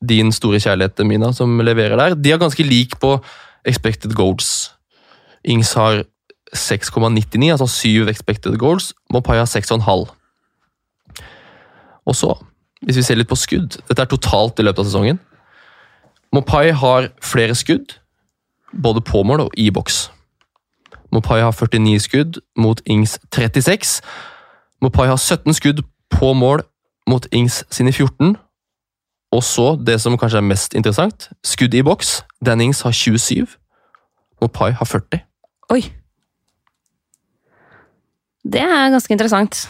din 0.06 0.32
store 0.34 0.60
kjærlighet, 0.62 1.02
Mina, 1.08 1.32
som 1.34 1.60
leverer 1.62 1.98
der. 1.98 2.16
De 2.16 2.34
er 2.34 2.42
ganske 2.42 2.64
lik 2.66 2.98
på 3.02 3.16
expected 3.66 4.14
goals. 4.18 4.72
Ings 5.46 5.74
har 5.74 6.04
6,99, 6.56 7.52
altså 7.52 7.68
7 7.68 8.10
expected 8.10 8.58
goals. 8.58 8.94
Mopai 9.14 9.38
har 9.38 9.50
6,5. 9.50 10.10
Og 12.06 12.16
så, 12.16 12.34
hvis 12.82 12.98
vi 12.98 13.04
ser 13.06 13.18
litt 13.18 13.30
på 13.30 13.38
skudd 13.40 13.80
Dette 13.90 14.04
er 14.04 14.10
totalt 14.10 14.60
i 14.62 14.66
løpet 14.66 14.84
av 14.84 14.90
sesongen. 14.90 15.20
Mopai 16.34 16.70
har 16.76 17.10
flere 17.24 17.56
skudd, 17.56 17.96
både 18.74 19.02
på 19.02 19.24
mål 19.24 19.48
og 19.48 19.58
i 19.58 19.70
boks. 19.74 20.10
Mopai 21.14 21.40
har 21.42 21.54
49 21.56 22.00
skudd 22.04 22.40
mot 22.58 22.82
Ings 22.86 23.20
36. 23.34 24.02
Mopai 24.82 25.08
har 25.08 25.18
17 25.18 25.54
skudd 25.54 25.84
på 26.12 26.34
mål 26.34 26.66
mot 27.10 27.28
Ings 27.32 27.64
sine 27.74 27.94
14. 27.94 28.36
Og 29.36 29.44
så, 29.44 29.74
det 29.82 30.00
som 30.02 30.18
kanskje 30.18 30.40
er 30.40 30.48
mest 30.48 30.76
interessant, 30.78 31.30
skudd 31.46 31.76
i 31.76 31.84
boks. 31.84 32.22
Dan 32.46 32.62
Ings 32.64 32.82
har 32.86 32.94
27. 32.96 33.48
Mopai 34.42 34.72
har 34.78 34.86
40. 34.88 35.24
Oi. 35.76 35.82
Det 38.46 38.62
er 38.62 38.94
ganske 38.94 39.14
interessant. 39.14 39.66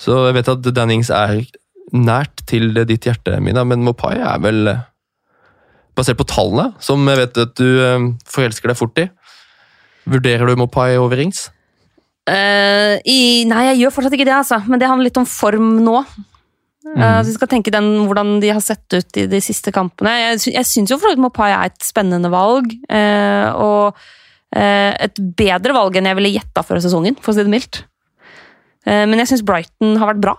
Så 0.00 0.16
jeg 0.28 0.36
vet 0.36 0.52
at 0.52 0.70
Dan 0.76 0.92
Ings 0.92 1.10
er 1.12 1.42
nært 1.96 2.44
til 2.48 2.72
ditt 2.86 3.08
hjerte, 3.08 3.40
Mina, 3.42 3.64
men 3.66 3.82
Mopai 3.84 4.16
er 4.18 4.40
vel 4.42 4.70
eh, 4.70 4.86
Basert 5.98 6.20
på 6.20 6.24
tallene, 6.30 6.68
som 6.78 7.02
jeg 7.10 7.18
vet 7.18 7.38
at 7.42 7.56
du 7.58 7.66
eh, 7.82 8.04
forelsker 8.30 8.70
deg 8.70 8.78
fort 8.78 9.00
i. 9.02 9.08
Vurderer 10.08 10.46
du 10.46 10.60
Mopai 10.60 10.94
over 11.00 11.18
Ings? 11.20 11.48
Uh, 12.30 13.00
i, 13.08 13.42
nei, 13.48 13.64
jeg 13.72 13.80
gjør 13.80 13.94
fortsatt 13.96 14.14
ikke 14.14 14.28
det, 14.28 14.36
altså. 14.36 14.60
Men 14.70 14.80
det 14.80 14.86
handler 14.86 15.08
litt 15.08 15.18
om 15.18 15.26
form 15.26 15.80
nå. 15.82 15.96
Eh, 16.86 17.18
så 17.20 17.26
vi 17.28 17.34
skal 17.36 17.50
tenke 17.50 17.72
den, 17.74 17.90
hvordan 18.08 18.38
de 18.40 18.52
har 18.54 18.62
sett 18.64 18.88
ut 18.96 19.18
i 19.20 19.26
de 19.28 19.40
siste 19.44 19.72
kampene. 19.74 20.14
Jeg, 20.16 20.40
sy- 20.40 20.54
jeg 20.54 20.68
syns 20.68 20.92
jo 20.92 20.96
for 20.96 21.10
så 21.10 21.14
vidt 21.14 21.22
Mopai 21.22 21.50
er 21.52 21.68
et 21.68 21.84
spennende 21.84 22.30
valg. 22.32 22.72
Uh, 22.88 23.48
og 23.60 23.98
uh, 24.56 24.92
et 24.96 25.20
bedre 25.36 25.76
valg 25.76 25.98
enn 26.00 26.08
jeg 26.08 26.18
ville 26.18 26.32
gjetta 26.38 26.64
før 26.66 26.80
sesongen, 26.80 27.18
for 27.20 27.32
å 27.32 27.36
si 27.36 27.44
det 27.44 27.52
mildt. 27.52 27.82
Eh, 28.88 29.04
men 29.04 29.20
jeg 29.20 29.34
syns 29.34 29.44
Brighton 29.44 29.98
har 30.00 30.14
vært 30.14 30.24
bra. 30.24 30.34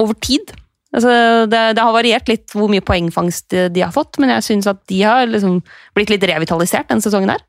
Over 0.00 0.18
tid. 0.18 0.50
Altså, 0.90 1.12
det, 1.46 1.60
det 1.78 1.82
har 1.86 1.94
variert 1.94 2.26
litt 2.26 2.50
hvor 2.50 2.70
mye 2.70 2.82
poengfangst 2.82 3.46
de, 3.54 3.68
de 3.70 3.84
har 3.84 3.94
fått, 3.94 4.18
men 4.18 4.32
jeg 4.34 4.48
syns 4.48 4.66
at 4.70 4.82
de 4.90 5.04
har 5.06 5.28
liksom 5.30 5.60
blitt 5.94 6.10
litt 6.10 6.26
revitalisert 6.26 6.90
denne 6.90 7.04
sesongen 7.04 7.30
her. 7.30 7.44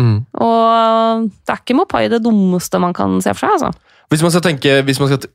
Mm. 0.00 0.22
Og 0.40 1.28
det 1.28 1.52
er 1.52 1.60
ikke 1.60 1.76
Mopai 1.76 2.06
det 2.08 2.22
dummeste 2.24 2.80
man 2.80 2.96
kan 2.96 3.18
se 3.20 3.34
for 3.36 3.44
seg, 3.44 3.58
altså. 3.58 3.98
Hvis 4.10 4.24
man 4.24 4.32
skal 4.32 4.42
tenke, 4.48 4.78
hvis 4.88 4.98
man 5.02 5.10
skal 5.12 5.28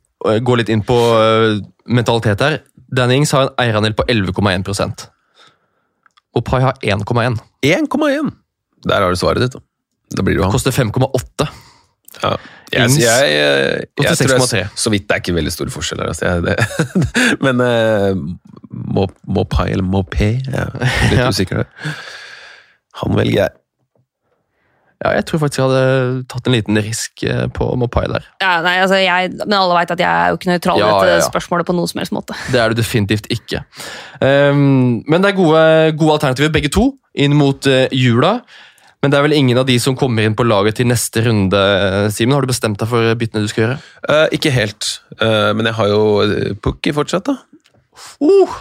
gå 0.46 0.56
litt 0.60 0.70
inn 0.72 0.82
på 0.86 0.96
eh, 1.20 1.60
mentalitet 1.86 2.42
her 2.42 2.58
Dan 2.96 3.12
Ings 3.14 3.32
har 3.34 3.48
en 3.48 3.54
eierandel 3.62 3.94
på 3.98 4.04
11,1 4.08 5.06
Og 6.36 6.44
Pai 6.46 6.60
har 6.62 6.76
1,1. 6.82 7.38
1,1! 7.66 8.30
Der 8.86 9.02
har 9.02 9.10
du 9.10 9.18
svaret 9.18 9.42
ditt. 9.42 9.56
da. 9.56 10.22
Blir 10.22 10.36
det 10.36 10.42
jo 10.42 10.46
han. 10.46 10.52
Koster 10.54 10.70
5,8. 10.74 11.48
Ja. 12.22 12.36
Jeg, 12.72 12.82
Ings 12.86 12.96
jeg, 12.98 13.32
jeg, 13.32 13.86
jeg, 14.02 14.16
tror 14.18 14.54
jeg, 14.56 14.68
så 14.74 14.90
vidt 14.90 15.04
det 15.08 15.14
er 15.16 15.22
ikke 15.22 15.34
veldig 15.36 15.52
stor 15.54 15.70
forskjell 15.74 16.00
her. 16.02 16.12
Altså. 16.14 16.54
Men 17.44 17.60
uh, 17.62 18.16
Mopai 19.26 19.68
eller 19.72 19.86
Mopé 19.86 20.32
Jeg 20.46 20.54
er 20.54 20.72
litt 21.10 21.20
Ja. 21.22 21.28
usikker 21.30 21.62
der. 21.62 21.94
Han 23.02 23.16
velger 23.18 23.40
jeg. 23.42 23.54
Ja, 25.04 25.10
jeg 25.12 25.26
tror 25.28 25.42
faktisk 25.42 25.60
jeg 25.60 25.66
hadde 25.68 26.20
tatt 26.32 26.46
en 26.48 26.54
liten 26.56 26.78
risk 26.80 27.22
eh, 27.28 27.46
på 27.52 27.66
Mopai 27.76 28.06
der. 28.08 28.24
Ja, 28.40 28.54
nei, 28.64 28.78
altså 28.80 28.96
jeg, 28.96 29.34
men 29.42 29.56
alle 29.58 29.74
veit 29.76 29.90
at 29.92 30.00
jeg 30.00 30.08
er 30.08 30.30
jo 30.32 30.38
ikke 30.38 30.48
nøytral 30.54 30.78
i 30.78 30.80
Ja, 30.80 30.92
dette 30.94 31.10
ja, 31.10 31.18
ja. 31.20 31.26
spørsmålet 31.26 31.68
på 31.68 31.74
noen 31.76 31.90
som 31.90 32.00
helst 32.00 32.14
måte. 32.16 32.36
Det 32.52 32.62
er 32.62 32.72
du 32.72 32.78
definitivt 32.80 33.28
ikke. 33.34 33.60
Um, 34.22 35.02
men 35.04 35.20
det 35.20 35.34
er 35.34 35.36
gode, 35.36 35.64
gode 36.00 36.16
alternativer, 36.16 36.54
begge 36.54 36.72
to, 36.72 36.86
inn 37.12 37.36
mot 37.36 37.68
uh, 37.68 37.84
jula. 37.92 38.38
Men 39.04 39.12
det 39.12 39.18
er 39.18 39.26
vel 39.26 39.36
ingen 39.36 39.60
av 39.60 39.66
de 39.68 39.76
som 39.78 39.94
kommer 39.98 40.24
inn 40.24 40.34
på 40.34 40.46
laget 40.48 40.78
til 40.80 40.88
neste 40.88 41.22
runde. 41.26 41.60
Simon. 41.60 42.14
Simen, 42.16 42.34
Har 42.38 42.46
du 42.46 42.50
bestemt 42.50 42.80
deg 42.80 42.88
for 42.90 43.12
byttene 43.20 43.44
du 43.44 43.52
skal 43.52 43.62
gjøre? 43.66 43.76
Uh, 44.08 44.24
ikke 44.34 44.50
helt, 44.54 44.88
uh, 45.20 45.52
men 45.54 45.68
jeg 45.68 45.76
har 45.76 45.92
jo 45.92 46.00
eh, 46.24 46.54
Pukki 46.64 46.96
fortsatt, 46.96 47.28
da. 47.28 47.36
Uh, 48.24 48.56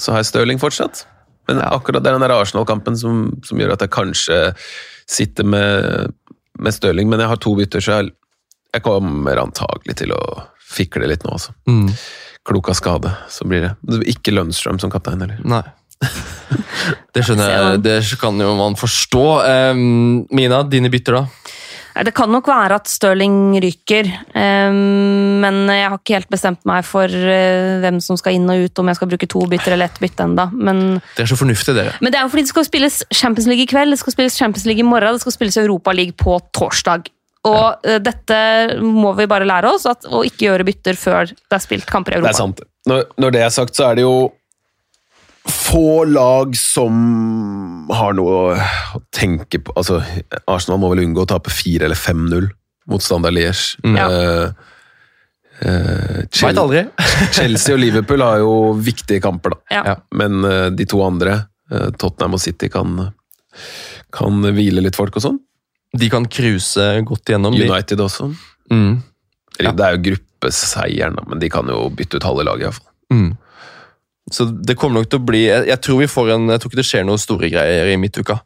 Så 0.00 0.14
har 0.16 0.22
jeg 0.24 0.32
Stirling 0.32 0.58
fortsatt. 0.62 1.04
Men 1.46 1.60
Ja. 1.60 1.68
akkurat 1.76 2.02
det 2.02 2.10
er 2.10 2.18
den 2.18 2.30
Arsenal-kampen 2.32 2.96
som, 2.96 3.26
som 3.44 3.58
gjør 3.60 3.74
at 3.76 3.84
jeg 3.84 3.92
kanskje 3.92 4.40
sitter 5.12 5.44
med, 5.48 6.12
med 6.58 6.74
Stirling. 6.74 7.10
Men 7.12 7.20
jeg 7.22 7.32
har 7.32 7.40
to 7.42 7.52
bytter, 7.58 7.84
så 7.84 7.98
jeg, 8.00 8.12
jeg 8.72 8.84
kommer 8.86 9.40
antagelig 9.42 9.98
til 10.02 10.14
å 10.16 10.22
fikle 10.72 11.08
litt 11.10 11.24
nå, 11.26 11.34
altså. 11.36 11.52
mm, 11.68 11.88
Klok 12.48 12.72
av 12.72 12.74
skade, 12.78 13.10
så 13.30 13.44
blir 13.46 13.60
det. 13.68 13.74
Det 13.86 14.00
blir 14.00 14.08
Ikke 14.16 14.32
Lundstrøm 14.34 14.80
som 14.82 14.90
kaptein, 14.90 15.20
heller. 15.22 15.38
nei. 15.44 15.62
Det 17.14 17.22
skjønner 17.22 17.50
jeg. 17.52 17.82
Det 17.86 17.98
kan 18.18 18.40
jo 18.42 18.54
man 18.58 18.74
forstå. 18.80 19.24
Um, 19.76 20.24
Mina, 20.34 20.62
dine 20.66 20.90
bytter, 20.90 21.20
da? 21.20 21.52
Det 21.92 22.14
kan 22.16 22.30
nok 22.32 22.48
være 22.48 22.78
at 22.80 22.88
Stirling 22.88 23.54
ryker, 23.60 24.08
eh, 24.08 24.72
men 24.72 25.58
jeg 25.68 25.88
har 25.90 25.98
ikke 25.98 26.16
helt 26.16 26.30
bestemt 26.32 26.62
meg 26.68 26.86
for 26.88 27.04
eh, 27.06 27.80
hvem 27.82 28.00
som 28.04 28.16
skal 28.20 28.38
inn 28.38 28.48
og 28.48 28.64
ut, 28.64 28.80
om 28.80 28.88
jeg 28.88 28.98
skal 28.98 29.10
bruke 29.12 29.28
to 29.30 29.44
bytter 29.50 29.76
eller 29.76 29.90
ett 29.90 30.00
bytte 30.00 30.24
enda. 30.24 30.48
Men, 30.52 30.82
Dere 31.16 31.26
er 31.26 31.32
så 31.34 31.38
fornuftig, 31.38 31.76
dere. 31.76 31.94
men 32.00 32.14
det 32.14 32.20
er 32.20 32.26
jo 32.26 32.32
fordi 32.32 32.46
det 32.46 32.54
skal 32.54 32.68
spilles 32.68 33.00
Champions 33.12 33.50
League 33.50 33.66
i 33.66 33.70
kveld, 33.70 33.92
det 33.92 34.00
skal 34.00 34.16
spilles 34.16 34.38
Champions 34.40 34.68
League 34.68 34.80
i 34.80 34.88
morgen, 34.88 35.18
det 35.18 35.24
skal 35.24 35.36
spilles 35.36 35.60
Europa 35.60 35.94
League 35.96 36.16
på 36.16 36.38
torsdag. 36.56 37.12
Og 37.48 37.88
ja. 37.88 37.98
dette 37.98 38.36
må 38.80 39.12
vi 39.18 39.26
bare 39.30 39.48
lære 39.48 39.72
oss, 39.74 39.84
at, 39.90 40.06
å 40.06 40.22
ikke 40.24 40.46
gjøre 40.46 40.66
bytter 40.68 40.98
før 40.98 41.32
det 41.32 41.56
er 41.58 41.64
spilt 41.64 41.88
kamper 41.90 42.14
i 42.14 42.20
Europa. 42.20 42.30
Det 42.30 42.36
er 42.36 42.44
sant. 42.44 42.62
Når, 42.88 43.02
når 43.20 43.34
det 43.34 43.42
er 43.42 43.52
sagt, 43.54 43.76
så 43.78 43.90
er 43.90 43.98
det 43.98 44.06
jo 44.06 44.14
få 45.48 46.04
lag 46.04 46.56
som 46.56 47.88
har 47.90 48.14
noe 48.14 48.34
å 48.34 49.00
tenke 49.14 49.58
på. 49.62 49.74
Altså, 49.78 50.00
Arsenal 50.46 50.80
må 50.82 50.92
vel 50.92 51.04
unngå 51.06 51.24
å 51.24 51.30
tape 51.32 51.50
4 51.52 51.86
eller 51.88 51.98
5-0 51.98 52.50
mot 52.92 53.02
Standard 53.02 53.34
Liège. 53.34 53.78
Ja. 53.96 54.06
Uh, 54.06 54.68
eh, 55.66 56.20
Chel 56.30 56.58
aldri. 56.58 56.84
Chelsea 57.36 57.74
og 57.74 57.82
Liverpool 57.82 58.24
har 58.24 58.42
jo 58.42 58.54
viktige 58.78 59.22
kamper, 59.24 59.56
da. 59.56 59.62
Ja. 59.74 59.82
Ja. 59.92 59.96
Men 60.18 60.44
uh, 60.46 60.68
de 60.74 60.86
to 60.88 61.02
andre, 61.04 61.40
Tottenham 61.72 62.36
og 62.36 62.42
City, 62.42 62.68
kan, 62.68 62.98
kan 64.12 64.42
hvile 64.52 64.82
litt 64.84 64.98
folk 64.98 65.16
og 65.16 65.24
sånn. 65.24 65.38
De 65.96 66.08
kan 66.12 66.26
cruise 66.28 66.84
godt 67.08 67.30
igjennom. 67.32 67.56
De. 67.56 67.64
United 67.68 68.00
også. 68.04 68.30
Mm, 68.72 69.00
Ja. 69.60 69.72
Det 69.76 69.84
er 69.84 69.96
jo 69.96 70.04
gruppeseieren, 70.10 71.16
men 71.28 71.40
de 71.40 71.48
kan 71.52 71.68
jo 71.68 71.86
bytte 71.92 72.16
ut 72.16 72.24
halve 72.26 72.44
laget, 72.48 72.68
iallfall. 72.70 72.92
mm. 73.12 73.32
Så 74.30 74.46
det 74.54 74.76
kommer 74.78 75.00
nok 75.00 75.10
til 75.10 75.18
å 75.18 75.26
bli 75.26 75.40
Jeg, 75.48 75.66
jeg 75.66 75.80
tror 75.82 75.98
vi 75.98 76.06
får 76.06 76.28
en 76.30 76.52
Jeg 76.52 76.60
tror 76.62 76.70
ikke 76.70 76.78
det 76.78 76.86
skjer 76.86 77.06
noen 77.08 77.20
store 77.20 77.48
greier 77.50 77.90
i 77.90 77.98
midtuka. 77.98 78.38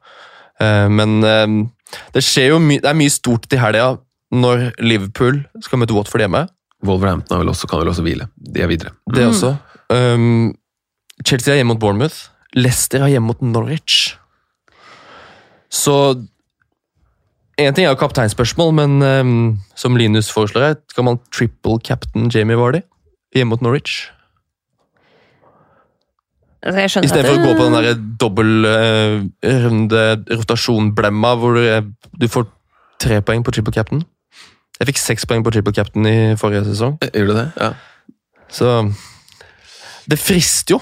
Uh, 0.57 0.89
men 0.89 1.19
uh, 1.21 1.99
det 2.17 2.25
skjer 2.25 2.55
jo 2.55 2.61
my, 2.63 2.79
det 2.83 2.91
er 2.91 2.99
mye 2.99 3.13
stort 3.13 3.49
til 3.51 3.61
helga 3.61 3.97
når 4.35 4.71
Liverpool 4.83 5.43
skal 5.63 5.81
møte 5.81 5.95
Watford 5.95 6.25
hjemme. 6.25 6.47
Wolverhampton 6.87 7.41
vel 7.41 7.51
også, 7.53 7.69
kan 7.71 7.81
vel 7.81 7.93
også 7.93 8.05
hvile. 8.05 8.27
De 8.37 8.63
er 8.65 8.71
videre. 8.71 8.93
Det 9.15 9.27
også. 9.29 9.53
Um, 9.93 10.55
Chelsea 11.25 11.55
er 11.55 11.61
hjemme 11.61 11.75
mot 11.75 11.81
Bournemouth. 11.81 12.33
Leicester 12.57 13.05
er 13.05 13.15
hjemme 13.15 13.31
mot 13.31 13.45
Norwich. 13.45 14.17
Så 15.71 16.27
En 17.57 17.73
ting 17.73 17.87
er 17.87 17.95
jo 17.95 17.97
kapteinspørsmål, 17.97 18.75
men 18.77 18.99
um, 19.01 19.61
som 19.81 19.95
Linus 19.97 20.29
foreslår 20.29 20.65
her, 20.67 20.75
skal 20.93 21.07
man 21.07 21.17
triple 21.33 21.79
captain 21.81 22.29
Jamie 22.29 22.59
Vardy 22.59 22.83
hjemme 23.33 23.55
mot 23.55 23.63
Norwich? 23.65 24.11
Altså, 26.67 26.81
jeg 26.83 27.07
Istedenfor 27.07 27.37
at 27.37 27.39
å 27.39 27.47
gå 27.47 27.55
på 27.55 27.65
den 27.69 27.77
der 27.79 27.99
dobbeltrunde 28.19 30.03
rotasjon-blemma, 30.41 31.33
hvor 31.39 31.55
du, 31.55 31.93
du 32.19 32.27
får 32.33 32.49
tre 33.03 33.21
poeng 33.23 33.45
på 33.47 33.55
triple 33.55 33.75
captain. 33.77 34.03
Jeg 34.81 34.91
fikk 34.91 34.99
seks 35.01 35.29
poeng 35.29 35.45
på 35.47 35.53
triple 35.55 35.73
captain 35.77 36.09
i 36.11 36.17
forrige 36.41 36.65
sesong, 36.67 36.99
Gjorde 37.07 37.33
du 37.33 37.39
det? 37.39 37.47
Ja. 37.61 37.71
så 38.53 38.73
Det 40.11 40.19
frister 40.21 40.77
jo. 40.77 40.81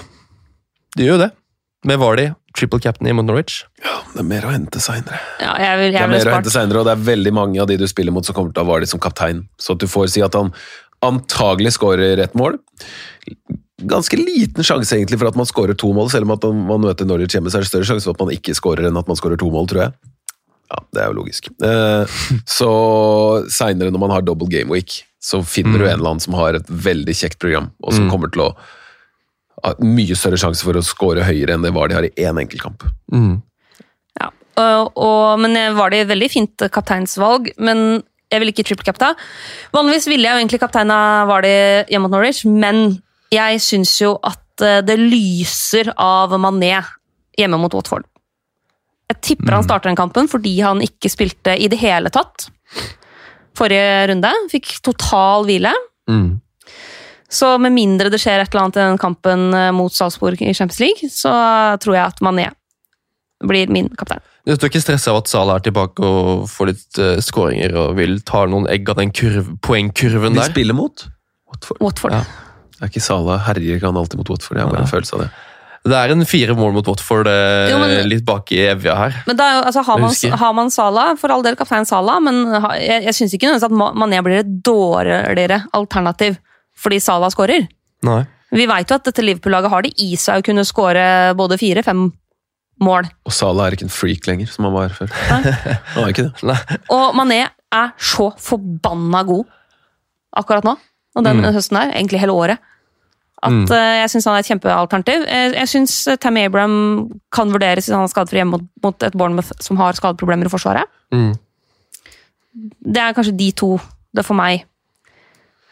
Det 0.95 1.05
gjør 1.05 1.17
jo 1.19 1.23
det. 1.25 1.31
Med 1.85 2.01
Vardy, 2.01 2.25
triple 2.57 2.79
captain 2.81 3.15
mot 3.15 3.27
Norwich. 3.27 3.61
ja, 3.83 3.99
det 4.15 4.23
er 4.23 4.27
mer 4.31 4.47
å 4.47 4.51
hente 4.55 4.81
seinere. 4.81 5.19
Ja, 5.43 5.53
jeg 5.61 5.79
vil, 5.83 5.91
Det 5.93 6.01
er 6.01 6.09
mer 6.09 6.17
mer 6.17 6.31
å 6.31 6.35
hente 6.39 6.53
senere, 6.53 6.81
og 6.81 6.89
det 6.89 6.95
er 6.95 7.05
veldig 7.11 7.33
mange 7.35 7.61
av 7.61 7.69
de 7.69 7.77
du 7.77 7.85
spiller 7.87 8.15
mot 8.15 8.25
som 8.25 8.33
kommer 8.33 8.55
til 8.55 8.63
å 8.63 8.65
ha 8.65 8.71
Vardy 8.73 8.89
som 8.89 8.99
kaptein. 9.03 9.45
Så 9.61 9.75
at 9.77 9.83
du 9.83 9.87
får 9.91 10.09
si 10.15 10.23
at 10.25 10.33
han 10.33 10.49
antagelig 11.05 11.75
skårer 11.75 12.17
ett 12.23 12.33
mål. 12.33 12.57
Ganske 13.89 14.17
liten 14.19 14.65
sjanse 14.65 14.97
egentlig 14.97 15.19
for 15.21 15.29
at 15.29 15.37
man 15.39 15.47
skårer 15.49 15.77
to 15.77 15.91
mål, 15.95 16.09
selv 16.13 16.27
om 16.27 16.35
at 16.35 16.45
man 16.45 16.83
møter 16.83 17.07
Norwich 17.07 17.35
hjemme, 17.37 17.51
så 17.51 17.59
er 17.59 17.65
det 17.65 17.71
større 17.71 17.87
sjanse 17.87 18.07
for 18.07 18.17
at 18.17 18.23
man 18.25 18.33
ikke 18.35 18.55
skårer 18.57 18.89
enn 18.89 18.99
at 18.99 19.09
man 19.09 19.19
skårer 19.19 19.39
to 19.41 19.49
mål, 19.53 19.69
tror 19.71 19.85
jeg. 19.85 19.95
Ja, 20.71 20.79
det 20.95 21.01
er 21.01 21.11
jo 21.11 21.19
logisk. 21.19 21.51
Eh, 21.63 22.15
så 22.57 22.71
seinere, 23.53 23.93
når 23.93 24.01
man 24.07 24.15
har 24.15 24.25
double 24.25 24.49
game 24.51 24.73
week, 24.73 25.03
så 25.23 25.41
finner 25.45 25.79
du 25.79 25.85
en 25.87 25.97
eller 25.97 26.15
annen 26.15 26.23
som 26.23 26.37
har 26.37 26.57
et 26.57 26.67
veldig 26.69 27.15
kjekt 27.17 27.39
program, 27.41 27.71
og 27.81 27.95
som 27.95 28.09
kommer 28.11 28.29
til 28.33 28.45
å 28.45 28.49
ha 29.65 29.73
mye 29.81 30.17
større 30.17 30.37
sjanse 30.37 30.65
for 30.65 30.77
å 30.77 30.83
score 30.85 31.25
høyere 31.25 31.55
enn 31.55 31.63
det 31.65 31.73
var 31.73 31.89
de 31.89 31.97
har 31.97 32.05
i 32.05 32.13
én 32.21 32.37
enkeltkamp. 32.41 32.85
Mm. 33.13 33.39
Ja. 34.21 34.29
Og, 34.61 34.91
og, 34.93 35.39
men 35.41 35.57
jeg 35.57 35.73
var 35.77 35.93
det 35.93 36.03
veldig 36.11 36.29
fint 36.31 36.67
kapteinsvalg, 36.75 37.49
men 37.57 38.03
jeg 38.31 38.41
ville 38.41 38.53
ikke 38.53 38.65
trippelkapta. 38.67 39.13
Vanligvis 39.75 40.07
ville 40.09 40.27
jeg 40.27 40.35
jo 40.35 40.43
egentlig 40.43 40.61
kapteina 40.61 40.99
var 41.29 41.45
det 41.45 41.57
hjemme 41.89 42.07
mot 42.07 42.15
Norwich, 42.15 42.43
men 42.45 42.99
jeg 43.33 43.61
syns 43.63 43.93
jo 44.01 44.15
at 44.25 44.65
eh, 44.65 44.81
det 44.85 44.97
lyser 45.01 45.91
av 45.97 46.35
Mané 46.41 46.77
hjemme 47.37 47.59
mot 47.61 47.73
Watford. 47.75 48.05
Jeg 49.11 49.21
tipper 49.21 49.53
han 49.53 49.65
starter 49.65 49.91
den 49.91 49.99
kampen 49.99 50.29
fordi 50.29 50.55
han 50.65 50.81
ikke 50.81 51.11
spilte 51.13 51.53
i 51.61 51.69
det 51.69 51.77
hele 51.81 52.09
tatt 52.13 52.49
forrige 53.55 54.07
runde. 54.11 54.31
Fikk 54.51 54.79
total 54.85 55.45
hvile. 55.47 55.73
Mm. 56.09 56.41
Så 57.31 57.55
med 57.61 57.73
mindre 57.75 58.11
det 58.13 58.19
skjer 58.21 58.41
et 58.41 58.51
eller 58.51 58.65
annet 58.65 58.79
i 58.79 58.85
den 58.85 59.01
kampen 59.01 59.49
eh, 59.53 59.71
mot 59.75 59.93
Salzburg 59.93 60.41
i 60.41 60.53
Champions 60.53 60.81
League, 60.83 61.11
så 61.11 61.33
tror 61.81 61.97
jeg 61.97 62.13
at 62.13 62.23
Mané 62.25 62.49
blir 63.45 63.71
min 63.73 63.89
kaptein. 63.97 64.23
Du 64.45 64.53
er 64.53 64.67
ikke 64.69 64.81
stressa 64.83 65.09
av 65.09 65.23
at 65.23 65.29
Salah 65.31 65.57
er 65.57 65.65
tilbake 65.65 66.05
og 66.05 66.45
får 66.49 66.69
litt 66.69 66.99
uh, 67.01 67.15
skåringer 67.23 67.73
og 67.81 67.95
vil 67.97 68.19
ta 68.25 68.43
noen 68.49 68.67
egg 68.69 68.91
av 68.93 68.99
den 69.01 69.09
kurv, 69.15 69.55
poengkurven 69.65 70.37
De 70.37 70.45
spiller 70.45 70.77
mot 70.77 71.07
Watford. 71.49 71.81
Watford. 71.81 72.13
Ja. 72.13 72.21
Det 72.75 72.83
er 72.85 72.91
ikke 72.91 73.03
Sala 73.03 73.37
herjer 73.47 73.77
ikke 73.77 73.87
han 73.89 73.99
alltid 73.99 74.19
mot 74.19 74.29
Watford. 74.33 74.57
Jeg 74.59 74.65
har 74.67 74.73
bare 74.73 74.83
en 74.85 74.91
følelse 74.91 75.15
av 75.17 75.25
det. 75.25 75.29
Det 75.85 75.93
er 75.99 76.11
en 76.15 76.25
fire 76.25 76.55
mål 76.57 76.71
mot 76.73 76.87
Watford 76.89 77.27
eh, 77.29 77.69
Jo, 77.69 77.77
men- 77.79 78.07
litt 78.09 78.25
bak 78.25 78.49
i 78.51 78.63
Evja 78.71 78.95
her. 78.97 79.19
Men 79.27 79.37
da, 79.37 79.49
altså, 79.61 79.83
har, 79.85 79.99
man, 80.01 80.15
har 80.41 80.53
man 80.57 80.71
Salah, 80.73 81.11
for 81.21 81.31
all 81.31 81.45
del 81.45 81.55
kaptein 81.59 81.85
Salah, 81.85 82.17
men 82.25 82.41
jeg, 82.81 83.03
jeg 83.05 83.13
syns 83.13 83.35
ikke 83.37 83.51
nødvendigvis 83.51 83.93
at 83.93 83.99
Mané 84.01 84.21
blir 84.25 84.41
et 84.41 84.53
dårligere 84.65 85.61
alternativ 85.77 86.39
fordi 86.75 86.97
Salah 86.99 87.29
skårer. 87.31 87.67
Nei. 88.03 88.23
Vi 88.55 88.65
veit 88.69 88.89
jo 88.91 88.97
at 88.97 89.05
dette 89.07 89.23
Liverpool-laget 89.23 89.71
har 89.71 89.85
det 89.85 89.93
i 90.01 90.15
seg 90.19 90.41
å 90.41 90.45
kunne 90.45 90.65
skåre 90.67 91.05
både 91.37 91.57
fire-fem 91.61 92.07
mål. 92.83 93.07
Og 93.25 93.33
Sala 93.33 93.67
er 93.69 93.77
ikke 93.77 93.87
en 93.87 93.93
freak 93.93 94.27
lenger, 94.27 94.49
som 94.51 94.67
han 94.67 94.73
var 94.75 94.91
før. 94.95 95.13
Han 95.29 96.01
var 96.01 96.11
ikke 96.11 96.27
det. 96.27 96.43
Nei. 96.49 96.57
Og 96.97 97.15
Mané 97.17 97.39
er 97.75 97.93
så 98.01 98.31
forbanna 98.41 99.21
god 99.27 99.45
akkurat 100.35 100.65
nå, 100.67 100.73
og 101.15 101.23
den 101.23 101.37
Mm. 101.41 101.53
høsten 101.55 101.77
her, 101.77 101.91
egentlig 101.95 102.19
hele 102.19 102.33
året. 102.33 102.57
At 103.43 103.51
Mm. 103.51 103.63
uh, 103.69 103.95
Jeg 104.01 104.09
syns 104.09 104.25
han 104.25 104.35
er 104.35 104.39
et 104.39 104.47
kjempealternativ. 104.49 105.25
Jeg, 105.27 105.53
jeg 105.53 105.67
syns 105.67 106.19
Tammy 106.19 106.45
Abraham 106.45 107.09
kan 107.31 107.51
vurderes 107.51 107.85
hvis 107.85 107.93
han 107.95 108.03
er 108.03 108.07
skadefri 108.11 108.39
hjemme 108.41 108.51
mot, 108.57 108.63
mot 108.83 109.03
et 109.03 109.13
Bournemouth 109.13 109.51
som 109.61 109.77
har 109.77 109.93
skadeproblemer 109.93 110.45
i 110.45 110.49
forsvaret. 110.49 110.85
Mm. 111.13 111.35
Det 112.93 113.01
er 113.01 113.13
kanskje 113.13 113.35
de 113.37 113.51
to 113.51 113.79
det 114.15 114.23
for 114.25 114.33
meg 114.37 114.63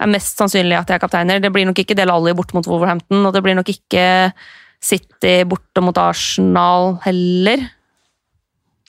er 0.04 0.10
mest 0.12 0.38
sannsynlig 0.38 0.76
at 0.78 0.90
jeg 0.92 0.96
er 1.00 1.04
kapteiner. 1.08 1.40
Det 1.42 1.52
blir 1.54 1.66
nok 1.66 1.80
ikke 1.80 1.96
Del 1.96 2.12
Alli 2.12 2.34
borte 2.36 2.54
mot 2.58 2.68
Wolverhampton, 2.68 3.26
og 3.26 3.34
det 3.34 3.42
blir 3.46 3.56
nok 3.56 3.70
ikke 3.72 4.34
City 4.84 5.44
borte 5.48 5.80
mot 5.82 5.98
Arsenal 5.98 6.98
heller. 7.06 7.70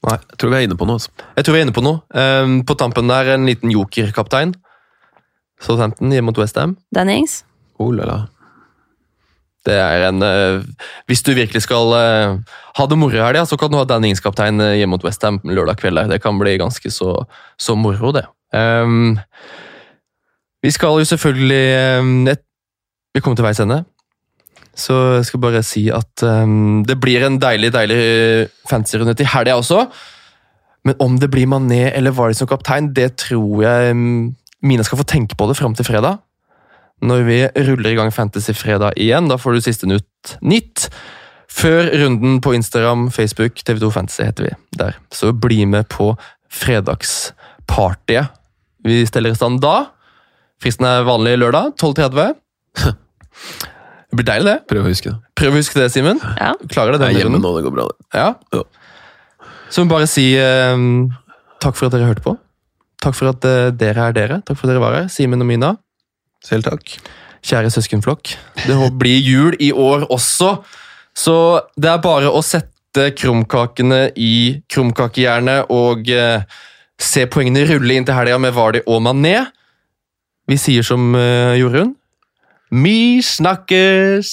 Nei, 0.05 0.19
Jeg 0.19 0.39
tror 0.39 0.51
vi 0.51 0.57
er 0.57 0.67
inne 0.67 0.77
på 0.77 0.87
noe. 0.89 0.99
Altså. 0.99 1.11
Jeg 1.37 1.45
tror 1.47 1.55
vi 1.55 1.61
er 1.61 1.65
inne 1.69 1.77
på 1.77 1.85
noe. 1.87 2.03
Um, 2.13 2.57
på 2.67 2.75
tampen 2.77 3.07
der 3.09 3.31
en 3.37 3.47
liten 3.47 3.71
joker-kaptein. 3.73 4.55
Southampton 5.63 6.13
hjemme 6.13 6.31
mot 6.31 6.39
Westham. 6.39 6.77
Dennings. 6.95 7.43
Oh, 7.79 7.91
la, 7.95 8.07
la. 8.09 8.21
Det 9.65 9.77
er 9.81 10.09
en 10.11 10.21
eh, 10.25 10.61
Hvis 11.09 11.25
du 11.25 11.33
virkelig 11.37 11.65
skal 11.65 11.95
eh, 11.97 12.37
ha 12.77 12.87
det 12.89 12.99
moro 13.01 13.17
i 13.17 13.23
helga, 13.23 13.47
så 13.49 13.57
kan 13.61 13.73
du 13.73 13.79
ha 13.79 13.87
Dan 13.89 14.05
Ings-kaptein 14.05 14.61
eh, 14.61 14.77
hjemme 14.81 14.97
mot 14.97 15.07
Westham 15.07 15.41
lørdag 15.45 15.81
kveld. 15.81 16.05
Det 16.11 16.21
kan 16.23 16.39
bli 16.41 16.59
ganske 16.61 16.93
så, 16.93 17.17
så 17.57 17.77
moro, 17.79 18.13
det. 18.13 18.27
Um, 18.55 19.17
vi 20.63 20.71
skal 20.71 21.01
jo 21.01 21.09
selvfølgelig 21.09 21.65
um, 22.01 22.29
et, 22.31 22.45
Vi 23.15 23.21
kommer 23.21 23.37
til 23.37 23.47
veis 23.47 23.61
ende. 23.61 23.83
Så 24.75 24.95
jeg 25.17 25.27
skal 25.31 25.41
bare 25.43 25.63
si 25.67 25.87
at 25.95 26.23
um, 26.23 26.83
det 26.87 26.99
blir 27.01 27.25
en 27.25 27.39
deilig 27.41 27.73
deilig 27.75 27.99
fancy-runde 28.69 29.15
til 29.17 29.31
helga 29.33 29.57
også. 29.57 29.87
Men 30.85 30.99
om 31.01 31.17
det 31.19 31.31
blir 31.33 31.49
Mané 31.49 31.87
eller 31.95 32.13
Vardy 32.13 32.37
som 32.37 32.51
kaptein, 32.51 32.91
det 32.93 33.15
tror 33.23 33.63
jeg 33.65 33.95
Mina 34.65 34.85
skal 34.87 35.01
få 35.01 35.05
tenke 35.09 35.37
på 35.37 35.47
det 35.51 35.59
fram 35.61 35.75
til 35.77 35.87
fredag 35.89 36.21
når 37.05 37.25
vi 37.27 37.37
ruller 37.67 37.91
i 37.91 37.97
gang 37.99 38.13
Fantasy-fredag 38.15 38.95
igjen. 39.03 39.27
Da 39.29 39.37
får 39.37 39.57
du 39.57 39.65
siste 39.65 39.89
nytt 39.91 40.37
nytt. 40.47 40.87
Før 41.53 41.91
runden 42.01 42.39
på 42.41 42.55
Instagram, 42.57 43.09
Facebook, 43.13 43.59
TV2 43.67 43.91
Fantasy 43.93 44.23
heter 44.25 44.47
vi 44.49 44.53
der. 44.81 44.97
Så 45.13 45.33
bli 45.37 45.67
med 45.69 45.91
på 45.93 46.15
fredagspartyet. 46.55 48.31
Vi 48.87 49.03
steller 49.09 49.35
i 49.35 49.39
stand 49.39 49.61
da. 49.65 49.75
Fristen 50.63 50.87
er 50.89 51.05
vanlig 51.05 51.35
lørdag, 51.43 51.75
12.30. 51.83 52.35
Det 54.15 54.17
blir 54.21 54.29
deilig, 54.29 54.47
det. 54.55 54.59
Prøv 54.71 54.85
å 54.87 54.89
huske 54.93 55.11
det. 55.11 55.19
Prøv 55.37 55.57
å 55.57 55.59
huske 55.59 55.81
det, 55.81 55.89
Simen. 55.93 56.21
Ja. 56.39 56.53
Klarer 56.71 56.95
det 56.97 57.09
Jeg 57.11 57.17
er 57.17 57.25
hjemme 57.25 57.37
runden? 57.37 57.45
nå, 57.45 57.55
det 57.59 57.65
går 57.67 57.75
bra. 57.75 57.87
det. 57.91 57.97
Ja. 58.15 58.29
Ja. 58.55 58.63
Så 59.75 59.83
må 59.83 59.89
vi 59.91 59.95
bare 59.97 60.09
si 60.09 60.27
eh, 60.39 60.85
takk 61.65 61.75
for 61.77 61.89
at 61.91 61.97
dere 61.97 62.07
hørte 62.13 62.23
på. 62.25 62.37
Takk 63.05 63.17
for 63.19 63.35
at 63.35 63.45
eh, 63.45 63.71
dere 63.77 64.09
er 64.09 64.17
dere. 64.17 64.41
Takk 64.41 64.57
for 64.57 64.67
at 64.67 64.73
dere 64.73 64.83
var 64.83 64.97
her, 64.97 65.09
Simen 65.13 65.45
og 65.45 65.49
Mina. 65.51 65.75
Selv 66.45 66.65
takk. 66.65 66.97
Kjære 67.45 67.73
søskenflokk. 67.73 68.33
Det 68.65 68.77
blir 68.97 69.21
jul 69.21 69.57
i 69.61 69.71
år 69.73 70.07
også, 70.13 70.55
så 71.13 71.37
det 71.77 71.91
er 71.93 72.01
bare 72.05 72.33
å 72.33 72.41
sette 72.45 73.11
krumkakene 73.19 74.07
i 74.17 74.63
krumkakejernet 74.73 75.69
og 75.75 76.09
eh, 76.09 76.47
se 76.97 77.27
poengene 77.29 77.67
rulle 77.69 77.99
inn 77.99 78.09
til 78.09 78.17
helga 78.17 78.41
med 78.41 78.57
Vardi 78.57 78.81
og 78.87 79.03
Mané. 79.05 79.37
Vi 80.49 80.57
sier 80.61 80.87
som 80.87 81.13
eh, 81.19 81.59
Jorunn. 81.61 81.93
Mi 82.73 83.21
snakkes! 83.21 84.33